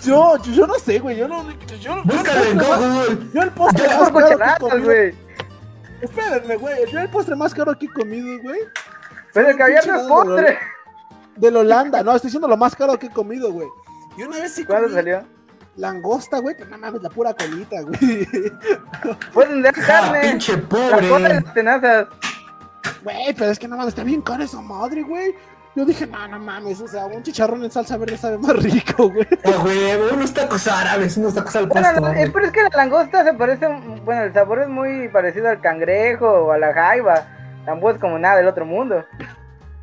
Yo, 0.02 0.36
yo, 0.42 0.52
yo 0.52 0.66
no 0.66 0.74
sé, 0.78 0.98
güey. 0.98 1.16
Yo 1.16 1.28
no. 1.28 1.44
Yo, 1.80 2.02
Búscalo 2.04 2.44
en 2.44 2.58
Google. 2.58 3.28
yo 3.34 3.42
el 3.42 3.50
postre 3.50 3.84
Yo 3.88 3.98
más 4.00 4.10
caro 4.10 4.12
que 4.12 4.18
he 4.18 4.22
cucharadas, 4.22 4.58
comido. 4.58 4.84
güey. 4.84 5.14
Espérenme, 6.00 6.56
güey. 6.56 6.90
Yo 6.90 6.98
el 7.00 7.10
postre 7.10 7.36
más 7.36 7.54
caro 7.54 7.78
que 7.78 7.86
he 7.86 7.90
comido, 7.92 8.42
güey. 8.42 8.60
Pero 9.34 9.48
el 9.50 9.56
caviar 9.58 9.86
no 9.86 10.02
de 10.02 10.08
postre. 10.08 10.58
De 11.36 11.50
la 11.50 11.58
Holanda. 11.58 12.02
No, 12.02 12.14
estoy 12.14 12.28
diciendo 12.28 12.48
lo 12.48 12.56
más 12.56 12.74
caro 12.74 12.98
que 12.98 13.06
he 13.06 13.10
comido, 13.10 13.52
güey. 13.52 13.68
Y 14.16 14.22
una 14.22 14.38
vez 14.38 14.52
sí 14.54 14.64
¿Cuándo 14.64 14.88
salió? 14.90 15.22
Langosta, 15.76 16.38
güey. 16.38 16.54
Pero 16.56 16.70
no 16.70 16.78
mames, 16.78 17.02
la 17.02 17.10
pura 17.10 17.34
colita, 17.34 17.80
güey. 17.82 17.98
Pueden 19.32 19.62
dar 19.62 19.74
Ah, 19.78 19.86
carne. 19.86 20.20
pinche 20.20 20.56
La 20.56 20.68
cola 20.68 20.96
de 21.00 21.08
pobre. 21.08 21.34
las 21.40 21.54
tenazas. 21.54 22.06
Güey, 23.02 23.34
pero 23.34 23.50
es 23.50 23.58
que 23.58 23.68
no 23.68 23.76
mames, 23.76 23.90
está 23.90 24.04
bien 24.04 24.22
cara 24.22 24.44
esa 24.44 24.60
madre, 24.60 25.02
güey. 25.02 25.34
Yo 25.76 25.84
dije, 25.84 26.04
no, 26.06 26.26
no 26.26 26.38
mames, 26.40 26.80
o 26.80 26.88
sea, 26.88 27.06
un 27.06 27.22
chicharrón 27.22 27.62
en 27.62 27.70
salsa 27.70 27.96
verde 27.96 28.16
sabe 28.16 28.36
más 28.38 28.56
rico, 28.60 29.08
güey. 29.08 29.26
Ah, 29.44 29.52
güey, 29.62 29.94
unos 30.12 30.34
tacos 30.34 30.66
árabes, 30.66 31.16
unos 31.16 31.32
tacos 31.34 31.54
al 31.56 31.66
Bueno, 31.66 31.82
pastor. 31.86 32.02
no, 32.02 32.12
eh, 32.12 32.28
pero 32.32 32.46
es 32.46 32.52
que 32.52 32.62
la 32.64 32.70
langosta 32.74 33.22
se 33.24 33.34
parece, 33.34 33.68
bueno, 34.04 34.22
el 34.24 34.32
sabor 34.34 34.58
es 34.62 34.68
muy 34.68 35.08
parecido 35.08 35.48
al 35.48 35.60
cangrejo 35.60 36.26
o 36.28 36.50
a 36.52 36.58
la 36.58 36.74
jaiba. 36.74 37.24
Tampoco 37.64 37.92
es 37.92 37.98
como 38.00 38.18
nada 38.18 38.38
del 38.38 38.48
otro 38.48 38.66
mundo. 38.66 38.96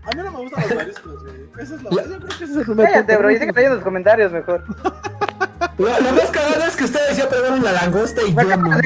A 0.04 0.16
mí 0.16 0.24
no 0.24 0.32
me 0.32 0.38
gustan 0.40 0.64
los 0.68 0.76
mariscos, 0.76 1.24
güey. 1.24 1.50
Esa 1.60 1.76
es 1.76 1.84
la 1.84 1.90
Yo 1.90 1.98
creo 2.04 2.20
que 2.20 2.34
ese 2.34 2.44
es 2.44 2.50
el 2.58 2.64
primer 2.66 2.86
Cállate, 2.88 3.04
punto. 3.06 3.20
bro, 3.20 3.32
y 3.32 3.38
sigue 3.40 3.52
leyendo 3.54 3.76
los 3.76 3.84
comentarios 3.84 4.32
mejor. 4.34 4.64
Lo, 5.78 5.88
lo 6.02 6.12
más 6.14 6.30
cagado 6.32 6.64
es 6.66 6.76
que 6.76 6.86
ustedes 6.86 7.18
ya 7.18 7.30
probaron 7.30 7.64
la 7.64 7.72
langosta 7.72 8.22
y 8.24 8.34
yo 8.34 8.42
no. 8.44 8.48
carnal. 8.50 8.82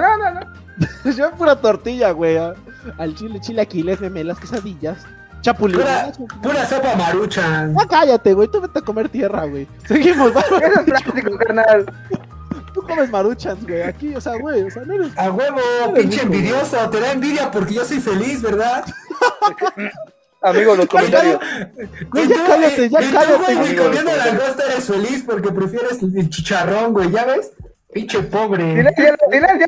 No, 0.00 0.18
no, 0.18 0.30
no. 0.40 0.40
Yo 1.16 1.30
pura 1.32 1.56
tortilla, 1.56 2.10
güey. 2.10 2.36
a- 2.36 2.54
Al 2.98 3.14
chile, 3.14 3.40
chilaquiles, 3.40 4.00
memelas, 4.00 4.38
quesadillas, 4.40 4.98
chapulín. 5.40 5.78
Pura, 5.80 6.10
pura 6.42 6.66
sopa 6.66 6.96
maruchan. 6.96 7.74
Ah, 7.78 7.86
cállate, 7.88 8.34
güey. 8.34 8.48
Tú 8.48 8.60
vete 8.60 8.80
a 8.80 8.82
comer 8.82 9.08
tierra, 9.08 9.44
güey. 9.44 9.68
Seguimos, 9.86 10.34
vamos. 10.34 10.50
Eso 10.62 10.80
es 10.80 10.84
plástico, 10.84 11.38
carnal. 11.38 11.86
Tú 12.74 12.82
comes 12.82 13.08
maruchans, 13.08 13.64
güey. 13.64 13.82
Aquí, 13.82 14.14
o 14.16 14.20
sea, 14.20 14.34
güey. 14.36 14.62
O 14.64 14.70
sea, 14.70 14.82
no 14.84 14.94
eres. 14.94 15.16
A 15.16 15.30
huevo, 15.30 15.60
Eres 15.60 15.92
pinche 16.00 16.16
rico, 16.22 16.28
güey. 16.28 16.38
envidioso. 16.40 16.90
Te 16.90 17.00
da 17.00 17.12
envidia 17.12 17.50
porque 17.52 17.74
yo 17.74 17.84
soy 17.84 18.00
feliz, 18.00 18.42
¿verdad? 18.42 18.84
Amigos, 20.44 20.76
los 20.78 20.86
comentarios. 20.94 21.38
Güey, 22.10 22.28
ya 22.28 22.44
cállate, 22.46 22.88
ya 22.90 23.00
y 23.02 23.04
tú, 23.06 23.12
cállate, 23.12 23.36
güey, 23.36 23.56
amigo, 23.56 23.84
comiendo 23.84 23.84
los 23.84 24.02
comentarios. 24.02 24.26
langosta 24.26 24.72
eres 24.72 24.84
feliz 24.84 25.24
porque 25.26 25.50
prefieres 25.50 26.02
el 26.02 26.30
chicharrón, 26.30 26.92
güey, 26.92 27.10
¿ya 27.10 27.24
ves? 27.24 27.50
Pinche 27.92 28.22
pobre. 28.22 28.64
Silencio, 28.76 29.16
silencio. 29.30 29.66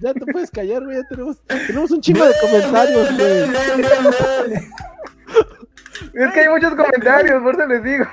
Ya 0.00 0.12
te 0.14 0.26
puedes 0.32 0.50
callar, 0.50 0.84
güey. 0.84 0.96
Ya 0.96 1.02
tenemos, 1.08 1.36
tenemos 1.46 1.90
un 1.90 2.00
chingo 2.00 2.24
de 2.24 2.34
comentarios, 2.40 3.16
güey. 3.16 4.64
Es 6.14 6.32
que 6.32 6.40
hay 6.40 6.48
muchos 6.48 6.74
comentarios, 6.74 7.42
por 7.42 7.54
eso 7.54 7.66
les 7.66 7.82
digo. 7.84 8.04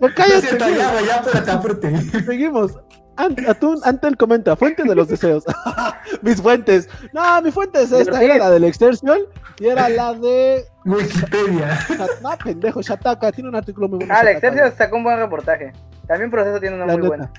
No, 0.00 0.08
cállate, 0.14 0.58
ya, 0.58 0.92
güey, 0.92 1.06
ya, 1.06 1.16
apúrate, 1.16 1.50
apúrate. 1.50 2.00
Seguimos. 2.24 2.72
Ant- 3.18 3.48
Atún, 3.48 3.80
Antel 3.84 4.16
comenta, 4.16 4.56
fuente 4.56 4.84
de 4.84 4.94
los 4.94 5.08
deseos. 5.08 5.44
Mis 6.22 6.40
fuentes. 6.40 6.88
No, 7.12 7.42
mi 7.42 7.50
fuente 7.50 7.82
es 7.82 7.92
esta, 7.92 8.22
era 8.22 8.38
la 8.38 8.50
del 8.50 8.64
Extersion 8.64 9.18
y 9.58 9.66
era 9.66 9.88
la 9.88 10.14
de... 10.14 10.64
Wikipedia. 10.84 11.78
No, 12.22 12.30
pendejo, 12.42 12.80
Shataka, 12.80 13.30
tiene 13.32 13.48
un 13.50 13.56
artículo 13.56 13.88
muy 13.88 13.98
bueno. 13.98 14.14
Ah, 14.16 14.20
el 14.22 14.28
Excelsior 14.28 14.72
sacó 14.76 14.96
un 14.96 15.04
buen 15.04 15.18
reportaje. 15.18 15.72
También 16.06 16.30
Proceso 16.30 16.58
tiene 16.60 16.76
uno 16.76 16.86
la 16.86 16.92
muy 16.94 17.02
neta. 17.02 17.08
bueno. 17.08 17.32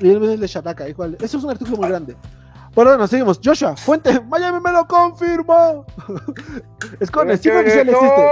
Y 0.00 0.10
él 0.10 0.30
es 0.30 0.40
de 0.40 0.46
Shataka, 0.46 0.88
igual. 0.88 1.16
Eso 1.20 1.38
es 1.38 1.44
un 1.44 1.50
artículo 1.50 1.76
muy 1.78 1.88
grande. 1.88 2.16
Bueno, 2.74 3.06
seguimos. 3.06 3.40
Joshua, 3.42 3.76
fuente, 3.76 4.20
Miami 4.20 4.58
me 4.60 4.72
lo 4.72 4.84
confirmó. 4.86 5.86
Escone, 7.00 7.36
sí 7.36 7.48
oficial 7.48 7.88
existe. 7.88 8.26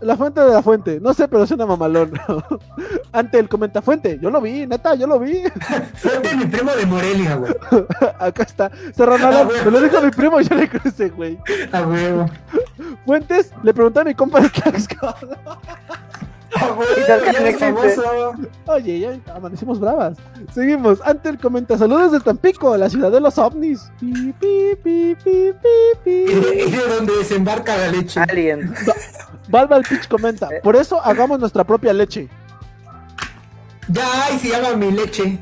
La 0.00 0.16
fuente 0.16 0.40
de 0.40 0.50
la 0.50 0.62
fuente. 0.62 0.98
No 1.00 1.12
sé, 1.12 1.28
pero 1.28 1.46
suena 1.46 1.66
mamalón. 1.66 2.12
Ante 3.12 3.38
el 3.38 3.48
comenta 3.48 3.82
fuente. 3.82 4.18
Yo 4.20 4.30
lo 4.30 4.40
vi, 4.40 4.66
neta, 4.66 4.94
yo 4.94 5.06
lo 5.06 5.18
vi. 5.18 5.42
Fuente 5.94 6.36
mi 6.36 6.46
primo 6.46 6.70
de 6.72 6.86
Morelia, 6.86 7.36
güey. 7.36 7.52
Acá 8.18 8.42
está. 8.44 8.70
Serrano, 8.94 9.26
Ah, 9.28 9.48
me 9.64 9.70
lo 9.70 9.80
dijo 9.80 10.00
mi 10.00 10.10
primo 10.10 10.40
y 10.40 10.44
yo 10.44 10.54
le 10.54 10.68
crucé, 10.68 11.10
güey. 11.10 11.38
A 11.72 11.82
huevo. 11.82 12.26
Fuentes, 13.04 13.52
le 13.62 13.74
pregunté 13.74 14.00
a 14.00 14.04
mi 14.04 14.14
compa 14.14 14.40
de 14.40 14.48
Tlaxcala. 14.48 15.16
Y 16.52 17.06
tal 17.06 17.22
que 17.22 17.32
no 17.32 17.46
existe. 17.46 18.02
Oye, 18.66 19.00
ya 19.00 19.34
amanecimos 19.34 19.78
bravas. 19.78 20.18
Seguimos. 20.52 21.00
Ante 21.04 21.28
el 21.28 21.38
comenta, 21.38 21.78
saludos 21.78 22.12
de 22.12 22.20
Tampico, 22.20 22.76
la 22.76 22.90
ciudad 22.90 23.10
de 23.12 23.20
los 23.20 23.38
ovnis. 23.38 23.90
Pi, 24.00 24.32
pi, 24.40 24.76
pi, 24.82 25.16
pi, 25.22 25.52
pi, 26.04 26.10
Y 26.10 26.24
pi. 26.26 26.34
de, 26.34 26.64
y 26.66 26.70
de 26.70 26.86
donde 26.88 27.16
desembarca 27.18 27.76
la 27.76 27.88
leche. 27.88 28.20
Alien. 28.20 28.74
Valva 29.48 29.76
el 29.76 29.84
pitch 29.84 30.08
comenta, 30.08 30.48
por 30.62 30.76
eso 30.76 31.00
hagamos 31.04 31.38
nuestra 31.40 31.64
propia 31.64 31.92
leche. 31.92 32.28
Ya, 33.88 34.30
y 34.34 34.38
se 34.38 34.48
llama 34.50 34.76
mi 34.76 34.92
leche. 34.92 35.38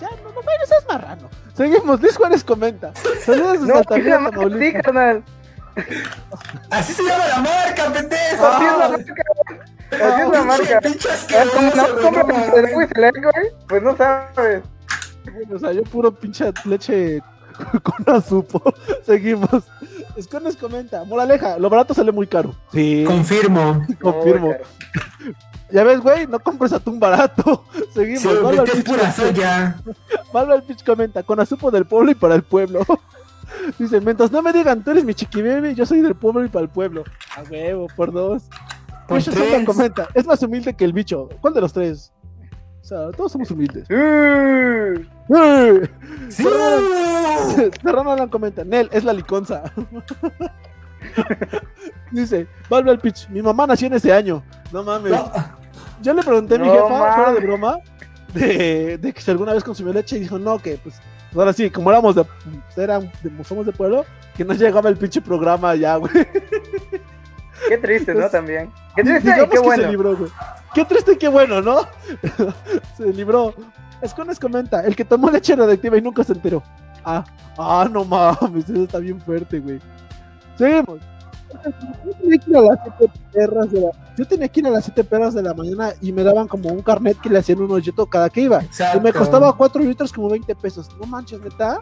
Ya, 0.00 0.08
no, 0.22 0.28
no, 0.28 0.34
bueno, 0.34 0.62
es 0.64 0.86
marrano. 0.88 1.28
Seguimos, 1.54 2.00
Luis 2.00 2.16
Juárez 2.16 2.44
comenta. 2.44 2.92
Saludos 3.24 3.60
desde 3.60 3.66
No, 3.72 3.78
Altamira, 3.78 4.18
sí, 4.18 4.24
Tamaulipas. 4.30 4.82
carnal. 4.82 5.24
Así 6.70 6.92
se 6.94 7.02
llama 7.02 7.26
la 7.26 7.38
marca, 7.40 7.92
pendejo. 7.92 8.46
Así 8.46 8.64
es 8.64 8.78
la 8.78 8.88
marca. 8.88 9.14
Así 9.90 10.22
es 10.22 10.28
la 10.30 10.42
marca. 10.42 10.80
Pinche 10.80 11.08
Ah, 11.08 11.44
Como 11.54 11.70
no 11.70 11.94
güey, 11.94 12.02
compras 12.02 12.88
el 12.94 13.52
pues 13.68 13.82
no 13.82 13.96
sabes. 13.96 14.62
O 15.52 15.58
sea, 15.58 15.72
yo 15.72 15.82
puro 15.84 16.12
pinche 16.12 16.52
leche 16.64 17.20
con 17.82 18.14
azupo. 18.14 18.62
Seguimos. 19.06 19.64
Escones 20.16 20.56
comenta, 20.56 21.04
moraleja, 21.04 21.58
lo 21.58 21.68
barato 21.68 21.92
sale 21.92 22.10
muy 22.10 22.26
caro. 22.26 22.54
Sí, 22.72 23.04
Confirmo. 23.06 23.84
confirmo. 24.00 24.54
Ya 25.70 25.84
ves, 25.84 26.00
güey, 26.00 26.26
no 26.26 26.38
compres 26.38 26.72
atún 26.72 26.98
barato. 26.98 27.64
Seguimos. 27.92 28.22
Sí, 28.22 28.28
es 28.28 28.70
Pitch 28.70 28.84
pura 28.84 29.12
soya. 29.12 29.76
Valva 30.32 30.54
el 30.54 30.62
Pitch 30.62 30.84
comenta, 30.84 31.22
con 31.22 31.38
azupo 31.40 31.70
del 31.70 31.84
pueblo 31.86 32.10
y 32.12 32.14
para 32.14 32.34
el 32.34 32.42
pueblo. 32.42 32.80
Dice, 33.78 34.00
mientras 34.00 34.30
no 34.30 34.42
me 34.42 34.52
digan, 34.52 34.82
tú 34.82 34.92
eres 34.92 35.04
mi 35.04 35.14
chiquibebe, 35.14 35.74
yo 35.74 35.84
soy 35.86 36.00
del 36.00 36.14
pueblo 36.14 36.44
y 36.44 36.48
para 36.48 36.62
el 36.64 36.68
pueblo. 36.68 37.04
A 37.36 37.42
huevo, 37.42 37.88
por 37.96 38.12
dos. 38.12 38.44
Yoshi 39.08 39.30
Sosa 39.32 39.44
tres. 39.44 39.64
comenta, 39.66 40.08
es 40.14 40.26
más 40.26 40.42
humilde 40.42 40.74
que 40.74 40.84
el 40.84 40.92
bicho. 40.92 41.28
¿Cuál 41.40 41.54
de 41.54 41.60
los 41.60 41.72
tres? 41.72 42.12
O 42.82 42.84
sea, 42.84 43.10
todos 43.10 43.32
somos 43.32 43.50
humildes. 43.50 43.86
Sí. 46.28 46.44
Serrano 47.82 48.12
Alan 48.12 48.28
comenta, 48.28 48.64
Nel, 48.64 48.88
es 48.92 49.04
la 49.04 49.12
liconza. 49.12 49.62
Dice, 52.10 52.46
Valve 52.68 52.90
al 52.90 52.98
pitch, 52.98 53.28
mi 53.28 53.42
mamá 53.42 53.66
nació 53.66 53.86
en 53.88 53.94
ese 53.94 54.12
año. 54.12 54.42
No 54.72 54.82
mames. 54.82 55.12
No, 55.12 55.32
Yo 56.02 56.14
le 56.14 56.22
pregunté 56.22 56.56
a 56.56 56.58
mi 56.58 56.66
No 56.68 56.72
jefa, 56.74 56.88
fuera 56.88 57.16
de 57.16 57.22
mames. 57.34 57.42
broma, 57.42 57.78
de, 58.34 58.98
de 58.98 59.12
que 59.12 59.20
si 59.20 59.30
alguna 59.30 59.52
vez 59.52 59.64
consumió 59.64 59.92
leche 59.92 60.16
y 60.16 60.20
dijo, 60.20 60.38
no, 60.38 60.58
que 60.58 60.78
pues, 60.82 60.96
pues 61.32 61.36
ahora 61.38 61.52
sí, 61.52 61.70
como 61.70 61.90
éramos 61.90 62.14
de, 62.14 62.24
pues, 62.24 62.78
eran, 62.78 63.10
de- 63.22 63.44
somos 63.44 63.66
de 63.66 63.72
pueblo, 63.72 64.04
que 64.36 64.44
no 64.44 64.54
llegaba 64.54 64.88
el 64.88 64.96
pinche 64.96 65.20
programa 65.20 65.74
ya, 65.74 65.96
güey. 65.96 66.12
qué 67.68 67.78
triste, 67.78 68.14
¿no? 68.14 68.28
También. 68.28 68.70
Qué 68.94 69.02
triste 69.02 69.28
y 69.28 69.32
Digamos 69.32 69.44
qué 69.44 69.50
que 69.50 69.56
se 69.58 69.64
bueno. 69.64 69.90
libró, 69.90 70.16
güey. 70.16 70.30
Qué 70.74 70.84
triste 70.84 71.12
y 71.12 71.16
qué 71.16 71.28
bueno, 71.28 71.60
¿no? 71.60 71.80
se 72.96 73.12
libró. 73.12 73.54
Escones 74.02 74.38
comenta, 74.38 74.82
el 74.82 74.94
que 74.94 75.04
tomó 75.04 75.30
leche 75.30 75.56
radioactiva 75.56 75.96
y 75.96 76.02
nunca 76.02 76.22
se 76.22 76.32
enteró. 76.32 76.62
Ah, 77.04 77.24
ah, 77.56 77.88
no 77.90 78.04
mames, 78.04 78.68
eso 78.68 78.82
está 78.84 78.98
bien 78.98 79.20
fuerte, 79.20 79.58
güey. 79.60 79.80
Seguimos. 80.58 81.00
Yo 82.04 82.12
tenía 82.20 82.38
que 82.38 82.50
ir 82.50 82.56
a 82.56 82.60
las 82.60 82.78
7 82.98 83.12
perras 83.32 83.70
de 83.70 83.80
la... 83.80 83.90
Yo 84.16 84.26
tenía 84.26 84.48
que 84.48 84.60
ir 84.60 84.66
a 84.66 84.70
las 84.70 84.84
7 84.84 85.04
perras 85.04 85.34
de 85.34 85.42
la 85.42 85.54
mañana 85.54 85.92
y 86.00 86.12
me 86.12 86.22
daban 86.22 86.48
como 86.48 86.68
un 86.68 86.82
carnet 86.82 87.18
que 87.20 87.30
le 87.30 87.38
hacían 87.38 87.60
un 87.60 87.70
hoyito 87.70 88.06
cada 88.06 88.28
que 88.28 88.42
iba. 88.42 88.58
Y 88.62 88.66
me 88.66 88.66
Exacto. 89.10 89.18
costaba 89.18 89.56
4 89.56 89.82
litros 89.82 90.12
como 90.12 90.28
20 90.28 90.54
pesos. 90.56 90.88
No 91.00 91.06
manches, 91.06 91.40
neta. 91.40 91.80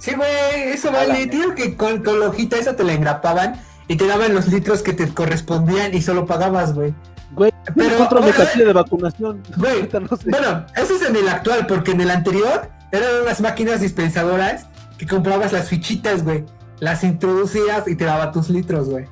Sí, 0.00 0.14
güey, 0.14 0.72
eso 0.72 0.90
vale. 0.90 1.26
Tío, 1.26 1.54
que 1.54 1.76
con, 1.76 2.02
con 2.02 2.18
la 2.18 2.28
hojita 2.28 2.56
esa 2.56 2.74
te 2.74 2.82
la 2.82 2.94
engrapaban 2.94 3.60
y 3.88 3.96
te 3.96 4.06
daban 4.06 4.34
los 4.34 4.48
litros 4.48 4.82
que 4.82 4.92
te 4.92 5.08
correspondían 5.12 5.94
y 5.94 6.02
solo 6.02 6.26
pagabas, 6.26 6.74
güey. 6.74 6.94
Güey, 7.34 7.52
Pero, 7.74 8.04
ahora- 8.04 8.32
cartilla 8.32 8.66
de 8.66 8.72
vacunación. 8.72 9.42
Güey, 9.56 9.72
Ahorita 9.76 10.00
no 10.00 10.16
sé. 10.16 10.30
Bueno, 10.30 10.66
eso 10.76 10.94
es 10.96 11.02
en 11.02 11.16
el 11.16 11.28
actual, 11.28 11.66
porque 11.66 11.92
en 11.92 12.00
el 12.02 12.10
anterior 12.10 12.68
eran 12.90 13.22
unas 13.22 13.40
máquinas 13.40 13.80
dispensadoras 13.80 14.66
que 14.98 15.06
comprabas 15.06 15.52
las 15.52 15.68
fichitas, 15.68 16.24
güey. 16.24 16.44
Las 16.80 17.04
introducías 17.04 17.86
y 17.88 17.94
te 17.96 18.04
daba 18.04 18.32
tus 18.32 18.50
litros, 18.50 18.88
güey. 18.88 19.06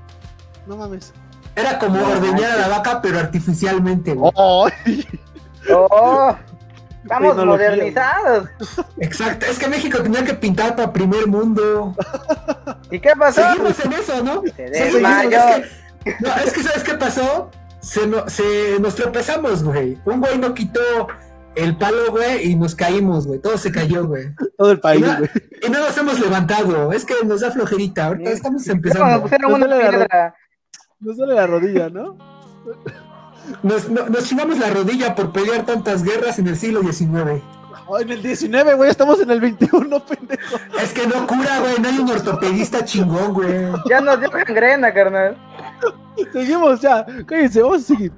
No 0.67 0.77
mames. 0.77 1.13
Era 1.57 1.79
como 1.79 1.97
No 1.97 2.09
ordeñar 2.09 2.53
a 2.53 2.57
la 2.57 2.69
vaca, 2.69 3.01
pero 3.03 3.19
artificialmente, 3.19 4.15
güey. 4.15 4.33
¡Ay! 4.37 5.07
Oh, 5.73 6.35
estamos 7.03 7.37
Tecnología, 7.37 7.69
modernizados. 7.71 8.49
Exacto, 8.99 9.47
es 9.47 9.59
que 9.59 9.69
México 9.69 9.99
tenía 10.03 10.25
que 10.25 10.35
pintar 10.35 10.77
para 10.77 10.93
primer 10.93 11.27
mundo. 11.27 11.95
¿Y 12.91 12.99
qué 13.01 13.11
pasó? 13.19 13.43
Seguimos 13.43 13.85
en 13.85 13.93
eso, 13.93 14.23
¿no? 14.25 14.43
Se 14.57 14.63
desmayó. 14.71 15.31
es 15.39 15.67
que- 16.05 16.17
no, 16.21 16.35
es 16.37 16.53
que 16.53 16.63
¿sabes 16.63 16.83
qué 16.85 16.95
pasó? 16.95 17.51
Se, 17.81 18.07
no- 18.07 18.29
se 18.29 18.79
nos 18.81 18.95
tropezamos, 18.95 19.63
güey. 19.63 19.99
Un 20.05 20.21
güey 20.21 20.39
no 20.39 20.53
quitó 20.55 20.81
el 21.57 21.77
palo, 21.77 22.11
güey, 22.11 22.51
y 22.51 22.55
nos 22.55 22.75
caímos, 22.75 23.27
güey. 23.27 23.39
Todo 23.41 23.59
se 23.59 23.73
cayó, 23.73 24.07
güey. 24.07 24.35
Todo 24.57 24.71
el 24.73 24.81
país, 24.81 25.01
Y 25.01 25.05
no- 25.05 25.19
güey. 25.19 25.31
Y 25.63 25.69
no 25.71 25.79
nos 25.81 25.97
hemos 25.99 26.21
levantado. 26.21 26.93
Es 26.93 27.05
que 27.05 27.15
nos 27.25 27.41
da 27.41 27.51
flojerita. 27.51 28.07
Ahorita 28.07 28.31
estamos 28.31 28.67
empezando. 28.69 29.23
pusieron 29.23 29.51
Nos 29.53 29.61
duele 29.61 29.77
la 29.85 29.91
piedra. 29.91 30.35
Nos 31.01 31.17
duele 31.17 31.35
la 31.35 31.47
rodilla, 31.47 31.89
¿no? 31.91 32.17
Nos, 33.63 33.89
no- 33.89 34.07
nos 34.09 34.25
chingamos 34.25 34.59
la 34.59 34.71
rodilla 34.71 35.15
por 35.15 35.33
pelear 35.33 35.65
tantas 35.67 36.03
guerras 36.03 36.39
en 36.39 36.49
el 36.49 36.57
siglo 36.57 36.81
XIX. 36.83 37.43
Oh, 37.87 37.99
en 37.99 38.11
el 38.11 38.23
19, 38.23 38.75
güey, 38.75 38.89
estamos 38.89 39.21
en 39.21 39.31
el 39.31 39.41
21, 39.41 40.01
pendejo. 40.07 40.57
Es 40.81 40.93
que 40.93 41.07
no 41.09 41.27
cura, 41.27 41.59
güey. 41.61 41.75
No 41.81 41.89
hay 41.89 41.99
un 41.99 42.09
ortopedista 42.11 42.85
chingón, 42.85 43.35
güey. 43.35 43.67
Ya 43.89 44.01
nos 44.01 44.21
dio 44.21 44.31
gangrena, 44.31 44.93
carnal. 44.95 45.37
Seguimos 46.33 46.81
ya. 46.81 47.05
Cállense, 47.27 47.63
vamos 47.63 47.83
a 47.83 47.85
seguir. 47.85 48.13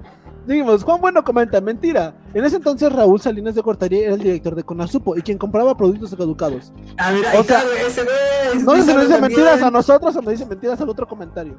Seguimos. 0.46 0.82
Juan 0.82 1.00
Bueno 1.00 1.22
comenta, 1.24 1.60
mentira. 1.60 2.12
En 2.34 2.44
ese 2.44 2.56
entonces 2.56 2.92
Raúl 2.92 3.20
Salinas 3.20 3.54
de 3.54 3.62
Cortaría 3.62 4.06
era 4.06 4.14
el 4.14 4.20
director 4.22 4.54
de 4.54 4.64
Conasupo 4.64 5.16
y 5.16 5.22
quien 5.22 5.38
compraba 5.38 5.76
productos 5.76 6.14
caducados. 6.16 6.72
A 6.98 7.12
ver, 7.12 7.24
O 7.24 7.28
ahí 7.28 7.40
está, 7.40 7.60
sea, 7.60 7.64
güey. 7.68 7.80
Ese 7.86 8.02
güey. 8.02 8.62
No 8.64 8.72
sé 8.72 8.80
si 8.82 8.86
sabe 8.88 8.98
nos 8.98 9.09
dice 9.09 9.20
mentiras 9.20 9.62
a 9.62 9.70
nosotros 9.70 10.16
o 10.16 10.22
me 10.22 10.32
dice 10.32 10.44
mentiras 10.46 10.80
al 10.80 10.88
otro 10.88 11.06
comentario. 11.06 11.56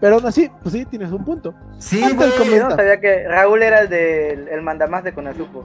Pero 0.00 0.16
aún 0.16 0.26
así, 0.26 0.50
pues 0.62 0.72
sí, 0.74 0.84
tienes 0.84 1.10
un 1.10 1.24
punto. 1.24 1.54
Sí, 1.78 2.00
güey. 2.14 2.30
Yo 2.50 2.68
no 2.68 2.76
sabía 2.76 3.00
que 3.00 3.26
Raúl 3.28 3.62
era 3.62 3.80
el 3.80 3.88
del 3.88 4.48
el 4.48 4.62
mandamás 4.62 5.02
de 5.04 5.12
Conasupo. 5.12 5.64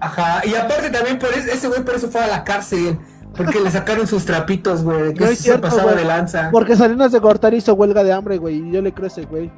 Ajá. 0.00 0.40
Y 0.46 0.54
aparte 0.54 0.90
también 0.90 1.18
por 1.18 1.30
eso, 1.30 1.50
ese 1.52 1.66
güey 1.68 1.82
por 1.82 1.96
eso 1.96 2.08
fue 2.08 2.20
a 2.22 2.26
la 2.28 2.44
cárcel. 2.44 2.98
Porque 3.36 3.60
le 3.60 3.70
sacaron 3.70 4.06
sus 4.06 4.24
trapitos, 4.24 4.82
güey. 4.82 5.12
Que 5.14 5.20
No 5.24 5.26
es 5.30 5.38
se 5.38 5.44
cierto, 5.44 5.62
pasaba 5.62 5.92
güey. 5.92 5.96
de 5.96 6.04
lanza. 6.04 6.48
Porque 6.50 6.76
Salinas 6.76 7.12
de 7.12 7.20
Cortaría 7.20 7.58
hizo 7.58 7.74
huelga 7.74 8.02
de 8.02 8.12
hambre, 8.12 8.38
güey, 8.38 8.56
y 8.56 8.70
yo 8.72 8.80
le 8.80 8.92
creo 8.92 9.04
a 9.04 9.08
ese 9.08 9.24
güey. 9.26 9.50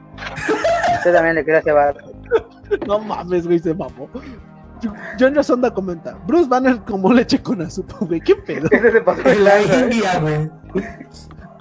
Usted 0.97 1.12
también 1.12 1.35
le 1.35 1.44
quería 1.44 1.62
llevar. 1.62 1.97
No 2.86 3.01
mames, 3.01 3.47
güey, 3.48 3.59
se 3.59 3.74
mamó. 3.74 4.09
John 5.18 5.43
Sonda 5.44 5.74
comenta, 5.74 6.16
Bruce 6.27 6.48
Banner 6.48 6.78
como 6.82 7.12
leche 7.12 7.43
con 7.43 7.60
azúcar, 7.62 7.98
güey, 8.06 8.20
qué 8.20 8.36
pedo. 8.36 8.68
Ese 8.70 8.93
se 8.93 9.01
pasó 9.01 9.22
de 9.22 9.32
En 9.32 9.44
la 9.44 9.59
¿eh? 9.60 9.64
India, 9.81 10.18
güey. 10.20 10.51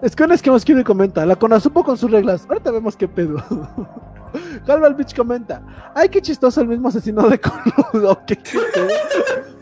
Es 0.01 0.15
que 0.15 0.23
es 0.23 0.41
que 0.41 0.51
más 0.51 0.63
quiero 0.63 0.79
y 0.79 0.83
comenta, 0.83 1.25
la 1.25 1.35
Conazupo 1.35 1.83
con 1.83 1.97
sus 1.97 2.09
reglas. 2.09 2.45
Ahorita 2.47 2.71
vemos 2.71 2.95
qué 2.95 3.07
pedo. 3.07 3.37
Calval 4.65 4.93
Beach 4.95 5.15
comenta, 5.15 5.61
ay, 5.95 6.07
qué 6.09 6.21
chistoso 6.21 6.61
el 6.61 6.67
mismo 6.67 6.87
asesino 6.89 7.27
de 7.27 7.39
coludo. 7.39 8.19
¿Qué, 8.27 8.37
qué? 8.37 8.59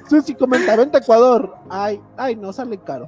Susi 0.10 0.36
comenta, 0.36 0.76
vente 0.76 0.98
a 0.98 1.00
Ecuador. 1.00 1.56
Ay, 1.70 2.02
ay, 2.18 2.36
no 2.36 2.54
sale 2.54 2.78
caro. 2.78 3.08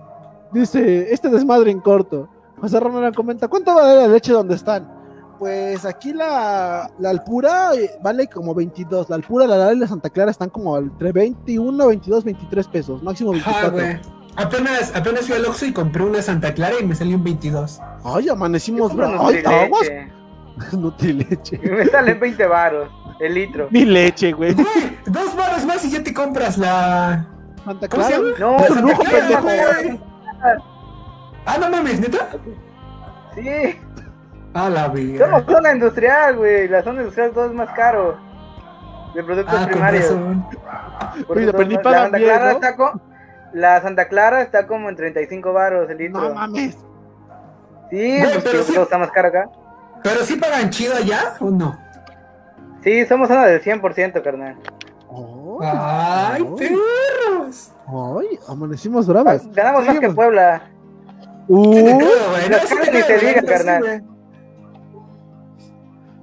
Dice, 0.52 1.14
este 1.14 1.30
desmadre 1.30 1.70
en 1.72 1.80
corto. 1.80 2.30
José 2.60 2.80
Ronald 2.80 3.16
comenta, 3.16 3.48
¿cuánto 3.48 3.76
vale 3.76 3.96
la 3.96 4.08
leche 4.08 4.34
donde 4.34 4.56
están? 4.56 5.00
Pues 5.38 5.86
aquí 5.86 6.12
la, 6.12 6.92
la 7.00 7.10
Alpura 7.12 7.74
eh, 7.76 7.92
vale 8.02 8.28
como 8.28 8.54
22. 8.54 9.10
La 9.10 9.16
Alpura, 9.16 9.48
la 9.48 9.58
Lara 9.58 9.74
y 9.74 9.78
la 9.78 9.88
Santa 9.88 10.10
Clara 10.10 10.32
están 10.32 10.50
como 10.50 10.78
entre 10.78 11.14
21, 11.14 11.88
22, 11.88 12.24
23 12.26 12.68
pesos. 12.68 13.04
Máximo 13.04 13.34
Ajá, 13.34 13.70
24. 13.70 13.72
güey. 13.72 14.19
Apenas, 14.40 14.96
apenas 14.96 15.26
fui 15.28 15.36
al 15.36 15.46
Oxxo 15.46 15.66
y 15.66 15.74
compré 15.74 16.04
una 16.04 16.22
Santa 16.22 16.54
Clara 16.54 16.76
y 16.80 16.86
me 16.86 16.96
salió 16.96 17.18
un 17.18 17.24
22. 17.24 17.82
Ay, 18.06 18.30
amanecimos, 18.30 18.90
Compra 18.90 19.08
bro. 19.10 19.28
Ay, 19.28 19.44
aguas. 19.46 19.82
Nutrileche. 20.74 21.58
Nutrileche. 21.58 21.60
Y 21.64 21.70
me 21.70 21.86
salen 21.88 22.20
20 22.20 22.46
varos 22.48 22.90
el 23.20 23.34
litro. 23.34 23.68
Mi 23.72 23.86
leche, 23.86 24.32
güey. 24.34 24.54
Güey, 24.54 24.98
dos 25.08 25.36
baros 25.36 25.66
más 25.66 25.84
y 25.86 25.92
ya 25.92 26.02
te 26.04 26.14
compras 26.14 26.58
la. 26.58 27.26
Santa 27.66 27.88
¿Cómo 27.90 28.04
se 28.04 28.10
Clara. 28.10 28.24
llama? 28.24 28.40
No, 28.40 28.52
La 28.58 28.64
es 28.66 28.70
un 28.70 28.76
Santa 28.78 28.92
lujo, 28.92 29.04
Clara, 29.04 29.20
pendejo. 29.28 29.44
güey. 29.44 30.00
Ah, 31.46 31.58
no 31.60 31.70
mames, 31.70 32.00
neta. 32.00 32.28
Sí, 33.36 33.80
Ah, 34.54 34.70
la 34.70 34.86
somos 34.86 34.94
vida. 34.94 35.46
zona 35.48 35.74
industrial, 35.74 36.36
güey. 36.38 36.68
La 36.68 36.82
zona 36.84 37.02
industrial 37.02 37.32
todo 37.32 37.46
es 37.46 37.54
más 37.54 37.70
caro. 37.76 38.18
De 39.14 39.24
productos 39.24 39.54
Ah, 39.56 39.62
con 39.64 39.70
primarios. 39.70 40.06
Por 41.28 41.38
Oye, 41.38 41.46
ni 41.68 41.74
la 41.76 41.82
pagan 41.82 42.02
Santa 42.04 42.18
bien, 42.18 42.30
Clara 42.30 42.54
¿no? 42.54 43.02
La 43.54 43.82
Santa 43.82 44.08
Clara 44.08 44.42
está 44.42 44.68
como 44.68 44.90
en 44.90 44.96
35 44.96 45.52
varos 45.54 45.90
el 45.90 45.98
litro. 45.98 46.22
No 46.30 46.36
mames. 46.36 46.76
sí, 47.90 48.20
Güey, 48.20 48.22
pues 48.22 48.44
pero 48.44 48.60
que 48.60 48.64
sí. 48.64 48.76
está 48.80 48.98
más 48.98 49.12
caro 49.12 49.30
acá. 49.30 49.50
Pero 50.04 50.22
sí 50.24 50.36
pagan 50.36 50.70
chido 50.70 50.96
allá 50.96 51.34
o 51.40 51.50
no? 51.50 51.78
Sí, 52.84 53.06
somos 53.06 53.28
zona 53.28 53.46
del 53.46 53.62
100%, 53.62 54.22
carnal. 54.24 54.56
Ay, 55.62 56.42
ay, 56.42 56.46
perros. 56.58 57.74
ay, 57.88 58.40
amanecimos 58.48 59.08
bravas. 59.08 59.46
Ganamos 59.54 59.86
más 59.86 60.00
que. 60.00 60.10
Puebla. 60.12 60.62
Uh, 61.48 61.74
Sí 61.74 61.84
te 61.84 61.94
No, 61.94 62.00
te 62.86 62.92
ni 62.92 63.02
se 63.02 63.18
diga, 63.26 63.42
carnal. 63.42 64.04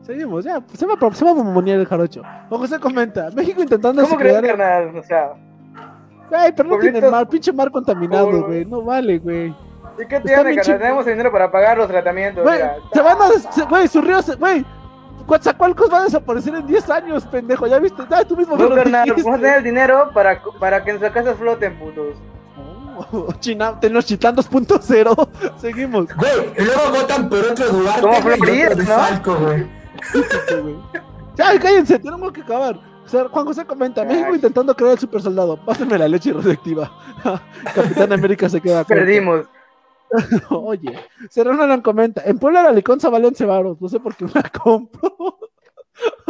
seguimos, 0.02 0.44
ya. 0.44 0.62
Se 0.74 0.86
va, 0.86 0.94
a- 0.94 1.14
se 1.14 1.24
va 1.24 1.30
a 1.32 1.34
bombonear 1.34 1.80
el 1.80 1.86
jarocho. 1.86 2.22
Juan 2.48 2.60
José 2.60 2.78
comenta: 2.78 3.28
México 3.34 3.60
intentando 3.60 4.02
¿Cómo 4.02 4.16
crees, 4.16 4.40
carnal? 4.40 4.96
O 4.96 5.02
sea, 5.02 5.32
Ay, 6.30 6.52
pero 6.56 6.68
no 6.68 6.78
tiene 6.78 7.00
mar, 7.00 7.28
pinche 7.28 7.52
mar 7.52 7.70
contaminado, 7.70 8.44
güey. 8.46 8.64
No 8.64 8.82
vale, 8.82 9.18
güey. 9.18 9.54
¿y 9.98 10.06
qué 10.06 10.20
tiene, 10.20 10.60
chido. 10.60 10.78
Tenemos 10.78 11.06
el 11.06 11.12
dinero 11.14 11.32
para 11.32 11.50
pagar 11.50 11.78
los 11.78 11.88
tratamientos. 11.88 12.44
Güey, 12.44 12.60
se 12.92 13.00
van 13.00 13.18
a. 13.20 13.64
Güey, 13.68 13.88
su 13.88 14.00
río 14.00 14.22
se. 14.22 14.34
Güey. 14.36 14.64
Coatzacoalcos 15.26 15.92
va 15.92 15.98
a 15.98 16.04
desaparecer 16.04 16.54
en 16.54 16.66
10 16.66 16.88
años, 16.90 17.24
pendejo. 17.26 17.66
¿Ya 17.66 17.80
viste? 17.80 18.02
Ah, 18.10 18.24
tú 18.24 18.36
mismo 18.36 18.56
me 18.56 18.62
No, 18.62 18.74
carnal, 18.76 19.10
vamos 19.10 19.34
a 19.34 19.40
tener 19.40 19.58
el 19.58 19.64
dinero 19.64 20.10
para, 20.14 20.40
para 20.60 20.84
que 20.84 20.92
nuestras 20.92 21.12
casas 21.12 21.36
floten, 21.36 21.76
putos. 21.78 22.14
Oh, 23.12 23.32
China, 23.40 23.78
tenemos 23.80 24.06
Chitán 24.06 24.36
2.0. 24.36 25.28
Seguimos. 25.58 26.06
Güey, 26.14 26.52
y 26.58 26.62
luego 26.62 26.90
votan 26.92 27.28
por 27.28 27.38
otro 27.38 27.68
Duarte 27.68 28.00
Como 28.00 28.20
güey, 28.22 28.38
Florida, 28.38 28.74
¿no? 28.76 28.84
Falco, 28.84 29.34
güey. 29.34 29.66
güey. 30.62 30.76
Ya, 31.34 31.58
cállense, 31.58 31.98
tenemos 31.98 32.32
que 32.32 32.42
acabar. 32.42 32.78
O 33.06 33.08
sea, 33.08 33.28
Juan 33.28 33.46
José 33.46 33.64
comenta, 33.64 34.04
México 34.04 34.34
intentando 34.34 34.74
crear 34.76 34.92
el 34.94 34.98
super 34.98 35.22
soldado. 35.22 35.56
Pásenme 35.64 35.96
la 35.96 36.08
leche 36.08 36.32
radioactiva. 36.32 36.90
Capitán 37.74 38.12
América 38.12 38.48
se 38.48 38.60
queda 38.60 38.78
corto. 38.84 38.94
Perdimos. 38.94 39.46
Oye, 40.50 40.98
Serrano 41.30 41.82
comenta, 41.82 42.22
en 42.24 42.38
Puebla 42.38 42.62
la 42.62 42.72
liconza 42.72 43.08
vale 43.08 43.26
11 43.28 43.44
varos. 43.46 43.80
No 43.80 43.88
sé 43.88 43.98
por 44.00 44.14
qué 44.16 44.24
me 44.24 44.32
la 44.34 44.50
compro. 44.50 45.16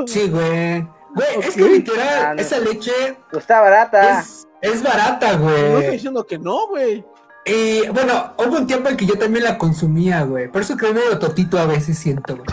Sí, 0.06 0.28
güey. 0.28 0.86
Güey, 1.14 1.28
es 1.40 1.56
que 1.56 1.62
literal, 1.68 2.24
Ah, 2.26 2.34
no. 2.34 2.40
esa 2.40 2.58
leche 2.60 2.92
Pues 3.32 3.42
está 3.42 3.60
barata. 3.62 4.20
es, 4.20 4.46
es 4.60 4.80
barata, 4.82 5.36
No 5.38 5.48
estoy 5.50 5.72
güey. 5.80 5.90
diciendo 5.90 6.24
que 6.24 6.38
no, 6.38 6.68
güey. 6.68 7.04
Y 7.44 7.88
bueno, 7.88 8.32
hubo 8.38 8.58
un 8.58 8.66
tiempo 8.68 8.88
en 8.90 8.96
que 8.96 9.06
yo 9.06 9.18
también 9.18 9.42
la 9.44 9.58
consumía, 9.58 10.22
güey. 10.22 10.46
Por 10.52 10.60
eso 10.62 10.76
que 10.76 10.92
medio 10.92 11.18
totito 11.18 11.58
a 11.58 11.66
veces 11.66 11.98
siento, 11.98 12.36
güey. 12.36 12.46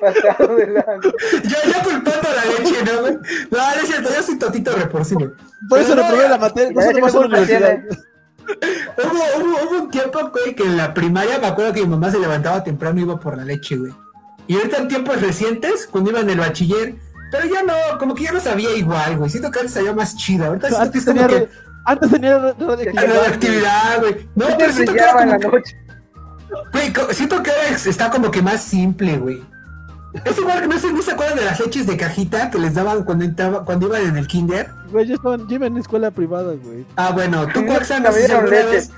Pasado 0.00 0.56
de 0.56 0.66
lanza. 0.68 1.08
Yo, 1.44 1.56
yo 1.66 1.82
culpando 1.90 2.28
a 2.28 2.34
la 2.34 2.44
leche, 2.44 2.84
¿no, 2.84 3.00
güey? 3.00 3.14
No, 3.50 3.58
no 3.58 3.80
es 3.82 3.86
cierto, 3.88 4.10
yo 4.14 4.22
soy 4.22 4.38
totito 4.38 4.72
reporcino. 4.76 5.32
Por 5.68 5.78
eso 5.80 5.94
no, 5.94 6.02
reprobé 6.02 6.28
la 6.28 6.38
materia. 6.38 6.72
Por 6.72 6.82
eso 6.82 6.92
no 6.92 7.00
vas 7.00 7.14
a 7.14 7.18
la 7.18 7.22
¿qué 7.22 7.28
culpa 7.28 7.36
universidad. 7.38 7.78
Hubo, 8.98 9.44
hubo, 9.44 9.56
hubo 9.70 9.82
un 9.84 9.90
tiempo, 9.90 10.30
güey, 10.30 10.54
que 10.54 10.64
en 10.64 10.76
la 10.76 10.92
primaria 10.94 11.38
me 11.38 11.46
acuerdo 11.46 11.72
que 11.72 11.82
mi 11.82 11.88
mamá 11.88 12.10
se 12.10 12.18
levantaba 12.18 12.62
temprano 12.64 12.98
y 13.00 13.02
iba 13.02 13.18
por 13.18 13.36
la 13.36 13.44
leche, 13.44 13.76
güey. 13.76 13.92
Y 14.46 14.56
ahorita 14.56 14.78
en 14.78 14.88
tiempos 14.88 15.20
recientes, 15.20 15.86
cuando 15.90 16.10
iba 16.10 16.20
en 16.20 16.30
el 16.30 16.38
bachiller, 16.40 16.94
pero 17.30 17.46
ya 17.46 17.62
no, 17.62 17.98
como 17.98 18.14
que 18.14 18.24
ya 18.24 18.32
no 18.32 18.40
sabía 18.40 18.74
igual, 18.76 19.18
güey. 19.18 19.30
Siento 19.30 19.50
que 19.50 19.60
antes 19.60 19.74
sabía 19.74 19.92
más 19.92 20.16
chida. 20.16 20.46
Ahorita 20.48 20.68
siento 20.68 20.90
que 20.90 20.98
Antes 20.98 21.00
es 21.02 21.06
como 21.14 21.26
tenía, 21.28 21.46
que 21.46 21.48
antes 21.84 22.10
tenía 22.10 22.38
la 22.38 22.52
radioactividad. 22.52 23.26
actividad, 23.26 24.00
güey. 24.00 24.28
No, 24.34 24.46
pero 24.58 24.72
siento 24.72 24.92
que 24.92 24.98
era 24.98 25.12
como 25.12 25.26
la 25.26 25.38
noche. 25.38 25.76
Güey, 26.72 26.92
siento 27.12 27.42
que 27.44 27.50
ahora 27.52 27.68
es- 27.68 27.86
está 27.86 28.10
como 28.10 28.30
que 28.32 28.42
más 28.42 28.60
simple, 28.60 29.16
güey. 29.18 29.44
Es 30.24 30.38
igual 30.38 30.60
que 30.62 30.66
no 30.68 30.78
se, 30.78 30.92
no 30.92 31.02
se 31.02 31.12
acuerdan 31.12 31.38
de 31.38 31.44
las 31.44 31.60
leches 31.60 31.86
de 31.86 31.96
cajita 31.96 32.50
que 32.50 32.58
les 32.58 32.74
daban 32.74 33.04
cuando, 33.04 33.24
entraba, 33.24 33.64
cuando 33.64 33.86
iban 33.86 34.02
en 34.06 34.16
el 34.16 34.26
kinder. 34.26 34.68
Güey, 34.90 35.06
yo 35.06 35.14
estaba, 35.14 35.36
yo 35.36 35.54
iba 35.54 35.66
en 35.66 35.76
escuela 35.78 36.10
privada, 36.10 36.54
güey. 36.62 36.84
Ah, 36.96 37.10
bueno, 37.12 37.46
tú, 37.48 37.60
me 37.62 37.68
no 37.68 37.84
sé 37.84 37.94
si 38.12 38.18
dieron 38.18 38.36
alguna 38.40 38.56
leche. 38.56 38.70
vez- 38.70 38.90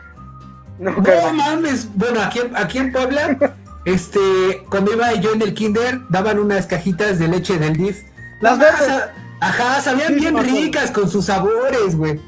No, 0.78 0.90
No 0.92 1.32
mames, 1.34 1.88
bueno, 1.94 2.20
aquí, 2.22 2.40
aquí 2.54 2.78
en 2.78 2.92
Puebla, 2.92 3.54
este, 3.84 4.64
cuando 4.70 4.92
iba 4.94 5.12
yo 5.14 5.32
en 5.34 5.42
el 5.42 5.52
kinder, 5.54 6.00
daban 6.08 6.38
unas 6.38 6.66
cajitas 6.66 7.18
de 7.18 7.28
leche 7.28 7.58
del 7.58 7.76
DIF. 7.76 7.98
Las 8.40 8.58
Ajá, 8.58 8.62
verdes. 8.78 9.02
Ajá, 9.40 9.80
sabían 9.82 10.08
Sí, 10.08 10.14
bien 10.14 10.36
ricas 10.38 10.90
con 10.90 11.10
sus 11.10 11.26
sabores, 11.26 11.96
güey. 11.96 12.20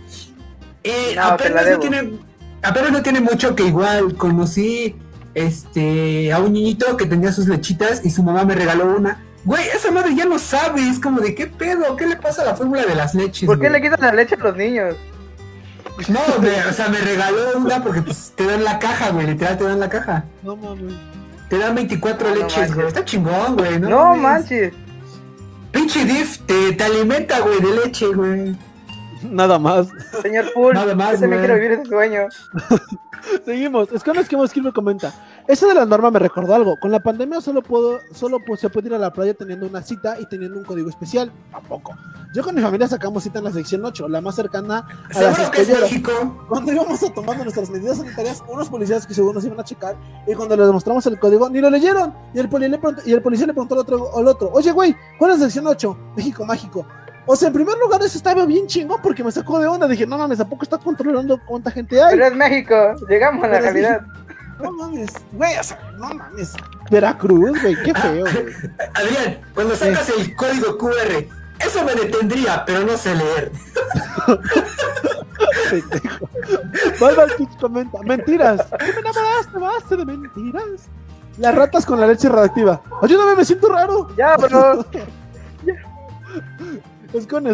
Eh, 0.82 1.14
No, 1.16 1.22
apenas, 1.22 1.70
no 1.70 1.78
tiene, 1.78 2.18
apenas 2.62 2.92
no 2.92 3.02
tiene 3.02 3.20
mucho 3.20 3.54
que 3.54 3.64
igual 3.64 4.14
conocí 4.16 4.96
este 5.34 6.32
a 6.32 6.38
un 6.40 6.52
niñito 6.52 6.96
que 6.96 7.06
tenía 7.06 7.32
sus 7.32 7.48
lechitas 7.48 8.04
y 8.04 8.10
su 8.10 8.22
mamá 8.22 8.44
me 8.44 8.54
regaló 8.54 8.96
una. 8.96 9.22
Güey, 9.44 9.66
esa 9.74 9.90
madre 9.90 10.14
ya 10.14 10.24
no 10.24 10.38
sabe, 10.38 10.88
es 10.88 10.98
como 10.98 11.20
de 11.20 11.34
qué 11.34 11.46
pedo, 11.46 11.96
qué 11.96 12.06
le 12.06 12.16
pasa 12.16 12.42
a 12.42 12.46
la 12.46 12.54
fórmula 12.56 12.84
de 12.86 12.94
las 12.94 13.14
leches. 13.14 13.46
¿Por 13.46 13.56
qué 13.60 13.68
güey? 13.68 13.80
le 13.80 13.82
quitas 13.82 14.00
la 14.00 14.12
leche 14.12 14.36
a 14.36 14.38
los 14.38 14.56
niños? 14.56 14.96
No, 16.08 16.20
me- 16.40 16.64
o 16.68 16.72
sea, 16.72 16.88
me 16.88 16.98
regaló 16.98 17.58
una 17.58 17.82
porque 17.82 18.02
pues, 18.02 18.32
te 18.34 18.46
dan 18.46 18.64
la 18.64 18.78
caja, 18.78 19.10
güey, 19.10 19.26
literal 19.26 19.58
te 19.58 19.64
dan 19.64 19.80
la 19.80 19.88
caja. 19.88 20.24
No 20.42 20.56
mames. 20.56 20.94
Te 21.50 21.58
dan 21.58 21.74
24 21.74 22.28
No, 22.30 22.34
no 22.34 22.40
leches, 22.40 22.74
güey. 22.74 22.86
Está 22.86 23.04
chingón, 23.04 23.54
güey. 23.56 23.78
No, 23.78 23.88
No, 23.90 24.04
mames. 24.16 24.22
manches. 24.22 24.72
Pinche 25.72 26.04
Diff 26.04 26.38
te, 26.46 26.72
te 26.72 26.84
alimenta, 26.84 27.40
güey, 27.40 27.60
de 27.60 27.84
leche, 27.84 28.06
güey. 28.06 28.56
Nada 29.30 29.58
más. 29.58 29.88
Señor 30.22 30.52
Pool, 30.52 30.74
Nada 30.74 30.94
más, 30.94 31.14
yo 31.14 31.20
también 31.20 31.40
quiero 31.42 31.54
vivir 31.54 31.72
ese 31.72 31.84
sueño. 31.86 32.20
Seguimos. 33.44 33.90
Es 33.92 34.02
que 34.02 34.12
no 34.12 34.20
es 34.44 34.52
que 34.52 34.60
me 34.60 34.72
comenta. 34.72 35.12
Eso 35.48 35.66
de 35.66 35.74
la 35.74 35.86
norma 35.86 36.10
me 36.10 36.18
recordó 36.18 36.54
algo. 36.54 36.78
Con 36.78 36.90
la 36.90 37.00
pandemia 37.00 37.40
solo 37.40 37.62
puedo, 37.62 38.00
solo 38.14 38.38
pues, 38.46 38.60
se 38.60 38.68
puede 38.68 38.88
ir 38.88 38.94
a 38.94 38.98
la 38.98 39.12
playa 39.12 39.32
teniendo 39.34 39.66
una 39.66 39.82
cita 39.82 40.16
y 40.20 40.26
teniendo 40.26 40.58
un 40.58 40.64
código 40.64 40.88
especial. 40.90 41.32
Tampoco. 41.50 41.94
Yo 42.34 42.42
con 42.42 42.54
mi 42.54 42.60
familia 42.60 42.86
sacamos 42.86 43.22
cita 43.22 43.38
en 43.38 43.44
la 43.46 43.52
sección 43.52 43.84
8, 43.84 44.08
la 44.08 44.20
más 44.20 44.34
cercana 44.34 44.86
a 45.14 45.20
las 45.20 45.36
Seguro 45.36 45.50
que 45.52 45.62
es 45.62 45.68
escolleras. 45.68 45.90
México. 45.90 46.46
Cuando 46.48 46.72
íbamos 46.72 47.02
a 47.02 47.14
tomando 47.14 47.44
nuestras 47.44 47.70
medidas 47.70 47.96
sanitarias, 47.98 48.42
unos 48.48 48.68
policías 48.68 49.06
que 49.06 49.14
seguro 49.14 49.34
nos 49.34 49.44
iban 49.44 49.60
a 49.60 49.64
checar, 49.64 49.96
y 50.26 50.34
cuando 50.34 50.56
les 50.56 50.66
demostramos 50.66 51.06
el 51.06 51.18
código, 51.18 51.48
ni 51.48 51.60
lo 51.60 51.70
leyeron. 51.70 52.12
Y 52.34 52.40
el, 52.40 52.48
poli 52.48 52.68
le 52.68 52.78
preguntó- 52.78 53.02
y 53.06 53.12
el 53.12 53.22
policía 53.22 53.46
le 53.46 53.52
preguntó 53.54 53.74
al 53.74 53.80
otro, 53.82 54.18
al 54.18 54.28
otro, 54.28 54.50
oye, 54.52 54.70
güey, 54.72 54.94
¿cuál 55.18 55.30
es 55.32 55.38
la 55.38 55.44
sección 55.46 55.66
8? 55.66 55.96
México 56.16 56.44
Mágico. 56.44 56.86
O 57.26 57.36
sea, 57.36 57.48
en 57.48 57.54
primer 57.54 57.76
lugar, 57.78 58.02
eso 58.02 58.18
estaba 58.18 58.44
bien 58.44 58.66
chingón 58.66 59.00
porque 59.02 59.24
me 59.24 59.32
sacó 59.32 59.58
de 59.58 59.66
onda. 59.66 59.88
Dije, 59.88 60.06
no 60.06 60.18
mames, 60.18 60.40
¿a 60.40 60.48
poco 60.48 60.62
está 60.62 60.78
controlando 60.78 61.40
cuánta 61.46 61.70
gente 61.70 62.02
hay? 62.02 62.16
Pero 62.16 62.26
es 62.26 62.34
México, 62.34 62.74
llegamos 63.08 63.44
a 63.44 63.48
la 63.48 63.52
Pero 63.54 63.62
realidad. 63.62 64.02
No 64.62 64.72
mames, 64.72 65.10
güey, 65.32 65.58
o 65.58 65.62
sea, 65.62 65.78
no 65.98 66.14
mames. 66.14 66.52
Veracruz, 66.90 67.60
güey, 67.60 67.76
qué 67.82 67.94
feo, 67.94 68.20
güey. 68.20 68.34
Adrián, 68.94 69.40
cuando 69.54 69.74
sacas 69.74 70.08
el 70.10 70.36
código 70.36 70.78
QR, 70.78 71.26
eso 71.58 71.84
me 71.84 71.94
detendría, 71.94 72.64
pero 72.64 72.84
no 72.84 72.96
sé 72.96 73.14
leer. 73.14 73.50
pendejo. 75.70 76.28
Valval 77.00 77.32
Pitch 77.36 77.56
comenta, 77.58 77.98
mentiras. 78.02 78.66
¿Qué 78.78 78.92
me 78.92 79.00
enamoraste? 79.00 79.58
Basta 79.58 79.96
de 79.96 80.04
mentiras. 80.04 80.88
Las 81.38 81.54
ratas 81.54 81.84
con 81.84 82.00
la 82.00 82.06
leche 82.06 82.28
radioactiva. 82.28 82.80
Ayúdame, 83.02 83.34
me 83.34 83.44
siento 83.44 83.68
raro. 83.68 84.08
Ya, 84.16 84.36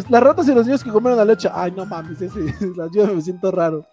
las 0.08 0.22
ratas 0.22 0.48
y 0.48 0.54
los 0.54 0.66
niños 0.66 0.82
que 0.84 0.90
comieron 0.90 1.16
la 1.18 1.24
leche. 1.24 1.48
Ay, 1.52 1.72
no 1.72 1.84
mames, 1.86 2.20
ese, 2.20 2.40
ayúdame, 2.82 3.14
me 3.14 3.22
siento 3.22 3.50
raro. 3.50 3.86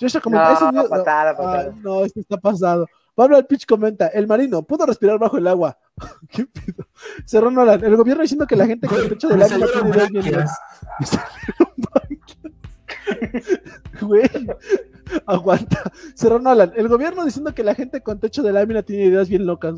Joshua 0.00 0.20
comenta, 0.20 0.48
No, 0.48 0.54
esos 0.54 0.72
niños- 0.72 0.88
pasada, 0.88 1.30
Ay, 1.30 1.36
pasada. 1.36 1.74
no, 1.82 2.04
esto 2.04 2.20
está 2.20 2.36
pasado. 2.36 2.86
Pablo 3.14 3.36
al 3.36 3.46
pitch 3.46 3.66
comenta, 3.66 4.06
el 4.08 4.26
marino 4.26 4.62
pudo 4.62 4.86
respirar 4.86 5.18
bajo 5.18 5.36
el 5.36 5.46
agua. 5.46 5.76
¿Qué 6.30 6.46
pedo? 6.46 6.86
Cerró 7.26 7.50
Nolan, 7.50 7.84
el 7.84 7.96
gobierno 7.96 8.22
diciendo 8.22 8.46
que 8.46 8.56
la 8.56 8.66
gente 8.66 8.88
con 8.88 8.98
el 8.98 9.08
techo 9.10 9.28
de 9.28 9.34
me 9.36 9.40
lámina 9.40 9.66
salieron 9.66 9.92
tiene 10.22 10.46
salieron 11.04 11.76
branquias. 11.76 12.50
Güey, 14.00 14.30
aguanta. 15.26 15.82
Cerró 16.14 16.38
Nolan, 16.38 16.72
el 16.74 16.88
gobierno 16.88 17.24
diciendo 17.24 17.54
que 17.54 17.62
la 17.62 17.74
gente 17.74 18.00
con 18.02 18.18
techo 18.18 18.42
de 18.42 18.52
lámina 18.52 18.82
tiene 18.82 19.04
ideas 19.04 19.28
bien 19.28 19.44
locas. 19.46 19.74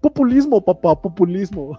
Populismo, 0.00 0.64
papá, 0.64 1.00
populismo. 1.00 1.78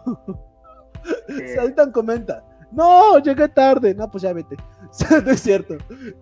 Sí. 1.28 1.48
Saitan 1.56 1.92
comenta. 1.92 2.46
No, 2.74 3.20
llegué 3.20 3.48
tarde. 3.50 3.94
No, 3.94 4.10
pues 4.10 4.24
ya 4.24 4.34
vete. 4.34 4.58
no 5.26 5.32
es 5.32 5.40
cierto. 5.42 5.76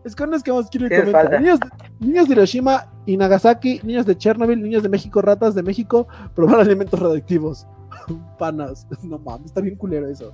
Es 0.03 0.15
con 0.15 0.31
los 0.31 0.43
que 0.43 0.51
más 0.51 0.69
quiero 0.69 0.89
comentar. 0.89 1.39
Niños, 1.41 1.59
niños 1.99 2.27
de 2.27 2.33
Hiroshima 2.33 2.87
y 3.05 3.17
Nagasaki, 3.17 3.79
niños 3.83 4.05
de 4.05 4.17
Chernobyl, 4.17 4.61
niños 4.61 4.83
de 4.83 4.89
México, 4.89 5.21
ratas 5.21 5.55
de 5.55 5.63
México, 5.63 6.07
probar 6.35 6.59
alimentos 6.61 6.99
radioactivos. 6.99 7.67
Panas. 8.39 8.87
No 9.03 9.17
mames, 9.19 9.47
está 9.47 9.61
bien 9.61 9.75
culero 9.75 10.07
eso. 10.07 10.33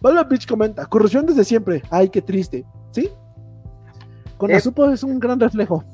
Valva 0.00 0.24
Beach 0.24 0.46
comenta, 0.46 0.84
corrupción 0.86 1.26
desde 1.26 1.44
siempre. 1.44 1.82
Ay, 1.90 2.08
qué 2.08 2.20
triste. 2.22 2.64
¿Sí? 2.90 3.08
Con 4.36 4.50
Eh. 4.50 4.54
la 4.54 4.60
supo 4.60 4.88
es 4.90 5.02
un 5.04 5.18
gran 5.20 5.38
reflejo. 5.38 5.84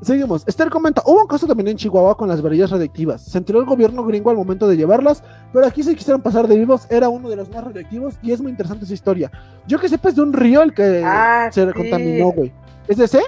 Seguimos. 0.00 0.44
Esther 0.46 0.70
comenta, 0.70 1.02
hubo 1.06 1.22
un 1.22 1.26
caso 1.26 1.46
también 1.46 1.68
en 1.68 1.76
Chihuahua 1.76 2.16
con 2.16 2.28
las 2.28 2.40
varillas 2.40 2.70
radiactivas. 2.70 3.20
Se 3.22 3.36
enteró 3.38 3.58
el 3.58 3.66
gobierno 3.66 4.04
gringo 4.04 4.30
al 4.30 4.36
momento 4.36 4.68
de 4.68 4.76
llevarlas, 4.76 5.24
pero 5.52 5.66
aquí 5.66 5.82
se 5.82 5.96
quisieron 5.96 6.22
pasar 6.22 6.46
de 6.46 6.56
vivos. 6.56 6.86
Era 6.88 7.08
uno 7.08 7.28
de 7.28 7.34
los 7.36 7.50
más 7.50 7.64
radioactivos 7.64 8.14
y 8.22 8.30
es 8.32 8.40
muy 8.40 8.50
interesante 8.52 8.84
esa 8.84 8.94
historia. 8.94 9.30
Yo 9.66 9.80
que 9.80 9.88
sepa 9.88 10.08
es 10.10 10.14
de 10.16 10.22
un 10.22 10.32
río 10.32 10.62
el 10.62 10.72
que 10.72 11.02
Ah, 11.04 11.48
se 11.52 11.66
sí. 11.66 11.72
contaminó, 11.72 12.30
güey. 12.30 12.52
¿Es 12.86 12.96
de 12.96 13.06
ese? 13.06 13.20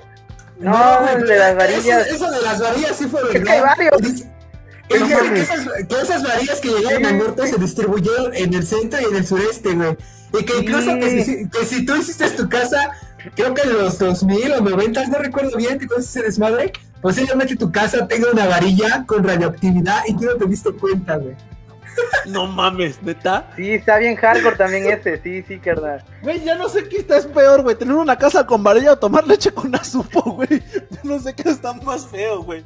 No, 0.61 0.73
güey, 1.01 1.15
el 1.17 1.27
de 1.27 1.39
las 1.39 1.57
varillas. 1.57 2.07
Eso, 2.07 2.17
eso 2.27 2.31
de 2.31 2.43
las 2.43 2.61
varillas 2.61 2.97
sí 2.97 3.05
fue 3.07 3.21
verdad. 3.33 3.53
hay 3.53 3.61
varios. 3.61 4.03
Es 4.03 4.25
que, 4.89 4.99
No 4.99 5.07
que 5.35 5.41
esas, 5.41 5.67
que 5.89 5.95
esas 6.03 6.23
varillas 6.23 6.61
que 6.61 6.69
llegaron 6.69 7.07
al 7.07 7.19
norte 7.19 7.47
se 7.47 7.59
distribuyeron 7.59 8.35
en 8.35 8.55
el 8.55 8.67
centro 8.67 9.01
y 9.01 9.05
en 9.05 9.17
el 9.17 9.27
sureste, 9.27 9.73
güey. 9.75 9.97
Y 10.39 10.45
que 10.45 10.59
incluso 10.59 10.91
Sí. 10.93 11.01
que, 11.01 11.25
si, 11.25 11.49
que 11.49 11.65
si 11.65 11.85
tú 11.87 11.97
hiciste 11.97 12.29
tu 12.31 12.49
casa, 12.49 12.91
creo 13.35 13.55
que 13.55 13.63
en 13.63 13.73
los 13.75 13.99
2000 13.99 14.53
o 14.53 14.61
90, 14.61 15.07
no 15.07 15.19
recuerdo 15.19 15.57
bien, 15.57 15.79
que 15.79 15.87
todo 15.87 15.99
ese 15.99 16.23
desmadre, 16.23 16.73
posiblemente 17.01 17.57
tu 17.57 17.71
casa 17.71 18.07
tenga 18.07 18.31
una 18.31 18.47
varilla 18.47 19.05
con 19.07 19.25
radioactividad 19.25 20.03
y 20.09 20.17
tú 20.17 20.25
no 20.25 20.37
te 20.37 20.47
diste 20.47 20.73
cuenta, 20.73 21.17
güey. 21.17 21.37
No 22.27 22.47
mames, 22.47 23.03
neta. 23.03 23.51
Sí, 23.57 23.73
está 23.73 23.99
bien 23.99 24.17
hardcore 24.17 24.57
también 24.57 24.91
ese. 24.91 25.21
Sí, 25.23 25.43
sí, 25.47 25.59
carnal. 25.59 26.05
Güey, 26.23 26.43
ya 26.45 26.55
no 26.55 26.69
sé 26.69 26.89
qué 26.89 26.99
está 26.99 27.17
es 27.17 27.27
peor, 27.27 27.63
güey. 27.63 27.77
Tener 27.77 27.95
una 27.95 28.17
casa 28.17 28.47
con 28.47 28.63
varilla 28.63 28.93
o 28.93 28.97
tomar 28.97 29.27
leche 29.27 29.51
con 29.51 29.75
azupo, 29.75 30.23
güey. 30.33 30.49
Yo 30.49 30.99
no 31.03 31.19
sé 31.19 31.35
qué 31.35 31.51
está 31.51 31.73
más 31.73 32.07
feo, 32.07 32.43
güey. 32.43 32.65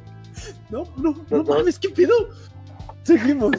No, 0.69 0.83
no, 0.97 1.15
no 1.29 1.43
mames, 1.43 1.79
¿qué 1.79 1.89
pido? 1.89 2.13
Seguimos. 3.03 3.51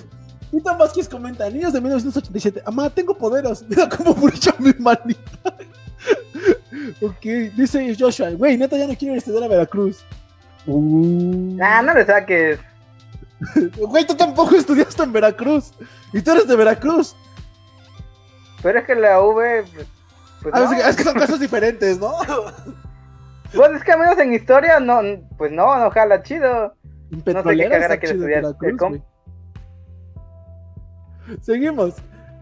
Ethan 0.53 0.79
Vázquez 0.79 1.09
comenta, 1.09 1.51
niños 1.51 1.73
de 1.73 1.81
1987, 1.81 2.63
amá, 2.65 2.89
tengo 2.89 3.17
poderes, 3.17 3.65
mira 3.69 3.89
cómo 3.89 4.15
brilla 4.15 4.55
mi 4.59 4.73
manita. 4.79 5.57
Ok, 7.01 7.23
dice 7.57 7.95
Joshua, 7.99 8.31
güey, 8.31 8.57
neta 8.57 8.77
ya 8.77 8.87
no 8.87 8.95
quiero 8.97 9.15
ir 9.15 9.17
a 9.17 9.19
estudiar 9.19 9.45
a 9.45 9.49
Veracruz. 9.49 10.05
Uh. 10.67 11.57
Ah, 11.63 11.83
no 11.83 11.95
le 11.95 12.05
saques. 12.05 12.59
Güey, 13.77 14.07
tú 14.07 14.15
tampoco 14.17 14.55
estudiaste 14.57 15.03
en 15.03 15.13
Veracruz. 15.13 15.73
Y 16.13 16.23
tú 16.23 16.31
eres 16.33 16.49
de 16.49 16.57
Veracruz. 16.57 17.15
Pero 18.63 18.79
es 18.79 18.85
que 18.87 18.95
la 18.95 19.21
V. 19.21 19.63
pues, 19.75 19.87
Pues 20.43 20.55
Ah, 20.55 20.61
no. 20.61 20.73
es, 20.73 20.83
que, 20.83 20.89
es 20.91 20.97
que 20.97 21.05
son 21.05 21.15
cosas 21.15 21.39
diferentes, 21.41 21.99
¿no? 21.99 22.13
Pues 23.55 23.71
es 23.77 23.85
que 23.85 23.93
al 23.93 24.01
menos 24.01 24.19
en 24.19 24.35
historia, 24.35 24.81
no, 24.81 25.01
pues 25.39 25.53
no, 25.53 25.79
no 25.79 25.91
jala 25.91 26.23
chido. 26.23 26.75
No 27.11 27.19
sé 27.19 27.25
qué 27.25 27.43
quiere 27.69 28.01
chido 28.01 28.13
estudiar 28.13 28.43
Veracruz, 28.43 28.71
el 28.71 28.77
com- 28.77 28.89
güey. 28.91 29.03
Seguimos. 31.43 31.95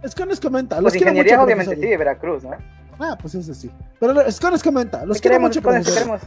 Escones 0.02 0.40
comenta. 0.40 0.76
Los 0.80 0.92
Pues 0.92 0.96
ingeniería 1.02 1.34
mucho, 1.34 1.44
obviamente 1.44 1.70
profesor. 1.70 1.84
sí, 1.84 1.90
de 1.90 1.96
Veracruz, 1.96 2.44
¿no? 2.44 2.56
Ah, 2.98 3.16
pues 3.20 3.34
eso 3.34 3.54
sí. 3.54 3.70
Pero 3.98 4.20
Escones 4.22 4.62
comenta. 4.62 5.04
Los 5.04 5.20
quiero 5.20 5.34
queremos, 5.36 5.50
mucho, 5.50 5.62
profesor. 5.62 5.94
queremos. 5.94 6.20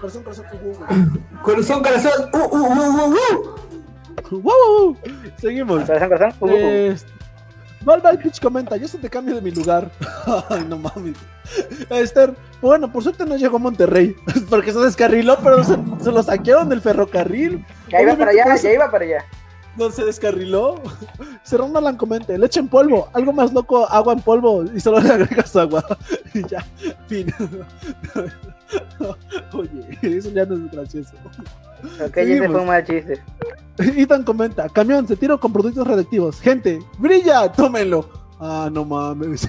Corazón, 0.00 0.22
corazón, 0.22 0.46
uh, 0.52 0.68
uh, 0.68 1.42
Corazón, 1.42 1.82
corazón, 1.82 2.12
uh, 2.32 2.36
uh, 2.36 2.56
uh, 2.56 3.14
uh, 4.30 4.36
uh. 4.36 4.90
uh. 4.90 4.96
Seguimos. 5.38 5.84
Corazón, 5.84 6.08
corazón. 6.08 6.38
Uh, 6.40 6.46
uh, 6.46 6.48
uh. 6.48 6.92
Este, 6.92 7.10
Valval 7.84 8.18
Pitch 8.18 8.40
comenta, 8.40 8.76
yo 8.76 8.88
se 8.88 8.98
te 8.98 9.10
cambio 9.10 9.34
de 9.34 9.42
mi 9.42 9.50
lugar. 9.50 9.90
Ay, 10.48 10.64
no 10.68 10.78
mames. 10.78 11.16
Esther, 11.90 12.34
bueno, 12.62 12.90
por 12.90 13.02
suerte 13.02 13.26
no 13.26 13.36
llegó 13.36 13.56
a 13.56 13.60
Monterrey, 13.60 14.16
porque 14.50 14.72
se 14.72 14.78
descarriló, 14.78 15.38
pero 15.42 15.62
se, 15.62 15.76
se 16.00 16.10
lo 16.10 16.22
saquearon 16.22 16.68
del 16.68 16.80
ferrocarril. 16.80 17.64
Ya 17.88 18.02
iba 18.02 18.16
para 18.16 18.30
allá, 18.30 18.56
ya 18.56 18.72
iba 18.72 18.90
para 18.90 19.04
allá. 19.04 19.24
No 19.76 19.90
se 19.90 20.04
descarriló. 20.04 20.80
Cerrón 21.42 21.72
Nolan 21.72 21.96
comenta, 21.96 22.36
leche 22.38 22.60
en 22.60 22.68
polvo, 22.68 23.08
algo 23.12 23.32
más 23.32 23.52
loco, 23.52 23.88
agua 23.90 24.12
en 24.12 24.20
polvo, 24.20 24.64
y 24.74 24.80
solo 24.80 25.00
le 25.00 25.10
agregas 25.10 25.54
agua. 25.56 25.84
y 26.34 26.46
ya, 26.46 26.64
fin. 27.06 27.32
Oye, 29.52 29.98
eso 30.02 30.30
ya 30.30 30.46
no 30.46 30.54
es 30.54 30.70
gracioso. 30.70 31.12
Ok, 32.04 32.16
ese 32.16 32.48
fue 32.48 32.60
un 32.60 32.66
mal 32.66 32.84
chiste. 32.84 33.22
Ethan 33.78 34.22
comenta, 34.22 34.68
camión, 34.68 35.06
se 35.06 35.16
tiro 35.16 35.38
con 35.38 35.52
productos 35.52 35.86
radioactivos. 35.86 36.40
Gente, 36.40 36.78
brilla, 36.98 37.50
tómenlo. 37.52 38.08
Ah, 38.40 38.70
no 38.72 38.84
mames. 38.84 39.48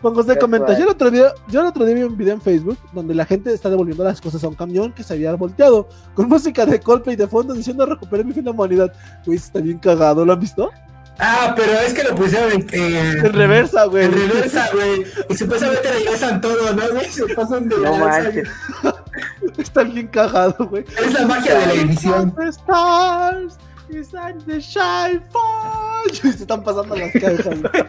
Juan 0.00 0.14
José 0.14 0.38
comenta, 0.38 0.76
yo 0.76 0.84
el, 0.84 0.90
otro 0.90 1.10
día, 1.10 1.32
yo 1.48 1.60
el 1.60 1.66
otro 1.66 1.84
día 1.84 1.94
vi 1.94 2.02
un 2.02 2.16
video 2.16 2.34
en 2.34 2.40
Facebook 2.40 2.78
donde 2.92 3.14
la 3.14 3.24
gente 3.24 3.52
está 3.52 3.70
devolviendo 3.70 4.04
las 4.04 4.20
cosas 4.20 4.42
a 4.44 4.48
un 4.48 4.54
camión 4.54 4.92
que 4.92 5.02
se 5.02 5.14
había 5.14 5.34
volteado, 5.34 5.88
con 6.14 6.28
música 6.28 6.66
de 6.66 6.80
Coldplay 6.80 7.16
de 7.16 7.26
fondo 7.26 7.54
diciendo 7.54 7.86
recuperé 7.86 8.24
mi 8.24 8.32
fin 8.32 8.44
de 8.44 8.50
humanidad. 8.50 8.92
Güey, 9.24 9.38
está 9.38 9.60
bien 9.60 9.78
cagado, 9.78 10.24
¿lo 10.24 10.32
han 10.32 10.40
visto? 10.40 10.70
Ah, 11.18 11.54
pero 11.56 11.72
es 11.72 11.94
que 11.94 12.02
lo 12.02 12.14
pusieron 12.14 12.52
en, 12.52 12.66
eh, 12.72 13.18
En 13.24 13.32
reversa, 13.32 13.84
güey. 13.84 14.06
en 14.06 14.12
reversa, 14.12 14.68
güey. 14.72 15.04
Y 15.28 15.36
supuestamente 15.36 15.92
regresan 15.92 16.40
todo, 16.40 16.72
¿no, 16.72 16.90
güey? 16.90 17.08
Se 17.08 17.26
pasan 17.34 17.68
de 17.68 17.78
No 17.78 17.98
manches. 17.98 18.48
Está 19.58 19.84
bien 19.84 20.08
cagado, 20.08 20.66
güey. 20.68 20.84
Es 20.98 21.12
la 21.12 21.26
magia 21.26 21.58
de 21.58 21.66
la 21.66 21.72
edición. 21.74 22.34
The 22.34 22.48
stars 22.48 23.56
the 24.46 24.60
shine. 24.60 25.22
Se 26.12 26.28
están 26.28 26.64
pasando 26.64 26.96
las 26.96 27.12
cajas. 27.12 27.44
güey. 27.44 27.84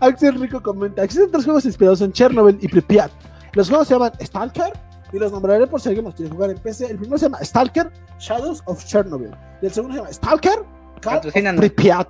Axel 0.00 0.40
Rico 0.40 0.62
comenta: 0.62 1.02
Existen 1.02 1.30
tres 1.30 1.44
juegos 1.44 1.64
inspirados 1.64 2.00
en 2.00 2.12
Chernobyl 2.12 2.58
y 2.60 2.68
Pripyat. 2.68 3.10
Los 3.52 3.68
juegos 3.68 3.88
se 3.88 3.94
llaman 3.94 4.12
Stalker 4.20 4.72
y 5.12 5.18
los 5.18 5.32
nombraré 5.32 5.66
por 5.66 5.80
si 5.80 5.88
alguien 5.88 6.04
los 6.04 6.14
quiere 6.14 6.30
jugar 6.30 6.50
en 6.50 6.58
PC. 6.58 6.90
El 6.90 6.98
primero 6.98 7.18
se 7.18 7.26
llama 7.26 7.38
Stalker 7.42 7.90
Shadows 8.18 8.62
of 8.66 8.84
Chernobyl. 8.84 9.30
Y 9.62 9.66
el 9.66 9.72
segundo 9.72 9.94
se 9.94 10.00
llama 10.00 10.12
Stalker 10.12 10.58
Call 11.00 11.16
of 11.16 11.22
Patrocínanos. 11.22 11.60
Pripyat. 11.60 12.08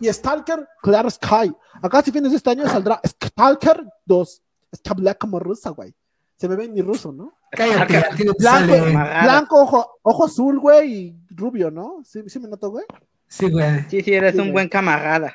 Y 0.00 0.12
Stalker 0.12 0.66
Clear 0.82 1.10
Sky. 1.10 1.52
Acá, 1.82 2.02
si 2.02 2.10
fines 2.12 2.30
de 2.30 2.36
este 2.36 2.50
año, 2.50 2.68
saldrá 2.68 3.00
Stalker 3.06 3.84
2. 4.06 4.42
Es 4.72 4.80
que 4.80 4.90
habla 4.90 5.14
como 5.14 5.38
rusa, 5.38 5.70
güey. 5.70 5.94
Se 6.36 6.48
me 6.48 6.54
ve 6.56 6.64
en 6.66 6.72
mi 6.74 6.82
ruso, 6.82 7.10
¿no? 7.10 7.32
Cállate, 7.50 8.04
Blanco, 8.38 9.62
ojo, 9.62 9.98
ojo 10.02 10.24
azul, 10.26 10.60
güey, 10.60 10.92
y 10.92 11.16
rubio, 11.30 11.70
¿no? 11.70 12.00
Sí, 12.04 12.22
sí 12.28 12.38
me 12.38 12.48
noto, 12.48 12.70
güey. 12.70 12.84
Sí, 13.26 13.50
güey. 13.50 13.84
Sí, 13.88 14.02
sí, 14.02 14.12
eres 14.14 14.32
Sí, 14.34 14.38
un 14.38 14.44
güey. 14.46 14.52
buen 14.52 14.68
camarada. 14.68 15.34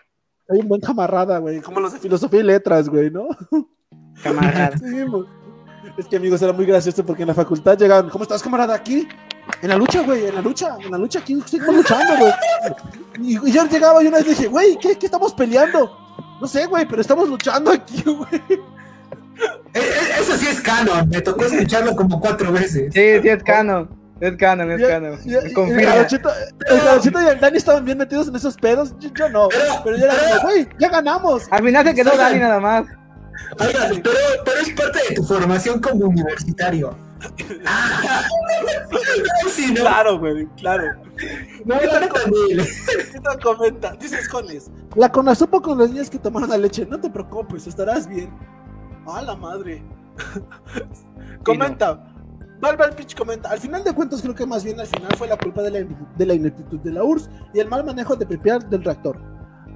Hay 0.54 0.60
un 0.60 0.68
buen 0.68 0.82
camarada, 0.82 1.40
güey. 1.40 1.62
Como 1.62 1.80
los 1.80 1.94
de 1.94 2.00
filosofía 2.00 2.40
y 2.40 2.44
letras, 2.44 2.88
güey, 2.88 3.10
¿no? 3.10 3.28
Camarada. 4.22 4.72
Sí, 4.80 5.92
es 5.98 6.08
que, 6.08 6.16
amigos, 6.16 6.42
era 6.42 6.54
muy 6.54 6.66
gracioso 6.66 7.06
porque 7.06 7.24
en 7.24 7.28
la 7.28 7.34
facultad 7.34 7.78
llegaban, 7.78 8.10
¿cómo 8.10 8.24
estás, 8.24 8.42
camarada? 8.42 8.74
Aquí. 8.74 9.08
En 9.62 9.70
la 9.70 9.76
lucha, 9.78 10.02
güey, 10.02 10.28
en 10.28 10.36
la 10.36 10.42
lucha, 10.42 10.78
en 10.80 10.90
la 10.90 10.98
lucha, 10.98 11.20
aquí 11.20 11.40
seguimos 11.46 11.76
luchando, 11.76 12.18
güey. 12.18 12.32
Y, 13.20 13.50
y 13.50 13.52
yo 13.52 13.68
llegaba 13.68 14.02
y 14.02 14.08
una 14.08 14.18
vez 14.18 14.28
dije, 14.28 14.48
güey, 14.48 14.78
¿qué, 14.80 14.98
¿qué 14.98 15.06
estamos 15.06 15.34
peleando? 15.34 15.92
No 16.40 16.48
sé, 16.48 16.66
güey, 16.68 16.88
pero 16.88 17.02
estamos 17.02 17.28
luchando 17.28 17.70
aquí, 17.70 18.02
güey. 18.06 18.42
Eh, 19.74 19.80
eh, 19.80 20.20
Eso 20.20 20.38
sí 20.38 20.48
es 20.48 20.62
canon. 20.62 21.10
Me 21.10 21.22
tocó 21.22 21.44
escucharlo 21.46 21.96
como 21.96 22.20
cuatro 22.20 22.52
veces. 22.52 22.94
Sí, 22.94 23.22
sí, 23.22 23.30
es 23.30 23.44
canon. 23.44 23.90
Es 24.26 24.38
canon, 24.38 24.72
es 24.72 24.88
canon. 24.88 25.20
y- 25.26 25.30
y- 25.30 25.32
Me 25.34 25.40
El 25.40 25.54
confirma. 25.54 25.92
Jarochito 25.92 26.30
el 26.70 26.80
Jarochito 26.80 27.22
y 27.22 27.26
el 27.26 27.40
Dani 27.40 27.58
estaban 27.58 27.84
bien 27.86 27.98
metidos 27.98 28.28
en 28.30 28.36
esos 28.36 28.56
pedos. 28.56 28.96
Yo, 29.00 29.10
yo 29.14 29.30
no, 29.30 29.50
pero 29.84 29.98
yo 29.98 30.06
era 30.06 30.14
como, 30.16 30.42
güey, 30.44 30.68
ya 30.80 30.90
ganamos. 30.90 31.44
Al 31.52 31.64
final 31.64 31.86
se 31.86 31.94
quedó 31.96 32.16
Dani 32.16 32.40
nada 32.40 32.60
más. 32.60 32.86
Oigan, 33.60 34.02
pero, 34.02 34.16
pero 34.46 34.60
es 34.62 34.70
parte 34.74 35.00
de 35.10 35.16
tu 35.16 35.24
formación 35.24 35.82
como 35.82 36.06
universitario. 36.06 36.96
Ah, 37.66 38.24
sí, 39.50 39.74
no, 39.74 39.82
Claro, 39.82 40.20
güey, 40.20 40.46
claro. 40.58 40.84
no, 41.66 41.80
¿Qué 41.80 43.20
tal 43.24 43.40
comenta? 43.42 43.94
Dices 44.00 44.28
Cones. 44.30 44.70
La 44.96 45.12
Conasupo 45.12 45.62
con 45.62 45.78
los 45.78 45.90
niños 45.90 46.10
que 46.10 46.20
tomaron 46.20 46.50
la 46.50 46.58
leche. 46.58 46.86
No 46.86 47.00
te 47.00 47.10
preocupes, 47.10 47.66
estarás 47.68 48.08
bien. 48.08 48.30
A 49.08 49.22
la 49.22 49.36
madre. 49.36 49.84
comenta. 51.44 52.04
Valval 52.64 52.96
Pitch 52.96 53.14
comenta. 53.16 53.50
Al 53.50 53.60
final 53.60 53.84
de 53.84 53.94
cuentas, 53.94 54.22
creo 54.22 54.34
que 54.34 54.46
más 54.46 54.64
bien 54.64 54.80
al 54.80 54.88
final 54.88 55.12
fue 55.18 55.28
la 55.28 55.38
culpa 55.38 55.62
de 55.62 55.70
la, 55.72 55.88
de 56.16 56.26
la 56.26 56.34
ineptitud 56.34 56.80
de 56.80 56.92
la 56.94 57.04
URSS 57.04 57.30
y 57.54 57.60
el 57.60 57.68
mal 57.68 57.84
manejo 57.84 58.16
de 58.16 58.26
Pripyat 58.26 58.64
del 58.70 58.84
reactor. 58.84 59.20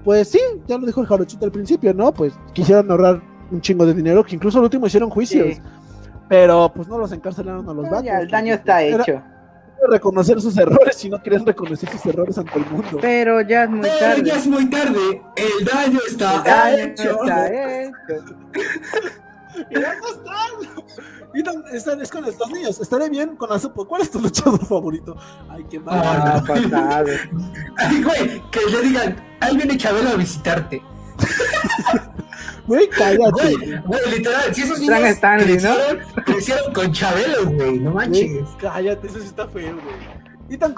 Pues 0.06 0.30
sí, 0.30 0.40
ya 0.68 0.78
lo 0.78 0.86
dijo 0.86 1.02
el 1.02 1.08
jarochito 1.08 1.46
al 1.46 1.52
principio, 1.52 1.94
¿no? 1.94 2.14
Pues 2.14 2.34
quisieron 2.54 2.90
ahorrar 2.90 3.22
un 3.52 3.60
chingo 3.60 3.86
de 3.86 3.94
dinero, 3.94 4.24
que 4.24 4.36
incluso 4.36 4.58
al 4.60 4.64
último 4.64 4.88
hicieron 4.88 5.10
juicios. 5.10 5.56
Sí. 5.56 5.62
Pero 6.30 6.72
pues 6.74 6.88
no 6.88 6.98
los 6.98 7.12
encarcelaron 7.12 7.68
a 7.68 7.74
los 7.74 7.90
vatos. 7.90 8.06
Ya, 8.06 8.20
el 8.20 8.30
daño 8.30 8.54
está 8.54 8.76
pues, 8.76 8.94
era 8.94 9.04
hecho. 9.04 9.24
reconocer 9.90 10.40
sus 10.40 10.58
errores 10.58 11.04
y 11.04 11.10
no 11.10 11.22
querían 11.22 11.46
reconocer 11.46 11.90
sus 11.90 12.06
errores 12.06 12.38
ante 12.38 12.58
el 12.58 12.66
mundo. 12.68 13.00
Pero 13.02 13.42
ya 13.42 13.64
es 13.64 13.70
muy 13.70 13.82
Pero 13.82 14.00
tarde. 14.00 14.24
ya 14.24 14.36
es 14.38 14.48
muy 14.48 14.70
tarde. 14.70 15.22
El 15.36 15.66
daño 15.66 16.00
está 16.08 16.38
El 16.38 16.44
daño 16.46 16.84
hecho. 16.94 17.24
está 17.24 17.84
hecho. 17.84 17.92
Y 19.72 19.74
ya 19.74 19.96
no 19.96 20.08
están. 20.08 20.86
Y 21.34 21.44
no- 21.44 21.68
están- 21.74 22.02
es 22.02 22.10
con 22.10 22.26
estos 22.26 22.50
niños. 22.52 22.80
Estaré 22.80 23.10
bien 23.10 23.36
con 23.36 23.50
la 23.50 23.60
supo. 23.60 23.86
¿Cuál 23.88 24.02
es 24.02 24.10
tu 24.12 24.20
luchador 24.20 24.66
favorito? 24.66 25.16
Ay, 25.50 25.66
qué 25.70 25.80
mal. 25.80 26.02
Ah. 26.04 26.44
Pasado. 26.48 27.08
Ay, 27.78 28.04
güey, 28.04 28.42
que 28.52 28.60
le 28.72 28.82
digan, 28.82 29.16
ahí 29.42 29.56
viene 29.58 29.78
Chabelo 29.78 30.10
a 30.10 30.16
visitarte. 30.16 30.82
Güey, 32.66 32.90
cállate. 32.90 33.32
Güey, 33.32 33.78
güey, 33.86 34.12
literal, 34.18 34.54
si 34.54 34.62
esos 34.64 34.80
niños 34.80 35.00
Stanley, 35.00 35.58
¿no? 35.58 35.74
crecieron, 35.76 36.00
crecieron 36.26 36.74
con 36.74 36.92
Chabelo, 36.92 37.46
güey, 37.52 37.80
no 37.80 37.92
Güey, 37.92 38.08
manches. 38.08 38.48
cállate, 38.60 39.08
eso 39.08 39.20
sí 39.20 39.26
está 39.28 39.48
feo, 39.48 39.74
güey. 39.76 40.18
Y 40.50 40.58
tan. 40.58 40.74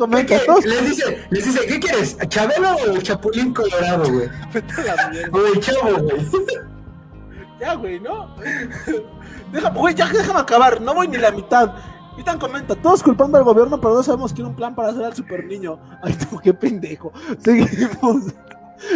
Les 0.65 0.89
dice, 0.89 1.27
les 1.29 1.45
dice, 1.45 1.65
¿qué 1.67 1.79
quieres? 1.79 2.17
¿Chabelo 2.27 2.75
o 2.75 2.85
el 2.95 3.03
Chapulín 3.03 3.53
Colorado, 3.53 4.11
güey? 4.11 4.29
Vete 4.53 4.89
a 4.89 4.95
la 4.95 5.09
mierda. 5.09 5.37
O 5.37 5.45
el 5.45 5.59
Chavo, 5.59 5.97
güey. 6.03 6.27
Ya, 7.59 7.73
güey, 7.75 7.99
¿no? 7.99 8.35
Déjame, 9.51 9.79
güey, 9.79 9.95
ya 9.95 10.07
déjame 10.07 10.39
acabar. 10.39 10.79
No 10.81 10.93
voy 10.93 11.07
ni 11.07 11.17
la 11.17 11.31
mitad. 11.31 11.73
Y 12.17 12.23
tan 12.23 12.37
comenta, 12.37 12.75
todos 12.75 13.01
culpando 13.01 13.37
al 13.37 13.43
gobierno, 13.45 13.79
pero 13.79 13.93
no 13.95 14.03
sabemos 14.03 14.33
quién 14.33 14.47
un 14.47 14.55
plan 14.55 14.75
para 14.75 14.89
hacer 14.89 15.05
al 15.05 15.15
super 15.15 15.45
niño. 15.45 15.79
Ay, 16.03 16.17
no, 16.31 16.39
qué 16.39 16.53
pendejo. 16.53 17.11
Seguimos. 17.39 18.23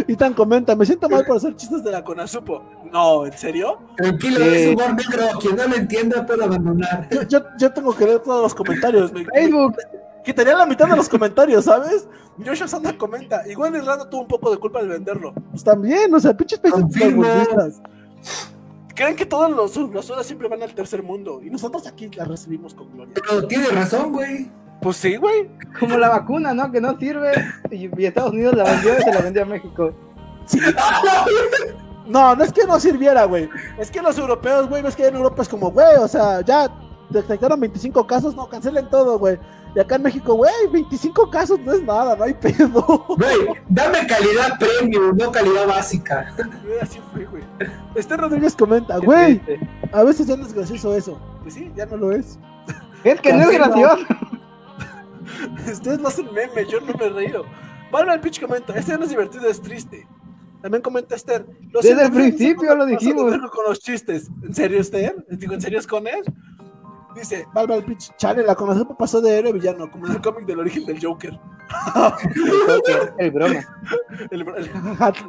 Y 0.07 0.15
tan 0.15 0.33
comenta, 0.33 0.75
me 0.75 0.85
siento 0.85 1.09
mal 1.09 1.25
por 1.25 1.37
hacer 1.37 1.55
chistes 1.57 1.83
de 1.83 1.91
la 1.91 2.03
Conasupo. 2.03 2.63
No, 2.91 3.25
¿en 3.25 3.33
serio? 3.33 3.79
Tranquilo, 3.97 4.37
Sí. 4.37 4.43
es 4.45 4.67
humor 4.75 4.95
negro. 4.95 5.39
Quien 5.41 5.55
no 5.57 5.67
lo 5.67 5.75
entienda 5.75 6.25
puede 6.25 6.43
abandonar. 6.45 7.09
Yo, 7.11 7.23
yo, 7.23 7.39
yo 7.57 7.73
tengo 7.73 7.93
que 7.95 8.05
leer 8.05 8.19
todos 8.19 8.41
los 8.43 8.55
comentarios. 8.55 9.11
Me, 9.11 9.25
Facebook. 9.25 9.75
Quitaría 10.23 10.55
la 10.55 10.65
mitad 10.65 10.87
de 10.87 10.95
los 10.95 11.09
comentarios, 11.09 11.65
¿sabes? 11.65 12.07
Joshua 12.45 12.67
Sanda 12.67 12.97
comenta, 12.97 13.45
igual 13.47 13.75
Irlanda 13.75 14.09
tuvo 14.09 14.21
un 14.21 14.27
poco 14.27 14.51
de 14.51 14.57
culpa 14.57 14.79
al 14.79 14.87
venderlo. 14.87 15.33
Pues 15.51 15.63
también, 15.63 16.13
o 16.13 16.19
sea, 16.19 16.35
pinches 16.35 16.59
países. 16.59 17.81
Creen 18.95 19.15
que 19.15 19.25
todos 19.25 19.49
los, 19.49 19.75
los 19.91 20.05
sudas 20.05 20.25
siempre 20.25 20.47
van 20.47 20.61
al 20.61 20.73
tercer 20.73 21.01
mundo 21.01 21.41
y 21.43 21.49
nosotros 21.49 21.87
aquí 21.87 22.09
la 22.15 22.25
recibimos 22.25 22.73
con 22.73 22.91
gloria. 22.91 23.13
Pero 23.15 23.47
tiene 23.47 23.67
razón, 23.67 24.11
güey. 24.11 24.51
Pues 24.81 24.97
sí, 24.97 25.15
güey. 25.15 25.49
Como 25.79 25.97
la 25.97 26.09
vacuna, 26.09 26.53
¿no? 26.53 26.71
Que 26.71 26.81
no 26.81 26.97
sirve. 26.99 27.31
Y, 27.71 27.89
y 27.99 28.05
Estados 28.05 28.33
Unidos 28.33 28.55
la 28.55 28.65
vendió 28.65 28.99
y 28.99 29.01
se 29.01 29.11
la 29.11 29.21
vendió 29.21 29.43
a 29.43 29.45
México. 29.45 29.93
No, 32.05 32.35
no 32.35 32.43
es 32.43 32.51
que 32.51 32.65
no 32.65 32.79
sirviera, 32.79 33.23
güey. 33.25 33.49
Es 33.77 33.89
que 33.89 34.01
los 34.01 34.17
europeos, 34.17 34.67
güey, 34.67 34.81
ves 34.81 34.95
que 34.95 35.07
en 35.07 35.15
Europa 35.15 35.41
es 35.41 35.49
como, 35.49 35.71
güey, 35.71 35.95
o 35.97 36.07
sea, 36.07 36.41
ya 36.41 36.69
detectaron 37.09 37.59
25 37.59 38.05
casos, 38.05 38.35
no, 38.35 38.47
cancelen 38.49 38.89
todo, 38.89 39.17
güey. 39.17 39.39
Y 39.75 39.79
acá 39.79 39.95
en 39.95 40.03
México, 40.03 40.35
güey, 40.35 40.51
25 40.71 41.29
casos 41.29 41.59
no 41.61 41.73
es 41.73 41.81
nada, 41.83 42.15
no 42.15 42.23
hay 42.25 42.33
pedo. 42.33 43.05
Güey, 43.07 43.37
dame 43.69 44.05
calidad 44.05 44.59
premium, 44.59 45.15
no 45.17 45.31
calidad 45.31 45.65
básica. 45.65 46.33
Así 46.81 46.99
fue, 47.11 47.25
güey. 47.25 47.43
Este 47.95 48.17
Rodríguez 48.17 48.55
comenta, 48.55 48.97
güey, 48.97 49.41
a 49.91 50.03
veces 50.03 50.27
ya 50.27 50.35
no 50.35 50.45
es 50.45 50.53
gracioso 50.53 50.95
eso. 50.95 51.19
Pues 51.41 51.53
sí, 51.53 51.71
ya 51.75 51.85
no 51.85 51.97
lo 51.97 52.11
es. 52.11 52.39
Es 53.03 53.19
que 53.21 53.33
no 53.33 53.41
es 53.41 53.51
gracioso. 53.51 53.97
Ustedes 55.71 55.99
no 55.99 56.07
hacen 56.07 56.25
meme, 56.33 56.65
yo 56.69 56.79
no 56.81 56.93
me 56.93 57.05
he 57.05 57.09
reído. 57.09 57.45
Valve 57.91 58.19
Pitch 58.19 58.41
comenta, 58.41 58.73
este 58.73 58.97
no 58.97 59.03
es 59.03 59.09
divertido, 59.09 59.47
es 59.47 59.61
triste. 59.61 60.07
También 60.61 60.81
comenta 60.81 61.15
Esther. 61.15 61.45
lo 61.71 61.81
Desde 61.81 61.95
siento, 61.95 62.03
el 62.03 62.11
principio 62.11 62.75
lo 62.75 62.85
dijimos. 62.85 63.37
con 63.51 63.65
los 63.67 63.79
chistes. 63.81 64.29
¿En 64.41 64.53
serio, 64.53 64.79
Esther? 64.79 65.25
Digo, 65.29 65.53
¿en 65.53 65.61
serio 65.61 65.77
es 65.77 65.85
con 65.85 66.07
él? 66.07 66.23
Dice, 67.13 67.45
Valve 67.53 67.81
Pitch, 67.83 68.15
chale, 68.15 68.43
la 68.43 68.55
conocí 68.55 68.83
pasó 68.97 69.21
de 69.21 69.37
héroe 69.37 69.53
villano, 69.53 69.91
como 69.91 70.07
en 70.07 70.13
el 70.13 70.21
cómic 70.21 70.45
del 70.45 70.59
origen 70.59 70.85
del 70.85 71.03
Joker. 71.03 71.37
El 73.19 73.31
broma. 73.31 73.59
El, 74.31 74.41
el 74.41 74.69
jajajatle. 74.71 75.27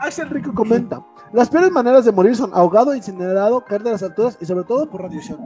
Axel 0.00 0.30
Rico 0.30 0.52
comenta: 0.52 1.04
Las 1.32 1.48
peores 1.48 1.70
maneras 1.70 2.04
de 2.04 2.12
morir 2.12 2.34
son 2.34 2.50
ahogado, 2.54 2.94
incinerado, 2.94 3.64
caer 3.64 3.82
de 3.82 3.92
las 3.92 4.02
alturas 4.02 4.36
y 4.40 4.46
sobre 4.46 4.64
todo 4.64 4.88
por 4.88 5.02
radiación. 5.02 5.38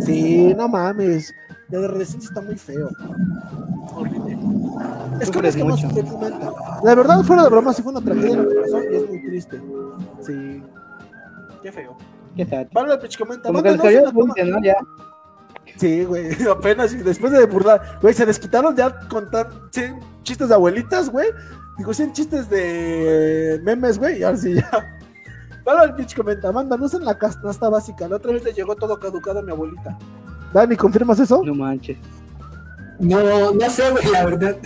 Sí, 0.00 0.54
no 0.56 0.68
mames. 0.68 1.34
La 1.68 1.80
de 1.80 1.88
radiación 1.88 2.22
está 2.22 2.40
muy 2.40 2.56
feo. 2.56 2.88
Horrible. 3.94 4.38
Es 5.20 5.30
que 5.30 5.40
que 5.40 5.64
más 5.64 5.94
te 5.94 6.04
comenta. 6.04 6.52
La 6.82 6.94
verdad, 6.94 7.22
fuera 7.22 7.42
de 7.42 7.50
broma, 7.50 7.72
sí 7.72 7.82
fue 7.82 7.92
una 7.92 8.00
tragedia 8.00 8.36
lo 8.36 8.48
que 8.48 8.54
pasó 8.54 8.82
y 8.82 8.96
es 8.96 9.08
muy 9.08 9.22
triste. 9.26 9.60
Sí. 10.20 10.62
Qué 11.62 11.72
feo. 11.72 11.96
¿Qué 12.36 12.46
tal? 12.46 12.68
Pablo 12.68 12.98
Pich 13.00 13.18
comenta: 13.18 13.50
punte, 13.50 14.44
¿no? 14.44 14.62
Ya. 14.62 14.76
Sí, 15.76 16.04
güey, 16.04 16.30
apenas 16.50 17.04
después 17.04 17.32
de 17.32 17.44
burlar, 17.46 17.98
güey, 18.00 18.14
se 18.14 18.26
desquitaron 18.26 18.74
ya 18.74 18.98
contar 19.08 19.48
100 19.70 20.00
chistes 20.22 20.48
de 20.48 20.54
abuelitas, 20.54 21.10
güey. 21.10 21.28
Digo, 21.78 21.94
100 21.94 22.12
chistes 22.12 22.50
de 22.50 23.60
memes, 23.62 23.98
güey, 23.98 24.18
y 24.18 24.22
ahora 24.24 24.36
sí 24.36 24.54
ya. 24.54 24.68
Pablo 25.64 25.84
el 25.84 25.94
pitch 25.94 26.16
comenta, 26.16 26.50
manda, 26.50 26.76
no 26.76 26.86
usen 26.86 27.04
la 27.04 27.16
canasta 27.16 27.68
básica. 27.68 28.08
La 28.08 28.16
otra 28.16 28.32
vez 28.32 28.42
le 28.42 28.52
llegó 28.52 28.74
todo 28.74 28.98
caducado 28.98 29.38
a 29.38 29.42
mi 29.42 29.52
abuelita. 29.52 29.96
Dani, 30.52 30.76
¿confirmas 30.76 31.20
eso? 31.20 31.42
No 31.44 31.54
manches. 31.54 31.98
No, 32.98 33.52
no 33.52 33.70
sé, 33.70 33.90
güey, 33.90 34.06
la 34.06 34.24
verdad. 34.24 34.56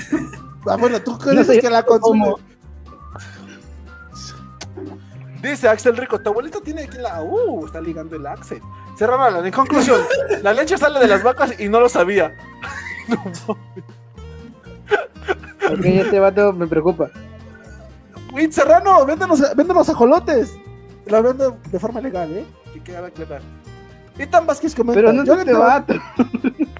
Ah, 0.66 0.76
bueno, 0.76 1.00
tú 1.02 1.12
No 1.12 1.18
crees 1.18 1.46
sé 1.46 1.60
que 1.60 1.68
la 1.68 1.82
consumes. 1.82 2.34
cómo. 2.34 2.52
Dice 5.42 5.68
Axel 5.68 5.96
Rico, 5.96 6.20
tu 6.20 6.30
abuelito 6.30 6.60
tiene 6.60 6.84
aquí 6.84 6.98
la. 6.98 7.20
Uh, 7.20 7.66
está 7.66 7.80
ligando 7.80 8.14
el 8.14 8.24
Axel. 8.26 8.60
Serrano, 8.96 9.44
en 9.44 9.52
conclusión, 9.52 10.00
la 10.42 10.52
leche 10.52 10.78
sale 10.78 11.00
de 11.00 11.08
las 11.08 11.22
vacas 11.22 11.58
y 11.58 11.68
no 11.68 11.80
lo 11.80 11.88
sabía. 11.88 12.32
No, 13.08 13.18
Ok, 15.72 15.84
este 15.84 16.18
vato 16.18 16.52
me 16.52 16.66
preocupa. 16.66 17.10
Güey, 18.30 18.50
Serrano, 18.52 19.04
véndenos, 19.06 19.40
véndenos 19.56 19.88
ajolotes. 19.88 20.54
La 21.06 21.20
vendo 21.20 21.58
de 21.70 21.78
forma 21.78 22.00
legal, 22.00 22.32
¿eh? 22.32 22.46
Que 22.72 22.82
queda 22.82 23.06
aclarar. 23.06 23.42
Ethan 24.18 24.46
Vázquez 24.46 24.74
comenta. 24.74 25.00
Pero 25.00 25.12
no 25.12 25.22
es 25.22 25.38
este 25.38 25.52
vato. 25.52 25.94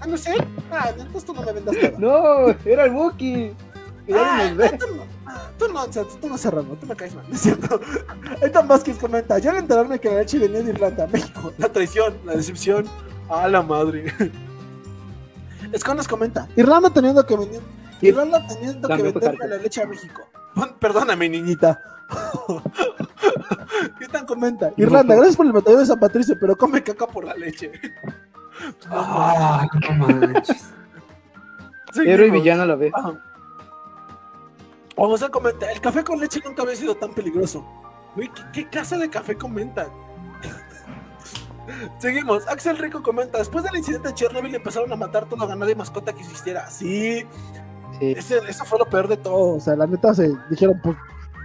Ah, 0.03 0.07
no 0.09 0.17
sé. 0.17 0.35
Ah, 0.69 0.89
entonces 0.91 1.25
tú 1.25 1.33
no 1.33 1.43
me 1.43 1.53
vendas 1.53 1.77
nada. 1.81 1.95
No, 1.97 2.49
era 2.65 2.87
el 2.87 2.91
Buki. 2.91 3.53
Ah, 4.13 4.51
tú 4.59 4.97
no, 4.97 5.03
ah, 5.27 5.51
tú 5.57 5.69
no, 5.73 5.85
o 5.85 5.93
sea, 5.93 6.03
tú 6.21 6.29
no 6.29 6.37
Serrano, 6.37 6.77
tú 6.81 6.87
me 6.87 6.97
caes 6.97 7.15
mal, 7.15 7.25
¿no 7.29 7.35
es 7.35 7.41
cierto? 7.41 7.81
Ethan 8.41 8.67
Vázquez 8.67 8.99
comenta, 8.99 9.39
yo 9.39 9.51
al 9.51 9.59
enterarme 9.59 10.01
que 10.01 10.09
la 10.09 10.17
leche 10.17 10.41
venía 10.41 10.63
de 10.63 10.71
Irlanda, 10.71 11.07
México, 11.13 11.53
la 11.57 11.69
traición, 11.69 12.17
la 12.25 12.35
decepción, 12.35 12.87
a 13.29 13.47
la 13.47 13.63
madre. 13.63 14.13
Escones 15.71 16.09
comenta, 16.09 16.49
Irlanda 16.57 16.91
teniendo 16.91 17.25
que 17.25 17.37
vender, 17.37 17.61
Irlanda 18.03 18.47
teniendo 18.47 18.89
que 18.89 19.03
venderle 19.03 19.49
la 19.49 19.57
leche 19.57 19.83
a 19.83 19.87
México. 19.87 20.23
Perdóname, 20.79 21.29
niñita. 21.29 21.81
Ethan 24.01 24.27
comenta, 24.27 24.73
Irlanda, 24.77 25.15
gracias 25.15 25.37
por 25.37 25.47
el 25.47 25.53
batallón 25.53 25.81
de 25.81 25.87
San 25.87 25.99
Patricio, 25.99 26.37
pero 26.39 26.57
come 26.57 26.83
caca 26.83 27.07
por 27.07 27.25
la 27.25 27.35
leche. 27.35 27.73
Ah, 28.91 29.67
no 29.89 30.07
manches. 30.07 30.71
Héroe 32.05 32.29
y 32.29 32.31
villano 32.31 32.63
a 32.63 32.67
la 32.67 32.77
vez. 32.77 32.93
Ajá. 32.95 33.15
O 34.97 35.09
José 35.09 35.31
comenta, 35.31 35.71
el 35.71 35.81
café 35.81 36.05
con 36.05 36.21
leche 36.21 36.41
nunca 36.45 36.63
había 36.63 36.77
sido 36.77 36.95
tan 36.95 37.15
peligroso. 37.15 37.65
Güey, 38.15 38.29
¿qué, 38.29 38.43
qué 38.53 38.69
clase 38.69 38.99
de 38.99 39.09
café 39.09 39.37
comentan? 39.37 39.89
Seguimos. 41.99 42.47
Axel 42.49 42.77
Rico 42.79 43.03
comenta, 43.03 43.39
después 43.39 43.65
del 43.65 43.77
incidente 43.77 44.09
de 44.09 44.15
Chernobyl 44.15 44.55
empezaron 44.55 44.93
a 44.93 44.97
matar 44.97 45.29
todo 45.29 45.47
ganado 45.47 45.71
y 45.71 45.75
mascota 45.75 46.13
que 46.13 46.21
existiera. 46.21 46.69
Sí, 46.69 47.25
Sí. 47.99 48.13
ese- 48.17 48.41
eso 48.49 48.65
fue 48.65 48.79
lo 48.79 48.87
peor 48.87 49.09
de 49.09 49.17
todo. 49.17 49.57
O 49.57 49.61
sea, 49.61 49.77
la 49.77 49.87
neta 49.87 50.15
se 50.15 50.33
dijeron, 50.51 50.81
pues, 50.83 50.97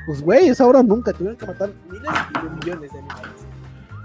pues 0.05 0.21
güey, 0.21 0.49
es 0.49 0.61
ahora 0.61 0.81
nunca. 0.83 1.11
Tuvieron 1.13 1.37
que 1.37 1.45
matar 1.45 1.69
miles 1.89 2.09
y 2.29 2.43
de 2.43 2.49
millones 2.55 2.91
de 2.91 2.99
animales. 2.99 3.31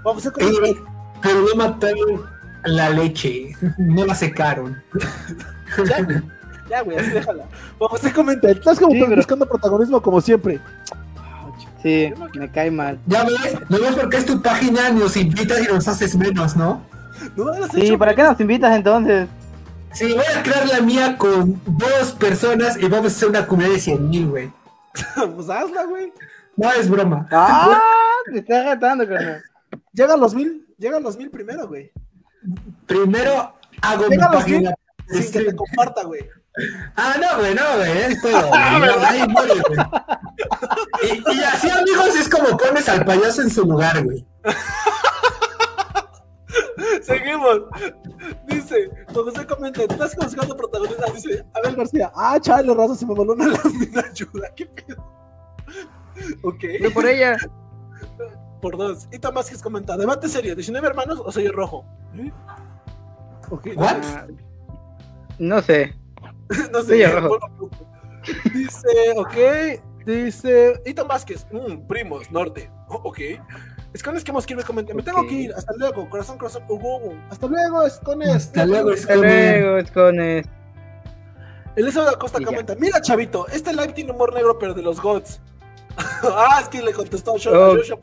José 0.03 0.31
comenta, 0.31 0.67
Eh, 0.67 0.75
pero 1.21 1.41
no 1.41 1.55
mataron 1.55 2.21
la 2.65 2.89
leche, 2.89 3.55
no 3.77 4.05
la 4.05 4.13
secaron. 4.15 4.81
ya, 5.89 6.01
güey, 6.03 6.21
ya, 6.69 6.81
güey, 6.81 6.97
así 6.97 7.09
déjala. 7.11 7.45
O 7.79 7.87
José 7.87 8.11
comenta, 8.13 8.49
el 8.49 8.59
Tlaxcala 8.59 8.91
Sí, 8.93 8.99
pero- 9.01 9.15
buscando 9.15 9.45
protagonismo 9.47 10.01
como 10.01 10.19
siempre. 10.21 10.59
Sí, 11.81 12.13
me 12.35 12.49
cae 12.49 12.71
mal. 12.71 12.97
Ya 13.07 13.25
ves, 13.25 13.57
no 13.67 13.77
ves 13.77 13.95
por 13.95 14.09
qué 14.09 14.17
es 14.17 14.25
tu 14.25 14.41
página, 14.41 14.89
nos 14.91 15.17
invitas 15.17 15.59
y 15.61 15.71
nos 15.73 15.85
haces 15.87 16.15
menos, 16.15 16.55
¿no? 16.55 16.81
No 17.35 17.53
Sí, 17.73 17.81
hecho, 17.81 17.97
¿para 17.97 18.15
qué 18.15 18.23
nos 18.23 18.39
invitas 18.39 18.73
entonces? 18.75 19.27
Sí, 19.93 20.11
voy 20.13 20.25
a 20.35 20.41
crear 20.41 20.67
la 20.67 20.81
mía 20.81 21.17
con 21.17 21.61
dos 21.65 22.11
personas 22.13 22.77
y 22.77 22.87
vamos 22.87 23.13
a 23.13 23.15
hacer 23.15 23.29
una 23.29 23.45
comunidad 23.45 23.73
de 23.73 23.79
100 23.79 24.09
mil, 24.09 24.27
güey. 24.27 24.51
pues 25.35 25.49
hazla, 25.49 25.83
güey. 25.85 26.11
No 26.55 26.71
es 26.71 26.89
broma. 26.89 27.27
¡Ah! 27.31 27.79
Te 28.31 28.39
estás 28.39 28.65
retando, 28.65 29.07
carnal. 29.07 29.43
Llega 29.91 30.13
a 30.13 30.17
los 30.17 30.33
mil, 30.33 30.67
llega 30.77 30.97
a 30.97 30.99
los 30.99 31.17
mil 31.17 31.29
primero, 31.29 31.67
güey. 31.67 31.91
Primero 32.85 33.53
hago 33.81 34.03
mi 34.03 34.09
Llega 34.11 34.27
a 34.27 34.33
los 34.33 34.47
mil 34.47 34.63
página. 34.63 34.75
sin 35.09 35.31
que 35.31 35.51
te 35.51 35.55
comparta, 35.55 36.03
güey. 36.03 36.27
Ah, 36.95 37.15
no, 37.19 37.39
güey, 37.39 37.55
no, 37.55 37.61
güey, 37.77 37.97
es 37.97 38.21
todo. 38.21 38.47
güey. 38.49 38.79
No, 38.79 39.05
ahí 39.07 39.27
muere, 39.27 39.53
güey. 39.67 39.79
Y, 41.03 41.37
y 41.37 41.43
así, 41.43 41.69
amigos, 41.69 42.15
es 42.15 42.29
como 42.29 42.55
pones 42.57 42.87
al 42.89 43.03
payaso 43.05 43.41
en 43.41 43.49
su 43.49 43.63
lugar, 43.63 44.03
güey. 44.03 44.25
Seguimos. 47.01 47.61
Dice, 48.47 48.89
Don 49.11 49.25
José 49.25 49.45
comenta, 49.45 49.83
estás 49.83 50.15
buscando 50.15 50.55
protagonista. 50.55 51.05
Dice, 51.13 51.45
Abel 51.53 51.75
García, 51.75 52.11
ah, 52.15 52.39
chale, 52.39 52.73
raza, 52.73 52.95
se 52.95 53.05
me 53.05 53.13
voló 53.13 53.33
una 53.33 53.47
lámina, 53.63 54.03
ayuda, 54.09 54.49
qué 54.55 54.65
pedo. 54.65 55.03
Ok, 56.43 56.63
Yo 56.79 56.93
por 56.93 57.05
ella. 57.07 57.35
por 58.61 58.77
dos. 58.77 59.07
Y 59.11 59.17
Tomás 59.19 59.49
que 59.49 59.57
comenta, 59.57 59.97
debate 59.97 60.29
serio, 60.29 60.55
19 60.55 60.87
hermanos 60.87 61.19
o 61.25 61.31
soy 61.31 61.45
el 61.47 61.53
rojo. 61.53 61.85
¿Eh? 62.15 62.31
No 63.75 63.81
What? 63.81 64.03
sé. 64.03 64.33
No 65.39 65.61
sé. 65.61 65.95
no 66.71 66.81
sé. 66.83 67.03
El 67.03 67.21
rojo. 67.23 67.39
Dice, 68.53 68.87
ok. 69.17 70.05
Dice, 70.05 70.81
Ito 70.85 71.05
Vázquez, 71.07 71.47
mm, 71.51 71.87
primos, 71.87 72.29
norte. 72.31 72.69
Ok. 72.87 73.19
Escones 73.93 74.23
que 74.23 74.31
Mosquito 74.31 74.57
me 74.57 74.63
comenta, 74.63 74.93
me 74.93 75.03
tengo 75.03 75.25
que 75.27 75.33
ir. 75.33 75.53
Hasta 75.53 75.73
luego, 75.77 76.09
corazón, 76.09 76.37
corazón. 76.37 76.63
Hugo. 76.67 77.13
Hasta 77.29 77.47
luego, 77.47 77.83
Escones. 77.83 78.35
Hasta 78.35 78.65
luego, 78.65 78.91
Escones. 78.91 80.45
de 81.75 82.09
Acosta 82.09 82.39
comenta, 82.43 82.75
mira 82.75 83.01
chavito, 83.01 83.47
este 83.47 83.71
live 83.71 83.93
tiene 83.93 84.11
humor 84.11 84.33
negro 84.33 84.57
pero 84.57 84.73
de 84.73 84.81
los 84.81 84.99
gods. 84.99 85.39
ah, 86.23 86.59
es 86.61 86.69
que 86.69 86.81
le 86.81 86.91
contestó 86.91 87.33
Joshua, 87.33 87.75
Joshua. 87.77 87.99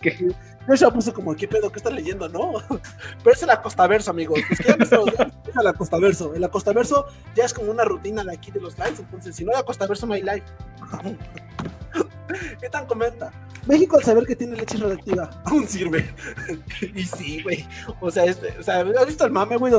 Joshua 0.68 0.92
puso 0.92 1.12
como, 1.12 1.34
¿qué 1.34 1.48
pedo? 1.48 1.72
¿Qué 1.72 1.78
estás 1.78 1.92
leyendo, 1.92 2.28
no? 2.28 2.52
pero 3.24 3.34
es 3.34 3.42
el 3.42 3.50
acostaverso, 3.50 4.12
amigos. 4.12 4.38
Los 4.48 4.58
que 4.58 4.68
ya 4.68 4.76
es 4.78 5.56
el 5.56 5.66
acostaverso. 5.66 6.34
El 6.34 6.44
acostaverso 6.44 7.06
ya 7.34 7.44
es 7.44 7.52
como 7.52 7.72
una 7.72 7.84
rutina 7.84 8.22
de 8.22 8.32
aquí 8.32 8.52
de 8.52 8.60
los 8.60 8.78
lives, 8.78 9.00
entonces 9.00 9.34
si 9.34 9.44
no 9.44 9.50
hay 9.52 9.58
acostaverso 9.58 10.06
no 10.06 10.14
hay 10.14 10.22
live. 10.22 10.44
¿Qué 12.61 12.69
tan 12.69 12.86
comenta? 12.86 13.31
México 13.66 13.98
al 13.98 14.05
saber 14.05 14.24
que 14.24 14.35
tiene 14.35 14.57
leche 14.57 14.78
radioactiva 14.78 15.28
aún 15.44 15.69
sirve. 15.69 16.09
y 16.94 17.02
sí, 17.05 17.43
güey. 17.43 17.66
O 18.01 18.11
sea, 18.11 18.24
es- 18.24 18.40
o 18.59 18.62
sea, 18.62 18.81
¿has 18.81 19.07
visto 19.07 19.24
el 19.24 19.32
mame, 19.32 19.57
güey? 19.57 19.73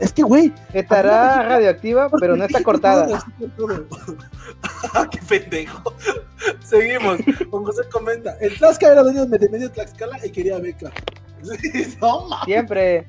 Es 0.00 0.12
que, 0.12 0.22
güey, 0.22 0.52
Estará 0.72 1.42
radioactiva, 1.44 2.08
pero 2.20 2.36
no 2.36 2.44
está 2.44 2.62
cortada. 2.62 3.24
Ah, 4.94 5.08
qué 5.10 5.18
pendejo. 5.28 5.94
Seguimos. 6.64 7.18
Con 7.50 7.64
José 7.64 7.82
comenta. 7.90 8.36
El 8.40 8.56
Tlaxcala 8.56 8.92
era 8.94 9.02
dueño 9.02 9.26
de 9.26 9.48
medio 9.48 9.70
Tlaxcala 9.70 10.24
y 10.24 10.30
quería 10.30 10.58
beca. 10.58 10.90
Sí, 11.42 11.96
no, 12.00 12.26
ma. 12.28 12.44
Siempre. 12.44 13.06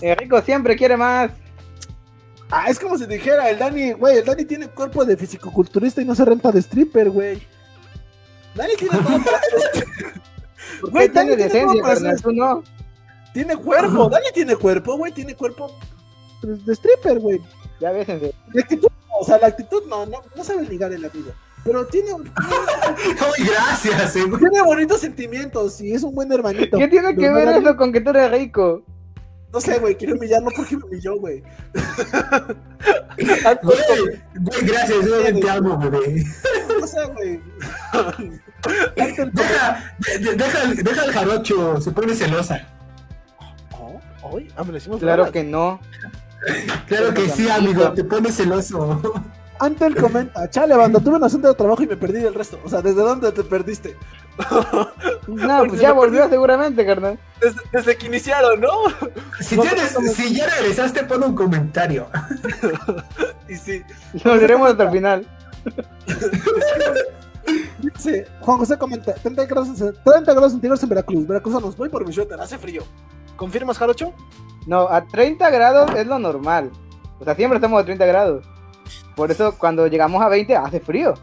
Enrico 0.00 0.40
siempre 0.42 0.76
quiere 0.76 0.96
más. 0.96 1.30
Ah, 2.50 2.66
es 2.68 2.78
como 2.78 2.96
si 2.96 3.06
dijera 3.06 3.50
el 3.50 3.58
Dani, 3.58 3.92
güey, 3.92 4.18
el 4.18 4.24
Dani 4.24 4.44
tiene 4.44 4.68
cuerpo 4.68 5.04
de 5.04 5.16
fisicoculturista 5.16 6.00
y 6.00 6.04
no 6.04 6.14
se 6.14 6.24
renta 6.24 6.52
de 6.52 6.60
stripper, 6.60 7.10
güey. 7.10 7.42
Dani 8.54 8.74
tiene 8.76 8.98
todo 8.98 9.24
para 9.24 9.40
ser 9.40 9.86
¿Por 10.80 10.90
Güey, 10.90 11.08
tiene 11.08 11.36
decencia, 11.36 11.82
carnal? 11.82 12.22
Tú 12.22 12.32
no. 12.32 12.62
Tiene 13.32 13.56
cuerpo, 13.56 14.08
Dani 14.08 14.26
tiene 14.32 14.56
cuerpo, 14.56 14.96
güey, 14.96 15.12
tiene 15.12 15.34
cuerpo 15.34 15.76
pues, 16.40 16.64
de 16.64 16.72
stripper, 16.74 17.18
güey. 17.18 17.40
Ya 17.80 17.90
bésense. 17.90 18.32
La 18.52 18.62
actitud, 18.62 18.88
no, 18.88 19.16
o 19.20 19.24
sea, 19.24 19.38
la 19.38 19.48
actitud 19.48 19.82
no, 19.88 20.06
no, 20.06 20.22
no 20.36 20.44
sabe 20.44 20.66
ligar 20.66 20.92
el 20.92 21.04
amigo. 21.04 21.32
Pero 21.64 21.86
tiene, 21.86 22.10
Ay, 22.36 23.44
gracias, 23.44 24.16
eh, 24.16 24.24
güey. 24.24 24.38
tiene 24.38 24.62
bonitos 24.62 25.00
sentimientos 25.00 25.80
y 25.80 25.92
es 25.92 26.02
un 26.02 26.14
buen 26.14 26.30
hermanito. 26.30 26.78
¿Qué 26.78 26.88
tiene 26.88 27.16
que 27.16 27.30
ver 27.30 27.48
eso 27.48 27.76
con 27.76 27.92
que 27.92 28.00
tú 28.00 28.10
eres 28.10 28.30
rico? 28.30 28.84
No 29.54 29.60
sé, 29.60 29.78
güey, 29.78 29.94
quiero 29.94 30.16
humillarlo 30.16 30.48
porque 30.56 30.76
me 30.76 30.82
humilló, 30.84 31.16
güey. 31.16 31.42
Güey, 33.62 33.78
güey, 34.40 34.62
gracias, 34.66 35.06
yo 35.06 35.40
te 35.40 35.50
amo, 35.50 35.78
bebé. 35.78 36.24
No 36.80 36.86
sé, 36.86 37.04
güey. 37.06 37.40
Deja, 38.96 39.24
de- 39.26 40.18
de- 40.18 40.34
deja, 40.34 40.62
el- 40.64 40.76
deja 40.82 41.04
el 41.04 41.12
jarocho, 41.12 41.80
se 41.80 41.90
pone 41.92 42.14
celosa. 42.14 42.66
Oh, 43.78 44.00
hoy, 44.22 44.50
ah, 44.56 44.64
me 44.64 44.72
lo 44.72 44.78
hicimos 44.78 44.98
Claro 45.00 45.30
que 45.30 45.44
no. 45.44 45.80
Claro 46.88 47.14
que 47.14 47.28
sí, 47.28 47.48
amigo, 47.48 47.92
te 47.92 48.02
pone 48.04 48.32
celoso. 48.32 49.00
Antel 49.60 49.94
comenta, 49.96 50.50
chale, 50.50 50.74
banda, 50.74 50.98
tuve 50.98 51.16
un 51.16 51.24
asunto 51.24 51.46
de 51.48 51.54
trabajo 51.54 51.82
y 51.82 51.86
me 51.86 51.96
perdí 51.96 52.18
del 52.20 52.34
resto. 52.34 52.58
O 52.64 52.68
sea, 52.68 52.82
¿desde 52.82 53.00
dónde 53.02 53.30
te 53.32 53.44
perdiste? 53.44 53.96
No, 55.26 55.64
pues 55.66 55.80
ya 55.80 55.92
volvió 55.92 56.28
seguramente, 56.28 56.84
carnal. 56.84 57.18
Desde, 57.40 57.60
desde 57.72 57.96
que 57.96 58.06
iniciaron, 58.06 58.60
¿no? 58.60 58.68
Si, 59.40 59.56
No, 59.56 59.62
tienes, 59.62 59.94
no, 59.94 60.00
no. 60.00 60.08
si 60.12 60.34
ya 60.34 60.46
regresaste, 60.48 61.04
pon 61.04 61.22
un 61.24 61.34
comentario. 61.34 62.06
Y 63.48 63.56
sí. 63.56 63.82
Lo 64.24 64.38
veremos 64.38 64.70
hasta 64.70 64.84
el 64.84 64.90
final. 64.90 65.26
Sí, 67.98 68.22
Juan 68.40 68.58
José 68.58 68.78
comenta, 68.78 69.12
30 69.14 69.44
grados, 69.44 69.68
30 69.78 70.32
grados 70.32 70.52
centígrados 70.52 70.82
en 70.82 70.88
Veracruz. 70.88 71.26
Veracruz 71.26 71.60
nos 71.60 71.76
voy 71.76 71.90
por 71.90 72.06
mi 72.06 72.12
suéter, 72.12 72.40
hace 72.40 72.56
frío. 72.56 72.82
¿Confirmas, 73.36 73.76
Jarocho? 73.76 74.14
No, 74.66 74.88
a 74.88 75.04
30 75.04 75.50
grados 75.50 75.90
es 75.94 76.06
lo 76.06 76.18
normal. 76.18 76.70
O 77.20 77.24
sea, 77.24 77.34
siempre 77.34 77.58
estamos 77.58 77.80
a 77.82 77.84
30 77.84 78.06
grados. 78.06 78.46
Por 79.14 79.30
eso 79.30 79.56
cuando 79.58 79.86
llegamos 79.86 80.22
a 80.22 80.28
20 80.28 80.56
hace 80.56 80.80
frío. 80.80 81.14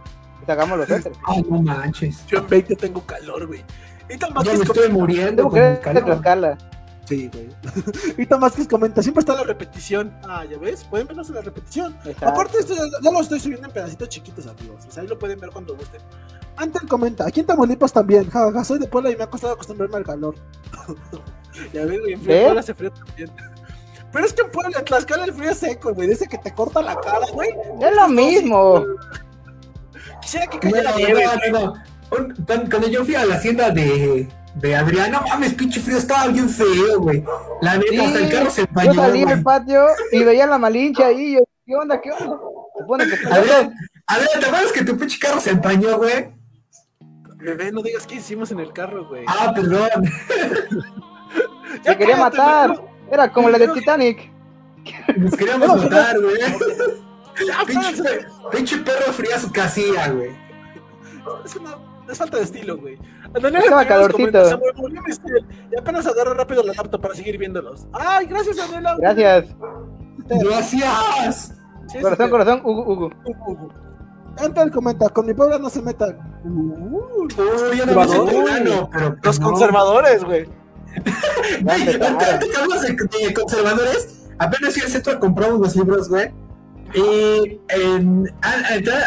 Sacamos 0.46 0.78
los 0.80 0.88
suéteres. 0.88 1.18
Ay, 1.26 1.46
no 1.50 1.62
manches. 1.62 2.26
Yo 2.28 2.40
en 2.40 2.48
20 2.48 2.76
tengo 2.76 3.06
calor, 3.06 3.48
güey. 3.48 3.64
Y 4.10 4.18
tan 4.18 4.30
Ya 4.30 4.36
Vázquez 4.36 4.58
me 4.58 4.66
estoy 4.66 4.90
muriendo 4.90 5.44
¿Tú 5.44 5.50
con 5.50 5.60
el 5.60 5.80
calor. 5.80 6.04
Tlaxcala? 6.04 6.58
Sí, 7.06 7.30
güey. 7.32 7.50
y 8.18 8.26
Tomás 8.26 8.54
que 8.54 8.68
comenta, 8.68 9.02
siempre 9.02 9.20
está 9.22 9.36
la 9.36 9.44
repetición. 9.44 10.14
Ah, 10.24 10.46
ya 10.50 10.58
ves, 10.58 10.84
pueden 10.84 11.08
verlos 11.08 11.30
en 11.30 11.36
la 11.36 11.42
repetición. 11.42 11.96
Exacto. 12.06 12.28
Aparte, 12.28 12.60
esto 12.60 12.74
ya, 12.76 12.84
ya 13.02 13.12
lo 13.12 13.22
estoy 13.22 13.40
subiendo 13.40 13.68
en 13.68 13.74
pedacitos 13.74 14.10
chiquitos, 14.10 14.48
amigos. 14.48 14.86
O 14.88 14.92
sea, 14.92 15.04
ahí 15.04 15.10
lo 15.10 15.18
pueden 15.18 15.40
ver 15.40 15.50
cuando 15.50 15.76
gusten. 15.76 16.02
Antes 16.58 16.82
comenta, 16.84 17.26
aquí 17.26 17.40
en 17.40 17.46
Tamaulipas 17.48 17.92
también. 17.92 18.30
Ja, 18.30 18.52
ja, 18.52 18.64
soy 18.64 18.80
de 18.80 18.88
Puebla 18.88 19.12
y 19.12 19.16
me 19.16 19.24
ha 19.24 19.28
costado 19.30 19.54
acostumbrarme 19.54 19.98
al 19.98 20.04
calor. 20.04 20.36
ya 21.74 21.86
ves, 21.86 22.00
güey, 22.00 22.14
en 22.14 22.20
¿Eh? 22.22 22.44
Puebla 22.44 22.60
hace 22.60 22.74
frío 22.74 22.92
también. 22.92 23.32
Pero 24.12 24.26
es 24.26 24.34
que 24.34 24.42
en 24.42 24.52
Puebla, 24.52 24.80
en 24.80 24.86
Tlaxcala, 24.86 25.26
el 25.26 25.34
frío 25.34 25.52
es 25.52 25.58
seco, 25.58 25.94
güey. 25.94 26.08
Dice 26.08 26.28
que 26.28 26.38
te 26.38 26.54
corta 26.54 26.82
la 26.82 26.96
cara, 27.00 27.26
güey. 27.34 27.50
Es 27.82 27.96
lo 27.96 28.08
mismo. 28.10 28.86
Quisiera 30.22 30.48
que 30.48 30.56
No, 30.58 30.62
cayera 30.74 30.96
nieve, 30.96 31.26
no, 31.52 31.74
cuando, 32.70 32.88
yo 32.88 33.06
fui 33.06 33.16
a 33.16 33.26
la 33.26 33.36
hacienda 33.36 33.70
de, 33.72 34.28
de 34.56 34.76
Adrián, 34.76 35.12
no 35.12 35.22
mames, 35.22 35.54
pinche 35.54 35.80
frío, 35.80 35.98
estaba 35.98 36.28
bien 36.28 36.50
feo, 36.50 37.00
güey. 37.00 37.24
La 37.62 37.78
neta, 37.78 37.90
Sí, 37.92 38.00
hasta 38.00 38.20
el 38.20 38.30
carro 38.30 38.50
se 38.50 38.62
yo 38.62 38.68
empañó, 38.68 38.94
salí 38.94 39.24
güey. 39.24 39.34
al 39.34 39.44
patio 39.44 39.86
y 40.12 40.24
veía 40.24 40.46
la 40.48 40.58
malincha 40.58 41.08
ahí. 41.08 41.22
y 41.22 41.34
yo, 41.36 41.40
¿Qué 41.66 41.76
onda? 41.76 42.02
¿Qué 42.02 42.12
onda? 42.12 43.06
Que 43.06 43.28
Adrián, 43.34 43.74
Adrián, 44.08 44.40
¿te 44.40 44.46
acuerdas 44.46 44.72
que 44.74 44.84
tu 44.84 44.98
pinche 44.98 45.20
carro 45.20 45.40
se 45.40 45.52
empañó, 45.52 45.98
güey? 45.98 46.30
Bebé, 47.38 47.72
no 47.72 47.82
digas 47.82 48.06
qué 48.06 48.16
hicimos 48.16 48.52
en 48.52 48.60
el 48.60 48.72
carro, 48.74 49.08
güey. 49.08 49.24
Ah, 49.28 49.52
perdón. 49.56 49.90
Se 51.84 51.98
quería 51.98 52.18
matar. 52.18 52.76
Era 53.12 53.32
como 53.32 53.50
la 53.50 53.58
de 53.58 53.70
Titanic. 53.70 54.30
Nos 55.18 55.36
queríamos 55.36 55.84
matar, 55.84 56.20
güey. 56.20 56.38
Pinche, 58.52 58.78
perro 58.78 59.14
fría 59.14 59.40
su 59.40 59.52
casilla, 59.52 60.10
güey. 60.10 60.32
Es 61.46 61.56
una 61.56 61.78
es 62.12 62.18
falta 62.18 62.38
de 62.38 62.44
estilo, 62.44 62.78
güey. 62.78 62.98
Daniel 63.34 63.64
Estaba 63.64 63.86
calorcito. 63.86 64.46
Se 64.46 64.58
murió 64.58 65.02
mi 65.02 65.14
Y 65.72 65.80
apenas 65.80 66.06
agarro 66.06 66.34
rápido 66.34 66.64
la 66.64 66.74
laptop 66.74 67.02
para 67.02 67.16
seguir 67.16 67.38
viéndolos. 67.38 67.88
Ay, 67.94 68.26
gracias, 68.26 68.58
Daniela. 68.58 68.98
Gracias. 68.98 69.56
Gracias. 70.28 71.54
Sí, 71.88 72.00
Corazón, 72.00 72.26
sí. 72.26 72.32
corazón, 72.32 72.62
Hugo, 72.64 72.94
Hugo. 72.94 73.10
Entra 74.38 74.64
el 74.64 74.72
comenta, 74.72 75.10
con 75.10 75.26
mi 75.26 75.34
puebla 75.34 75.58
no 75.60 75.70
se 75.70 75.82
metan. 75.82 76.18
Uh, 76.46 77.24
Uy, 77.24 77.28
yo 77.78 77.86
no 77.86 77.96
me 78.26 78.32
enano, 78.32 78.90
pero. 78.92 79.18
los 79.22 79.40
no. 79.40 79.48
conservadores, 79.48 80.24
güey. 80.24 80.46
De, 81.62 81.98
de 81.98 83.34
conservadores, 83.34 84.30
apenas 84.38 84.74
fui 84.74 84.82
al 84.84 84.90
centro 84.90 85.14
a 85.14 85.20
comprar 85.20 85.54
unos 85.54 85.76
libros, 85.76 86.10
güey. 86.10 86.32
Y 86.94 87.60
en, 87.70 88.32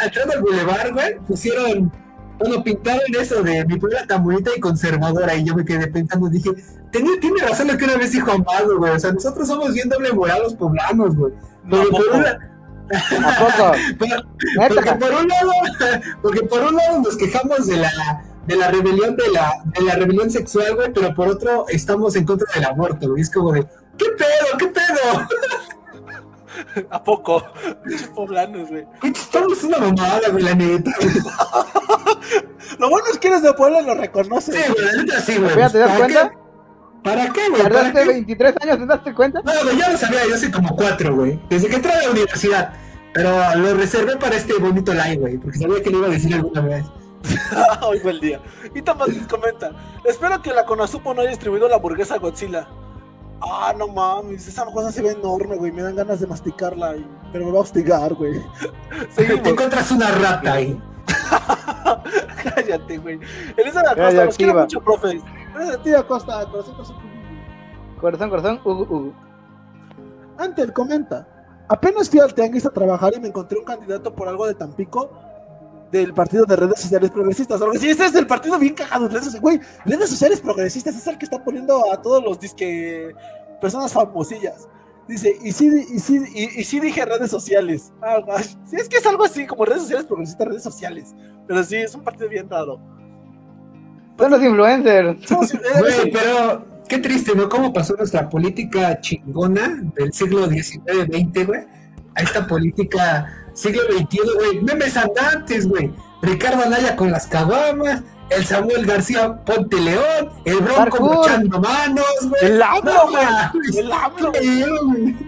entrando 0.05 0.33
al 0.35 0.41
bulevar, 0.43 0.93
güey, 0.93 1.19
pusieron, 1.27 1.93
bueno, 2.39 2.63
pintaron 2.65 3.03
eso 3.21 3.43
de 3.43 3.65
mi 3.67 3.77
puebla 3.79 4.07
tan 4.07 4.25
bonita 4.25 4.51
y 4.57 4.61
conservadora. 4.61 5.35
Y 5.35 5.45
yo 5.45 5.55
me 5.55 5.65
quedé 5.65 5.87
pensando, 5.89 6.29
dije, 6.29 6.51
tiene, 6.91 7.17
tiene 7.19 7.41
razón 7.43 7.69
lo 7.69 7.77
que 7.77 7.85
una 7.85 7.97
vez 7.97 8.13
dijo 8.13 8.31
Amado, 8.31 8.79
güey. 8.79 8.93
O 8.93 8.99
sea, 8.99 9.13
nosotros 9.13 9.47
somos 9.49 9.73
bien 9.75 9.89
doble 9.89 10.13
moral 10.13 10.43
los 10.45 10.55
poblanos, 10.55 11.15
güey. 11.17 11.33
Porque 11.69 11.89
por 11.91 12.09
una- 12.15 12.51
porque 14.69 14.93
por 15.01 15.11
un 15.15 15.29
lado, 15.29 15.51
porque 16.23 16.41
por 16.43 16.63
un 16.65 16.77
lado 16.77 17.01
nos 17.01 17.17
quejamos 17.17 17.67
de 17.67 17.79
la 17.79 17.91
de 18.47 18.57
la 18.57 18.71
rebelión 18.71 19.17
de 19.17 19.29
la 19.33 19.55
de 19.65 19.83
la 19.87 19.95
rebelión 19.95 20.31
sexual, 20.31 20.75
güey, 20.75 20.93
pero 20.93 21.15
por 21.15 21.29
otro 21.29 21.65
estamos 21.69 22.15
en 22.17 22.27
contra 22.27 22.47
del 22.55 22.65
aborto, 22.67 23.09
güey. 23.09 23.23
Es 23.23 23.31
como 23.31 23.53
de, 23.53 23.63
¿qué 23.97 24.05
pedo? 24.19 24.59
¿Qué 24.59 24.67
pedo? 24.67 25.27
¿A 26.91 27.03
poco? 27.03 27.45
Pinches 27.85 28.09
poblanos, 28.09 28.69
güey. 28.69 28.87
Estamos 29.03 29.63
una 29.65 29.79
mamada, 29.79 30.29
güey, 30.31 30.45
la 30.45 30.55
neta. 30.55 30.91
Lo 32.79 32.91
bueno 32.91 33.07
es 33.13 33.19
que 33.19 33.29
eres 33.29 33.43
de 33.43 33.53
puebla 33.55 33.83
y 33.83 33.87
lo 33.87 33.95
reconoces. 33.95 34.55
Sí, 34.55 34.73
güey, 34.73 34.85
la 34.85 35.03
neta 35.03 35.21
sí, 35.21 35.37
güey. 35.37 35.55
Mira, 35.55 35.71
¿te 35.71 35.79
das 35.79 35.89
¿Para 35.89 35.99
cuenta? 36.01 36.31
qué? 36.31 36.37
¿Para 37.05 37.33
qué, 37.33 37.49
güey? 37.51 37.63
¿Para 37.63 37.75
¿Tardaste 37.75 38.01
qué? 38.01 38.09
23 38.09 38.55
años 38.63 38.77
en 38.79 38.87
darte 38.89 39.15
cuenta? 39.15 39.43
No, 39.45 39.53
güey, 39.63 39.79
ya 39.79 39.91
lo 39.91 39.99
sabía, 39.99 40.27
yo 40.27 40.35
hace 40.35 40.51
como 40.51 40.75
cuatro, 40.75 41.15
güey. 41.15 41.39
Desde 41.49 41.69
que 41.69 41.77
entré 41.77 41.93
a 41.93 42.03
la 42.03 42.11
universidad. 42.11 42.73
Pero 43.13 43.31
lo 43.57 43.75
reservé 43.75 44.17
para 44.17 44.37
este 44.37 44.55
bonito 44.55 44.93
live, 44.93 45.17
güey, 45.17 45.39
porque 45.39 45.59
sabía 45.59 45.83
que 45.83 45.91
lo 45.91 45.99
iba 45.99 46.07
a 46.09 46.11
decir 46.11 46.35
alguna 46.35 46.63
vez. 46.63 46.85
Hoy 47.83 48.01
fue 48.01 48.11
el 48.11 48.21
día. 48.21 48.41
Y 48.75 48.83
Tomás 48.83 49.11
comenta: 49.29 49.71
Espero 50.05 50.43
que 50.43 50.53
la 50.53 50.65
Conasupo 50.65 51.15
no 51.15 51.21
haya 51.21 51.31
distribuido 51.31 51.69
la 51.69 51.77
hamburguesa 51.77 52.19
Godzilla. 52.19 52.67
Ah, 53.47 53.75
no 53.77 53.89
mames, 53.89 54.47
esa 54.49 54.65
cosa 54.67 54.91
se 54.91 55.03
ve 55.03 55.11
enorme, 55.11 55.57
güey. 55.57 55.71
Me 55.73 55.83
dan 55.83 55.97
ganas 55.97 56.21
de 56.21 56.27
masticarla, 56.27 56.97
y- 56.97 57.07
pero 57.33 57.45
me 57.47 57.53
va 57.53 57.59
a 57.59 57.63
hostigar, 57.63 58.15
güey. 58.15 58.41
Te 59.17 59.51
encuentras 59.51 59.91
una 59.91 60.11
rata 60.11 60.53
ahí. 60.55 60.81
Cállate, 62.43 62.99
güey. 62.99 63.21
Elizabeth 63.57 63.91
Acosta, 63.93 64.25
los 64.25 64.37
quiero 64.37 64.55
mucho, 64.55 64.81
profe. 64.81 65.21
Gracias 65.55 65.77
a 65.77 65.83
ti, 65.83 65.93
Acosta. 65.95 66.47
Corazón, 66.51 66.75
corazón. 66.75 66.97
Corazón, 68.01 68.31
corazón, 68.31 68.61
Hugo, 68.65 68.83
Hugo. 68.89 69.13
Antel 70.39 70.73
comenta. 70.73 71.27
Apenas 71.69 72.11
fui 72.11 72.21
al 72.21 72.35
tianguis 72.35 72.67
a 72.67 72.71
trabajar 72.71 73.13
y 73.17 73.21
me 73.21 73.29
encontré 73.29 73.59
un 73.59 73.65
candidato 73.65 74.15
por 74.15 74.29
algo 74.29 74.47
de 74.47 74.55
Tampico 74.55 75.11
del 75.99 76.13
partido 76.13 76.45
de 76.45 76.57
redes 76.57 76.81
sociales 76.81 77.11
progresistas. 77.11 77.61
Algo 77.63 77.75
así. 77.75 77.89
Ese 77.89 78.07
es 78.07 78.15
el 78.15 78.27
partido 78.27 78.59
bien 78.59 78.75
cagado. 78.75 79.09
Redes 79.09 79.25
sociales, 79.25 79.43
güey, 79.43 79.61
redes 79.85 80.11
sociales 80.11 80.41
progresistas 80.41 80.97
es 80.97 81.07
el 81.07 81.17
que 81.17 81.25
está 81.25 81.43
poniendo 81.43 81.93
a 81.93 82.03
todos 82.03 82.23
los 82.23 82.39
disque 82.41 83.15
personas 83.61 83.93
famosillas. 83.93 84.69
Dice, 85.07 85.37
y 85.43 85.53
sí, 85.53 85.71
y 85.93 85.99
sí, 85.99 86.21
y, 86.35 86.61
y 86.61 86.65
sí 86.65 86.81
dije 86.81 87.05
redes 87.05 87.31
sociales. 87.31 87.93
Ah, 88.03 88.21
gosh. 88.27 88.55
Sí, 88.65 88.77
es 88.77 88.89
que 88.89 88.97
es 88.97 89.07
algo 89.07 89.25
así, 89.25 89.47
como 89.47 89.65
redes 89.65 89.83
sociales 89.83 90.07
progresistas, 90.07 90.49
redes 90.49 90.63
sociales. 90.63 91.15
Pero 91.47 91.63
sí, 91.63 91.77
es 91.77 91.95
un 91.95 92.03
partido 92.03 92.29
bien 92.29 92.49
raro. 92.49 92.81
Son 94.19 94.31
los 94.31 94.43
influencers. 94.43 95.19
Güey, 95.79 96.13
pero 96.13 96.67
qué 96.89 96.99
triste, 96.99 97.35
¿no? 97.35 97.49
¿Cómo 97.49 97.73
pasó 97.73 97.95
nuestra 97.97 98.29
política 98.29 99.01
chingona 99.01 99.81
del 99.95 100.13
siglo 100.13 100.49
XIX-XX, 100.49 101.47
güey? 101.47 101.61
A 102.15 102.23
esta 102.23 102.47
política 102.47 103.44
siglo 103.55 103.83
XXI, 103.85 104.19
güey. 104.37 104.61
Memes 104.63 104.97
andantes, 104.97 105.67
güey. 105.69 105.91
Ricardo 106.23 106.63
Anaya 106.65 106.97
con 106.97 107.11
las 107.11 107.27
caguamas, 107.27 108.03
el 108.31 108.45
Samuel 108.47 108.87
García 108.87 109.45
Ponte 109.45 109.79
León, 109.79 110.31
el 110.47 110.57
Bronco 110.57 110.77
Parkour. 110.77 111.01
mochando 111.17 111.61
manos, 111.61 112.05
güey. 112.23 112.45
El 112.53 112.63
AMLO, 112.63 113.09
güey. 113.11 113.79
El 113.79 113.93
AMLO. 113.93 114.33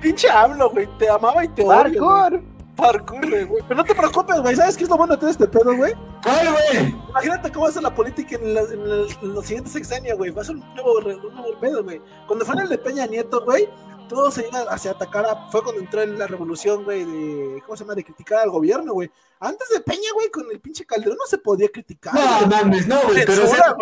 Pinche 0.01 0.31
AMLO, 0.31 0.71
güey. 0.71 0.89
Te 0.99 1.09
amaba 1.09 1.45
y 1.45 1.49
te 1.49 1.63
odio. 1.63 1.73
güey. 1.73 1.95
Parkour. 1.99 2.43
Parkour, 2.77 3.27
güey. 3.47 3.63
Pero 3.69 3.75
no 3.75 3.85
te 3.85 3.95
preocupes, 3.95 4.41
güey. 4.41 4.57
¿Sabes 4.57 4.77
qué 4.77 4.85
es 4.85 4.91
lo 4.91 4.97
bueno 4.99 5.15
de 5.15 5.21
todo 5.21 5.31
este 5.31 5.47
pedo, 5.47 5.75
güey? 5.77 5.95
¿Cuál, 6.23 6.49
güey? 6.51 6.95
Imagínate 7.11 7.51
cómo 7.53 7.65
va 7.65 7.71
a 7.71 7.73
ser 7.73 7.83
la 7.83 7.95
política 7.95 8.37
en, 8.37 8.55
la- 8.55 8.61
en 8.63 8.89
la- 8.89 9.07
en 9.23 9.35
los 9.35 9.45
siguientes 9.47 9.73
sexenios, 9.73 10.17
güey. 10.19 10.31
Va 10.31 10.43
a 10.43 10.45
ser 10.45 10.57
un 10.57 10.65
nuevo, 10.75 10.99
un 10.99 11.35
nuevo 11.35 11.59
pedo, 11.61 11.83
güey. 11.85 12.01
Cuando 12.27 12.45
fue 12.45 12.55
en 12.55 12.61
el 12.63 12.69
de 12.69 12.79
Peña 12.79 13.07
Nieto, 13.07 13.43
güey, 13.45 13.69
todo 14.09 14.31
se 14.31 14.47
iba 14.49 14.61
hacia 14.63 14.93
atacar 14.93 15.27
a... 15.27 15.51
Fue 15.51 15.63
cuando 15.63 15.81
entró 15.81 16.03
en 16.03 16.19
la 16.19 16.27
revolución, 16.27 16.85
güey, 16.85 17.05
de... 17.05 17.63
¿Cómo 17.63 17.77
se 17.77 17.85
llama? 17.85 17.95
De 17.95 18.05
criticar 18.05 18.41
al 18.41 18.51
gobierno, 18.51 18.93
güey. 18.93 19.11
Antes 19.41 19.69
de 19.69 19.81
Peña, 19.81 20.09
güey, 20.15 20.31
con 20.31 20.51
el 20.51 20.61
pinche 20.61 20.87
Calderón 20.87 21.19
no 21.19 21.27
se 21.27 21.39
podía 21.39 21.69
criticar. 21.69 22.15
No, 22.15 22.47
mames, 22.47 22.87
no, 22.87 23.03
güey. 23.03 23.25
Pero 23.27 23.45
o 23.45 23.47
sea. 23.47 23.77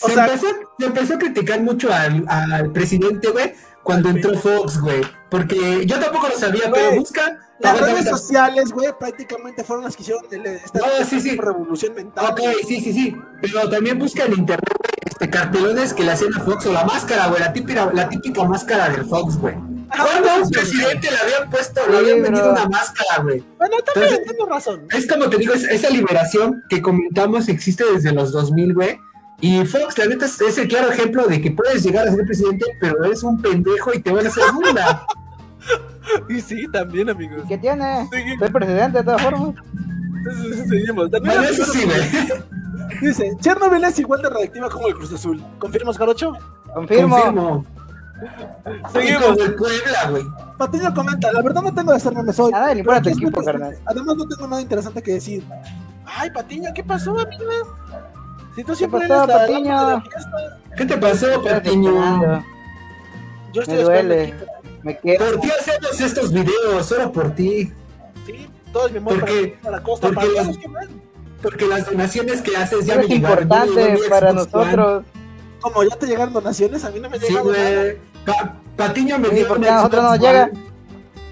O 0.00 0.08
se, 0.08 0.14
sea- 0.14 0.26
empezó, 0.26 0.46
se 0.78 0.86
empezó 0.86 1.14
a 1.14 1.18
criticar 1.18 1.60
mucho 1.60 1.92
al, 1.92 2.24
al 2.28 2.70
presidente, 2.72 3.28
güey, 3.28 3.52
cuando 3.82 4.08
entró 4.10 4.36
Fox, 4.38 4.80
güey. 4.80 5.00
Porque 5.30 5.84
yo 5.86 5.98
tampoco 5.98 6.28
lo 6.28 6.38
sabía, 6.38 6.68
Güey, 6.68 6.82
pero 6.88 7.00
busca. 7.00 7.38
Las 7.58 7.80
redes 7.80 8.08
sociales, 8.08 8.70
güey, 8.72 8.88
prácticamente 8.98 9.62
fueron 9.62 9.84
las 9.84 9.94
que 9.96 10.02
hicieron 10.02 10.24
esta 10.32 10.78
No, 10.80 11.04
sí, 11.08 11.20
sí. 11.20 11.36
revolución 11.36 11.94
mental. 11.94 12.26
Ok, 12.32 12.40
sí, 12.66 12.80
sí, 12.80 12.92
sí. 12.92 13.16
Pero 13.40 13.68
también 13.70 13.98
busca 14.00 14.24
en 14.24 14.32
internet 14.32 14.68
güey, 14.68 14.90
este, 15.08 15.30
cartelones 15.30 15.94
que 15.94 16.02
le 16.02 16.10
hacían 16.12 16.34
a 16.34 16.40
Fox 16.40 16.66
o 16.66 16.72
la 16.72 16.84
máscara, 16.84 17.28
güey. 17.28 17.40
La 17.40 17.52
típica, 17.52 17.88
la 17.94 18.08
típica 18.08 18.42
máscara 18.44 18.88
del 18.88 19.04
Fox, 19.04 19.36
güey. 19.36 19.54
¿Cuándo 19.54 20.30
a 20.30 20.36
un 20.38 20.50
presidente 20.50 21.08
le 21.10 21.16
habían 21.18 21.50
puesto, 21.50 21.80
le 21.88 21.98
habían 21.98 22.22
vendido 22.22 22.50
una 22.50 22.66
máscara, 22.66 23.22
güey? 23.22 23.44
Bueno, 23.58 23.76
también 23.84 24.14
Entonces- 24.14 24.26
tengo 24.36 24.46
razón. 24.48 24.86
Es 24.90 25.06
como 25.06 25.28
te 25.30 25.36
digo, 25.36 25.54
es- 25.54 25.64
esa 25.64 25.90
liberación 25.90 26.64
que 26.68 26.82
comentamos 26.82 27.48
existe 27.48 27.84
desde 27.92 28.10
los 28.12 28.32
2000, 28.32 28.74
güey. 28.74 28.98
Y 29.42 29.66
Fox, 29.66 29.98
la 29.98 30.06
neta, 30.06 30.26
es, 30.26 30.40
es 30.40 30.56
el 30.56 30.68
claro 30.68 30.92
ejemplo 30.92 31.26
de 31.26 31.40
que 31.40 31.50
puedes 31.50 31.82
llegar 31.82 32.06
a 32.06 32.12
ser 32.12 32.24
presidente, 32.24 32.64
pero 32.80 33.04
eres 33.04 33.24
un 33.24 33.42
pendejo 33.42 33.92
y 33.92 34.00
te 34.00 34.12
van 34.12 34.24
a 34.24 34.28
hacer 34.28 34.44
burla. 34.54 35.04
Y 36.28 36.40
sí, 36.40 36.66
también, 36.72 37.08
amigos. 37.08 37.44
¿Qué 37.48 37.56
tiene? 37.56 38.08
Sí, 38.12 38.18
Soy 38.38 38.50
presidente 38.50 38.98
de 38.98 39.04
todas 39.04 39.22
formas. 39.22 39.54
seguimos. 40.68 41.10
Bueno, 41.10 41.42
eso 41.44 41.64
sí, 41.64 41.84
güey. 41.84 43.00
Dice, 43.00 43.32
Chernobyl 43.40 43.84
es 43.84 43.98
igual 44.00 44.20
de 44.20 44.28
radiactiva 44.28 44.68
como 44.68 44.88
el 44.88 44.94
Cruz 44.94 45.12
Azul. 45.12 45.42
¿Confirmas, 45.60 45.96
Jarocho? 45.96 46.32
Confirmo. 46.74 47.16
Confirmo. 47.16 47.66
Seguimos. 48.92 49.36
Puebla, 49.56 50.10
güey. 50.10 50.24
Patiño 50.58 50.94
comenta, 50.94 51.32
la 51.32 51.42
verdad 51.42 51.62
no 51.62 51.74
tengo 51.74 51.92
de 51.92 52.42
hoy. 52.42 52.52
Nada 52.52 52.74
le 52.74 52.80
importa 52.80 53.02
tu 53.02 53.08
equipo. 53.10 53.40
Además 53.86 54.16
no 54.16 54.28
tengo 54.28 54.46
nada 54.48 54.60
interesante 54.60 55.02
que 55.02 55.12
decir. 55.14 55.44
Ay, 56.04 56.30
Patiño, 56.30 56.70
¿qué 56.74 56.82
pasó, 56.82 57.12
amiga? 57.18 57.44
Si 58.54 58.64
tú 58.64 58.74
siempre 58.74 59.00
pasó, 59.08 59.24
eres 59.24 59.28
la 59.28 59.94
de 59.96 60.00
fiesta. 60.02 60.58
¿Qué 60.76 60.84
te 60.84 60.96
pasó, 60.98 61.42
Patiño? 61.42 62.44
Yo 63.52 63.62
estoy 63.62 63.76
Me 63.76 63.82
esperando 63.82 64.14
duele. 64.14 64.34
Me 64.82 64.98
quedo. 64.98 65.24
¿Por 65.26 65.40
qué 65.40 65.50
hacemos 65.52 66.00
estos 66.00 66.32
videos? 66.32 66.86
Solo 66.86 67.12
por 67.12 67.34
ti. 67.34 67.72
Sí, 68.26 68.48
todo 68.72 68.86
es 68.86 68.92
mi 68.92 68.98
amor 68.98 69.20
Porque- 69.20 69.58
para 69.62 69.76
la 69.76 69.82
costa, 69.82 70.08
porque 70.08 70.26
para 70.34 70.44
los. 70.46 70.58
Porque 71.42 71.66
las 71.66 71.86
donaciones 71.86 72.40
que 72.42 72.56
haces 72.56 72.86
ya 72.86 72.94
Es 72.94 73.00
me 73.00 73.14
llegaron. 73.14 73.36
me 73.36 73.42
importante 73.42 73.92
mi 73.92 74.08
para 74.08 74.32
nosotros. 74.32 75.04
Como 75.60 75.82
ya 75.84 75.96
te 75.96 76.06
llegaron 76.06 76.32
donaciones, 76.34 76.84
a 76.84 76.90
mí 76.90 77.00
no 77.00 77.10
me 77.10 77.18
Sí, 77.18 77.26
llegaron 77.28 77.52
nada. 77.52 77.70
güey. 77.82 77.96
Pa- 78.26 78.54
Patiño 78.76 79.18
me 79.18 79.28
Sí, 79.28 79.34
dio 79.36 79.48
porque 79.48 79.62
un 79.62 79.68
a 79.68 79.76
nosotros 79.76 80.02
no 80.04 80.16
llega. 80.16 80.50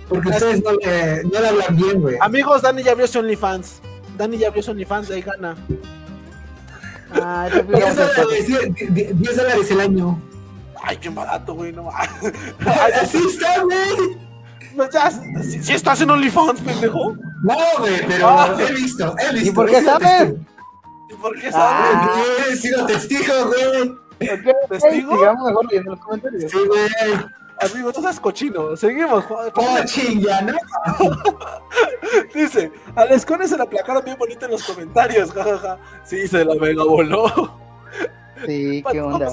Porque 0.09 0.29
ustedes 0.29 0.63
no 0.65 0.73
le, 0.73 1.23
no 1.25 1.41
le 1.41 1.49
hablan 1.49 1.77
bien, 1.77 2.01
güey. 2.01 2.17
Amigos, 2.21 2.63
Dani 2.63 2.83
ya 2.83 2.95
vio 2.95 3.07
su 3.07 3.21
OnlyFans. 3.21 3.81
Dani 4.19 4.37
ya 4.39 4.51
vio 4.51 4.63
su 4.63 4.73
OnlyFans, 4.73 5.11
ahí 5.11 5.23
gana. 5.23 5.57
Ah, 7.13 7.49
ese 7.49 7.65
fue 7.65 7.77
10 7.77 7.91
un 7.91 7.97
respeto. 7.97 8.23
dólares, 8.23 8.47
die- 8.47 8.87
die- 8.91 9.13
10 9.15 9.37
dólares 9.37 9.71
el 9.71 9.81
año. 9.81 10.23
Ay, 10.83 10.97
qué 10.97 11.09
barato, 11.11 11.55
güey, 11.55 11.73
no. 11.73 11.91
Así 13.03 13.19
está, 13.29 13.63
güey. 13.63 14.19
Ya, 14.93 15.11
si, 15.43 15.63
si 15.63 15.73
estás 15.73 16.01
en 16.01 16.11
OnlyFans, 16.11 16.61
pendejo. 16.61 17.15
No, 17.43 17.57
güey, 17.79 18.07
pero 18.07 18.29
Ah. 18.29 18.57
he 18.59 18.73
visto, 18.73 19.15
he 19.19 19.33
visto. 19.35 19.49
¿Y 19.51 19.53
por 19.53 19.67
qué 19.71 19.83
sabes? 19.83 20.09
testigo. 20.09 20.39
¿Y 21.11 21.15
por 21.15 21.41
qué 21.41 21.49
Ah. 21.49 21.53
sabes? 21.53 22.09
Porque 22.09 22.53
He 22.53 22.57
sido 22.57 22.87
testigo, 22.87 23.35
güey. 23.49 23.89
Ok, 23.91 24.69
¿Testigo? 24.69 25.17
Sigamos 25.19 25.47
mejor 25.49 25.65
leyendo 25.67 25.91
los 25.93 26.01
comentarios. 26.01 26.51
Sí, 26.51 26.59
güey. 26.67 26.81
Amigo, 27.61 27.93
no 27.95 28.01
seas 28.03 28.19
cochino. 28.21 28.77
Seguimos. 28.77 29.25
Oh, 29.29 29.85
chinga, 29.85 30.41
¿no? 30.43 30.55
Dice, 32.35 32.73
a 32.97 33.07
cones 33.27 33.51
se 33.51 33.57
la 33.57 33.65
aplacaron 33.65 34.05
bien 34.05 34.17
bonito 34.19 34.47
en 34.47 34.53
los 34.53 34.65
comentarios, 34.65 35.31
jajaja. 35.33 35.79
Sí, 36.05 36.27
se 36.27 36.45
la 36.45 36.55
mega 36.55 36.85
voló. 36.85 37.59
Sí, 38.47 38.83
qué 38.93 39.01
¿Cómo 39.01 39.17
onda. 39.17 39.31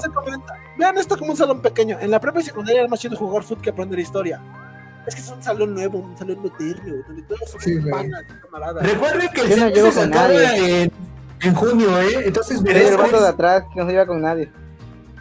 Vean 0.76 0.98
esto 0.98 1.16
como 1.16 1.30
un 1.30 1.36
salón 1.36 1.62
pequeño. 1.62 1.98
En 2.00 2.10
la 2.10 2.20
prepa 2.20 2.40
y 2.40 2.44
secundaria 2.44 2.80
era 2.80 2.88
más 2.88 3.00
chido 3.00 3.16
jugar 3.16 3.42
fútbol 3.42 3.62
que 3.62 3.70
aprender 3.70 3.98
historia. 3.98 4.40
Es 5.06 5.14
que 5.14 5.20
es 5.22 5.30
un 5.30 5.42
salón 5.42 5.74
nuevo, 5.74 5.98
un 5.98 6.16
salón 6.18 6.38
moderno, 6.40 7.02
donde 7.06 7.22
todos 7.22 7.50
somos 7.50 7.64
Sí, 7.64 7.78
panas, 7.90 8.24
camaradas. 8.42 8.86
Recuerden 8.86 9.28
que 9.30 9.40
el 9.40 9.72
Yo 9.74 9.86
no 9.86 9.92
con 9.94 10.10
nadie. 10.10 10.82
en, 10.82 10.92
en 11.40 11.54
junio, 11.54 12.00
¿eh? 12.02 12.22
Entonces, 12.26 12.60
Eres 12.66 12.90
el 12.90 12.96
vato 12.98 13.20
de 13.20 13.28
atrás 13.28 13.64
que 13.72 13.80
no 13.80 13.86
se 13.86 13.92
lleva 13.92 14.06
con 14.06 14.20
nadie. 14.20 14.52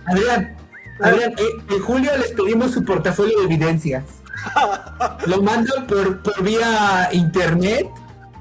Adrián, 0.06 0.58
Adrián, 1.02 1.34
eh, 1.38 1.76
en 1.76 1.80
julio 1.82 2.12
les 2.18 2.32
pedimos 2.32 2.72
su 2.72 2.84
portafolio 2.84 3.40
de 3.40 3.46
evidencias. 3.46 4.04
Lo 5.26 5.42
mando 5.42 5.74
por, 5.88 6.22
por 6.22 6.44
vía 6.44 7.10
internet, 7.12 7.88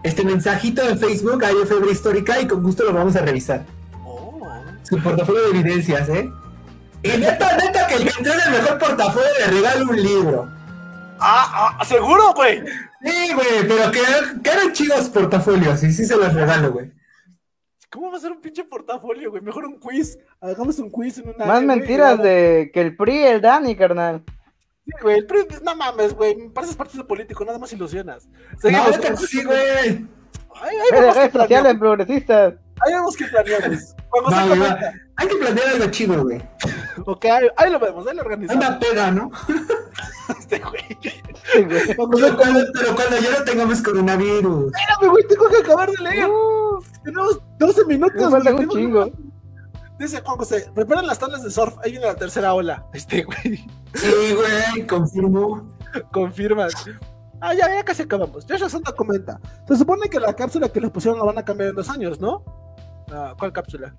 este 0.02 0.24
mensajito 0.24 0.82
en 0.88 0.98
Facebook, 0.98 1.44
hay 1.44 1.54
Febre 1.66 1.90
Histórica, 1.90 2.40
y 2.40 2.46
con 2.46 2.62
gusto 2.62 2.84
lo 2.84 2.92
vamos 2.92 3.16
a 3.16 3.22
revisar. 3.22 3.64
Oh. 4.04 4.40
Su 4.82 5.02
portafolio 5.02 5.42
de 5.42 5.58
evidencias, 5.58 6.08
¿eh? 6.08 6.30
Y 7.02 7.08
neta, 7.08 7.56
neta, 7.56 7.86
que 7.86 7.94
el 7.94 8.04
que 8.04 8.18
entregue 8.18 8.40
el 8.46 8.52
mejor 8.52 8.78
portafolio 8.78 9.28
le 9.38 9.46
regalo 9.46 9.90
un 9.90 10.02
libro. 10.02 10.48
Ah, 11.18 11.76
ah, 11.78 11.84
seguro, 11.84 12.32
güey. 12.34 12.62
Sí, 13.02 13.32
güey, 13.34 13.68
pero 13.68 13.90
que, 13.90 14.00
que 14.42 14.50
eran 14.50 14.72
chidos 14.72 15.08
portafolios, 15.08 15.82
y 15.82 15.92
sí 15.92 16.04
se 16.04 16.16
los 16.16 16.32
regalo, 16.32 16.72
güey. 16.72 16.92
¿Cómo 17.90 18.10
va 18.10 18.16
a 18.16 18.20
ser 18.20 18.32
un 18.32 18.40
pinche 18.40 18.64
portafolio, 18.64 19.30
güey? 19.30 19.42
Mejor 19.42 19.64
un 19.66 19.78
quiz. 19.78 20.18
Hagamos 20.40 20.78
un 20.78 20.90
quiz 20.90 21.18
en 21.18 21.28
una. 21.30 21.44
Más 21.46 21.62
mentiras 21.62 22.20
de 22.22 22.70
que 22.74 22.80
el 22.80 22.96
PRI, 22.96 23.24
el 23.24 23.40
Dani, 23.40 23.76
carnal. 23.76 24.24
Sí, 24.84 24.92
güey, 25.02 25.18
el 25.18 25.26
PRI, 25.26 25.46
no 25.62 25.76
mames, 25.76 26.14
güey. 26.14 26.36
Me 26.36 26.50
pareces 26.50 26.76
partido 26.76 27.06
político, 27.06 27.44
nada 27.44 27.58
más 27.58 27.72
ilusionas. 27.72 28.26
No, 28.26 28.58
Seguimos. 28.60 28.98
que 28.98 29.16
sí, 29.16 29.44
güey. 29.44 29.58
Ay, 30.58 30.76
ay, 30.76 30.76
De 30.90 31.00
vemos 31.00 31.16
redes 31.16 31.30
que 31.32 31.38
sociales 31.38 31.48
planeamos. 31.48 31.78
progresistas. 31.80 32.54
Ahí 32.80 32.92
vemos 32.92 33.16
que 33.16 33.24
planeamos. 33.26 33.94
Cuando 34.10 34.30
se 34.30 34.36
Va, 34.36 34.46
güey, 34.46 34.58
va. 34.60 34.66
comenta. 34.66 34.92
Hay 35.16 35.28
que 35.28 35.36
planear 35.36 35.68
algo 35.68 35.86
chido, 35.90 36.22
güey. 36.22 36.42
Ok, 37.06 37.24
ahí, 37.26 37.48
ahí 37.56 37.70
lo 37.70 37.78
vemos, 37.78 38.06
ahí 38.06 38.14
lo 38.16 38.22
Hay 38.22 38.26
organizamos. 38.26 38.66
una 38.66 38.78
pega, 38.78 39.10
¿no? 39.10 39.30
Este, 40.38 40.58
güey. 40.60 40.82
Sí, 41.02 41.64
Pero 41.66 42.36
cuando, 42.36 42.60
pero 42.74 42.94
cuando 42.94 43.16
ya 43.18 43.38
no 43.38 43.44
tengamos 43.44 43.82
coronavirus. 43.82 44.72
Espérame, 44.74 45.10
güey, 45.10 45.26
tengo 45.28 45.48
que 45.48 45.56
acabar 45.58 45.90
de 45.90 46.02
leer. 46.02 46.28
Uh, 46.28 46.82
Tenemos 47.04 47.40
12 47.58 47.84
minutos. 47.86 48.44
Me 48.44 48.52
un 48.52 48.68
chingo. 48.68 49.10
Dice 49.98 50.20
Juan 50.20 50.36
José, 50.36 50.70
preparan 50.74 51.06
las 51.06 51.18
tablas 51.18 51.42
de 51.42 51.50
surf, 51.50 51.74
ahí 51.82 51.92
viene 51.92 52.06
la 52.06 52.16
tercera 52.16 52.52
ola. 52.52 52.84
Este, 52.92 53.22
güey, 53.22 53.66
Sí, 53.94 54.34
güey, 54.34 54.86
confirmo. 54.86 55.66
confirma. 56.12 56.66
Ah, 57.40 57.54
ya, 57.54 57.68
ya 57.74 57.82
casi 57.82 58.02
acabamos. 58.02 58.46
Joshua 58.48 58.68
Santa 58.68 58.92
comenta. 58.92 59.40
Se 59.66 59.76
supone 59.76 60.08
que 60.10 60.20
la 60.20 60.34
cápsula 60.34 60.68
que 60.68 60.80
les 60.80 60.90
pusieron 60.90 61.18
la 61.18 61.24
van 61.24 61.38
a 61.38 61.44
cambiar 61.44 61.70
en 61.70 61.76
dos 61.76 61.88
años, 61.88 62.20
¿no? 62.20 62.42
Ah, 63.10 63.34
¿Cuál 63.38 63.52
cápsula? 63.52 63.94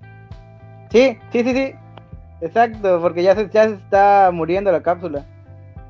Sí, 0.92 1.18
sí, 1.32 1.42
sí, 1.42 1.52
sí. 1.52 1.74
Exacto, 2.40 3.00
porque 3.02 3.22
ya 3.24 3.34
se, 3.34 3.48
ya 3.50 3.64
se 3.68 3.74
está 3.74 4.30
muriendo 4.32 4.70
la 4.70 4.82
cápsula. 4.82 5.26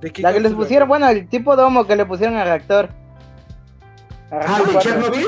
¿De 0.01 0.11
qué 0.13 0.23
La 0.23 0.33
que 0.33 0.41
les 0.41 0.53
pusieron, 0.53 0.89
bueno, 0.89 1.09
el 1.09 1.29
tipo 1.29 1.57
domo 1.57 1.87
que 1.87 1.97
le 1.97 2.07
pusieron 2.07 2.37
al 2.37 2.47
reactor. 2.47 2.89
Al 4.31 4.41
Ah, 4.47 4.61
¿de. 4.73 4.79
Chernobyl? 4.79 5.27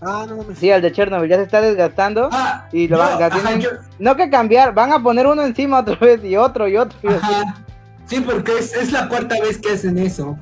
Ah, 0.00 0.26
no 0.28 0.36
mames. 0.36 0.58
Sí, 0.58 0.70
al 0.70 0.82
de 0.82 0.92
Chernobyl, 0.92 1.28
ya 1.30 1.36
se 1.36 1.42
está 1.44 1.60
desgastando. 1.60 2.28
Ah, 2.32 2.66
Y 2.72 2.88
lo 2.88 2.96
yo- 2.96 3.02
van- 3.02 3.22
ajá, 3.22 3.30
tienen- 3.30 3.60
yo- 3.60 3.70
No 3.98 4.16
que 4.16 4.28
cambiar, 4.30 4.74
van 4.74 4.92
a 4.92 5.02
poner 5.02 5.26
uno 5.26 5.42
encima 5.44 5.80
otra 5.80 5.96
vez 5.96 6.22
y 6.24 6.36
otro 6.36 6.68
y 6.68 6.76
otro. 6.76 6.98
y 7.02 7.06
otro. 7.06 7.18
ajá. 7.18 7.54
Sí, 8.06 8.20
porque 8.20 8.58
es, 8.58 8.74
es 8.74 8.92
la 8.92 9.08
cuarta 9.08 9.36
vez 9.40 9.58
que 9.58 9.70
hacen 9.72 9.98
eso. 9.98 10.38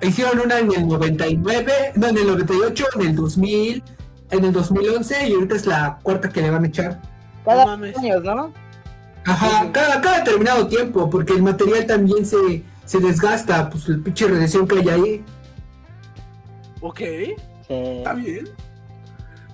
Hicieron 0.00 0.38
una 0.40 0.58
en 0.60 0.72
el 0.72 0.86
99, 0.88 1.92
no, 1.96 2.06
en 2.08 2.16
el 2.18 2.26
98, 2.26 2.84
en 2.96 3.00
el 3.02 3.16
2000, 3.16 3.82
en 4.30 4.44
el 4.44 4.52
2011 4.52 5.28
y 5.28 5.34
ahorita 5.34 5.56
es 5.56 5.66
la 5.66 5.98
cuarta 6.02 6.28
que 6.28 6.40
le 6.40 6.50
van 6.50 6.64
a 6.64 6.66
echar. 6.68 7.00
Cada 7.44 7.76
No 7.76 7.84
años, 7.84 8.22
¿no? 8.22 8.52
Ajá, 9.26 9.70
cada, 9.72 10.00
cada 10.00 10.18
determinado 10.18 10.66
tiempo, 10.68 11.10
porque 11.10 11.34
el 11.34 11.42
material 11.42 11.84
también 11.86 12.24
se, 12.24 12.62
se 12.90 12.98
desgasta, 12.98 13.70
pues 13.70 13.88
el 13.88 14.00
pinche 14.02 14.26
radiación 14.26 14.66
que 14.66 14.80
hay 14.80 14.88
ahí. 14.88 15.24
Ok, 16.80 16.98
Sí. 16.98 17.36
está 17.68 18.14
bien. 18.14 18.48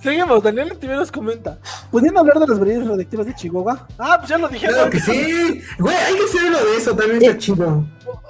Seguimos, 0.00 0.42
Daniel 0.42 0.70
Antiveros 0.72 1.12
comenta. 1.12 1.58
¿Podrían 1.90 2.16
hablar 2.16 2.38
de 2.38 2.46
las 2.46 2.58
variedades 2.58 2.88
radioactivas 2.88 3.26
de 3.26 3.34
Chihuahua? 3.34 3.86
Ah, 3.98 4.16
pues 4.18 4.30
ya 4.30 4.38
lo 4.38 4.48
dijeron. 4.48 4.74
Claro 4.74 4.90
que 4.90 5.00
sí, 5.00 5.60
güey, 5.78 5.94
hay 5.96 6.14
que 6.14 6.24
hacer 6.24 6.44
uno 6.48 6.58
de 6.64 6.76
eso, 6.78 6.96
también 6.96 7.22
está 7.22 7.36
chido. 7.36 7.84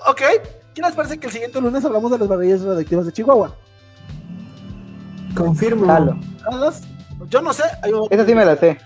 Ok, 0.08 0.22
¿qué 0.74 0.82
les 0.82 0.92
parece 0.94 1.18
que 1.18 1.26
el 1.28 1.32
siguiente 1.32 1.60
lunes 1.60 1.84
hablamos 1.84 2.10
de 2.10 2.18
las 2.18 2.26
variedades 2.26 2.62
radioactivas 2.64 3.06
de 3.06 3.12
Chihuahua? 3.12 3.54
Confirmo. 5.36 6.18
¿Todas? 6.50 6.82
Yo 7.28 7.42
no 7.42 7.52
sé. 7.52 7.62
va- 7.62 8.08
Esa 8.10 8.26
sí 8.26 8.34
me 8.34 8.44
la 8.44 8.56
sé. 8.56 8.78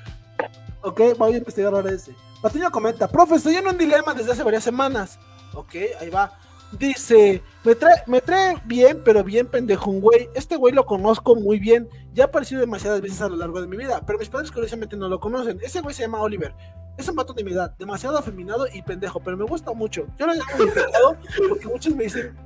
Ok, 0.83 1.01
voy 1.19 1.35
a 1.35 1.39
investigar 1.39 1.73
ahora 1.73 1.93
ese. 1.93 2.15
Patiño 2.43 2.71
comenta, 2.71 3.07
profe, 3.09 3.37
estoy 3.37 3.55
en 3.57 3.67
un 3.69 3.79
dilema 3.79 4.13
desde 4.15 4.33
hace 4.33 4.43
varias 4.43 4.65
semanas. 4.65 5.19
Ok, 5.55 5.75
ahí 6.01 6.11
va. 6.11 6.39
Dice, 6.79 7.43
me 7.65 7.75
trae, 7.75 8.03
me 8.07 8.21
trae 8.21 8.57
bien, 8.65 9.03
pero 9.05 9.25
bien 9.25 9.49
pendejo 9.49 9.91
un 9.91 10.01
güey. 10.01 10.29
Este 10.35 10.57
güey 10.57 10.73
lo 10.73 10.87
conozco 10.87 11.35
muy 11.35 11.59
bien. 11.59 11.89
Ya 12.13 12.25
ha 12.25 12.27
aparecido 12.29 12.61
demasiadas 12.61 13.01
veces 13.01 13.21
a 13.23 13.29
lo 13.29 13.37
largo 13.37 13.61
de 13.61 13.67
mi 13.67 13.77
vida, 13.77 14.01
pero 14.07 14.19
mis 14.19 14.29
padres 14.29 14.53
curiosamente 14.53 14.97
no 14.97 15.09
lo 15.09 15.19
conocen. 15.19 15.59
Ese 15.63 15.81
güey 15.81 15.95
se 15.95 16.03
llama 16.03 16.21
Oliver. 16.21 16.55
Es 16.97 17.09
un 17.09 17.17
vato 17.17 17.33
de 17.33 17.43
mi 17.43 17.53
edad, 17.53 17.75
demasiado 17.79 18.19
afeminado 18.19 18.67
y 18.73 18.83
pendejo, 18.83 19.21
pero 19.21 19.37
me 19.37 19.45
gusta 19.45 19.73
mucho. 19.73 20.07
Yo 20.19 20.27
lo 20.27 20.35
llamo 20.35 21.17
porque 21.49 21.67
muchos 21.67 21.95
me 21.95 22.05
dicen, 22.05 22.37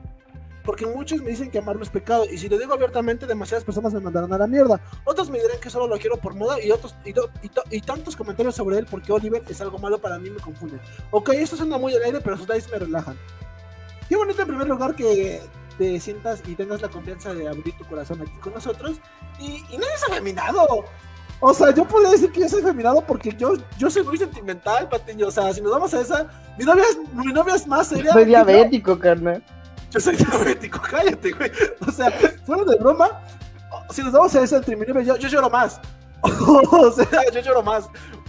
porque 0.64 0.86
muchos 0.86 1.20
me 1.20 1.30
dicen 1.30 1.50
que 1.50 1.58
amarlo 1.58 1.82
es 1.82 1.90
pecado. 1.90 2.24
Y 2.24 2.38
si 2.38 2.48
lo 2.48 2.56
digo 2.58 2.72
abiertamente, 2.72 3.26
demasiadas 3.26 3.64
personas 3.64 3.92
me 3.92 4.00
mandarán 4.00 4.32
a 4.32 4.38
la 4.38 4.46
mierda. 4.46 4.80
Otros 5.04 5.28
me 5.30 5.38
dirán 5.38 5.58
que 5.60 5.68
solo 5.70 5.86
lo 5.86 5.98
quiero 5.98 6.16
por 6.16 6.34
moda 6.34 6.60
y 6.62 6.70
otros 6.70 6.94
y, 7.04 7.12
to- 7.12 7.30
y 7.42 7.48
to- 7.50 7.62
y 7.70 7.80
tantos 7.82 8.16
comentarios 8.16 8.54
sobre 8.54 8.78
él 8.78 8.86
porque 8.90 9.12
Oliver 9.12 9.42
es 9.48 9.60
algo 9.60 9.78
malo 9.78 9.98
para 10.00 10.18
mí 10.18 10.30
me 10.30 10.40
confunden. 10.40 10.80
Ok, 11.10 11.30
esto 11.34 11.56
suena 11.56 11.76
muy 11.78 11.94
al 11.94 12.02
aire, 12.02 12.20
pero 12.22 12.36
sus 12.36 12.48
likes 12.48 12.68
me 12.70 12.78
relajan. 12.78 13.16
Qué 14.08 14.16
bonito 14.16 14.40
en 14.42 14.48
primer 14.48 14.66
lugar 14.68 14.94
que 14.94 15.40
te 15.78 15.98
sientas 16.00 16.40
y 16.46 16.54
tengas 16.54 16.80
la 16.82 16.88
confianza 16.88 17.34
de 17.34 17.48
abrir 17.48 17.76
tu 17.76 17.84
corazón 17.84 18.22
aquí 18.22 18.36
con 18.40 18.54
nosotros. 18.54 18.96
Y, 19.40 19.64
y 19.70 19.76
nadie 19.78 19.94
es 19.96 20.04
afeminado. 20.08 20.84
O 21.40 21.52
sea, 21.52 21.74
yo 21.74 21.86
podría 21.86 22.10
decir 22.12 22.30
que 22.32 22.40
yo 22.40 22.48
soy 22.48 22.62
afeminado 22.62 23.02
porque 23.06 23.34
yo, 23.36 23.54
yo 23.76 23.90
soy 23.90 24.02
muy 24.04 24.16
sentimental, 24.16 24.88
Patiño. 24.88 25.26
O 25.26 25.30
sea, 25.30 25.52
si 25.52 25.60
nos 25.60 25.72
vamos 25.72 25.92
a 25.92 26.00
esa, 26.00 26.26
mi 26.56 26.64
novia 26.64 26.84
es, 26.88 26.98
mi 27.12 27.32
novia 27.32 27.54
es 27.56 27.66
más 27.66 27.88
seria. 27.88 28.12
Soy 28.12 28.22
yo. 28.22 28.28
diabético, 28.28 28.98
carnal. 28.98 29.42
Yo 29.94 30.00
soy 30.00 30.16
diabético, 30.16 30.80
cállate, 30.90 31.30
güey. 31.30 31.52
O 31.86 31.92
sea, 31.92 32.10
fuera 32.44 32.64
de 32.64 32.76
broma, 32.76 33.10
si 33.90 34.02
nos 34.02 34.12
vamos 34.12 34.34
a 34.34 34.42
esa 34.42 34.60
y 34.66 35.04
yo, 35.04 35.16
yo 35.16 35.28
lloro 35.28 35.48
más. 35.48 35.80
o 36.22 36.90
sea, 36.90 37.06
yo 37.32 37.40
lloro 37.40 37.62
más. 37.62 37.84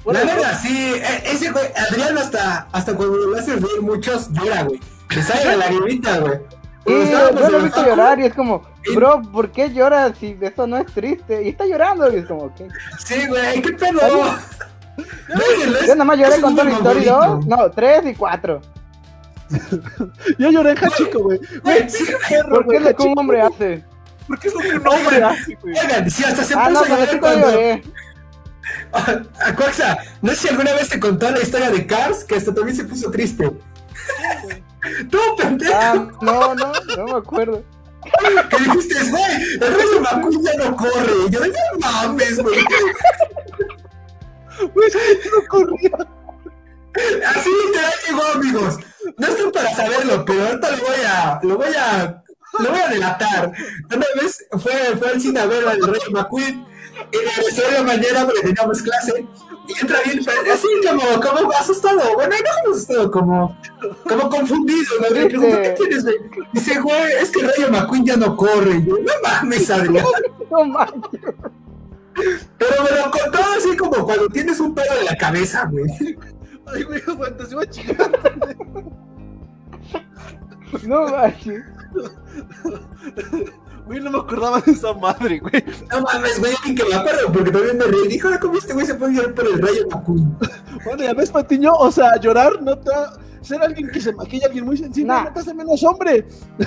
La 0.06 0.24
verdad, 0.24 0.60
sí, 0.62 0.94
e- 0.94 1.32
ese 1.32 1.50
güey, 1.50 1.66
Adrián 1.76 2.16
hasta, 2.20 2.68
hasta 2.72 2.96
cuando 2.96 3.18
lo 3.18 3.36
haces 3.38 3.60
reír 3.60 3.82
muchos 3.82 4.30
llora, 4.32 4.64
güey. 4.64 4.80
Le 5.10 5.24
sale 5.24 5.46
la 5.46 5.56
lagrimita, 5.58 6.20
güey. 6.20 6.38
Sí, 6.38 6.94
Cuando 6.94 7.04
estábamos 7.04 7.42
yo 7.42 7.50
lo 7.50 7.56
he 7.56 7.60
en 7.60 7.66
visto 7.66 7.86
llorar 7.86 8.20
y 8.20 8.26
es 8.28 8.34
como, 8.36 8.62
bro, 8.94 9.22
¿por 9.32 9.52
qué 9.52 9.74
lloras 9.74 10.16
si 10.20 10.38
eso 10.40 10.68
no 10.68 10.78
es 10.78 10.86
triste? 10.94 11.42
Y 11.42 11.50
está 11.50 11.66
llorando 11.66 12.14
y 12.14 12.18
es 12.18 12.28
como, 12.28 12.54
¿qué? 12.54 12.68
Sí, 13.04 13.26
güey, 13.28 13.60
qué 13.64 13.74
pedo. 13.74 14.00
Yo 15.88 15.96
nada 15.96 16.06
más 16.06 16.18
lloré 16.20 16.40
con 16.40 16.56
Toy 16.56 16.72
Story 16.72 17.04
2, 17.06 17.28
bonito. 17.28 17.58
no, 17.58 17.72
3 17.72 18.06
y 18.06 18.16
4. 18.16 18.62
Yo 20.40 20.50
lloré 20.52 20.72
en 20.72 20.78
Hachiko, 20.78 21.20
güey. 21.20 21.40
Güey, 21.64 21.90
Sí, 21.90 22.04
perro, 22.30 22.56
¿Por 22.56 22.68
qué 22.68 22.78
es 22.78 22.84
lo 22.84 22.96
que 22.96 23.04
un 23.04 23.20
hombre 23.20 23.42
hace? 23.42 23.84
Porque 24.28 24.48
es 24.48 24.54
lo 24.54 24.60
que 24.62 24.70
un 24.76 24.88
hombre 24.88 25.24
hace, 25.24 25.56
güey. 25.62 25.76
Oigan, 25.78 26.10
si 26.10 26.24
hasta 26.24 26.44
se 26.44 26.54
Ah, 26.56 26.70
no, 26.70 26.80
puso 26.80 26.94
a 26.94 26.98
llorar 27.00 27.20
cuando... 27.20 27.52
lloré. 27.52 27.84
Acuaxa, 29.46 29.98
no 30.22 30.32
sé 30.32 30.38
si 30.38 30.48
alguna 30.50 30.74
vez 30.74 30.90
te 30.90 31.00
contó 31.00 31.30
la 31.30 31.42
historia 31.42 31.70
de 31.70 31.86
Cars, 31.86 32.24
que 32.24 32.36
hasta 32.36 32.54
también 32.54 32.76
se 32.76 32.86
puso 32.86 33.12
triste. 33.12 33.52
Tú, 35.12 35.18
pendejo, 35.38 35.74
Ah, 35.76 36.08
no, 36.22 36.56
no, 36.56 36.72
no 36.98 37.06
me 37.06 37.18
acuerdo. 37.18 37.64
que 38.50 38.58
dijiste, 38.64 39.10
güey, 39.10 39.54
el 39.54 39.60
rey 39.60 39.86
de 39.94 40.00
McQueen 40.00 40.44
ya 40.44 40.54
no 40.58 40.76
corre. 40.76 41.12
Y 41.28 41.32
yo, 41.32 41.40
no 41.40 41.80
mames, 41.80 42.40
güey. 42.42 42.60
Güey, 44.74 44.90
no 45.32 45.48
corría. 45.50 45.92
Así 47.28 47.50
literal 47.66 47.94
llegó, 48.08 48.24
amigos. 48.34 48.78
No 49.18 49.28
estoy 49.28 49.52
para 49.52 49.76
saberlo, 49.76 50.26
pero 50.26 50.48
ahorita 50.48 50.72
lo 50.72 50.78
voy 50.78 50.96
a, 51.08 51.40
lo 51.44 51.58
voy 51.58 51.76
a, 51.78 52.24
lo 52.60 52.70
voy 52.70 52.80
a 52.80 52.88
delatar. 52.88 53.52
Una 53.88 54.06
vez 54.22 54.46
fue, 54.52 54.98
fue 54.98 55.10
al 55.10 55.22
cine 55.22 55.40
a 55.40 55.46
ver 55.46 55.68
al 55.68 55.82
Rey 55.82 56.02
McQueen 56.12 56.66
y 57.12 57.18
regresó 57.18 57.62
de 57.64 57.72
la 57.72 57.84
mañana 57.84 58.26
porque 58.26 58.42
teníamos 58.42 58.82
clase 58.82 59.28
y 59.68 59.80
entra 59.82 60.00
bien, 60.06 60.20
así 60.52 60.68
como, 60.88 61.20
como 61.20 61.52
asustado, 61.52 62.14
bueno, 62.14 62.36
no 62.36 62.72
asustado, 62.72 63.10
como, 63.10 63.58
como 64.08 64.30
confundido, 64.30 64.94
¿no? 65.02 65.10
Le 65.10 65.26
pregunto, 65.26 65.62
¿qué 65.62 65.70
tienes, 65.72 66.04
güey? 66.04 66.18
Dice, 66.54 66.80
güey, 66.80 67.14
es 67.20 67.32
que 67.32 67.42
Rayo 67.42 67.72
McQueen 67.72 68.06
ya 68.06 68.16
no 68.16 68.36
corre. 68.36 68.84
Yo, 68.86 68.96
no 68.98 69.14
mames, 69.24 69.70
Adrián. 69.70 70.06
No 70.52 70.64
mames. 70.64 70.94
Pero 72.58 72.84
me 72.84 72.98
lo 72.98 73.12
contó 73.12 73.40
así 73.58 73.76
como 73.76 74.06
cuando 74.06 74.28
tienes 74.30 74.60
un 74.60 74.74
pedo 74.74 75.00
en 75.00 75.06
la 75.06 75.18
cabeza, 75.18 75.68
güey. 75.70 75.86
Ay, 76.74 76.84
güey, 76.84 77.02
aguanta, 77.08 77.46
se 77.46 77.56
va 77.56 77.62
a 77.64 77.70
chingar. 77.70 78.12
No 80.84 81.08
manches. 81.08 81.64
Güey, 83.86 84.00
no 84.02 84.10
me 84.12 84.18
acordaba 84.18 84.60
de 84.62 84.72
esa 84.72 84.94
madre, 84.94 85.40
güey. 85.40 85.64
No 85.92 86.02
mames, 86.02 86.40
güey, 86.40 86.54
que 86.76 86.84
me 86.86 86.96
acuerdo, 86.96 87.32
porque 87.32 87.52
todavía 87.52 87.74
me 87.76 87.84
reí. 87.86 88.08
Dijo, 88.08 88.28
ahora 88.28 88.40
cómo 88.40 88.58
este 88.58 88.74
güey 88.74 88.86
se 88.86 88.96
puede 88.96 89.14
llorar 89.14 89.34
por 89.36 89.46
el 89.48 89.62
Rayo 89.62 89.88
McQueen. 89.92 90.38
Bueno, 90.84 91.04
ya 91.04 91.14
ves, 91.14 91.32
Patiño, 91.32 91.74
o 91.74 91.92
sea, 91.92 92.20
llorar 92.20 92.62
no 92.62 92.78
te 92.78 92.90
va- 92.90 93.14
Ser 93.46 93.62
alguien 93.62 93.90
que 93.92 94.02
se 94.02 94.12
maquilla, 94.14 94.48
alguien 94.48 94.66
muy 94.66 94.76
sensible, 94.78 95.14
Nah. 95.14 95.24
no 95.26 95.34
te 95.34 95.40
hace 95.40 95.54
menos 95.54 95.84
hombre. 95.84 96.28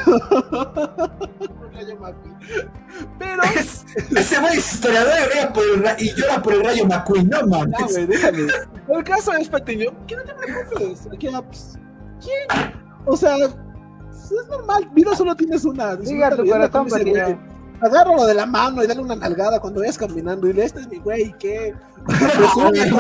Pero, 3.19 3.43
Es- 3.57 3.85
Ese 4.17 4.37
es 4.37 4.57
historiador 4.57 5.13
y 5.19 5.37
llora 5.37 5.53
por 5.53 5.65
el, 5.65 5.83
ra- 5.83 5.97
y 5.99 6.15
llora 6.15 6.43
por 6.43 6.53
el 6.55 6.65
Rayo 6.65 6.87
McQueen, 6.87 7.29
no 7.29 7.47
mames. 7.47 7.93
güey, 7.93 8.07
déjame. 8.07 8.47
El 8.89 9.05
caso 9.05 9.33
es, 9.35 9.49
Patiño, 9.49 9.91
que 10.07 10.17
no 10.17 10.23
te 10.25 10.35
preocupes. 10.35 11.07
Aquí, 11.13 11.29
ah, 11.29 11.43
pues, 11.43 11.79
¿quién? 12.21 12.73
O 13.07 13.17
sea, 13.17 13.37
es 13.37 13.55
normal, 14.51 14.89
vida 14.93 15.15
solo 15.17 15.35
tienes 15.37 15.65
una. 15.65 15.97
Diga 15.97 16.31
tu 16.37 16.47
corazón. 16.47 16.89
Patiño. 16.89 17.39
Agárralo 17.81 18.27
de 18.27 18.35
la 18.35 18.45
mano 18.47 18.83
y 18.83 18.89
dale 18.89 19.01
una 19.01 19.15
nalgada 19.15 19.61
cuando 19.61 19.81
vayas 19.81 19.97
caminando 19.97 20.49
y 20.49 20.51
dile, 20.53 20.65
este 20.65 20.81
es 20.81 20.89
mi 20.89 20.99
güey, 20.99 21.33
¿qué? 21.39 21.75
Presúmelo, 22.07 22.99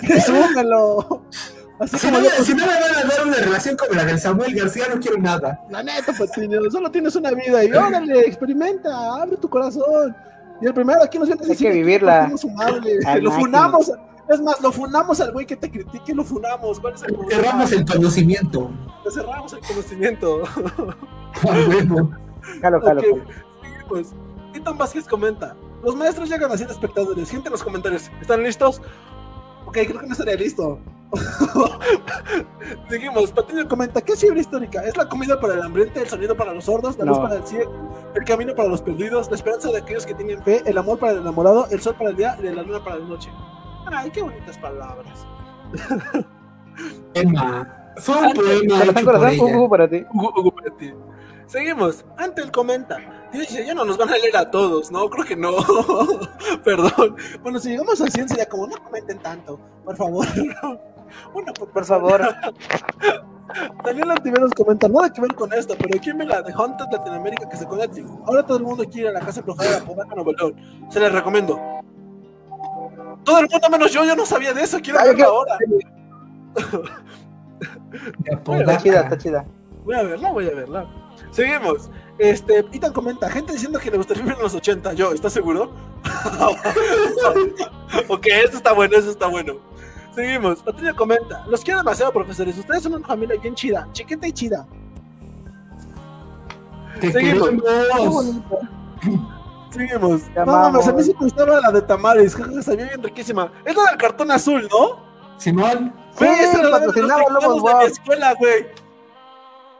presúmelo. 0.06 1.24
Así 1.80 1.98
Si 1.98 2.06
como 2.08 2.18
no, 2.18 2.24
yo, 2.24 2.30
me- 2.30 2.36
pues, 2.36 2.46
si 2.46 2.54
no 2.54 2.66
me 2.66 2.72
van 2.74 2.82
a 2.82 3.08
dar 3.08 3.26
una 3.26 3.36
relación 3.38 3.76
como 3.76 3.94
la 3.94 4.04
del 4.04 4.20
Samuel 4.20 4.54
García, 4.54 4.84
no 4.94 5.00
quiero 5.00 5.18
nada. 5.18 5.60
la 5.70 5.82
neta, 5.82 6.12
Patiño, 6.12 6.60
solo 6.70 6.90
tienes 6.90 7.16
una 7.16 7.30
vida 7.32 7.64
y 7.64 7.72
órale, 7.72 8.20
experimenta, 8.20 9.22
abre 9.22 9.36
tu 9.38 9.48
corazón. 9.48 10.14
Y 10.60 10.66
el 10.66 10.74
primero 10.74 11.02
aquí 11.02 11.18
nos 11.18 11.26
viene 11.28 11.42
Hay 11.48 11.56
que 11.56 11.70
vivirla 11.70 12.30
Lo 13.22 13.30
funamos, 13.32 13.90
es 14.28 14.40
más, 14.42 14.60
lo 14.60 14.70
funamos 14.70 15.20
al 15.22 15.32
güey 15.32 15.46
que 15.46 15.56
te 15.56 15.70
critique, 15.70 16.14
lo 16.14 16.22
funamos. 16.22 16.78
¿Cuál 16.78 16.94
es 16.94 17.02
el 17.02 17.14
problema? 17.14 17.42
Cerramos 17.42 17.72
el 17.72 17.84
conocimiento. 17.86 18.70
Le 19.04 19.10
cerramos 19.10 19.52
el 19.54 19.60
conocimiento. 19.60 20.42
A 20.44 21.68
huevo. 21.68 22.10
Jalo, 22.60 22.80
jalo. 22.82 23.00
Ok, 23.00 23.06
seguimos. 23.96 24.14
Ethan 24.54 24.76
Vázquez 24.78 25.06
comenta: 25.08 25.56
Los 25.82 25.96
maestros 25.96 26.28
llegan 26.28 26.52
a 26.52 26.58
ser 26.58 26.70
espectadores. 26.70 27.30
Gente 27.30 27.48
en 27.48 27.52
los 27.52 27.62
comentarios, 27.62 28.10
¿están 28.20 28.42
listos? 28.42 28.82
Ok, 29.70 29.78
creo 29.86 30.00
que 30.00 30.06
no 30.06 30.12
estaría 30.12 30.34
listo. 30.34 30.80
Seguimos. 32.88 33.30
Patiño 33.30 33.68
comenta: 33.68 34.00
¿Qué 34.00 34.14
es 34.14 34.20
fiebre 34.20 34.40
histórica? 34.40 34.82
Es 34.82 34.96
la 34.96 35.08
comida 35.08 35.40
para 35.40 35.54
el 35.54 35.62
hambriente, 35.62 36.00
el 36.00 36.08
sonido 36.08 36.36
para 36.36 36.52
los 36.52 36.64
sordos, 36.64 36.98
la 36.98 37.04
luz 37.04 37.18
para 37.20 37.36
el 37.36 37.46
ciego, 37.46 37.72
el 38.16 38.24
camino 38.24 38.52
para 38.56 38.68
los 38.68 38.82
perdidos, 38.82 39.30
la 39.30 39.36
esperanza 39.36 39.70
de 39.70 39.78
aquellos 39.78 40.04
que 40.04 40.14
tienen 40.14 40.42
fe, 40.42 40.60
el 40.66 40.76
amor 40.76 40.98
para 40.98 41.12
el 41.12 41.18
enamorado, 41.20 41.68
el 41.70 41.80
sol 41.80 41.94
para 41.96 42.10
el 42.10 42.16
día 42.16 42.36
y 42.40 42.48
la 42.48 42.64
luna 42.64 42.82
para 42.82 42.96
la 42.96 43.06
noche. 43.06 43.30
Ay, 43.86 44.10
qué 44.10 44.22
bonitas 44.22 44.58
palabras. 44.58 45.24
Emma. 47.14 47.92
Fue 47.98 48.16
un 48.16 48.32
poema 48.32 48.90
uh, 48.90 49.68
para 49.70 49.88
ti. 49.88 50.04
Hugo, 50.12 50.32
Hugo 50.36 50.50
para 50.50 50.70
ti. 50.76 50.92
Seguimos. 51.50 52.04
Ante 52.16 52.42
el 52.42 52.52
comenta. 52.52 52.98
Dice, 53.32 53.66
ya 53.66 53.74
no 53.74 53.84
nos 53.84 53.98
van 53.98 54.08
a 54.08 54.16
leer 54.16 54.36
a 54.36 54.50
todos, 54.50 54.92
¿no? 54.92 55.10
Creo 55.10 55.24
que 55.24 55.34
no. 55.34 55.56
Perdón. 56.64 57.16
Bueno, 57.42 57.58
si 57.58 57.70
llegamos 57.70 58.00
a 58.00 58.06
100 58.06 58.28
sería 58.28 58.46
como, 58.46 58.68
no 58.68 58.76
comenten 58.82 59.18
tanto, 59.18 59.58
por 59.84 59.96
favor. 59.96 60.26
Una 61.34 61.52
por, 61.52 61.68
Por 61.70 61.84
favor. 61.84 62.22
Daniel 63.84 64.12
Antiveros 64.12 64.52
comenta, 64.52 64.88
nada 64.88 65.12
que 65.12 65.20
ver 65.20 65.34
con 65.34 65.52
esto, 65.52 65.74
pero 65.76 65.98
¿quién 66.00 66.18
ve 66.18 66.24
la 66.24 66.40
de 66.40 66.52
Haunted 66.52 66.86
Latinoamérica 66.92 67.48
que 67.48 67.56
se 67.56 67.66
con 67.66 67.78
Netflix? 67.78 68.08
Ahora 68.26 68.46
todo 68.46 68.58
el 68.58 68.62
mundo 68.62 68.84
quiere 68.84 69.00
ir 69.00 69.08
a 69.08 69.18
la 69.18 69.26
casa 69.26 69.40
embrujada 69.40 69.70
de 69.72 69.80
la 69.80 69.86
Podaca 69.86 70.14
Nuevo 70.14 70.32
León. 70.32 70.54
Se 70.88 71.00
les 71.00 71.10
recomiendo. 71.10 71.58
Todo 73.24 73.40
el 73.40 73.48
mundo 73.50 73.70
menos 73.70 73.90
yo, 73.90 74.04
yo 74.04 74.14
no 74.14 74.24
sabía 74.24 74.54
de 74.54 74.62
eso, 74.62 74.78
quiero 74.80 75.00
verla 75.02 75.24
ahora. 75.24 75.58
Está 78.24 78.78
chida, 78.78 79.00
está 79.00 79.18
chida. 79.18 79.44
Voy 79.84 79.96
a 79.96 80.02
verla, 80.04 80.30
voy 80.30 80.46
a 80.46 80.54
verla. 80.54 81.09
Seguimos. 81.30 81.90
Este, 82.18 82.58
Ethan 82.58 82.92
comenta, 82.92 83.30
gente 83.30 83.52
diciendo 83.52 83.78
que 83.78 83.90
le 83.90 83.96
gustaría 83.96 84.22
vivir 84.22 84.36
en 84.36 84.42
los 84.42 84.54
80. 84.54 84.92
Yo, 84.92 85.12
¿estás 85.12 85.32
seguro? 85.32 85.72
ok, 88.08 88.26
eso 88.26 88.56
está 88.56 88.72
bueno, 88.72 88.96
eso 88.96 89.10
está 89.10 89.26
bueno. 89.26 89.54
Seguimos. 90.14 90.62
Patricia 90.62 90.92
comenta, 90.92 91.44
los 91.46 91.62
quiero 91.62 91.78
demasiado, 91.78 92.12
profesores. 92.12 92.58
Ustedes 92.58 92.82
son 92.82 92.94
una 92.94 93.06
familia 93.06 93.38
bien 93.40 93.54
chida, 93.54 93.88
chiquita 93.92 94.26
y 94.26 94.32
chida. 94.32 94.66
Te 97.00 97.12
Seguimos. 97.12 97.50
Seguimos. 99.70 100.22
No 100.34 100.46
mames, 100.46 100.88
a 100.88 100.92
mí 100.92 101.02
sí 101.02 101.14
me 101.14 101.24
gustaba 101.24 101.60
la 101.60 101.70
de 101.70 101.82
tamales, 101.82 102.34
jajaja, 102.34 102.62
sabía 102.62 102.86
bien 102.86 103.02
riquísima. 103.02 103.50
Es 103.64 103.74
la 103.74 103.84
del 103.84 103.96
cartón 103.96 104.30
azul, 104.30 104.68
¿no? 104.70 105.08
Simón. 105.38 105.94
Sí, 106.18 106.24
esa 106.24 106.58
era 106.58 106.68
la 106.68 106.80
de 106.80 106.86
los 106.86 106.94
de 106.94 107.74
mi 107.78 107.84
escuela, 107.84 108.34
güey. 108.38 108.66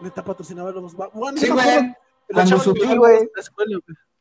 Neta 0.00 0.24
patrocinaba 0.24 0.72
Guap. 0.72 1.12
Bueno, 1.14 1.38
Sí, 1.38 1.48
güey. 1.48 1.66
La 2.28 2.42
Cuando 2.42 2.58
subí, 2.60 2.96
güey. 2.96 3.18
en 3.18 3.30
la 3.34 3.40
escuela, 3.42 3.78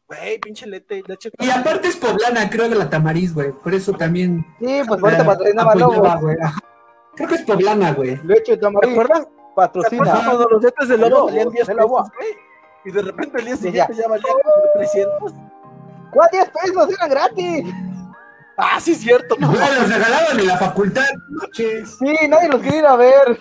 güey. 0.08 0.40
Pinche 0.40 0.66
lete. 0.66 1.04
Y 1.40 1.50
aparte 1.50 1.88
es 1.90 1.96
poblana, 1.98 2.50
creo, 2.50 2.68
de 2.68 2.76
la 2.76 2.90
Tamariz, 2.90 3.34
güey. 3.34 3.52
Por 3.52 3.74
eso 3.76 3.94
también. 3.94 4.46
Sí, 4.60 4.82
pues 4.88 5.00
eh, 5.14 5.24
patrocinaba 5.24 5.76
Lobos. 5.76 6.22
güey. 6.22 6.36
Creo 7.16 7.30
que 7.30 7.36
es 7.36 7.42
poblana, 7.44 7.94
güey. 7.94 8.16
Leche 8.24 8.54
de 8.54 8.58
¿Te 8.58 8.58
tamariz. 8.58 8.90
¿Te 8.90 9.00
acuerdas 9.00 9.28
Patrocina. 9.56 10.22
cuando 10.26 10.48
los 10.50 10.64
letes 10.64 10.88
de 10.88 10.98
lobo 10.98 11.10
Lobo, 11.10 11.26
valían 11.26 11.50
10 11.50 11.68
de 11.68 11.76
pesos, 11.76 11.90
lobo. 11.92 12.12
güey? 12.18 12.30
Y 12.86 12.92
de 12.92 13.02
repente 13.02 13.38
el 13.40 13.46
día 13.46 13.56
siguiente 13.58 13.94
ya 13.94 14.08
valían 14.08 14.36
como 14.44 14.66
300. 14.76 15.34
¿Cuál 16.12 16.30
10 16.32 16.50
pesos? 16.50 16.90
Era 16.90 17.08
gratis. 17.08 17.66
Ah, 18.58 18.80
sí, 18.80 18.92
es 18.94 19.00
cierto, 19.00 19.36
no. 19.38 19.52
Los 19.54 19.90
regalaban 19.90 20.40
en 20.40 20.48
la 20.48 20.58
facultad. 20.58 21.06
Noches. 21.30 21.98
Sí, 22.00 22.28
nadie 22.28 22.50
los 22.50 22.62
quería 22.62 22.80
ir 22.80 22.86
a 22.86 22.96
ver. 22.96 23.40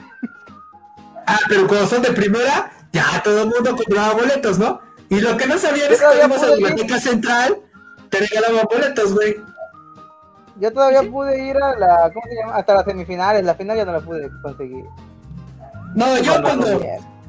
Ah, 1.28 1.38
pero 1.48 1.66
cuando 1.66 1.86
son 1.86 2.02
de 2.02 2.12
primera, 2.12 2.70
ya 2.92 3.22
todo 3.22 3.42
el 3.42 3.48
mundo 3.50 3.76
compraba 3.76 4.14
boletos, 4.14 4.58
¿no? 4.58 4.80
Y 5.10 5.20
lo 5.20 5.36
que 5.36 5.46
no 5.46 5.58
sabían 5.58 5.92
es 5.92 6.00
que 6.00 6.24
ibas 6.24 6.42
a 6.42 6.46
la 6.48 6.56
biblioteca 6.56 6.98
central, 7.00 7.56
te 8.10 8.18
regalaban 8.18 8.66
boletos, 8.70 9.14
güey. 9.14 9.36
Yo 10.60 10.72
todavía 10.72 11.02
pude 11.08 11.46
ir 11.46 11.56
a 11.56 11.78
la. 11.78 12.10
¿Cómo 12.12 12.26
se 12.28 12.34
llama? 12.34 12.56
Hasta 12.56 12.74
las 12.74 12.84
semifinales. 12.84 13.44
La 13.44 13.54
final 13.54 13.76
ya 13.76 13.84
no 13.84 13.92
la 13.92 14.00
pude 14.00 14.28
conseguir. 14.42 14.84
No, 15.94 16.18
yo 16.18 16.40
Cuando- 16.42 16.80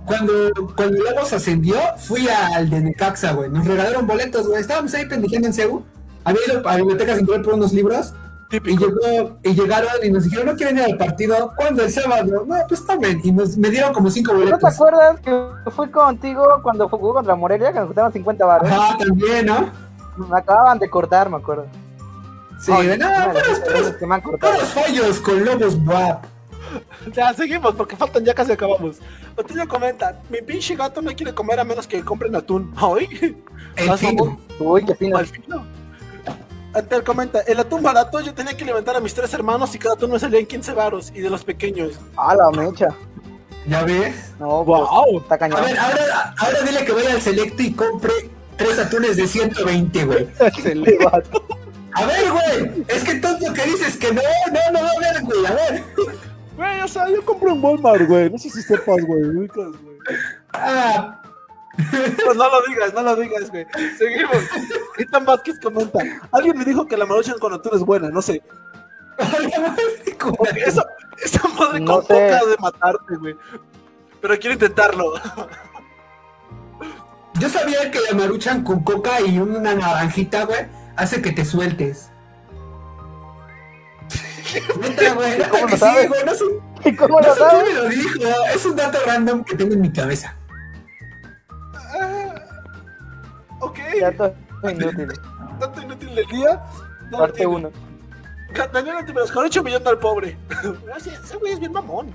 cuando, 0.06 0.34
cuando, 0.76 0.98
Lobos 1.04 1.32
ascendió, 1.34 1.78
fui 1.98 2.28
al 2.28 2.68
de 2.70 2.82
Necaxa, 2.82 3.34
güey. 3.34 3.50
Nos 3.52 3.68
regalaron 3.68 4.08
boletos, 4.08 4.48
güey. 4.48 4.60
Estábamos 4.62 4.92
ahí 4.96 5.06
pendejeando 5.06 5.48
en 5.50 5.54
Cebu. 5.54 5.84
Había 6.24 6.42
ido 6.48 6.68
a 6.68 6.72
la 6.72 6.78
biblioteca 6.78 7.16
central 7.16 7.42
por 7.44 7.54
unos 7.54 7.74
libros. 7.74 8.14
Y, 8.52 8.60
Típico. 8.60 8.86
llegó, 8.88 9.38
y 9.44 9.54
llegaron 9.54 9.92
y 10.04 10.10
nos 10.10 10.24
dijeron, 10.24 10.48
¿no 10.48 10.56
quieren 10.56 10.78
ir 10.80 10.84
al 10.86 10.98
partido? 10.98 11.54
¿Cuándo? 11.56 11.84
El 11.84 11.92
sábado. 11.92 12.46
No, 12.48 12.56
pues 12.68 12.84
tomen. 12.86 13.22
Y 13.24 13.32
nos, 13.32 13.56
me 13.58 13.70
dieron 13.70 13.94
como 13.94 14.10
cinco 14.10 14.34
¿No 14.34 14.40
te 14.40 14.46
boletos. 14.46 14.74
acuerdas 14.74 15.20
que 15.20 15.72
fui 15.72 15.88
contigo 15.90 16.44
cuando 16.64 16.90
jugó 16.90 17.14
contra 17.14 17.36
Morelia? 17.36 17.72
Que 17.72 17.78
nos 17.80 17.88
costaban 17.88 18.12
50 18.12 18.46
baros. 18.46 18.72
Ajá, 18.72 18.98
también, 18.98 19.46
¿no? 19.46 19.70
Me 20.18 20.38
acababan 20.38 20.80
de 20.80 20.90
cortar, 20.90 21.30
me 21.30 21.38
acuerdo. 21.38 21.68
Sí, 22.60 22.72
Ay, 22.76 22.88
de 22.88 22.98
nada, 22.98 23.32
puros, 23.32 23.60
puros, 23.60 23.74
veces 23.82 23.96
que 23.98 24.06
me 24.08 24.16
han 24.16 24.22
cortado. 24.22 24.54
puros 24.54 24.70
fallos 24.70 25.20
con 25.20 25.46
Lobos 25.46 25.78
WAP. 25.86 26.26
Ya, 27.14 27.34
seguimos, 27.34 27.74
porque 27.76 27.96
faltan, 27.96 28.26
ya 28.26 28.34
casi 28.34 28.52
acabamos. 28.52 28.98
Otillo 29.38 29.68
comenta, 29.68 30.20
mi 30.30 30.42
pinche 30.42 30.76
gato 30.76 31.02
no 31.02 31.12
quiere 31.16 31.34
comer 31.34 31.60
a 31.60 31.64
menos 31.64 31.88
que 31.88 32.04
compren 32.04 32.36
atún. 32.36 32.74
¿Ay? 32.78 33.38
El 33.76 33.98
fino. 33.98 34.40
Uy, 34.60 34.86
qué 34.86 34.96
fino. 34.96 35.18
Al 35.18 35.26
fino. 35.28 35.64
Ante 36.74 36.96
él 36.96 37.04
comenta, 37.04 37.40
el 37.42 37.60
atún 37.60 37.82
barato 37.82 38.20
yo 38.22 38.34
tenía 38.34 38.56
que 38.56 38.64
alimentar 38.64 38.96
a 38.96 39.00
mis 39.00 39.14
tres 39.14 39.34
hermanos 39.34 39.74
y 39.74 39.80
cada 39.80 39.96
atún 39.96 40.12
me 40.12 40.20
salía 40.20 40.40
en 40.40 40.46
15 40.46 40.74
varos 40.74 41.12
y 41.16 41.20
de 41.22 41.30
los 41.30 41.44
pequeños. 41.44 41.94
Ah, 42.16 42.36
la 42.36 42.52
mecha. 42.52 42.90
¿Ya 43.68 43.84
ves? 43.84 44.34
No, 44.40 44.64
pues, 44.66 44.82
¡Wow! 44.82 45.20
está 45.20 45.36
A 45.36 45.38
cañón. 45.38 45.64
ver, 45.66 45.78
ahora, 45.78 46.34
ahora 46.38 46.62
dile 46.62 46.86
que 46.86 46.92
vaya 46.92 47.14
al 47.14 47.22
Selecto 47.22 47.62
y 47.64 47.74
compre 47.74 48.12
tres 48.58 48.78
atunes 48.80 49.18
de 49.18 49.28
120, 49.28 50.06
güey. 50.06 50.28
A 51.94 52.06
ver, 52.06 52.32
güey. 52.32 52.86
Es 52.88 53.04
que 53.04 53.16
tonto 53.16 53.52
que 53.52 53.64
dices 53.64 53.98
que 53.98 54.14
no, 54.14 54.22
no, 54.52 54.72
no 54.72 54.80
va 54.84 54.90
a 54.90 54.92
haber, 55.12 55.24
güey. 55.24 55.46
A 55.46 55.54
ver. 55.54 55.84
Güey, 56.56 56.82
o 56.82 56.88
sea, 56.88 57.10
yo 57.10 57.26
compro 57.26 57.52
en 57.52 57.64
Walmart, 57.64 58.08
güey. 58.08 58.30
No 58.30 58.38
sé 58.38 58.50
si 58.50 58.62
sepas, 58.62 59.04
güey. 59.06 59.24
ubicas, 59.24 59.66
güey. 59.82 59.98
Ah, 60.54 61.19
Pues 62.26 62.36
no 62.38 62.50
lo 62.50 62.62
digas, 62.68 62.94
no 62.94 63.02
lo 63.02 63.16
digas, 63.16 63.50
güey. 63.50 63.66
Seguimos. 63.98 64.36
Ethan 64.98 65.26
Vázquez 65.26 65.60
comenta. 65.62 66.00
Alguien 66.32 66.58
me 66.58 66.66
dijo 66.66 66.86
que 66.88 66.98
la 66.98 67.06
maruchan 67.06 67.40
con 67.40 67.54
atún 67.54 67.72
es 67.76 67.82
buena, 67.82 68.10
no 68.10 68.22
sé. 68.22 68.42
Porque 70.38 70.62
esa, 70.66 70.86
esa 71.24 71.48
madre 71.50 71.80
No 71.82 71.94
con 71.96 72.02
sé. 72.06 72.14
coca 72.14 72.46
de 72.46 72.58
matarte, 72.60 73.16
güey. 73.18 73.36
Pero 74.22 74.38
quiero 74.40 74.54
intentarlo. 74.54 75.14
Yo 77.40 77.48
sabía 77.50 77.90
que 77.92 78.00
la 78.02 78.18
maruchan 78.18 78.64
con 78.64 78.84
coca 78.84 79.22
y 79.22 79.40
una 79.40 79.74
naranjita, 79.74 80.44
güey, 80.46 80.68
hace 80.98 81.22
que 81.22 81.32
te 81.32 81.46
sueltes. 81.46 82.10
Neta, 84.82 85.14
güey, 85.14 85.32
neta 85.38 85.50
¿Cómo 85.50 85.64
lo 85.68 85.70
sí, 85.72 85.78
sabes? 85.78 86.10
güey, 86.10 86.26
no 86.26 86.34
sé, 86.34 86.44
¿Y 86.86 86.96
cómo 86.96 87.22
no 87.22 87.28
lo 87.28 87.34
sé 87.36 87.40
quién 87.40 87.50
sabes? 87.52 87.74
me 87.74 87.82
lo 87.82 87.90
dijo, 87.90 88.20
es 88.54 88.66
un 88.66 88.76
dato 88.76 88.98
random 89.06 89.44
que 89.44 89.56
tengo 89.56 89.74
en 89.74 89.82
mi 89.82 89.92
cabeza. 89.94 90.36
Ok. 93.60 93.80
Ya 94.00 94.12
todo 94.12 94.34
inútil. 94.70 95.08
Tanto 95.60 95.82
inútil 95.82 96.16
del 96.16 96.26
día. 96.28 96.64
No 97.12 97.20
Parte 97.20 97.38
tiene. 97.38 97.56
1. 97.56 97.72
Daniel 98.74 98.98
Antiveros, 98.98 99.32
con 99.32 99.46
8 99.46 99.64
millones 99.64 99.88
al 99.88 100.00
pobre. 100.00 100.38
Ese 100.98 101.38
güey 101.38 101.54
es 101.54 101.60
bien 101.60 101.72
mamón. 101.72 102.14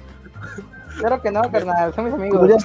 Claro 0.99 1.21
que 1.23 1.31
no, 1.31 1.43
carnal. 1.51 1.95
Son 1.95 2.05
mis 2.05 2.15
amigos. 2.15 2.65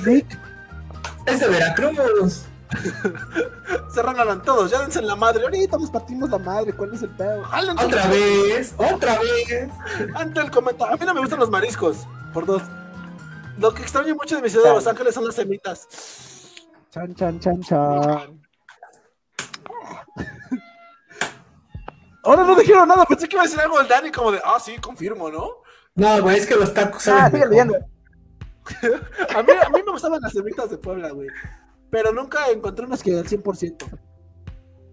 Es 1.26 1.40
de 1.40 1.48
Veracruz. 1.48 2.46
se 3.94 4.02
regalan 4.04 4.44
todos, 4.44 4.70
ya 4.70 4.80
dense 4.82 5.00
en 5.00 5.08
la 5.08 5.16
madre. 5.16 5.44
Ahorita 5.44 5.78
nos 5.78 5.90
partimos 5.90 6.30
la 6.30 6.38
madre, 6.38 6.74
¿cuál 6.74 6.94
es 6.94 7.02
el 7.02 7.10
pedo? 7.10 7.44
Jálense 7.44 7.86
Otra 7.86 8.08
vez, 8.08 8.76
otra 8.78 9.20
vez. 9.20 9.70
Ante 10.14 10.40
el 10.40 10.52
comentario. 10.52 10.94
A 10.94 10.98
mí 10.98 11.06
no 11.06 11.14
me 11.16 11.22
gustan 11.22 11.40
los 11.40 11.50
mariscos, 11.50 12.08
por 12.34 12.46
dos. 12.46 12.62
Lo 13.58 13.74
que 13.74 13.82
extraño 13.82 14.16
mucho 14.16 14.36
de 14.36 14.42
mi 14.44 14.50
ciudad 14.50 14.70
de 14.70 14.76
Los 14.76 14.88
Ángeles 14.88 15.16
son 15.16 15.26
las 15.26 15.36
semitas. 15.36 15.88
Chan, 16.92 17.14
chan, 17.16 17.40
chan, 17.40 17.62
chan. 17.62 18.39
Ahora 22.24 22.44
no 22.44 22.56
dijeron 22.56 22.88
nada, 22.88 23.06
pensé 23.06 23.28
que 23.28 23.36
iba 23.36 23.44
a 23.44 23.46
decir 23.46 23.60
algo 23.60 23.78
del 23.80 23.88
Dani 23.88 24.12
como 24.12 24.32
de, 24.32 24.40
ah, 24.44 24.60
sí, 24.60 24.78
confirmo, 24.78 25.30
¿no? 25.30 25.48
No, 25.96 26.22
güey, 26.22 26.38
es 26.38 26.46
que 26.46 26.56
los 26.56 26.74
tacos 26.74 27.08
Ah, 27.08 27.30
saben 27.30 27.32
sigue 27.42 27.48
mejor. 27.48 27.50
leyendo. 27.50 27.76
A 29.36 29.42
mí, 29.42 29.50
a 29.66 29.70
mí 29.70 29.82
me 29.86 29.92
gustaban 29.92 30.20
las 30.22 30.32
semitas 30.32 30.70
de 30.70 30.78
Puebla, 30.78 31.10
güey. 31.12 31.28
Pero 31.90 32.12
nunca 32.14 32.48
encontré 32.52 32.86
unas 32.86 33.02
que 33.02 33.18
al 33.18 33.26
100%. 33.26 34.00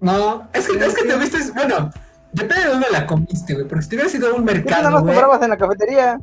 No, 0.00 0.48
es 0.52 0.66
que, 0.66 0.78
es 0.84 0.94
que 0.94 1.04
te 1.04 1.16
viste, 1.18 1.38
bueno, 1.54 1.90
depende 2.32 2.64
de 2.64 2.70
dónde 2.70 2.86
la 2.90 3.06
comiste, 3.06 3.54
güey, 3.54 3.66
porque 3.68 3.82
si 3.82 3.88
te 3.90 3.96
hubieras 3.96 4.14
ido 4.14 4.28
a 4.28 4.34
un 4.34 4.44
¿Por 4.46 4.54
qué 4.54 4.60
nada 4.70 4.82
mercado, 4.82 5.00
güey, 5.02 5.14
comprabas 5.14 5.42
en 5.42 5.50
la 5.50 5.56
cafetería? 5.58 6.20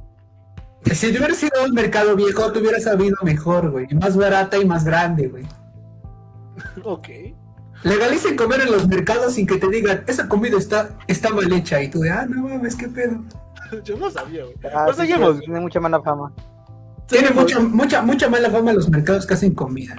si 0.91 1.11
te 1.11 1.17
hubieras 1.17 1.43
ido 1.43 1.61
a 1.61 1.65
un 1.65 1.73
mercado 1.73 2.15
viejo, 2.15 2.51
te 2.51 2.59
hubieras 2.59 2.83
sabido 2.83 3.15
mejor, 3.23 3.69
güey, 3.71 3.87
y 3.89 3.95
más 3.95 4.15
barata 4.17 4.57
y 4.57 4.65
más 4.65 4.83
grande, 4.83 5.27
güey. 5.27 5.45
Ok. 6.83 7.09
Legalicen 7.83 8.35
comer 8.37 8.61
en 8.61 8.71
los 8.71 8.87
mercados 8.87 9.33
sin 9.33 9.45
que 9.45 9.57
te 9.57 9.67
digan, 9.69 10.03
esa 10.07 10.27
comida 10.29 10.57
está, 10.57 10.91
está 11.07 11.29
mal 11.29 11.51
hecha, 11.51 11.81
y 11.81 11.89
tú 11.89 11.99
de, 11.99 12.09
ah, 12.11 12.25
no 12.27 12.47
mames, 12.47 12.75
qué 12.75 12.87
pedo. 12.87 13.17
Yo 13.83 13.97
no 13.97 14.09
sabía, 14.09 14.43
güey. 14.45 14.55
Ah, 14.73 14.83
Pues 14.85 14.97
sí, 14.97 15.01
seguimos. 15.07 15.39
Tiene 15.39 15.59
mucha 15.59 15.79
mala 15.79 16.01
fama. 16.01 16.31
Tiene 17.07 17.31
mucha, 17.31 17.59
mucha, 17.59 18.01
mucha 18.01 18.29
mala 18.29 18.49
fama 18.49 18.71
los 18.73 18.89
mercados 18.89 19.25
que 19.25 19.33
hacen 19.33 19.53
comida. 19.53 19.95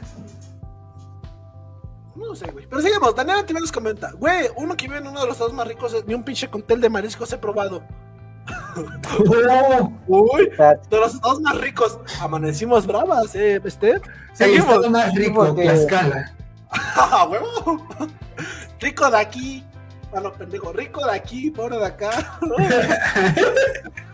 No 2.16 2.34
sé, 2.34 2.50
güey. 2.50 2.66
Pero 2.68 2.80
seguimos. 2.80 3.14
Daniel 3.14 3.38
Antiveros 3.38 3.70
comenta, 3.70 4.12
güey, 4.12 4.46
uno 4.56 4.76
que 4.76 4.86
vive 4.86 4.98
en 4.98 5.06
uno 5.08 5.20
de 5.20 5.26
los 5.26 5.34
estados 5.34 5.52
más 5.52 5.68
ricos, 5.68 5.94
ni 6.06 6.14
un 6.14 6.22
pinche 6.24 6.48
cóctel 6.48 6.80
de 6.80 6.88
mariscos 6.88 7.32
he 7.32 7.38
probado. 7.38 7.82
Oh, 9.18 9.92
Uy, 10.08 10.50
sea, 10.56 10.74
de 10.74 10.96
los 10.98 11.14
estados 11.14 11.40
más 11.40 11.58
ricos. 11.60 11.98
Amanecimos 12.20 12.86
bravas, 12.86 13.34
eh, 13.34 13.60
este. 13.64 13.92
el 13.92 14.02
Seguimos. 14.32 14.66
estado 14.66 14.90
más 14.90 15.14
rico, 15.14 15.54
Tlaxcala. 15.54 16.34
¡Ah, 16.96 17.26
huevo! 17.30 17.86
Rico 18.80 19.10
de 19.10 19.18
aquí. 19.18 19.64
Ah, 20.14 20.20
no, 20.20 20.32
pendejo. 20.32 20.72
Rico 20.72 21.04
de 21.04 21.12
aquí, 21.12 21.50
pobre 21.50 21.78
de 21.78 21.86
acá. 21.86 22.38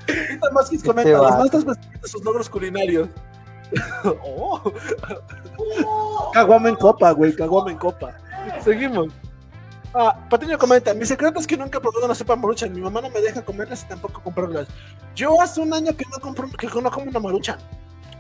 Ahorita 0.09 0.51
más 0.53 0.70
que 0.70 0.78
comenta, 0.78 1.03
Este 1.03 1.12
los 1.12 1.23
vato. 1.23 1.39
maestros 1.39 1.65
presumen 1.65 2.01
de 2.01 2.09
sus 2.09 2.24
logros 2.24 2.49
culinarios. 2.51 3.09
oh. 4.24 4.73
Caguama 6.32 6.69
en 6.69 6.77
copa, 6.77 7.11
güey, 7.12 7.35
caguama 7.35 7.70
en 7.70 7.78
copa. 7.78 8.15
Seguimos. 8.65 9.12
Ah, 9.93 10.16
Patiño 10.28 10.57
comenta, 10.57 10.95
mi 10.95 11.05
secreto 11.05 11.41
es 11.41 11.47
que 11.47 11.57
nunca 11.57 11.78
he 11.78 11.81
probado 11.81 12.05
una 12.05 12.15
sopa 12.15 12.37
maruchan. 12.37 12.73
Mi 12.73 12.81
mamá 12.81 13.01
no 13.01 13.11
me 13.11 13.20
deja 13.20 13.43
comerlas 13.45 13.82
y 13.82 13.87
tampoco 13.89 14.23
comprarlas. 14.23 14.69
Yo 15.16 15.41
hace 15.41 15.61
un 15.61 15.74
año 15.74 15.97
que 15.97 16.05
no 16.11 16.19
compro, 16.20 16.49
que 16.49 16.69
no 16.69 16.91
como 16.91 17.11
una 17.11 17.20
maruchan. 17.20 17.59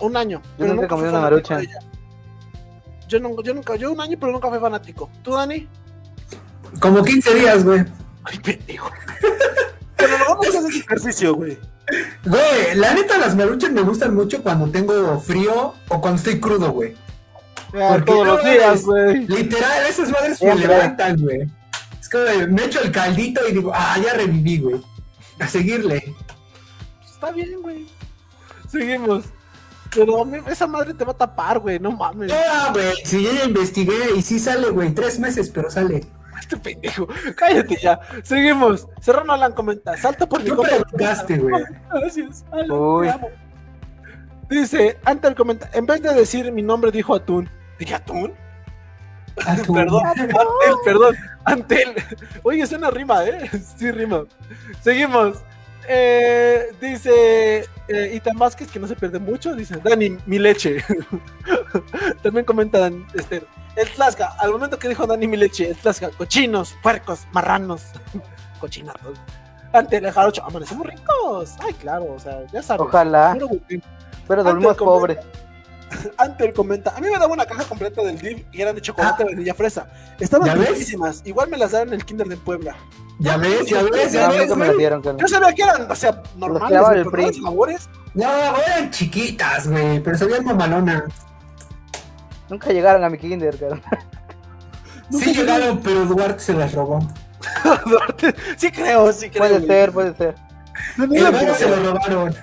Un 0.00 0.16
año. 0.16 0.42
Yo 0.58 0.66
nunca 0.66 0.86
he 0.86 0.88
fui 0.88 1.10
comido 1.10 1.18
una 1.18 1.60
ella. 1.60 1.78
Yo, 3.10 3.18
no, 3.18 3.42
yo 3.42 3.52
nunca, 3.52 3.74
yo 3.74 3.90
un 3.90 4.00
año, 4.00 4.16
pero 4.20 4.30
nunca 4.30 4.48
fui 4.48 4.60
fanático. 4.60 5.10
¿Tú, 5.24 5.32
Dani? 5.32 5.68
Como 6.78 7.02
15 7.02 7.34
días, 7.34 7.64
güey. 7.64 7.84
Ay, 8.22 8.38
pendejo. 8.38 8.88
Pero 9.96 10.16
lo 10.16 10.24
vamos 10.26 10.46
a 10.54 10.58
hacer 10.60 10.70
ejercicio, 10.70 11.34
güey. 11.34 11.58
Güey, 12.24 12.76
la 12.76 12.94
neta, 12.94 13.18
las 13.18 13.34
maruchas 13.34 13.72
me 13.72 13.80
gustan 13.82 14.14
mucho 14.14 14.40
cuando 14.44 14.70
tengo 14.70 15.18
frío 15.18 15.74
o 15.88 16.00
cuando 16.00 16.18
estoy 16.18 16.38
crudo, 16.38 16.70
güey. 16.70 16.94
Porque 17.72 18.04
todos 18.12 18.26
no 18.26 18.34
los 18.36 18.44
días, 18.44 18.84
güey. 18.84 19.26
Literal, 19.26 19.86
esas 19.88 20.10
madres 20.10 20.30
me 20.30 20.36
Siempre. 20.36 20.68
levantan, 20.68 21.20
güey. 21.20 21.50
Es 22.00 22.08
como 22.08 22.22
de, 22.24 22.46
me 22.46 22.64
echo 22.64 22.80
el 22.80 22.92
caldito 22.92 23.40
y 23.48 23.52
digo, 23.52 23.72
ah, 23.74 23.98
ya 24.00 24.14
reviví, 24.14 24.58
güey. 24.58 24.80
A 25.40 25.48
seguirle. 25.48 26.14
Está 27.04 27.32
bien, 27.32 27.60
güey. 27.60 27.88
Seguimos. 28.68 29.24
Pero 29.94 30.22
a 30.22 30.24
mí 30.24 30.38
esa 30.46 30.66
madre 30.66 30.94
te 30.94 31.04
va 31.04 31.12
a 31.12 31.16
tapar, 31.16 31.58
güey. 31.58 31.78
No 31.78 31.90
mames. 31.92 32.32
Ah, 32.32 32.70
güey, 32.72 32.92
si 33.04 33.22
yo 33.24 33.32
ya 33.32 33.44
investigué 33.44 34.14
y 34.16 34.22
sí 34.22 34.38
sale, 34.38 34.70
güey, 34.70 34.90
tres 34.94 35.18
meses, 35.18 35.50
pero 35.50 35.70
sale. 35.70 36.04
Este 36.40 36.56
pendejo. 36.56 37.06
Cállate 37.36 37.76
ya. 37.76 38.00
Seguimos. 38.22 38.88
Serrano 39.00 39.32
Alan 39.34 39.52
comenta. 39.52 39.96
Salta 39.96 40.26
por 40.26 40.42
mi 40.42 40.50
preguntaste, 40.50 41.36
güey. 41.38 41.64
Gracias. 41.92 42.44
Alan, 42.50 42.70
Uy. 42.70 43.06
te 43.08 43.12
amo. 43.12 43.28
Dice, 44.48 44.98
ante 45.04 45.28
el 45.28 45.34
comentario, 45.34 45.78
en 45.78 45.86
vez 45.86 46.02
de 46.02 46.12
decir 46.14 46.50
mi 46.50 46.62
nombre, 46.62 46.90
dijo 46.90 47.14
Atún. 47.14 47.48
¿Dije 47.78 47.94
Atún? 47.94 48.32
A 49.46 49.56
tu- 49.56 49.72
Perdón, 49.74 50.02
Antel, 50.06 50.74
perdón, 50.84 51.16
Antel. 51.44 51.94
Oye, 52.42 52.62
es 52.62 52.72
una 52.72 52.90
rima, 52.90 53.24
¿eh? 53.24 53.48
Sí, 53.76 53.90
rima. 53.92 54.24
Seguimos. 54.82 55.38
Eh, 55.92 56.72
dice 56.80 57.68
eh, 57.88 58.12
Itan 58.14 58.38
Vázquez, 58.38 58.70
que 58.70 58.78
no 58.78 58.86
se 58.86 58.94
pierde 58.94 59.18
mucho. 59.18 59.56
Dice 59.56 59.76
Dani, 59.82 60.16
mi 60.24 60.38
leche. 60.38 60.84
También 62.22 62.44
comentan 62.44 63.04
este, 63.12 63.42
el 63.74 63.88
Tlaxca. 63.90 64.36
Al 64.38 64.52
momento 64.52 64.78
que 64.78 64.88
dijo 64.88 65.04
Dani, 65.04 65.26
mi 65.26 65.36
leche, 65.36 65.70
el 65.70 65.76
Tlaxca, 65.76 66.10
cochinos, 66.10 66.76
puercos, 66.80 67.26
marranos, 67.32 67.86
cochinatos. 68.60 69.18
Ante 69.72 69.96
el 69.96 70.12
jarocho, 70.12 70.44
amanecemos 70.44 70.86
ricos. 70.86 71.56
Ay, 71.58 71.74
claro, 71.74 72.14
o 72.14 72.20
sea, 72.20 72.46
ya 72.52 72.62
sabes. 72.62 72.82
Ojalá, 72.82 73.36
pero 74.28 74.44
dormimos 74.44 74.76
pobres. 74.76 75.18
Ante 76.16 76.44
el 76.46 76.52
comenta, 76.52 76.94
a 76.96 77.00
mí 77.00 77.08
me 77.10 77.18
daba 77.18 77.32
una 77.32 77.46
caja 77.46 77.64
completa 77.64 78.02
del 78.02 78.18
DIV 78.18 78.46
y 78.52 78.62
eran 78.62 78.74
de 78.74 78.80
chocolate, 78.80 79.24
vainilla, 79.24 79.54
fresa. 79.54 79.88
Estaban 80.18 80.58
riquísimas. 80.58 81.22
Igual 81.24 81.48
me 81.48 81.56
las 81.56 81.72
daban 81.72 81.88
en 81.88 81.94
el 81.94 82.04
Kinder 82.04 82.28
de 82.28 82.36
Puebla. 82.36 82.76
Ya 83.18 83.36
ves, 83.36 83.66
ya 83.66 83.82
ves, 83.82 84.12
ya 84.12 84.28
ves. 84.30 84.48
Yo 84.48 85.28
sabía 85.28 85.52
que 85.54 85.62
eran, 85.62 85.90
o 85.90 85.94
sea, 85.94 86.22
normales. 86.36 86.68
quedaba 86.68 86.94
el 86.94 87.10
pero 87.10 87.32
sabores. 87.32 87.88
No, 88.14 88.28
eran 88.66 88.90
chiquitas, 88.90 89.68
güey, 89.68 90.00
pero 90.00 90.16
sabían 90.16 90.44
mamalona. 90.44 91.04
Nunca 92.48 92.70
llegaron 92.72 93.04
a 93.04 93.10
mi 93.10 93.18
kinder, 93.18 93.56
carnal. 93.58 93.82
Sí 95.10 95.34
llegaron, 95.34 95.80
pero 95.80 96.04
Duarte 96.06 96.40
se 96.40 96.54
las 96.54 96.72
robó. 96.72 97.00
Duarte, 97.86 98.34
sí 98.56 98.70
creo, 98.70 99.12
sí 99.12 99.28
creo. 99.28 99.42
Puede 99.42 99.58
güey. 99.58 99.66
ser, 99.66 99.92
puede 99.92 100.16
ser. 100.16 100.34
Se 101.56 101.68
lo 101.68 101.92
robaron. 101.92 102.34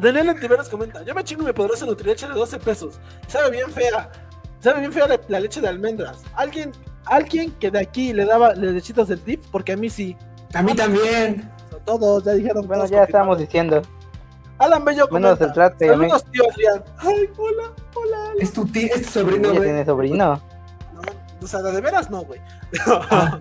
Daniel 0.00 0.28
Antiveros 0.30 0.68
comenta, 0.68 1.02
yo 1.04 1.14
me 1.14 1.24
chingo 1.24 1.44
mi 1.44 1.52
poderosa 1.52 1.86
Nutrileche 1.86 2.26
de 2.28 2.34
12 2.34 2.58
pesos. 2.58 3.00
Sabe 3.26 3.50
bien 3.50 3.70
fea. 3.70 4.10
Sabe 4.60 4.80
bien 4.80 4.92
fea 4.92 5.06
la, 5.06 5.20
la 5.28 5.40
leche 5.40 5.60
de 5.60 5.68
almendras. 5.68 6.22
Alguien, 6.34 6.72
alguien 7.04 7.50
que 7.52 7.70
de 7.70 7.80
aquí 7.80 8.12
le 8.12 8.24
daba 8.24 8.54
le 8.54 8.72
lechitas 8.72 9.08
del 9.08 9.24
dip, 9.24 9.42
porque 9.50 9.72
a 9.72 9.76
mí 9.76 9.88
sí. 9.90 10.16
A 10.54 10.62
mí 10.62 10.74
también. 10.74 11.50
Todos, 11.84 12.24
ya 12.24 12.32
dijeron. 12.32 12.66
Bueno, 12.66 12.86
ya 12.86 13.04
estábamos 13.04 13.38
diciendo. 13.38 13.82
Alan 14.58 14.84
Bello 14.84 15.06
Menos 15.10 15.38
comenta. 15.38 15.44
el 15.46 15.52
trate, 15.52 15.86
y 15.86 15.88
a 15.90 15.96
mí. 15.96 16.06
Saludos, 16.10 16.24
tío 16.32 16.42
Adrián. 16.50 16.84
Ay, 16.98 17.30
hola, 17.38 17.72
hola. 17.94 18.32
Es 18.40 18.52
tu, 18.52 18.64
ti- 18.66 18.90
es 18.92 19.02
tu 19.02 19.10
sobrino, 19.10 19.50
güey. 19.50 19.62
tiene 19.62 19.84
sobrino. 19.84 20.42
No, 20.94 21.00
o 21.40 21.46
sea, 21.46 21.62
de 21.62 21.80
veras 21.80 22.10
no, 22.10 22.22
güey. 22.24 22.40
Ah, 22.86 23.38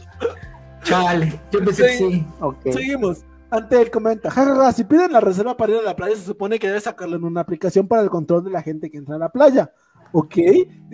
Chale, 0.83 1.39
yo 1.51 1.59
pensé 1.65 1.83
que 1.83 1.97
Sí. 1.97 2.11
sí. 2.11 2.27
Ok. 2.39 2.57
Seguimos. 2.71 3.25
Ante 3.49 3.81
él 3.81 3.89
comenta, 3.89 4.29
jajaja, 4.29 4.71
si 4.73 4.83
piden 4.83 5.13
la 5.13 5.21
reserva 5.21 5.55
para 5.55 5.73
ir 5.73 5.79
a 5.79 5.83
la 5.83 5.95
playa, 5.95 6.15
se 6.15 6.23
supone 6.23 6.59
que 6.59 6.67
debe 6.67 6.81
sacarlo 6.81 7.15
en 7.15 7.23
una 7.23 7.41
aplicación 7.41 7.87
para 7.87 8.01
el 8.01 8.09
control 8.09 8.43
de 8.43 8.51
la 8.51 8.61
gente 8.61 8.89
que 8.91 8.97
entra 8.97 9.15
a 9.15 9.19
la 9.19 9.29
playa. 9.29 9.71
¿Ok? 10.11 10.35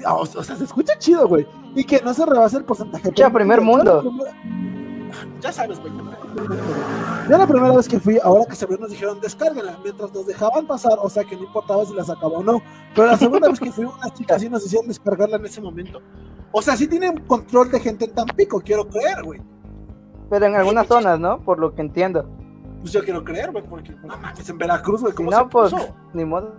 Ah, 0.06 0.16
O, 0.16 0.22
o 0.22 0.26
sea, 0.26 0.56
se 0.56 0.64
escucha 0.64 0.98
chido, 0.98 1.28
güey. 1.28 1.48
Y 1.76 1.84
que 1.84 2.02
no 2.02 2.14
se 2.14 2.26
rebase 2.26 2.58
el 2.58 2.66
porcentaje. 2.66 3.04
Escucha 3.04 3.30
primer 3.32 3.60
Yo 3.60 3.66
mundo. 3.66 4.04
Ya 5.42 5.52
sabes, 5.52 5.80
güey. 5.80 5.94
Ya 7.30 7.38
la 7.38 7.48
primera 7.48 7.76
vez 7.76 7.88
que 7.88 8.00
fui, 8.00 8.20
ahora 8.24 8.46
que 8.46 8.56
se 8.56 8.66
abrió, 8.66 8.80
nos 8.80 8.90
dijeron 8.90 9.20
descárguenla, 9.22 9.78
mientras 9.84 10.12
nos 10.14 10.26
dejaban 10.26 10.66
pasar, 10.66 10.94
o 11.02 11.10
sea 11.10 11.24
que 11.24 11.36
no 11.36 11.44
importaba 11.44 11.86
si 11.86 11.94
la 11.94 12.04
sacaba 12.04 12.40
o 12.40 12.44
no. 12.44 12.62
Pero 12.96 13.08
la 13.08 13.18
segunda 13.18 13.48
vez 13.50 13.60
que 13.60 13.72
fui, 13.72 13.86
unas 13.86 14.14
chicas 14.14 14.42
sí 14.42 14.50
nos 14.50 14.66
hicieron 14.66 14.88
descargarla 14.88 15.38
en 15.38 15.46
ese 15.46 15.62
momento. 15.62 16.02
O 16.52 16.62
sea, 16.62 16.76
sí 16.76 16.88
tienen 16.88 17.18
control 17.26 17.72
de 17.72 17.80
gente 17.80 18.06
en 18.06 18.14
Tampico, 18.14 18.62
quiero 18.62 18.88
creer, 18.88 19.24
güey. 19.24 19.42
Pero 20.30 20.46
en 20.46 20.56
algunas 20.56 20.88
zonas, 20.88 21.20
¿no? 21.20 21.40
Por 21.40 21.60
lo 21.60 21.74
que 21.74 21.82
entiendo. 21.82 22.28
Pues 22.84 22.92
yo 22.92 23.02
quiero 23.02 23.24
creer, 23.24 23.50
güey, 23.50 23.64
porque 23.64 23.96
no 24.04 24.18
mames, 24.18 24.50
en 24.50 24.58
Veracruz, 24.58 25.00
güey, 25.00 25.14
¿cómo 25.14 25.32
no, 25.32 25.38
se 25.38 25.46
pues, 25.46 25.72
puso? 25.72 25.96
ni 26.14 26.26
modo. 26.26 26.54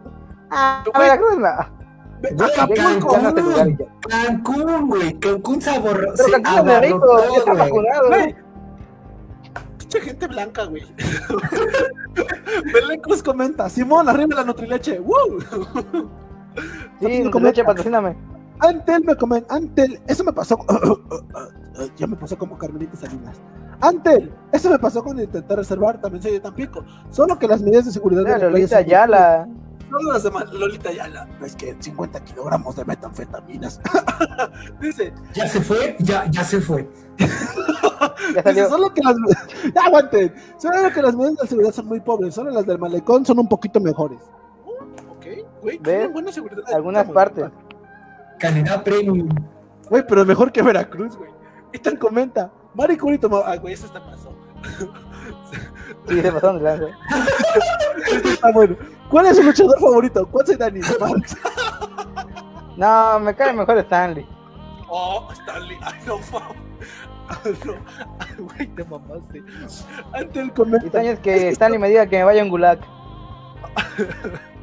Ah, 0.51 0.83
Güey. 0.87 1.07
Veracruz 1.07 1.37
no. 1.37 2.45
Acapulco. 2.47 3.89
Cancún, 4.09 4.89
güey. 4.89 5.21
Cancún 5.21 5.61
sabor. 5.61 6.15
Pero 6.17 6.43
Cancún 6.43 6.59
es 6.59 6.65
de 6.65 6.81
rico, 6.81 7.05
abarrotó, 7.05 7.31
ya 7.33 7.39
está 7.41 7.53
vacunado. 7.53 8.09
Güey. 8.09 8.35
Pinche 9.77 10.01
gente 10.01 10.27
blanca, 10.29 10.65
güey. 10.65 10.83
Belén 12.73 13.01
Cruz 13.03 13.23
comenta, 13.23 13.69
Simón, 13.69 14.09
arriba 14.09 14.37
la 14.37 14.45
Nutrileche. 14.45 15.01
¡Woo! 15.01 15.41
Sí, 17.01 17.01
Comenta. 17.01 17.31
con 17.33 17.43
leche, 17.43 17.65
patrocíname. 17.65 18.17
Antel 18.61 19.05
me 19.05 19.15
comenta, 19.15 19.55
Antel, 19.55 20.01
eso 20.07 20.25
me 20.25 20.33
pasó. 20.33 20.57
ya 21.97 22.07
me 22.07 22.17
pasó 22.17 22.39
como 22.39 22.57
Carmelita 22.57 22.97
Salinas. 22.97 23.43
Antel, 23.89 24.33
eso 24.53 24.71
me 24.71 24.79
pasó 24.79 25.03
cuando 25.03 25.23
intenté 25.23 25.55
reservar, 25.57 26.01
también 26.01 26.23
soy 26.23 26.33
de 26.33 26.41
Tampico. 26.41 26.85
Solo 27.11 27.39
que 27.39 27.47
las 27.49 27.61
medidas 27.63 27.85
de 27.87 27.93
seguridad 27.93 28.23
Mira, 28.23 28.39
de 28.39 28.51
Lolita 28.51 28.79
Ayala. 28.79 29.49
Solo 29.91 30.13
las 30.13 30.23
de 30.23 30.31
Ma- 30.31 30.45
Lolita 30.45 30.89
Ayala. 30.91 31.29
Es 31.43 31.55
que 31.55 31.77
50 31.79 32.25
kilogramos 32.25 32.75
de 32.77 32.85
metanfetaminas. 32.85 33.81
Dice, 34.81 35.13
Ya 35.35 35.47
se 35.49 35.61
fue, 35.61 35.97
ya, 36.01 36.27
ya 36.31 36.43
se 36.45 36.61
fue. 36.61 36.89
Ya 37.19 38.43
Dice, 38.43 38.69
solo 38.69 38.93
que 38.93 39.03
las 39.03 39.17
ya 39.75 39.85
aguanten. 39.85 40.35
Solo 40.59 40.91
que 40.93 41.03
las 41.03 41.15
medidas 41.15 41.37
de 41.43 41.47
seguridad 41.49 41.73
son 41.73 41.87
muy 41.87 42.01
pobres. 42.01 42.35
Solo 42.35 42.51
las 42.51 42.67
del 42.67 42.79
malecón 42.79 43.25
son 43.25 43.39
un 43.39 43.49
poquito 43.49 43.81
mejores. 43.81 44.19
Oh, 44.65 45.13
ok, 45.13 45.27
güey. 45.63 45.79
Tienen 45.79 46.13
buena 46.13 46.33
seguridad. 46.33 46.63
Algunas 46.75 47.09
partes. 47.11 47.45
Calidad 48.39 48.83
premium. 48.83 49.29
Güey, 49.91 50.05
pero 50.07 50.25
mejor 50.25 50.51
que 50.51 50.63
Veracruz, 50.63 51.17
güey. 51.17 51.31
Y 51.73 51.79
tal 51.79 51.99
comenta. 51.99 52.51
Mari 52.75 52.97
Curito. 52.97 53.29
ma- 53.29 53.43
Ah, 53.45 53.57
güey, 53.57 53.75
eso 53.75 53.87
está 53.87 54.01
pasó. 54.05 54.33
Sí, 56.09 56.21
se 56.21 56.33
pasaron 56.33 56.59
de 56.59 56.65
lanza. 56.65 56.87
Eso 58.13 58.29
está 58.29 58.51
bueno. 58.53 58.77
¿Cuál 59.09 59.27
es 59.27 59.37
su 59.37 59.43
luchador 59.43 59.79
favorito? 59.81 60.27
¿Cuál 60.27 60.51
es 60.51 60.59
Dani? 60.59 60.81
Marx. 61.01 61.37
No, 62.77 63.21
me 63.21 63.35
cae 63.35 63.53
mejor 63.55 63.79
Stanley. 63.79 64.27
Oh, 64.89 65.29
Stanley. 65.33 65.79
Ay, 65.83 65.95
no, 66.07 66.19
no. 66.19 67.75
Ay, 68.19 68.35
güey, 68.39 68.67
te 68.75 68.85
mamaste. 68.85 69.43
Ante 70.13 70.41
el 70.41 70.47
Y 70.49 70.51
comenta. 70.51 70.91
sueño 70.91 71.11
es 71.13 71.21
que 71.21 71.49
Stanley 71.51 71.79
me 71.79 71.89
diga 71.89 72.07
que 72.07 72.19
me 72.19 72.25
vaya 72.25 72.43
un 72.43 72.51
gulag. 72.51 72.79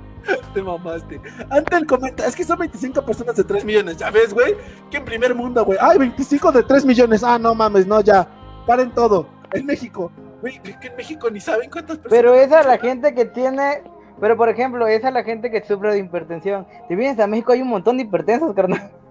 Te 0.53 0.61
mamaste. 0.61 1.21
Ante 1.49 1.75
el 1.75 1.85
comenta, 1.85 2.25
es 2.25 2.35
que 2.35 2.43
son 2.43 2.59
25 2.59 3.05
personas 3.05 3.35
de 3.35 3.43
3 3.43 3.63
millones. 3.63 3.97
Ya 3.97 4.09
ves, 4.11 4.33
güey. 4.33 4.55
Que 4.89 4.97
en 4.97 5.05
primer 5.05 5.33
mundo, 5.33 5.63
güey. 5.63 5.77
Ay, 5.81 5.97
25 5.97 6.51
de 6.51 6.63
3 6.63 6.85
millones. 6.85 7.23
Ah, 7.23 7.39
no 7.39 7.55
mames, 7.55 7.87
no, 7.87 8.01
ya. 8.01 8.27
Paren 8.67 8.91
todo. 8.91 9.27
En 9.53 9.65
México. 9.65 10.11
Güey, 10.41 10.61
que, 10.61 10.77
que 10.79 10.87
en 10.87 10.95
México 10.95 11.29
ni 11.29 11.39
saben 11.39 11.69
cuántas 11.69 11.97
personas. 11.97 12.21
Pero 12.21 12.33
esa 12.35 12.61
es 12.61 12.65
la 12.65 12.77
gente 12.77 13.13
que 13.13 13.25
tiene. 13.25 13.83
Pero 14.19 14.37
por 14.37 14.49
ejemplo, 14.49 14.87
esa 14.87 15.07
es 15.07 15.13
la 15.13 15.23
gente 15.23 15.49
que 15.49 15.63
sufre 15.63 15.93
de 15.93 15.99
hipertensión. 15.99 16.67
Si 16.87 16.95
vienes 16.95 17.19
a 17.19 17.27
México 17.27 17.53
hay 17.53 17.61
un 17.61 17.69
montón 17.69 17.97
de 17.97 18.03
hipertensos, 18.03 18.53
carnal. 18.53 18.91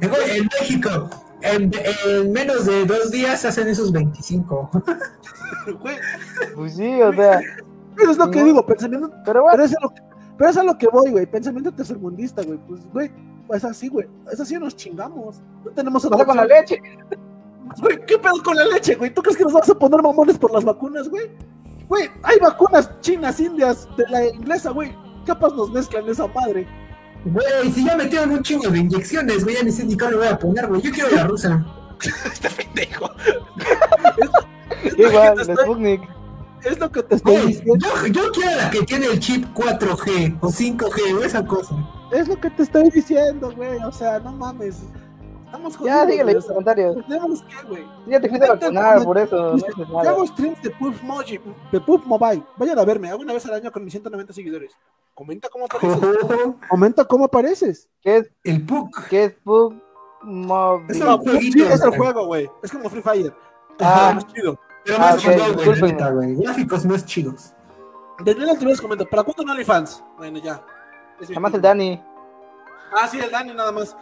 Güey, 0.00 0.38
en 0.38 0.48
México, 0.60 1.08
en, 1.40 1.70
en 2.04 2.32
menos 2.32 2.66
de 2.66 2.84
dos 2.84 3.12
días 3.12 3.44
hacen 3.44 3.68
esos 3.68 3.92
25. 3.92 4.70
Güey, 5.80 5.96
Pues 6.56 6.74
sí, 6.74 7.00
o 7.00 7.12
sea. 7.12 7.40
pero 7.96 8.10
es 8.10 8.18
lo 8.18 8.30
que 8.30 8.40
No. 8.40 8.44
digo, 8.46 8.66
pensamiento. 8.66 9.10
Pero 9.24 9.42
bueno, 9.42 9.56
Pero 9.56 9.64
es 9.64 9.76
a 9.76 9.80
lo 9.82 9.90
que, 9.90 10.02
pero 10.36 10.50
es 10.50 10.56
a 10.56 10.62
lo 10.62 10.78
que 10.78 10.88
voy, 10.88 11.10
güey. 11.10 11.26
Pensamiento 11.26 11.72
tercermundista, 11.72 12.42
güey. 12.42 12.58
Pues, 12.66 12.80
güey, 12.92 13.10
es 13.52 13.64
así, 13.64 13.88
güey. 13.88 14.06
Es 14.32 14.40
así, 14.40 14.56
nos 14.56 14.74
chingamos. 14.76 15.40
No 15.64 15.70
tenemos 15.72 16.04
otra 16.04 16.24
con 16.24 16.36
la 16.36 16.44
leche. 16.44 16.80
Güey, 17.80 17.98
¿qué 18.06 18.18
pedo 18.18 18.42
con 18.44 18.54
la 18.54 18.66
leche, 18.66 18.94
güey? 18.94 19.12
¿Tú 19.12 19.22
crees 19.22 19.38
que 19.38 19.42
nos 19.42 19.54
vamos 19.54 19.70
a 19.70 19.74
poner 19.74 20.02
mamones 20.02 20.38
por 20.38 20.52
las 20.52 20.64
vacunas, 20.64 21.08
güey? 21.08 21.30
Güey, 21.88 22.10
hay 22.22 22.38
vacunas 22.38 22.90
chinas, 23.00 23.40
indias, 23.40 23.88
de 23.96 24.06
la 24.10 24.26
inglesa, 24.26 24.70
güey. 24.70 24.94
Capaz 25.24 25.48
nos 25.56 25.70
mezclan 25.72 26.06
esa 26.06 26.26
madre. 26.26 26.68
Güey, 27.24 27.72
si 27.72 27.84
ya 27.86 27.96
metieron 27.96 28.32
un 28.32 28.42
chingo 28.42 28.68
de 28.68 28.78
inyecciones, 28.80 29.44
güey, 29.44 29.56
ya 29.56 29.62
ni 29.62 29.72
sé 29.72 29.84
ni 29.86 29.96
cuál 29.96 30.10
me 30.10 30.16
voy 30.18 30.26
a 30.26 30.38
poner, 30.38 30.66
güey. 30.68 30.82
Yo 30.82 30.92
quiero 30.92 31.08
la 31.16 31.24
rusa. 31.26 31.64
este 32.32 32.50
pendejo. 32.50 33.10
Igual, 34.98 35.40
el 35.40 35.56
Sputnik. 35.56 36.02
Es 36.64 36.78
lo 36.78 36.90
que 36.90 37.02
te 37.02 37.14
estoy 37.16 37.36
diciendo. 37.46 37.76
yo, 37.76 38.06
yo 38.08 38.32
quiero 38.32 38.56
la 38.56 38.70
que 38.70 38.82
tiene 38.82 39.06
el 39.06 39.20
chip 39.20 39.44
4G 39.54 40.38
o 40.40 40.48
5G 40.48 41.18
o 41.18 41.22
esa 41.24 41.44
cosa. 41.46 41.74
Es 42.12 42.28
lo 42.28 42.40
que 42.40 42.50
te 42.50 42.62
estoy 42.62 42.90
diciendo, 42.90 43.52
güey. 43.56 43.78
O 43.84 43.92
sea, 43.92 44.18
no 44.20 44.32
mames. 44.32 44.82
Estamos 45.46 45.76
jodidos. 45.76 45.96
Ya, 45.96 46.06
dígale 46.06 46.22
güey, 46.22 46.30
en 46.32 46.36
los 46.36 46.46
comentarios. 46.46 47.06
Tenemos 47.06 47.42
que, 47.42 47.68
güey. 47.68 47.84
Ya 48.06 48.20
te 48.20 48.28
fuiste 48.28 48.46
a 48.46 48.54
vacunar, 48.54 49.04
por 49.04 49.18
eso. 49.18 49.56
No 49.88 50.00
hago 50.00 50.26
streams 50.26 50.62
de 50.62 50.70
Puff 50.70 51.02
Moji, 51.02 51.40
de 51.70 51.80
Puff 51.80 52.04
Mobile. 52.06 52.42
Vayan 52.56 52.78
a 52.78 52.84
verme, 52.84 53.08
hago 53.08 53.22
una 53.22 53.32
vez 53.32 53.46
al 53.46 53.54
año 53.54 53.70
con 53.70 53.84
mis 53.84 53.92
190 53.92 54.32
seguidores. 54.32 54.72
Comenta 55.14 55.48
cómo 55.48 55.66
apareces. 55.66 55.98
Comenta 56.68 57.04
cómo 57.04 57.24
apareces. 57.26 57.88
¿Qué 58.02 58.16
es, 58.16 58.30
El 58.42 58.66
PUC. 58.66 59.08
qué 59.08 59.24
es 59.24 59.34
Pug 59.44 59.74
Mob? 60.22 60.82
Es 60.88 60.98
No, 60.98 61.16
un 61.16 61.22
sí, 61.22 61.30
jueguito, 61.30 61.68
es 61.68 61.80
el 61.82 61.96
juego, 61.96 62.26
güey. 62.26 62.50
Es 62.62 62.72
como 62.72 62.90
Free 62.90 63.02
Fire. 63.02 63.34
Ah. 63.80 64.14
Es 64.18 64.26
chido. 64.32 64.58
Pero 64.84 64.96
Ah, 64.98 65.00
más 65.00 65.16
chingón, 65.18 65.36
güey, 65.38 65.48
la 65.50 65.56
discúlpenme. 65.56 65.92
neta, 65.92 66.10
güey. 66.10 66.34
Gráficos 66.36 66.84
más 66.86 67.06
chidos. 67.06 67.52
Daniel 68.24 68.50
Altivez 68.50 68.80
comenta, 68.80 69.04
¿para 69.04 69.22
cuánto 69.22 69.42
no 69.42 69.52
OnlyFans? 69.52 70.02
Bueno, 70.16 70.38
ya. 70.38 70.62
Nada 71.28 71.40
más 71.40 71.54
el. 71.54 71.60
Dani. 71.62 72.02
Ah, 72.92 73.08
sí, 73.08 73.18
el 73.18 73.30
Dani 73.30 73.52
nada 73.54 73.72
más. 73.72 73.96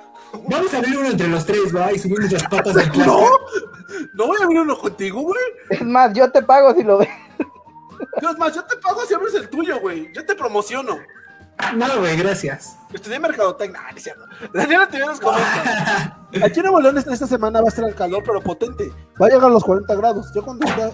Vamos 0.49 0.75
a 0.75 0.79
abrir 0.79 0.99
uno 0.99 1.09
entre 1.09 1.29
los 1.29 1.47
tres, 1.47 1.75
va, 1.75 1.93
y 1.93 1.99
subimos 1.99 2.31
las 2.31 2.43
patas 2.45 2.75
del 2.75 2.87
No, 2.89 2.93
plástico. 2.93 3.39
no 4.15 4.27
voy 4.27 4.37
a 4.41 4.45
abrir 4.45 4.61
uno 4.61 4.77
contigo, 4.79 5.23
güey. 5.23 5.43
Es 5.71 5.83
más, 5.83 6.13
yo 6.15 6.31
te 6.31 6.43
pago 6.43 6.75
si 6.75 6.83
lo 6.83 6.99
ves. 6.99 7.09
Es 8.21 8.39
más, 8.39 8.55
yo 8.55 8.65
te 8.65 8.77
pago 8.77 9.01
si 9.07 9.15
abres 9.15 9.35
el 9.35 9.49
tuyo, 9.49 9.81
güey. 9.81 10.13
Yo 10.13 10.27
te 10.27 10.35
promociono. 10.35 10.99
No, 11.77 12.01
güey, 12.01 12.17
gracias. 12.17 12.77
Estudié 12.93 13.19
mercadotecnia. 13.21 13.81
Ah, 13.85 13.91
no 13.93 13.97
es 13.97 14.03
cierto. 14.03 14.25
Daniel 14.53 14.81
Altivez 14.83 15.21
comenta. 15.21 16.19
Aquí 16.45 16.61
en 16.61 16.63
Nuevo 16.63 16.81
León 16.81 16.99
esta 16.99 17.27
semana 17.27 17.61
va 17.61 17.67
a 17.67 17.69
estar 17.69 17.85
el 17.89 17.95
calor, 17.95 18.23
pero 18.27 18.41
potente. 18.43 18.93
Va 19.21 19.27
a 19.27 19.29
llegar 19.31 19.45
a 19.45 19.53
los 19.53 19.65
40 19.65 19.95
grados. 19.95 20.33
Yo 20.35 20.43
cuando, 20.45 20.67
está- 20.67 20.91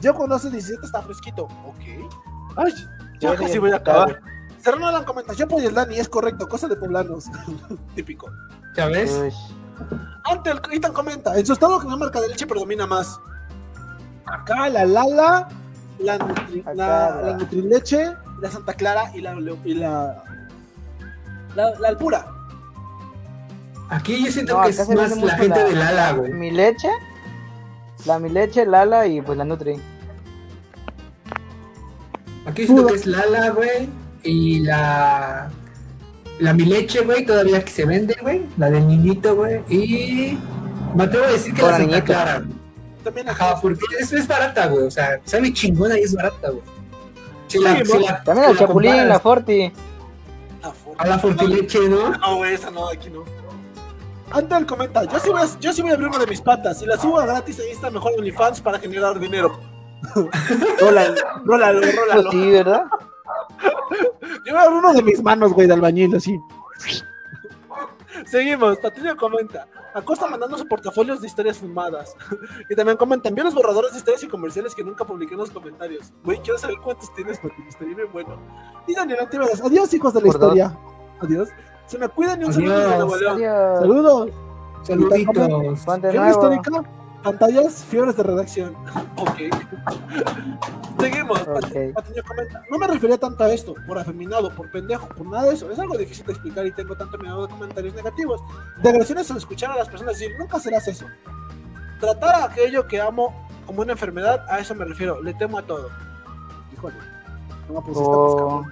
yo 0.00 0.14
cuando 0.14 0.36
hace 0.36 0.50
17 0.50 0.84
está 0.86 1.02
fresquito. 1.02 1.44
Ok. 1.44 1.76
Ay, 2.56 2.72
ya 3.20 3.34
casi 3.36 3.58
voy 3.58 3.72
a 3.72 3.76
acabar. 3.76 4.20
Serrano 4.60 4.86
Alan 4.86 5.04
comenta, 5.04 5.32
yo 5.32 5.46
apoyo 5.46 5.68
el 5.68 5.74
Dani, 5.74 5.98
es 5.98 6.08
correcto, 6.08 6.48
cosa 6.48 6.68
de 6.68 6.76
poblanos. 6.76 7.24
Típico. 7.96 8.30
¿Ya 8.76 8.86
ves? 8.86 9.18
Ante 10.24 10.50
el 10.50 10.60
Ethan 10.70 10.92
comenta, 10.92 11.36
en 11.36 11.44
su 11.44 11.52
estado 11.54 11.80
que 11.80 11.88
no 11.88 11.96
marca 11.98 12.20
de 12.20 12.28
leche 12.28 12.46
predomina 12.46 12.86
más. 12.86 13.18
Acá 14.24 14.68
la 14.68 14.84
Lala, 14.84 15.48
la, 15.98 16.18
Nutri, 16.18 16.60
Acá 16.60 16.74
la, 16.74 16.86
la- 17.10 17.22
la 17.22 17.36
Nutrileche, 17.38 18.16
la 18.42 18.50
Santa 18.50 18.74
Clara 18.74 19.10
y 19.14 19.20
la 19.22 19.34
y 19.64 19.74
la, 19.74 20.22
la, 21.54 21.78
la 21.78 21.88
Alpura. 21.88 22.26
Aquí 23.88 24.24
yo 24.24 24.30
siento 24.32 24.56
No, 24.58 24.64
que 24.64 24.70
es 24.70 24.76
se 24.76 24.94
más 24.94 25.10
vende 25.10 25.26
la 25.26 25.36
gente 25.36 25.58
la- 25.60 25.64
del 25.64 25.82
ala, 25.82 26.12
güey. 26.12 26.32
Mi 26.32 26.50
leche. 26.50 26.88
La 28.04 28.18
mi 28.18 28.28
leche, 28.28 28.66
Lala 28.66 29.06
y 29.06 29.20
pues 29.22 29.38
la 29.38 29.44
Nutri. 29.44 29.76
Aquí 32.46 32.64
siento 32.64 32.86
que 32.86 32.94
es 32.94 33.06
Lala, 33.06 33.50
güey. 33.50 33.88
Y 34.24 34.60
la. 34.60 35.50
La 36.40 36.52
mi 36.54 36.64
leche, 36.64 37.02
güey, 37.04 37.24
todavía 37.24 37.64
que 37.64 37.70
se 37.70 37.84
vende, 37.84 38.16
güey. 38.20 38.42
La 38.58 38.70
del 38.70 38.86
niñito, 38.88 39.36
güey. 39.36 39.60
Y. 39.68 40.38
Me 40.96 41.04
atrevo 41.04 41.26
a 41.26 41.30
decir 41.32 41.54
que 41.54 41.62
la 41.62 41.68
la 41.70 41.76
Santa. 41.78 42.02
Clara. 42.04 42.42
También. 43.04 43.28
Ajá, 43.28 43.60
porque 43.60 43.80
es, 44.00 44.12
es 44.12 44.26
barata, 44.26 44.66
güey. 44.66 44.86
O 44.86 44.90
sea, 44.90 45.20
sabe 45.24 45.52
chingona 45.52 45.96
y 45.98 46.02
es 46.02 46.14
barata, 46.14 46.50
güey. 46.50 46.62
También 48.24 48.48
la 48.52 48.56
Chapulín, 48.56 49.08
la 49.08 49.18
Forti. 49.20 49.72
For- 50.62 50.94
A 50.98 51.06
la 51.06 51.18
fortileche, 51.18 51.88
¿no? 51.88 52.10
No, 52.10 52.36
güey, 52.36 52.54
esa 52.54 52.70
no, 52.70 52.88
aquí 52.88 53.10
no. 53.10 53.24
Antel 54.30 54.64
comenta, 54.64 55.04
yo 55.04 55.18
sí, 55.18 55.28
voy 55.30 55.42
a, 55.42 55.58
yo 55.60 55.72
sí 55.72 55.82
voy 55.82 55.90
a 55.90 55.94
abrir 55.94 56.08
una 56.08 56.18
de 56.18 56.26
mis 56.26 56.40
patas. 56.40 56.78
Si 56.78 56.86
la 56.86 56.96
subo 56.96 57.18
a 57.20 57.26
gratis 57.26 57.58
ahí 57.60 57.70
está 57.70 57.90
mejor 57.90 58.12
OnlyFans 58.18 58.60
para 58.60 58.78
generar 58.78 59.18
dinero. 59.18 59.58
rólalo, 60.80 61.14
rólalo, 61.44 61.80
rólalo. 61.80 62.30
sí, 62.30 62.50
¿verdad? 62.50 62.84
Yo 64.46 64.52
voy 64.52 64.56
a 64.56 64.62
abrir 64.62 64.78
uno 64.78 64.92
de 64.94 65.02
mis 65.02 65.22
manos, 65.22 65.52
güey, 65.52 65.66
de 65.66 65.74
albañil, 65.74 66.14
así. 66.16 66.38
Seguimos, 68.26 68.78
Patricio 68.78 69.16
comenta. 69.16 69.66
Acosta 69.94 70.26
mandándose 70.26 70.64
portafolios 70.64 71.20
de 71.20 71.26
historias 71.26 71.58
filmadas. 71.58 72.16
y 72.70 72.74
también 72.74 72.96
comenta, 72.96 73.28
envío 73.28 73.44
los 73.44 73.54
borradores 73.54 73.92
de 73.92 73.98
historias 73.98 74.22
y 74.22 74.28
comerciales 74.28 74.74
que 74.74 74.84
nunca 74.84 75.04
publiqué 75.04 75.34
en 75.34 75.40
los 75.40 75.50
comentarios. 75.50 76.12
Güey, 76.24 76.40
quiero 76.40 76.58
saber 76.58 76.76
cuántos 76.82 77.12
tienes, 77.14 77.38
Patricio, 77.38 77.68
estaría 77.68 77.94
bien 77.94 78.08
bueno. 78.12 78.38
Y 78.86 78.94
Daniel 78.94 79.20
Antiveros, 79.20 79.60
adiós, 79.60 79.92
hijos 79.94 80.14
de 80.14 80.20
la 80.22 80.28
historia. 80.28 80.78
Adiós. 81.20 81.48
Se 81.86 81.98
me 81.98 82.08
cuidan 82.08 82.40
y 82.40 82.44
un 82.44 82.52
saludo 82.52 82.78
de. 82.78 82.96
Nuevo 82.96 83.16
León. 83.16 83.36
Adiós. 83.36 83.78
Saludos. 83.80 84.30
Saluditos. 84.82 85.48
Histórica, 86.30 86.84
pantallas, 87.22 87.84
fiebres 87.84 88.16
de 88.16 88.22
redacción. 88.22 88.74
Ok. 89.16 89.38
Seguimos. 91.00 91.40
Ok. 91.40 91.94
Patiño 91.94 92.22
comenta. 92.26 92.62
No 92.70 92.78
me 92.78 92.86
refería 92.86 93.18
tanto 93.18 93.44
a 93.44 93.52
esto, 93.52 93.74
por 93.86 93.98
afeminado, 93.98 94.54
por 94.54 94.70
pendejo, 94.70 95.08
por 95.08 95.26
nada 95.26 95.44
de 95.48 95.54
eso. 95.54 95.70
Es 95.70 95.78
algo 95.78 95.96
difícil 95.96 96.24
de 96.26 96.32
explicar 96.32 96.66
y 96.66 96.72
tengo 96.72 96.94
tanto 96.96 97.18
miedo 97.18 97.46
de 97.46 97.52
comentarios 97.52 97.94
negativos. 97.94 98.40
De 98.82 98.88
agresiones 98.90 99.30
al 99.30 99.36
escuchar 99.38 99.70
a 99.72 99.76
las 99.76 99.88
personas 99.88 100.18
decir, 100.18 100.32
nunca 100.38 100.58
serás 100.60 100.86
eso. 100.88 101.06
Tratar 102.00 102.34
a 102.34 102.44
aquello 102.46 102.86
que 102.86 103.00
amo 103.00 103.48
como 103.66 103.82
una 103.82 103.92
enfermedad, 103.92 104.44
a 104.48 104.58
eso 104.58 104.74
me 104.74 104.84
refiero, 104.84 105.22
le 105.22 105.34
temo 105.34 105.58
a 105.58 105.62
todo. 105.62 105.88
Híjole. 106.74 106.94
No 107.68 107.74
me 107.74 107.80
pusiste 107.82 108.02
Oh, 108.04 108.64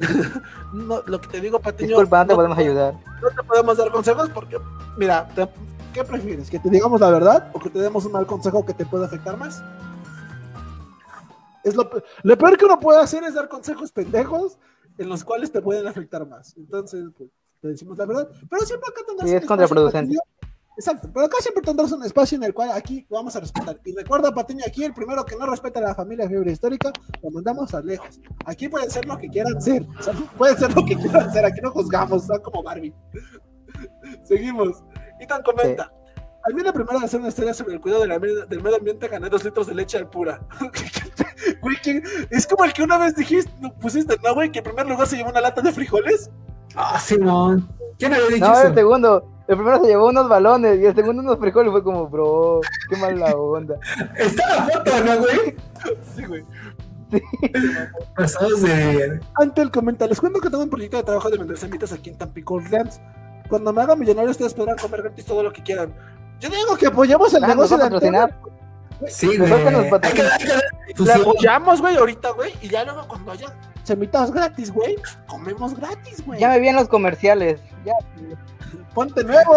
No, 0.72 1.02
lo 1.06 1.20
que 1.20 1.28
te 1.28 1.40
digo, 1.40 1.60
Patiño. 1.60 1.88
disculpa, 1.88 2.20
no 2.24 2.28
te 2.28 2.34
podemos 2.34 2.58
ayudar. 2.58 2.94
no 3.22 3.28
te 3.28 3.42
podemos 3.46 3.76
dar 3.76 3.90
consejos 3.92 4.28
porque, 4.30 4.58
mira, 4.96 5.28
te- 5.34 5.48
¿qué 5.92 6.04
prefieres? 6.04 6.50
¿Que 6.50 6.58
te 6.58 6.70
digamos 6.70 7.00
la 7.00 7.10
verdad 7.10 7.50
o 7.52 7.58
que 7.60 7.70
te 7.70 7.78
demos 7.78 8.04
un 8.04 8.12
mal 8.12 8.26
consejo 8.26 8.64
que 8.64 8.74
te 8.74 8.84
pueda 8.86 9.06
afectar 9.06 9.36
más? 9.36 9.62
Es 11.64 11.74
lo, 11.76 11.88
pe- 11.88 12.02
lo 12.24 12.36
peor 12.36 12.56
que 12.56 12.64
uno 12.64 12.78
puede 12.80 13.00
hacer 13.00 13.22
es 13.24 13.34
dar 13.34 13.48
consejos 13.48 13.92
pendejos 13.92 14.58
en 14.98 15.08
los 15.08 15.24
cuales 15.24 15.52
te 15.52 15.62
pueden 15.62 15.86
afectar 15.86 16.26
más. 16.26 16.56
Entonces, 16.56 17.04
pues, 17.16 17.30
te 17.60 17.68
decimos 17.68 17.96
la 17.98 18.06
verdad. 18.06 18.28
Pero 18.50 18.64
siempre 18.66 18.88
acá 18.90 19.00
tendrás 19.06 19.28
Sí, 19.30 19.36
un 19.36 19.42
es 19.42 19.46
contraproducente. 19.48 20.16
Exacto, 20.76 21.08
pero 21.12 21.26
acá 21.26 21.36
siempre 21.40 21.62
tendrás 21.62 21.92
un 21.92 22.02
espacio 22.02 22.36
en 22.36 22.44
el 22.44 22.54
cual 22.54 22.70
aquí 22.72 23.06
vamos 23.10 23.36
a 23.36 23.40
respetar. 23.40 23.78
Y 23.84 23.94
recuerda, 23.94 24.32
Patiño, 24.34 24.64
aquí 24.66 24.82
el 24.84 24.94
primero 24.94 25.22
que 25.24 25.36
no 25.36 25.44
respeta 25.46 25.78
a 25.80 25.82
la 25.82 25.94
familia 25.94 26.26
fiebre 26.26 26.50
histórica, 26.50 26.90
lo 27.22 27.30
mandamos 27.30 27.74
a 27.74 27.82
lejos. 27.82 28.18
Aquí 28.46 28.68
pueden 28.68 28.90
ser 28.90 29.04
lo 29.04 29.18
que 29.18 29.28
quieran 29.28 29.60
ser. 29.60 29.86
O 30.00 30.02
sea, 30.02 30.14
pueden 30.38 30.56
ser 30.56 30.74
lo 30.74 30.84
que 30.86 30.96
quieran 30.96 31.30
ser. 31.30 31.44
Aquí 31.44 31.60
no 31.62 31.70
juzgamos, 31.70 32.22
están 32.22 32.40
como 32.40 32.62
Barbie. 32.62 32.94
Seguimos. 34.24 34.82
Ethan 35.22 35.42
comenta. 35.42 35.92
Al 36.44 36.54
mí 36.54 36.62
la 36.62 36.72
primera 36.72 36.98
de 36.98 37.04
hacer 37.04 37.20
una 37.20 37.28
historia 37.28 37.54
sobre 37.54 37.74
el 37.74 37.80
cuidado 37.80 38.02
de 38.02 38.08
la 38.08 38.18
del 38.18 38.62
medio 38.62 38.76
ambiente 38.76 39.06
gané 39.06 39.28
dos 39.28 39.44
litros 39.44 39.66
de 39.68 39.74
leche 39.74 39.98
al 39.98 40.08
pura. 40.08 40.40
Güey, 41.60 41.76
que- 41.82 42.02
es 42.30 42.46
como 42.46 42.64
el 42.64 42.72
que 42.72 42.82
una 42.84 42.98
vez 42.98 43.16
dijiste, 43.16 43.50
no, 43.60 43.72
pusiste, 43.74 44.16
¿no, 44.22 44.32
güey? 44.34 44.50
Que 44.52 44.58
en 44.60 44.64
primer 44.64 44.86
lugar 44.86 45.06
se 45.08 45.16
llevó 45.16 45.30
una 45.30 45.40
lata 45.40 45.60
de 45.60 45.72
frijoles. 45.72 46.30
Ah, 46.76 46.98
Simón. 47.00 47.68
¿Quién 47.98 48.14
había 48.14 48.26
dicho 48.28 48.46
No, 48.46 48.52
eso? 48.54 48.68
el 48.68 48.74
segundo. 48.74 49.28
El 49.48 49.56
primero 49.56 49.80
se 49.80 49.88
llevó 49.88 50.08
unos 50.08 50.28
balones 50.28 50.80
y 50.80 50.86
el 50.86 50.94
segundo 50.94 51.20
unos 51.22 51.38
frijoles. 51.38 51.72
Fue 51.72 51.82
como, 51.82 52.08
bro, 52.08 52.60
qué 52.88 52.96
mala 52.96 53.34
onda. 53.34 53.76
Está 54.16 54.54
la 54.56 54.66
foto, 54.66 55.04
¿no, 55.04 55.18
güey? 55.18 55.56
Sí, 56.14 56.24
güey. 56.26 56.44
Pasados 58.16 58.62
de. 58.62 59.20
Ante 59.34 59.62
el 59.62 59.70
comenta, 59.70 60.06
les 60.06 60.20
cuento 60.20 60.40
que 60.40 60.48
tengo 60.48 60.62
un 60.62 60.70
proyecto 60.70 60.96
de 60.96 61.02
trabajo 61.02 61.28
de 61.30 61.38
vender 61.38 61.58
semitas 61.58 61.92
aquí 61.92 62.10
en 62.10 62.18
Tampico 62.18 62.54
Orleans. 62.54 63.00
Cuando 63.52 63.70
me 63.70 63.82
haga 63.82 63.94
millonario, 63.94 64.30
ustedes 64.30 64.54
podrán 64.54 64.78
comer 64.78 65.02
gratis 65.02 65.26
todo 65.26 65.42
lo 65.42 65.52
que 65.52 65.62
quieran. 65.62 65.92
Yo 66.40 66.48
digo 66.48 66.74
que 66.74 66.86
apoyemos 66.86 67.34
el 67.34 67.44
Ah, 67.44 67.48
¿nos 67.48 67.56
negocio 67.56 67.76
de 67.76 67.82
patrocinar? 67.82 68.34
Sí, 69.08 69.36
güey. 69.36 69.50
que 69.64 69.70
nos 69.70 69.80
Hay 69.80 69.84
que, 69.84 69.90
patrocine. 69.90 70.22
hay 70.30 70.38
que 70.38 70.46
dar 70.48 70.62
La 70.62 70.86
difusión. 70.88 71.20
apoyamos, 71.20 71.80
güey, 71.82 71.96
ahorita, 71.96 72.30
güey. 72.30 72.54
Y 72.62 72.68
ya 72.68 72.84
luego 72.84 73.06
cuando 73.06 73.32
haya 73.32 73.52
semitas 73.82 74.30
gratis, 74.32 74.72
güey, 74.72 74.96
comemos 75.26 75.74
gratis, 75.78 76.24
güey. 76.24 76.40
Ya 76.40 76.48
me 76.48 76.60
vi 76.60 76.68
en 76.68 76.76
los 76.76 76.88
comerciales. 76.88 77.60
Ya. 77.84 77.92
Ponte 78.94 79.22
nuevo. 79.22 79.52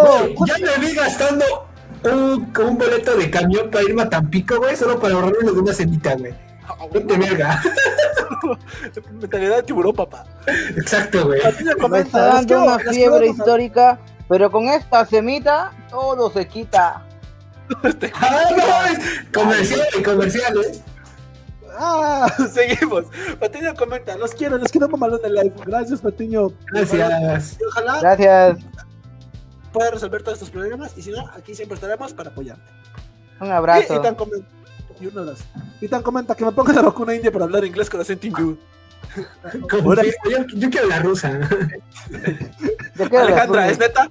Ya 0.46 0.56
me 0.58 0.86
vi 0.86 0.94
gastando 0.94 1.46
un, 2.04 2.54
un 2.68 2.78
boleto 2.78 3.16
de 3.16 3.32
camión 3.32 3.72
para 3.72 3.86
irme 3.86 4.02
a 4.02 4.10
Tampico, 4.10 4.58
güey, 4.58 4.76
solo 4.76 5.00
para 5.00 5.14
ahorrarme 5.16 5.54
de 5.54 5.60
una 5.60 5.74
cenita, 5.74 6.16
güey. 6.16 6.34
Ponte 6.78 7.18
verga. 7.18 7.62
Mentalidad 9.12 9.58
de 9.58 9.64
tiburón, 9.64 9.94
papá. 9.96 10.26
Exacto, 10.76 11.26
güey. 11.28 11.42
Patiño 11.42 11.72
Me 11.76 11.82
comenta, 11.82 12.08
está 12.08 12.34
dando 12.36 12.64
una 12.64 12.80
fiebre 12.80 13.28
histórica, 13.28 14.00
pero 14.28 14.52
con 14.52 14.66
esta 14.68 15.06
semita 15.06 15.72
todo 15.90 16.32
se 16.32 16.48
quita. 16.48 17.04
Ah, 18.14 18.44
no, 18.56 18.86
es 18.92 19.26
comercial, 19.34 19.88
comercial, 20.04 20.58
¿eh? 20.58 20.82
Ah, 21.78 22.28
seguimos. 22.54 23.06
Patiño 23.40 23.74
comenta, 23.76 24.16
los 24.18 24.32
quiero, 24.34 24.58
los 24.58 24.72
quiero 24.72 24.88
mamalón 24.88 25.20
en 25.24 25.26
el 25.26 25.34
live. 25.36 25.54
Gracias, 25.66 26.02
Patiño. 26.02 26.52
Gracias. 26.72 27.58
Y 27.60 27.66
ojalá 27.66 28.00
Gracias. 28.02 28.58
pueda 29.74 29.92
resolver 29.92 30.22
todos 30.24 30.36
estos 30.38 30.52
problemas. 30.52 30.98
Y 30.98 31.02
si 31.02 31.12
no, 31.12 31.28
aquí 31.36 31.54
siempre 31.56 31.76
estaremos 31.76 32.14
para 32.14 32.30
apoyarte. 32.30 32.72
Un 33.42 33.48
Y, 33.48 33.52
abrazo. 33.52 33.96
y 33.96 34.02
tan 34.02 34.16
comenta, 34.16 34.48
y 35.00 35.08
uno 35.08 35.24
más. 35.24 35.40
Y 35.82 35.88
tan 35.88 36.02
comenta 36.02 36.36
que 36.36 36.46
me 36.46 36.52
pongan 36.52 36.76
la 36.76 36.82
vacuna 36.82 37.16
india 37.16 37.32
para 37.32 37.46
hablar 37.46 37.66
inglés 37.66 37.90
con 37.90 38.02
acento 38.02 38.28
hindú. 38.28 38.58
Yo, 40.30 40.46
yo 40.56 40.70
quiero 40.70 40.88
la 40.88 41.00
rusa. 41.00 41.30
Alejandra. 43.00 43.70
¿es 43.70 43.80
neta? 43.80 44.10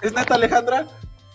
¿Es 0.00 0.12
neta, 0.14 0.34
Alejandra? 0.36 0.86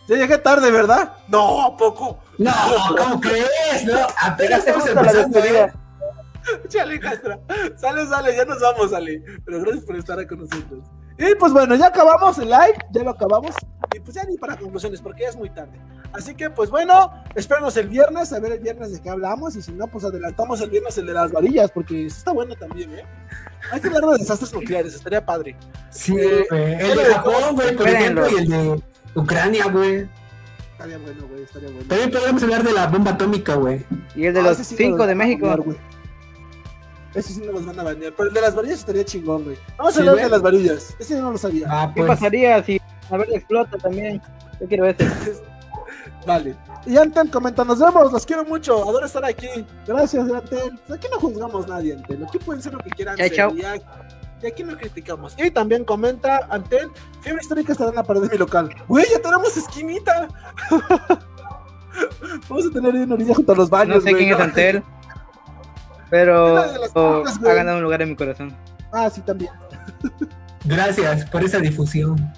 Ya 0.07 0.15
llegué 0.15 0.37
tarde, 0.37 0.71
¿verdad? 0.71 1.13
No, 1.27 1.61
¿a 1.61 1.77
poco? 1.77 2.19
No, 2.37 2.51
¿cómo 2.97 3.21
crees? 3.21 3.85
No, 3.85 4.07
apenas 4.21 4.59
estamos 4.59 4.85
la 4.85 4.91
empezando, 4.91 5.39
despedida. 5.39 5.65
¿eh? 5.65 6.79
Alejandra. 6.81 7.39
Sale, 7.77 8.07
sale, 8.07 8.35
ya 8.35 8.45
nos 8.45 8.59
vamos, 8.61 8.93
Ale. 8.93 9.23
Pero 9.45 9.61
gracias 9.61 9.85
por 9.85 9.95
estar 9.95 10.27
con 10.27 10.39
nosotros. 10.39 10.83
Y 11.17 11.35
pues 11.35 11.53
bueno, 11.53 11.75
ya 11.75 11.87
acabamos 11.87 12.37
el 12.39 12.49
live, 12.49 12.77
ya 12.91 13.03
lo 13.03 13.11
acabamos. 13.11 13.55
Y 13.95 13.99
pues 13.99 14.15
ya 14.15 14.23
ni 14.23 14.37
para 14.37 14.57
conclusiones, 14.57 15.01
porque 15.01 15.21
ya 15.23 15.29
es 15.29 15.35
muy 15.35 15.49
tarde. 15.49 15.79
Así 16.13 16.35
que 16.35 16.49
pues 16.49 16.69
bueno, 16.69 17.11
espérenos 17.33 17.75
el 17.77 17.87
viernes, 17.87 18.31
a 18.33 18.39
ver 18.39 18.51
el 18.53 18.59
viernes 18.59 18.93
de 18.93 19.01
qué 19.01 19.09
hablamos. 19.09 19.55
Y 19.55 19.61
si 19.61 19.71
no, 19.71 19.87
pues 19.87 20.03
adelantamos 20.05 20.61
el 20.61 20.69
viernes 20.69 20.97
el 20.99 21.07
de 21.07 21.13
las 21.13 21.31
varillas, 21.31 21.71
porque 21.71 22.05
eso 22.05 22.17
está 22.17 22.31
bueno 22.31 22.55
también, 22.55 22.93
¿eh? 22.93 23.03
Hay 23.71 23.79
que 23.81 23.87
hablar 23.87 24.03
de 24.11 24.17
desastres 24.19 24.53
nucleares, 24.53 24.93
estaría 24.93 25.25
padre. 25.25 25.55
Sí, 25.89 26.15
Eh. 26.17 26.45
El 26.51 26.97
de 26.97 27.05
Japón, 27.13 27.55
güey, 27.55 27.75
por 27.75 27.87
ejemplo, 27.87 28.29
y 28.29 28.35
el 28.35 28.47
de 28.47 28.83
Ucrania, 29.15 29.65
güey. 29.67 30.07
Estaría 30.73 30.97
bueno, 30.99 31.27
güey, 31.27 31.43
estaría 31.43 31.69
bueno. 31.69 31.85
También 31.87 32.11
podríamos 32.11 32.43
hablar 32.43 32.63
de 32.63 32.73
la 32.73 32.87
bomba 32.87 33.11
atómica, 33.11 33.55
güey. 33.55 33.85
Y 34.15 34.25
el 34.25 34.33
de 34.33 34.39
Ah, 34.41 34.43
los 34.43 34.57
sí 34.57 34.75
cinco 34.77 35.07
de 35.07 35.15
México. 35.15 35.55
güey. 35.63 35.77
Ese 37.15 37.33
sí 37.33 37.41
no 37.45 37.51
los 37.53 37.65
van 37.65 37.79
a 37.79 37.83
banear. 37.83 38.13
Pero 38.17 38.29
el 38.29 38.35
de 38.35 38.41
las 38.41 38.55
varillas 38.55 38.79
estaría 38.79 39.05
chingón, 39.05 39.43
güey. 39.45 39.57
Vamos 39.77 39.95
a 39.95 39.99
hablar 39.99 40.15
de 40.15 40.29
las 40.29 40.41
varillas. 40.41 40.95
Ese 40.99 41.15
no 41.19 41.31
lo 41.31 41.37
sabía. 41.37 41.67
Ah, 41.69 41.91
¿Qué 41.95 42.01
pues. 42.01 42.07
pasaría 42.19 42.63
si 42.63 42.81
a 43.09 43.17
ver 43.17 43.29
explota 43.33 43.77
también? 43.77 44.21
Yo 44.59 44.67
quiero 44.67 44.85
ese. 44.87 45.05
Vale. 46.25 46.55
Y 46.85 46.97
Antel 46.97 47.29
comenta, 47.29 47.63
nos 47.63 47.79
vemos, 47.79 48.11
los 48.11 48.25
quiero 48.25 48.45
mucho, 48.45 48.87
adoro 48.87 49.05
estar 49.05 49.23
aquí. 49.25 49.47
Gracias, 49.87 50.29
Antel. 50.29 50.79
Aquí 50.93 51.07
no 51.11 51.19
juzgamos 51.19 51.65
a 51.65 51.69
nadie, 51.69 51.93
Antel. 51.93 52.25
Aquí 52.25 52.39
pueden 52.39 52.61
ser 52.61 52.73
lo 52.73 52.79
que 52.79 52.89
quieran 52.91 53.17
Chao, 53.17 53.27
ser. 53.27 53.35
chao. 53.35 53.55
Y, 53.55 53.63
aquí, 53.65 53.85
y 54.41 54.47
aquí 54.47 54.63
no 54.63 54.77
criticamos. 54.77 55.35
Y 55.37 55.51
también 55.51 55.83
comenta, 55.85 56.47
Antel, 56.49 56.89
fiebre 57.21 57.41
histórica 57.41 57.71
estará 57.73 57.89
en 57.89 57.95
la 57.95 58.03
pared 58.03 58.21
de 58.21 58.29
mi 58.29 58.37
local. 58.37 58.69
Güey, 58.87 59.05
ya 59.11 59.21
tenemos 59.21 59.55
esquinita. 59.55 60.27
Vamos 62.49 62.65
a 62.65 62.73
tener 62.73 62.93
ahí 62.95 63.01
una 63.01 63.15
orilla 63.15 63.35
junto 63.35 63.51
a 63.51 63.55
los 63.55 63.69
baños. 63.69 63.97
No 63.97 64.01
sé 64.01 64.11
güey, 64.11 64.25
quién 64.25 64.35
es. 64.35 64.41
Antel, 64.41 64.83
pero 66.09 66.57
ha 66.57 67.53
ganado 67.53 67.77
un 67.77 67.83
lugar 67.83 68.01
en 68.01 68.09
mi 68.09 68.15
corazón. 68.15 68.55
Ah, 68.91 69.09
sí, 69.09 69.21
también. 69.21 69.51
Gracias 70.65 71.25
por 71.29 71.43
esa 71.43 71.59
difusión. 71.59 72.33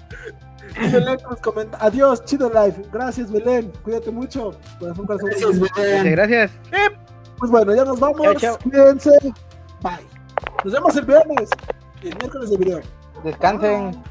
Y 0.80 0.90
Belén 0.90 1.18
nos 1.28 1.40
comenta, 1.40 1.78
adiós, 1.80 2.24
chido 2.24 2.48
live. 2.48 2.82
Gracias, 2.92 3.30
Belén. 3.30 3.72
Cuídate 3.82 4.10
mucho. 4.10 4.58
Corazón, 4.78 5.06
corazón. 5.06 5.30
Gracias, 5.30 5.60
Belén. 5.60 6.12
Gracias. 6.12 6.52
Pues 7.38 7.50
bueno, 7.50 7.74
ya 7.74 7.84
nos 7.84 8.00
vamos. 8.00 8.22
Chao, 8.22 8.34
chao. 8.34 8.58
Cuídense. 8.62 9.10
Bye. 9.82 10.06
Nos 10.64 10.72
vemos 10.72 10.96
el 10.96 11.04
viernes 11.04 11.50
el 12.08 12.16
miércoles 12.16 12.50
de 12.50 12.56
video. 12.56 12.80
Descansen. 13.24 14.02